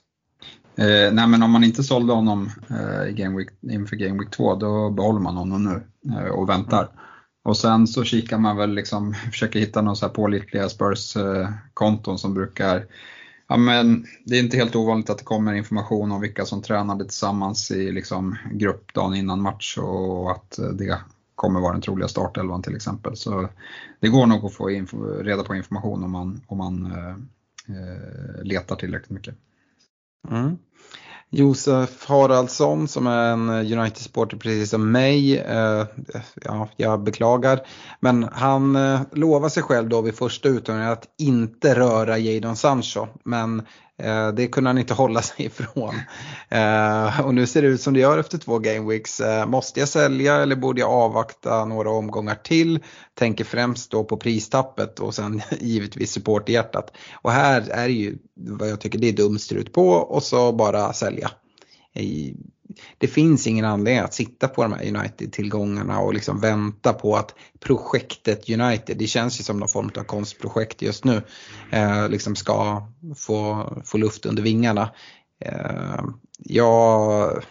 Eh, 0.75 1.13
nej 1.13 1.27
men 1.27 1.43
om 1.43 1.51
man 1.51 1.63
inte 1.63 1.83
sålde 1.83 2.13
honom 2.13 2.49
eh, 2.69 3.09
i 3.09 3.13
Game 3.13 3.37
Week, 3.37 3.49
inför 3.61 3.95
Game 3.95 4.19
Week 4.19 4.31
2 4.31 4.55
då 4.55 4.89
behåller 4.89 5.19
man 5.19 5.37
honom 5.37 5.63
nu 5.63 5.83
eh, 6.13 6.29
och 6.29 6.49
väntar. 6.49 6.83
Mm. 6.83 6.95
Och 7.43 7.57
sen 7.57 7.87
så 7.87 8.03
kikar 8.03 8.37
man 8.37 8.57
väl 8.57 8.73
liksom, 8.73 9.13
försöker 9.31 9.59
hitta 9.59 9.81
några 9.81 9.95
så 9.95 10.05
här 10.05 10.13
pålitliga 10.13 10.69
Spurs-konton 10.69 12.13
eh, 12.13 12.17
som 12.17 12.33
brukar 12.33 12.85
Ja, 13.47 13.57
men 13.57 14.05
det 14.25 14.35
är 14.35 14.43
inte 14.43 14.57
helt 14.57 14.75
ovanligt 14.75 15.09
att 15.09 15.17
det 15.17 15.23
kommer 15.23 15.53
information 15.53 16.11
om 16.11 16.21
vilka 16.21 16.45
som 16.45 16.61
tränade 16.61 17.03
tillsammans 17.03 17.71
i 17.71 17.91
liksom 17.91 18.37
grupp 18.51 18.93
dagen 18.93 19.15
innan 19.15 19.41
match 19.41 19.77
och 19.77 20.31
att 20.31 20.59
det 20.73 20.99
kommer 21.35 21.59
vara 21.59 21.71
den 21.71 21.81
troliga 21.81 22.07
startelvan 22.07 22.61
till 22.61 22.75
exempel. 22.75 23.17
Så 23.17 23.49
det 23.99 24.09
går 24.09 24.25
nog 24.25 24.45
att 24.45 24.53
få 24.53 24.67
reda 25.21 25.43
på 25.43 25.55
information 25.55 26.03
om 26.03 26.11
man, 26.11 26.41
om 26.47 26.57
man 26.57 26.85
eh, 26.85 27.15
eh 27.75 28.43
letar 28.43 28.75
tillräckligt 28.75 29.09
mycket. 29.09 29.35
Mm. 30.29 30.57
Josef 31.35 32.05
Haraldsson 32.05 32.87
som 32.87 33.07
är 33.07 33.31
en 33.31 33.49
eh, 33.49 33.79
United-supporter 33.79 34.37
precis 34.37 34.69
som 34.69 34.91
mig. 34.91 35.37
Eh, 35.37 35.85
ja, 36.35 36.69
jag 36.75 37.03
beklagar. 37.03 37.59
Men 37.99 38.29
han 38.31 38.75
eh, 38.75 39.01
lovar 39.11 39.49
sig 39.49 39.63
själv 39.63 39.89
då 39.89 40.01
vid 40.01 40.15
första 40.15 40.49
uttagningen 40.49 40.91
att 40.91 41.07
inte 41.17 41.75
röra 41.75 42.17
Jadon 42.17 42.55
Sancho. 42.55 43.07
Men 43.23 43.61
Eh, 44.03 44.27
det 44.27 44.47
kunde 44.47 44.69
han 44.69 44.77
inte 44.77 44.93
hålla 44.93 45.21
sig 45.21 45.45
ifrån. 45.45 45.95
Eh, 46.49 47.21
och 47.21 47.35
nu 47.35 47.47
ser 47.47 47.61
det 47.61 47.67
ut 47.67 47.81
som 47.81 47.93
det 47.93 47.99
gör 47.99 48.17
efter 48.17 48.37
två 48.37 48.59
gameweeks. 48.59 49.19
Eh, 49.19 49.45
måste 49.45 49.79
jag 49.79 49.89
sälja 49.89 50.35
eller 50.35 50.55
borde 50.55 50.81
jag 50.81 50.89
avvakta 50.89 51.65
några 51.65 51.89
omgångar 51.89 52.35
till? 52.35 52.79
Tänker 53.13 53.43
främst 53.43 53.91
då 53.91 54.03
på 54.03 54.17
pristappet 54.17 54.99
och 54.99 55.15
sen 55.15 55.41
givetvis 55.59 56.11
support-hjärtat. 56.11 56.91
Och 57.21 57.31
här 57.31 57.69
är 57.69 57.87
det 57.87 57.93
ju 57.93 58.17
vad 58.35 58.69
jag 58.69 58.81
tycker 58.81 58.99
det 58.99 59.09
är 59.09 59.13
dumstrut 59.13 59.73
på 59.73 59.89
och 59.89 60.23
så 60.23 60.51
bara 60.51 60.93
sälja 60.93 61.31
det 62.97 63.07
finns 63.07 63.47
ingen 63.47 63.65
anledning 63.65 64.03
att 64.03 64.13
sitta 64.13 64.47
på 64.47 64.63
de 64.63 64.73
här 64.73 64.87
United-tillgångarna 64.87 65.99
och 65.99 66.13
liksom 66.13 66.39
vänta 66.39 66.93
på 66.93 67.15
att 67.15 67.35
projektet 67.59 68.49
United, 68.49 68.97
det 68.97 69.07
känns 69.07 69.39
ju 69.39 69.43
som 69.43 69.59
någon 69.59 69.69
form 69.69 69.91
av 69.97 70.03
konstprojekt 70.03 70.81
just 70.81 71.03
nu, 71.03 71.21
eh, 71.71 72.09
liksom 72.09 72.35
ska 72.35 72.87
få, 73.17 73.67
få 73.85 73.97
luft 73.97 74.25
under 74.25 74.43
vingarna. 74.43 74.89
Eh, 75.45 76.03
jag 76.37 77.43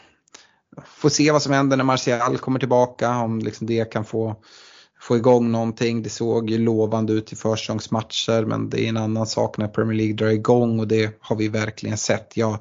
får 0.87 1.09
se 1.09 1.31
vad 1.31 1.43
som 1.43 1.53
händer 1.53 1.77
när 1.77 1.85
Martial 1.85 2.39
kommer 2.39 2.59
tillbaka, 2.59 3.17
om 3.17 3.39
liksom 3.39 3.67
det 3.67 3.93
kan 3.93 4.05
få 4.05 4.37
få 5.03 5.17
igång 5.17 5.53
någonting. 5.53 6.03
Det 6.03 6.11
såg 6.11 6.51
ju 6.51 6.59
lovande 6.59 7.13
ut 7.13 7.33
i 7.33 7.37
försäsongsmatcher 7.37 8.45
men 8.45 8.71
det 8.71 8.85
är 8.85 8.89
en 8.89 8.97
annan 8.97 9.27
sak 9.27 9.59
när 9.59 9.69
Premier 9.69 9.97
League 9.97 10.15
drar 10.15 10.29
igång 10.29 10.81
och 10.81 10.89
det 10.89 11.19
har 11.21 11.37
vi 11.37 11.49
verkligen 11.49 11.99
sett. 11.99 12.37
Jag, 12.37 12.59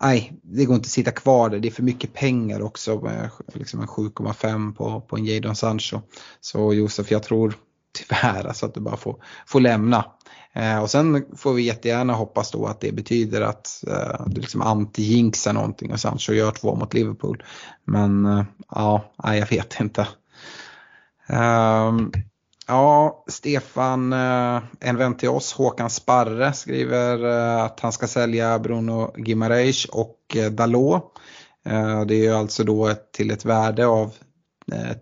nej, 0.00 0.32
det 0.42 0.64
går 0.64 0.74
inte 0.76 0.86
att 0.86 0.90
sitta 0.90 1.10
kvar 1.10 1.50
där. 1.50 1.58
Det 1.58 1.68
är 1.68 1.72
för 1.72 1.82
mycket 1.82 2.12
pengar 2.12 2.62
också 2.62 3.10
liksom 3.52 3.80
en 3.80 3.86
7,5 3.86 4.74
på, 4.74 5.00
på 5.00 5.16
en 5.16 5.24
Jadon 5.24 5.56
Sancho. 5.56 6.00
Så 6.40 6.74
Josef, 6.74 7.10
jag 7.10 7.22
tror 7.22 7.54
tyvärr 7.92 8.46
alltså 8.46 8.66
att 8.66 8.74
du 8.74 8.80
bara 8.80 8.96
får, 8.96 9.16
får 9.46 9.60
lämna. 9.60 10.04
Eh, 10.52 10.82
och 10.82 10.90
sen 10.90 11.24
får 11.36 11.52
vi 11.52 11.62
jättegärna 11.62 12.12
hoppas 12.12 12.50
då 12.50 12.66
att 12.66 12.80
det 12.80 12.92
betyder 12.92 13.40
att 13.40 13.84
eh, 13.86 14.26
du 14.26 14.40
liksom 14.40 14.62
anti-jinxar 14.62 15.52
någonting 15.52 15.92
och 15.92 16.00
Sancho 16.00 16.32
gör 16.32 16.50
två 16.50 16.74
mot 16.74 16.94
Liverpool. 16.94 17.42
Men 17.84 18.26
eh, 18.26 18.44
ja, 18.70 19.04
jag 19.16 19.46
vet 19.46 19.80
inte. 19.80 20.08
Um, 21.28 22.12
Ja, 22.72 23.24
Stefan, 23.26 24.12
eh, 24.12 24.62
en 24.80 24.96
vän 24.96 25.16
till 25.16 25.28
oss, 25.28 25.52
Håkan 25.52 25.90
Sparre, 25.90 26.52
skriver 26.52 27.24
eh, 27.24 27.64
att 27.64 27.80
han 27.80 27.92
ska 27.92 28.06
sälja 28.06 28.58
Bruno 28.58 29.14
Gimareis 29.16 29.84
och 29.84 30.36
eh, 30.36 30.50
Dalot. 30.50 31.04
Det 32.06 32.26
är 32.26 32.34
alltså 32.34 32.64
då 32.64 32.94
till 33.12 33.30
ett 33.30 33.44
värde 33.44 33.86
av 33.86 34.12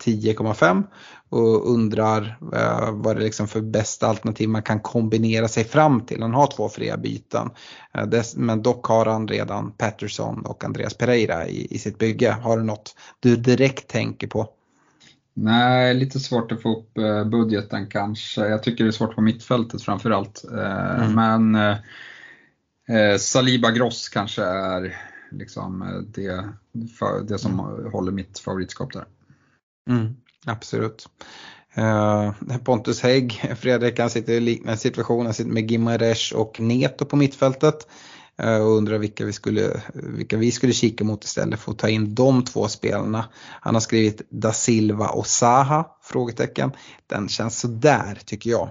10,5 0.04 0.82
och 1.28 1.70
undrar 1.70 2.38
vad 2.92 3.16
det 3.16 3.22
är 3.22 3.24
liksom 3.24 3.48
för 3.48 3.60
bästa 3.60 4.06
alternativ 4.06 4.48
man 4.48 4.62
kan 4.62 4.80
kombinera 4.80 5.48
sig 5.48 5.64
fram 5.64 6.00
till. 6.00 6.22
Han 6.22 6.34
har 6.34 6.46
två 6.46 6.68
fria 6.68 6.96
byten. 6.96 7.50
Men 8.36 8.62
dock 8.62 8.86
har 8.86 9.06
han 9.06 9.28
redan 9.28 9.72
Patterson 9.72 10.46
och 10.46 10.64
Andreas 10.64 10.94
Pereira 10.94 11.46
i, 11.46 11.74
i 11.74 11.78
sitt 11.78 11.98
bygge. 11.98 12.30
Har 12.42 12.56
du 12.56 12.64
något 12.64 12.94
du 13.20 13.36
direkt 13.36 13.88
tänker 13.88 14.26
på? 14.26 14.48
Nej, 15.34 15.94
lite 15.94 16.20
svårt 16.20 16.52
att 16.52 16.62
få 16.62 16.78
upp 16.78 16.98
eh, 16.98 17.24
budgeten 17.24 17.86
kanske. 17.86 18.46
Jag 18.46 18.62
tycker 18.62 18.84
det 18.84 18.90
är 18.90 18.92
svårt 18.92 19.14
på 19.14 19.20
mittfältet 19.20 19.82
framförallt. 19.82 20.44
Eh, 20.52 21.04
mm. 21.04 21.14
Men 21.14 21.54
eh, 22.88 23.18
Saliba 23.18 23.70
Gross 23.70 24.08
kanske 24.08 24.44
är 24.44 24.96
liksom 25.30 26.04
det, 26.14 26.44
det 27.28 27.38
som 27.38 27.60
mm. 27.60 27.92
håller 27.92 28.12
mitt 28.12 28.38
favoritskap 28.38 28.92
där. 28.92 29.04
Mm, 29.90 30.16
absolut. 30.46 31.08
Pontus 32.64 33.02
Hägg, 33.02 33.32
Fredrik 33.56 33.98
han 33.98 34.10
sitter 34.10 34.32
i 34.32 34.40
liknande 34.40 34.78
situation, 34.78 35.24
han 35.24 35.34
sitter 35.34 35.50
med 35.50 35.70
Gimaresh 35.70 36.34
och 36.34 36.60
Neto 36.60 37.04
på 37.04 37.16
mittfältet. 37.16 37.86
Eh, 38.36 38.56
och 38.56 38.76
undrar 38.76 38.98
vilka 38.98 39.24
vi, 39.24 39.32
skulle, 39.32 39.82
vilka 39.94 40.36
vi 40.36 40.52
skulle 40.52 40.72
kika 40.72 41.04
mot 41.04 41.24
istället 41.24 41.60
för 41.60 41.72
att 41.72 41.78
ta 41.78 41.88
in 41.88 42.14
de 42.14 42.44
två 42.44 42.68
spelarna. 42.68 43.24
Han 43.60 43.74
har 43.74 43.80
skrivit 43.80 44.22
Da 44.28 44.52
Silva 44.52 45.08
och 45.08 45.26
Saha? 45.26 45.84
Frågetecken. 46.02 46.70
Den 47.06 47.28
känns 47.28 47.60
sådär 47.60 48.18
tycker 48.24 48.50
jag. 48.50 48.70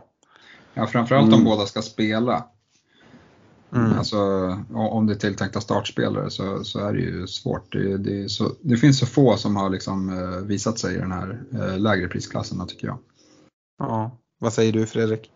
Ja, 0.74 0.88
framförallt 0.88 1.28
Mm. 1.28 1.40
om 1.40 1.46
båda 1.46 1.66
ska 1.66 1.82
spela. 1.82 2.46
Alltså, 3.98 4.18
om 4.74 5.08
det 5.08 5.14
är 5.14 5.18
tilltänkta 5.18 5.62
startspelare 5.62 6.30
så, 6.30 6.64
så 6.64 6.80
är 6.80 6.94
det 6.94 7.00
ju 7.00 7.28
svårt. 7.28 7.72
Det, 7.72 7.98
det, 7.98 8.30
så, 8.30 8.52
det 8.62 8.78
finns 8.78 9.00
så 9.00 9.06
få 9.06 9.38
som 9.38 9.56
har 9.56 9.70
liksom, 9.70 10.10
eh, 10.10 10.46
visat 10.46 10.80
sig 10.80 10.96
i 10.96 10.98
den 10.98 11.12
här 11.12 11.42
eh, 11.54 11.80
lägre 11.80 12.08
prisklasserna 12.08 12.66
tycker 12.66 12.88
jag. 12.88 12.98
Ja. 13.80 14.18
Vad 14.40 14.54
säger 14.54 14.74
du 14.74 14.86
Fredrik? 14.86 15.32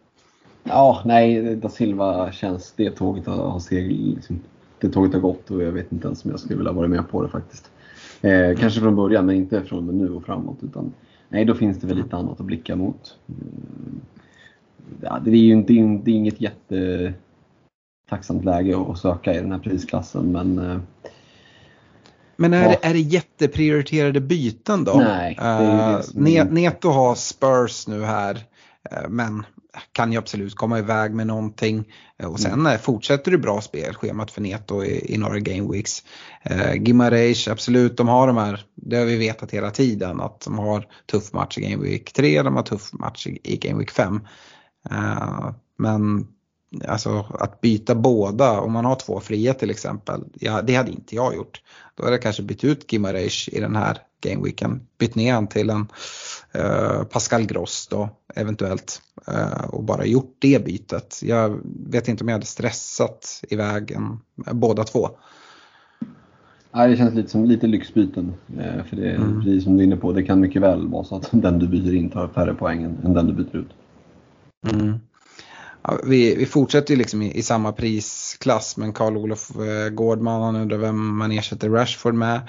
Ja, 0.63 1.01
nej, 1.05 1.55
da 1.55 1.69
Silva 1.69 2.31
känns, 2.31 2.73
det 2.75 2.91
tåget 2.91 3.25
har, 3.27 3.35
har 3.49 3.59
segl, 3.59 4.13
liksom, 4.15 4.39
det 4.79 4.89
tåget 4.89 5.13
har 5.13 5.19
gått 5.19 5.51
och 5.51 5.63
jag 5.63 5.71
vet 5.71 5.91
inte 5.91 6.07
ens 6.07 6.25
om 6.25 6.31
jag 6.31 6.39
skulle 6.39 6.57
vilja 6.57 6.71
vara 6.71 6.87
med 6.87 7.09
på 7.09 7.23
det 7.23 7.29
faktiskt. 7.29 7.71
Eh, 8.21 8.55
kanske 8.57 8.79
från 8.79 8.95
början, 8.95 9.25
men 9.25 9.35
inte 9.35 9.63
från 9.63 9.97
nu 9.97 10.09
och 10.09 10.25
framåt. 10.25 10.57
Utan, 10.61 10.93
nej, 11.29 11.45
då 11.45 11.55
finns 11.55 11.79
det 11.79 11.87
väl 11.87 11.97
lite 11.97 12.15
annat 12.15 12.39
att 12.39 12.45
blicka 12.45 12.75
mot. 12.75 13.17
Mm. 13.27 14.01
Ja, 15.01 15.19
det 15.25 15.31
är 15.31 15.35
ju 15.35 15.53
inte, 15.53 15.73
det 15.73 16.11
är 16.11 16.15
inget 16.15 16.41
jättetacksamt 16.41 18.45
läge 18.45 18.77
att 18.91 18.97
söka 18.99 19.33
i 19.33 19.37
den 19.37 19.51
här 19.51 19.59
prisklassen, 19.59 20.31
men 20.31 20.59
eh, 20.59 20.77
Men 22.35 22.53
är, 22.53 22.63
Ja. 22.63 22.69
det, 22.69 22.87
är 22.87 22.93
det 22.93 22.99
jätteprioriterade 22.99 24.21
byten 24.21 24.83
då? 24.83 24.93
Nej, 24.93 25.35
det 25.39 26.01
det 26.13 26.19
Ne- 26.19 26.51
Neto 26.51 26.89
har 26.89 27.15
Spurs 27.15 27.87
nu 27.87 28.03
här, 28.03 28.35
eh, 28.91 29.09
men 29.09 29.43
kan 29.91 30.11
ju 30.11 30.17
absolut 30.17 30.55
komma 30.55 30.79
iväg 30.79 31.13
med 31.13 31.27
någonting. 31.27 31.85
Eh, 32.19 32.31
Och 32.31 32.39
sen 32.39 32.65
eh, 32.65 32.77
fortsätter 32.77 33.31
det 33.31 33.37
bra 33.37 33.61
spelschemat 33.61 34.31
för 34.31 34.41
Neto 34.41 34.83
i, 34.83 35.13
i 35.13 35.17
några 35.17 35.39
game 35.39 35.71
weeks. 35.71 36.03
Eh, 36.43 36.73
Gimareish, 36.73 37.51
absolut, 37.51 37.97
de 37.97 38.07
har 38.07 38.27
de 38.27 38.37
här, 38.37 38.65
det 38.75 38.95
har 38.95 39.05
vi 39.05 39.17
vetat 39.17 39.51
hela 39.51 39.71
tiden, 39.71 40.21
att 40.21 40.41
de 40.41 40.59
har 40.59 40.87
tuff 41.11 41.33
match 41.33 41.57
i 41.57 41.61
game 41.61 41.83
week 41.83 42.13
3, 42.13 42.41
de 42.41 42.55
har 42.55 42.63
tuff 42.63 42.93
match 42.93 43.27
i, 43.27 43.39
i 43.43 43.57
game 43.57 43.79
week 43.79 43.91
5. 43.91 44.21
Eh, 44.91 45.51
men 45.77 46.27
alltså 46.87 47.25
att 47.39 47.61
byta 47.61 47.95
båda, 47.95 48.59
om 48.61 48.71
man 48.71 48.85
har 48.85 48.95
två 48.95 49.19
fria 49.19 49.53
till 49.53 49.69
exempel, 49.69 50.23
ja, 50.33 50.61
det 50.61 50.75
hade 50.75 50.91
inte 50.91 51.15
jag 51.15 51.35
gjort. 51.35 51.61
Då 51.95 52.03
hade 52.03 52.15
jag 52.15 52.21
kanske 52.21 52.43
bytt 52.43 52.63
ut 52.63 52.93
Gimareish 52.93 53.49
i 53.49 53.59
den 53.59 53.75
här 53.75 53.97
gameweeken, 54.21 54.87
bytt 54.97 55.15
ner 55.15 55.33
han 55.33 55.47
till 55.47 55.69
en 55.69 55.87
Pascal 57.03 57.45
Gross 57.45 57.87
då 57.87 58.09
eventuellt 58.35 59.01
eh, 59.27 59.63
och 59.69 59.83
bara 59.83 60.05
gjort 60.05 60.35
det 60.39 60.65
bytet. 60.65 61.19
Jag 61.23 61.59
vet 61.89 62.07
inte 62.07 62.23
om 62.23 62.27
jag 62.27 62.35
hade 62.35 62.45
stressat 62.45 63.41
iväg 63.49 63.91
en, 63.91 64.19
båda 64.35 64.83
två. 64.83 65.09
nej, 66.71 66.89
det 66.89 66.97
känns 66.97 67.13
lite 67.13 67.29
som 67.29 67.45
lite 67.45 67.67
lyxbyten. 67.67 68.33
Eh, 68.59 68.83
för 68.85 68.95
det 68.95 69.09
är 69.11 69.15
Mm. 69.15 69.41
precis 69.41 69.63
som 69.63 69.77
du 69.77 69.83
är 69.83 69.87
inne 69.87 69.97
på, 69.97 70.11
det 70.11 70.23
kan 70.23 70.39
mycket 70.39 70.61
väl 70.61 70.87
vara 70.87 71.03
så 71.03 71.15
att 71.15 71.29
den 71.31 71.59
du 71.59 71.67
byter 71.67 71.93
in 71.95 72.09
tar 72.09 72.27
färre 72.27 72.53
poäng 72.53 72.83
än- 72.83 73.13
den 73.13 73.27
du 73.27 73.33
byter 73.33 73.55
ut. 73.55 73.69
Mm. 74.73 74.99
Ja, 75.83 75.97
vi, 76.05 76.35
vi 76.35 76.45
fortsätter 76.45 76.91
ju 76.93 76.97
liksom 76.97 77.21
i, 77.21 77.37
i 77.37 77.41
samma 77.43 77.71
prisklass 77.71 78.77
men 78.77 78.93
Carl-Olof 78.93 79.49
eh, 79.55 79.89
Gårdman 79.89 80.41
han 80.41 80.55
undrar 80.55 80.77
vem 80.77 81.17
man 81.17 81.31
ersätter 81.31 81.69
Rashford 81.69 82.13
med. 82.13 82.41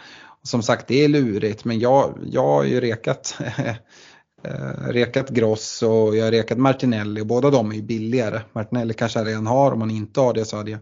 Som 0.45 0.62
sagt 0.62 0.89
det 0.89 1.05
är 1.05 1.09
lurigt 1.09 1.65
men 1.65 1.79
jag, 1.79 2.19
jag 2.31 2.47
har 2.47 2.65
ju 2.65 2.81
rekat, 2.81 3.37
eh, 4.45 4.89
rekat 4.89 5.31
Gross 5.31 5.83
och 5.83 6.16
jag 6.16 6.25
har 6.25 6.31
rekat 6.31 6.59
Martinelli 6.59 7.21
och 7.21 7.27
båda 7.27 7.51
de 7.51 7.71
är 7.71 7.75
ju 7.77 7.83
billigare. 7.83 8.41
Martinelli 8.53 8.95
kanske 8.95 9.19
jag 9.19 9.29
redan 9.29 9.47
har, 9.47 9.73
om 9.73 9.79
man 9.79 9.91
inte 9.91 10.21
har 10.21 10.35
det 10.35 10.45
så 10.45 10.57
hade 10.57 10.71
jag 10.71 10.81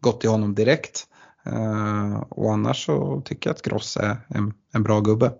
gått 0.00 0.20
till 0.20 0.30
honom 0.30 0.54
direkt. 0.54 1.06
Eh, 1.46 2.20
och 2.28 2.52
annars 2.52 2.86
så 2.86 3.22
tycker 3.24 3.50
jag 3.50 3.54
att 3.54 3.62
Gross 3.62 3.96
är 3.96 4.16
en, 4.28 4.52
en 4.72 4.82
bra 4.82 5.00
gubbe. 5.00 5.32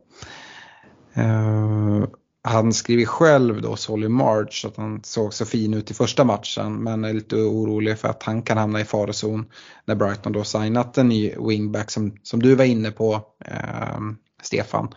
Eh, 1.15 2.05
han 2.43 2.73
skriver 2.73 3.05
själv 3.05 3.63
då, 3.63 3.77
Solly 3.77 4.09
March, 4.09 4.65
att 4.65 4.77
han 4.77 5.01
såg 5.05 5.35
så 5.35 5.47
fin 5.47 5.75
ut 5.75 5.91
i 5.91 5.95
första 5.95 6.25
matchen 6.25 6.83
men 6.83 7.05
är 7.05 7.13
lite 7.13 7.37
orolig 7.37 7.99
för 7.99 8.09
att 8.09 8.23
han 8.23 8.43
kan 8.43 8.59
hamna 8.59 8.81
i 8.81 8.85
farozon 8.85 9.47
när 9.85 9.95
Brighton 9.95 10.33
då 10.33 10.45
signat 10.45 10.99
en 10.99 11.09
ny 11.09 11.35
wingback 11.49 11.91
som, 11.91 12.17
som 12.23 12.43
du 12.43 12.55
var 12.55 12.65
inne 12.65 12.91
på, 12.91 13.23
eh, 13.45 14.01
Stefan. 14.43 14.95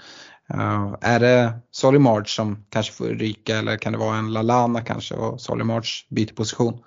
Eh, 0.49 0.95
är 1.01 1.19
det 1.19 1.59
Solly 1.71 1.99
March 1.99 2.35
som 2.35 2.65
kanske 2.69 2.93
får 2.93 3.05
ryka 3.05 3.57
eller 3.57 3.77
kan 3.77 3.93
det 3.93 3.99
vara 3.99 4.17
en 4.17 4.33
Lalana 4.33 4.81
kanske 4.81 5.15
och 5.15 5.41
Solly 5.41 5.63
March 5.63 6.07
byter 6.09 6.33
position? 6.33 6.79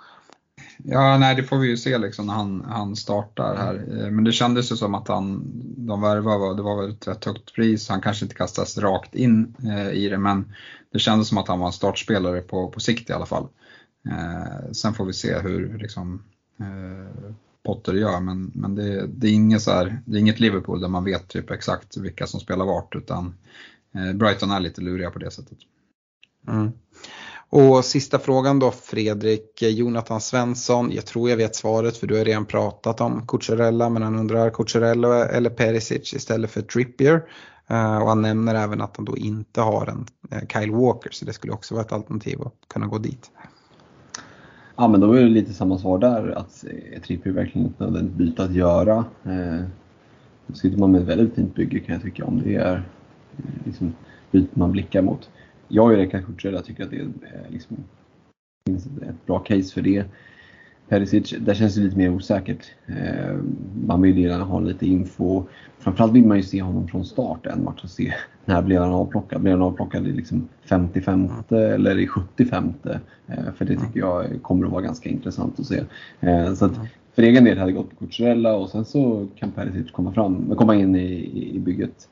Ja, 0.84 1.18
nej 1.18 1.34
det 1.34 1.42
får 1.42 1.58
vi 1.58 1.68
ju 1.68 1.76
se 1.76 1.98
liksom 1.98 2.26
när 2.26 2.34
han, 2.34 2.64
han 2.68 2.96
startar 2.96 3.56
här. 3.56 3.74
Eh, 3.74 4.10
men 4.10 4.24
det 4.24 4.32
kändes 4.32 4.72
ju 4.72 4.76
som 4.76 4.94
att 4.94 5.08
han, 5.08 5.42
de 5.76 6.00
värvade, 6.00 6.56
det 6.56 6.62
var 6.62 6.82
väl 6.82 6.90
ett 6.90 7.08
rätt 7.08 7.24
högt 7.24 7.54
pris, 7.54 7.88
han 7.88 8.00
kanske 8.00 8.24
inte 8.24 8.34
kastas 8.34 8.78
rakt 8.78 9.14
in 9.14 9.54
eh, 9.64 9.90
i 9.90 10.08
det 10.08 10.18
men 10.18 10.52
det 10.92 10.98
kändes 10.98 11.28
som 11.28 11.38
att 11.38 11.48
han 11.48 11.58
var 11.58 11.66
en 11.66 11.72
startspelare 11.72 12.40
på, 12.40 12.68
på 12.68 12.80
sikt 12.80 13.10
i 13.10 13.12
alla 13.12 13.26
fall. 13.26 13.48
Eh, 14.08 14.72
sen 14.72 14.94
får 14.94 15.04
vi 15.04 15.12
se 15.12 15.38
hur 15.38 15.78
liksom, 15.78 16.22
eh, 16.60 17.32
Potter 17.64 17.94
gör 17.94 18.20
men, 18.20 18.50
men 18.54 18.74
det, 18.74 19.06
det, 19.06 19.26
är 19.26 19.32
inget 19.32 19.62
så 19.62 19.70
här, 19.70 20.02
det 20.04 20.16
är 20.16 20.20
inget 20.20 20.40
Liverpool 20.40 20.80
där 20.80 20.88
man 20.88 21.04
vet 21.04 21.28
typ 21.28 21.50
exakt 21.50 21.96
vilka 21.96 22.26
som 22.26 22.40
spelar 22.40 22.64
vart 22.64 22.94
utan 22.94 23.34
eh, 23.94 24.12
Brighton 24.12 24.50
är 24.50 24.60
lite 24.60 24.80
luriga 24.80 25.10
på 25.10 25.18
det 25.18 25.30
sättet. 25.30 25.58
Mm. 26.48 26.72
Och 27.50 27.84
sista 27.84 28.18
frågan 28.18 28.58
då 28.58 28.70
Fredrik, 28.70 29.62
eh, 29.62 29.68
Jonathan 29.68 30.20
Svensson, 30.20 30.92
jag 30.92 31.06
tror 31.06 31.30
jag 31.30 31.36
vet 31.36 31.54
svaret 31.56 31.96
för 31.96 32.06
du 32.06 32.16
har 32.16 32.24
redan 32.24 32.46
pratat 32.46 33.00
om 33.00 33.26
Cucurella 33.26 33.88
men 33.88 34.02
han 34.02 34.18
undrar 34.18 34.50
Cucurella 34.50 35.28
eller 35.28 35.50
Perisic 35.50 36.14
istället 36.14 36.50
för 36.50 36.62
Trippier. 36.62 37.22
Eh, 37.66 37.98
och 37.98 38.08
han 38.08 38.22
nämner 38.22 38.54
även 38.54 38.80
att 38.80 38.96
han 38.96 39.04
då 39.04 39.16
inte 39.16 39.60
har 39.60 39.86
en 39.86 40.06
eh, 40.30 40.46
Kyle 40.48 40.70
Walker 40.70 41.10
så 41.12 41.24
det 41.24 41.32
skulle 41.32 41.52
också 41.52 41.74
vara 41.74 41.84
ett 41.84 41.92
alternativ 41.92 42.42
att 42.42 42.54
kunna 42.68 42.86
gå 42.86 42.98
dit. 42.98 43.30
Ja, 44.76 44.88
men 44.88 45.00
då 45.00 45.12
är 45.12 45.22
det 45.22 45.28
lite 45.28 45.52
samma 45.52 45.78
svar 45.78 45.98
där. 45.98 46.38
Att 46.38 46.64
Trippier 47.06 47.32
verkligen 47.32 47.66
ett 47.66 47.80
nödvändigt 47.80 48.14
byte 48.14 48.44
att 48.44 48.54
göra? 48.54 49.04
Då 50.46 50.54
sitter 50.54 50.78
man 50.78 50.92
med 50.92 51.00
ett 51.00 51.08
väldigt 51.08 51.34
fint 51.34 51.54
bygge 51.54 51.78
kan 51.78 51.94
jag 51.94 52.02
tycka 52.02 52.24
om 52.24 52.42
det 52.42 52.54
är 52.54 52.88
liksom, 53.64 53.94
byte 54.30 54.58
man 54.58 54.72
blickar 54.72 55.02
mot. 55.02 55.28
Jag 55.68 55.86
och 55.86 55.92
Erik 55.92 56.10
Kucherella 56.10 56.62
tycker 56.62 56.84
att 56.84 56.90
det 56.90 56.96
är, 56.96 57.00
eh, 57.02 57.50
liksom, 57.50 57.76
finns 58.66 58.86
ett 58.86 59.26
bra 59.26 59.38
case 59.38 59.74
för 59.74 59.82
det. 59.82 60.04
Perisic, 60.88 61.34
där 61.40 61.54
känns 61.54 61.74
det 61.74 61.80
lite 61.80 61.96
mer 61.96 62.10
osäkert. 62.10 62.66
Eh, 62.86 63.36
man 63.86 64.02
vill 64.02 64.18
gärna 64.18 64.44
ha 64.44 64.60
lite 64.60 64.86
info. 64.86 65.44
Framförallt 65.78 66.12
vill 66.12 66.24
man 66.24 66.36
ju 66.36 66.42
se 66.42 66.62
honom 66.62 66.88
från 66.88 67.04
start 67.04 67.46
en 67.46 67.64
match 67.64 67.84
och 67.84 67.90
se 67.90 68.14
när 68.44 68.62
blev 68.62 68.82
han 68.82 68.92
avplockad. 68.92 69.40
Blev 69.40 69.52
han 69.52 69.62
avplockad 69.62 70.06
i 70.06 70.12
liksom 70.12 70.48
55 70.64 71.30
eller 71.50 71.98
i 71.98 72.06
75? 72.06 72.72
Eh, 72.84 72.98
för 73.56 73.64
det 73.64 73.76
tycker 73.76 74.00
jag 74.00 74.42
kommer 74.42 74.66
att 74.66 74.72
vara 74.72 74.82
ganska 74.82 75.08
intressant 75.08 75.60
att 75.60 75.66
se. 75.66 75.84
Så 76.56 76.64
att 76.64 76.78
för 77.14 77.22
egen 77.22 77.44
del 77.44 77.58
hade 77.58 77.70
jag 77.70 77.76
gått 77.76 77.90
på 77.90 78.06
Cucurella 78.06 78.56
och 78.56 78.68
sen 78.68 78.84
så 78.84 79.26
kan 79.36 79.50
Perisic 79.50 79.90
komma, 79.90 80.12
fram, 80.12 80.54
komma 80.56 80.74
in 80.74 80.96
i, 80.96 81.50
i 81.54 81.58
bygget 81.58 82.08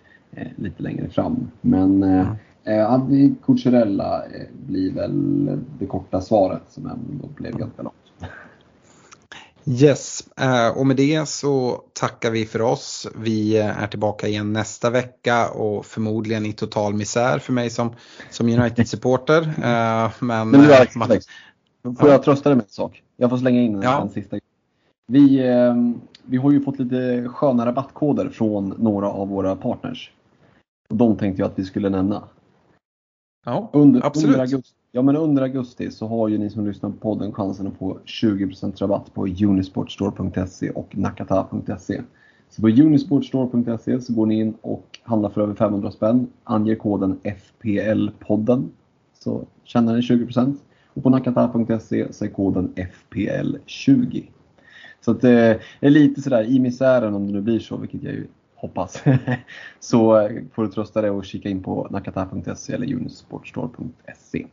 lite 0.56 0.82
längre 0.82 1.08
fram. 1.08 1.50
Men 1.60 2.04
eh, 2.64 2.94
eh, 2.94 3.30
Cucurella 3.42 4.24
eh, 4.24 4.46
blir 4.66 4.92
väl 4.92 5.46
det 5.78 5.86
korta 5.86 6.20
svaret 6.20 6.62
som 6.68 6.86
ändå 6.86 7.28
blev 7.36 7.58
ganska 7.58 7.82
långt. 7.82 7.94
Yes, 9.66 10.28
eh, 10.40 10.78
och 10.78 10.86
med 10.86 10.96
det 10.96 11.28
så 11.28 11.82
tackar 11.92 12.30
vi 12.30 12.46
för 12.46 12.62
oss. 12.62 13.08
Vi 13.16 13.56
är 13.56 13.86
tillbaka 13.86 14.28
igen 14.28 14.52
nästa 14.52 14.90
vecka 14.90 15.48
och 15.48 15.86
förmodligen 15.86 16.46
i 16.46 16.52
total 16.52 16.94
misär 16.94 17.38
för 17.38 17.52
mig 17.52 17.70
som, 17.70 17.90
som 18.30 18.48
United-supporter. 18.48 19.54
Men, 20.24 20.50
Men 20.50 20.60
du 20.60 20.74
Alex, 20.74 21.26
får 21.98 22.08
jag 22.08 22.22
trösta 22.22 22.48
dig 22.48 22.56
med 22.56 22.64
en 22.64 22.70
sak? 22.70 23.02
Jag 23.16 23.30
får 23.30 23.36
slänga 23.36 23.60
in 23.60 23.82
Ja. 23.82 24.02
en 24.02 24.10
sista 24.10 24.36
vi, 25.06 25.48
eh, 25.48 25.74
vi 26.22 26.36
har 26.36 26.50
ju 26.50 26.60
fått 26.60 26.78
lite 26.78 27.28
sköna 27.28 27.66
rabattkoder 27.66 28.28
från 28.28 28.74
några 28.78 29.08
av 29.08 29.28
våra 29.28 29.56
partners. 29.56 30.10
Och 30.88 30.96
de 30.96 31.16
tänkte 31.16 31.42
jag 31.42 31.50
att 31.50 31.58
vi 31.58 31.64
skulle 31.64 31.88
nämna. 31.88 32.22
Ja, 33.44 33.70
Under, 33.72 34.06
absolut. 34.06 34.36
Under 34.36 34.40
augusti, 34.40 34.74
ja, 34.92 35.02
men 35.02 35.16
under 35.16 35.42
augusti 35.42 35.90
så 35.90 36.06
har 36.06 36.28
ju 36.28 36.38
ni 36.38 36.50
som 36.50 36.66
lyssnar 36.66 36.90
på 36.90 36.96
podden 36.96 37.32
chansen 37.32 37.66
att 37.66 37.76
få 37.76 37.98
20% 38.04 38.80
rabatt 38.80 39.14
på 39.14 39.26
unisportstore.se 39.26 40.70
och 40.70 40.96
nakata.se. 40.96 42.02
Så 42.50 42.62
på 42.62 42.68
unisportstore.se 42.68 44.00
så 44.00 44.12
går 44.12 44.26
ni 44.26 44.40
in 44.40 44.54
och 44.60 44.98
handlar 45.02 45.30
för 45.30 45.40
över 45.40 45.54
500 45.54 45.90
spänn, 45.90 46.26
anger 46.44 46.74
koden 46.74 47.18
FPL-podden 47.22 48.68
så 49.18 49.46
tjänar 49.64 49.94
ni 49.94 50.00
20%. 50.00 50.54
Och 50.94 51.02
på 51.02 51.10
nakata.se 51.10 52.12
så 52.12 52.24
är 52.24 52.28
koden 52.28 52.72
FPL20. 52.76 54.24
Så 55.00 55.10
att, 55.10 55.24
eh, 55.24 55.30
det 55.30 55.60
är 55.80 55.90
lite 55.90 56.22
sådär 56.22 56.44
i 56.44 56.60
misären 56.60 57.14
om 57.14 57.26
det 57.26 57.32
nu 57.32 57.40
blir 57.40 57.60
så, 57.60 57.76
vilket 57.76 58.02
jag 58.02 58.12
ju 58.12 58.26
hoppas. 58.64 59.02
så 59.80 60.20
eh, 60.20 60.42
får 60.54 60.62
du 60.62 60.72
trösta 60.72 61.00
dig 61.00 61.10
och 61.10 61.24
kika 61.24 61.48
in 61.48 61.62
på 61.62 61.88
nakata.se 61.90 62.72
eller 62.72 62.94
unisportstore.se. 62.94 64.46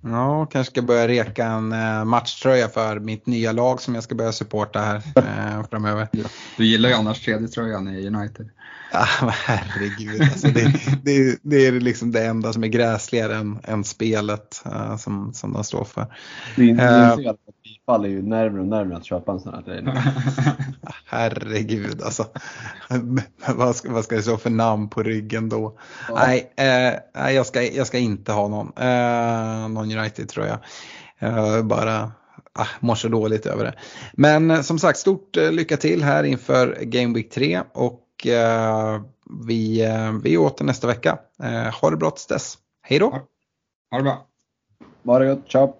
Ja, 0.00 0.46
kanske 0.46 0.70
ska 0.70 0.82
börja 0.82 1.08
reka 1.08 1.44
en 1.44 1.72
eh, 1.72 2.04
matchtröja 2.04 2.68
för 2.68 2.98
mitt 2.98 3.26
nya 3.26 3.52
lag 3.52 3.80
som 3.80 3.94
jag 3.94 4.04
ska 4.04 4.14
börja 4.14 4.32
supporta 4.32 4.80
här 4.80 4.96
eh, 5.16 5.66
framöver. 5.70 6.08
Du 6.56 6.66
gillar 6.66 6.88
ju 6.88 6.94
annars 6.94 7.24
tredje 7.24 7.48
tröjan 7.48 7.88
i 7.88 8.06
United. 8.06 8.48
Ja, 8.92 9.06
men 9.20 9.30
herregud. 9.30 10.22
Alltså 10.22 10.46
det, 10.46 10.72
det, 11.02 11.38
det 11.42 11.66
är 11.66 11.72
liksom 11.72 12.12
det 12.12 12.26
enda 12.26 12.52
som 12.52 12.64
är 12.64 12.68
gräsligare 12.68 13.36
än, 13.36 13.58
än 13.64 13.84
spelet 13.84 14.62
uh, 14.66 14.96
som, 14.96 15.32
som 15.34 15.52
de 15.52 15.64
står 15.64 15.84
för. 15.84 16.06
Du 16.56 16.68
inser 16.68 17.30
att 17.30 17.36
är 17.86 18.08
ju 18.08 18.22
närmare 18.22 18.60
och 18.60 18.66
närmare 18.66 18.96
att 18.96 19.04
köpa 19.04 19.32
en 19.32 19.40
sån 19.40 19.54
här 19.54 19.62
grej. 19.62 19.84
Herregud 21.06 22.02
alltså. 22.02 22.26
vad, 23.56 23.76
ska, 23.76 23.92
vad 23.92 24.04
ska 24.04 24.16
det 24.16 24.22
stå 24.22 24.36
för 24.36 24.50
namn 24.50 24.88
på 24.88 25.02
ryggen 25.02 25.48
då? 25.48 25.78
Ja. 26.08 26.14
Nej, 26.14 26.52
uh, 27.16 27.32
jag, 27.32 27.46
ska, 27.46 27.62
jag 27.62 27.86
ska 27.86 27.98
inte 27.98 28.32
ha 28.32 28.48
någon. 28.48 28.66
Uh, 28.66 29.68
någon 29.68 29.98
United 29.98 30.28
tror 30.28 30.46
jag. 30.46 30.58
Uh, 31.32 31.62
bara 31.62 32.12
ah, 32.52 32.66
mår 32.80 32.94
så 32.94 33.08
dåligt 33.08 33.46
över 33.46 33.64
det. 33.64 33.74
Men 34.12 34.64
som 34.64 34.78
sagt, 34.78 34.98
stort 34.98 35.36
lycka 35.36 35.76
till 35.76 36.02
här 36.02 36.24
inför 36.24 36.78
Game 36.82 37.14
Week 37.14 37.30
3 37.30 37.62
och 37.72 38.00
eh, 38.00 38.09
Eh, 38.26 39.02
vi, 39.46 39.84
eh, 39.84 40.12
vi 40.12 40.34
är 40.34 40.38
åter 40.38 40.64
nästa 40.64 40.86
vecka. 40.86 41.18
Eh, 41.42 41.74
ha 41.80 41.90
det 41.90 41.96
bra 41.96 42.10
tills 42.10 42.26
dess. 42.26 42.58
Hej 42.82 42.98
då! 42.98 43.10
Ha 43.90 43.96
det 43.96 44.02
bra! 44.02 44.26
Ha 45.04 45.18
det 45.18 45.34
gott, 45.34 45.48
ciao! 45.48 45.79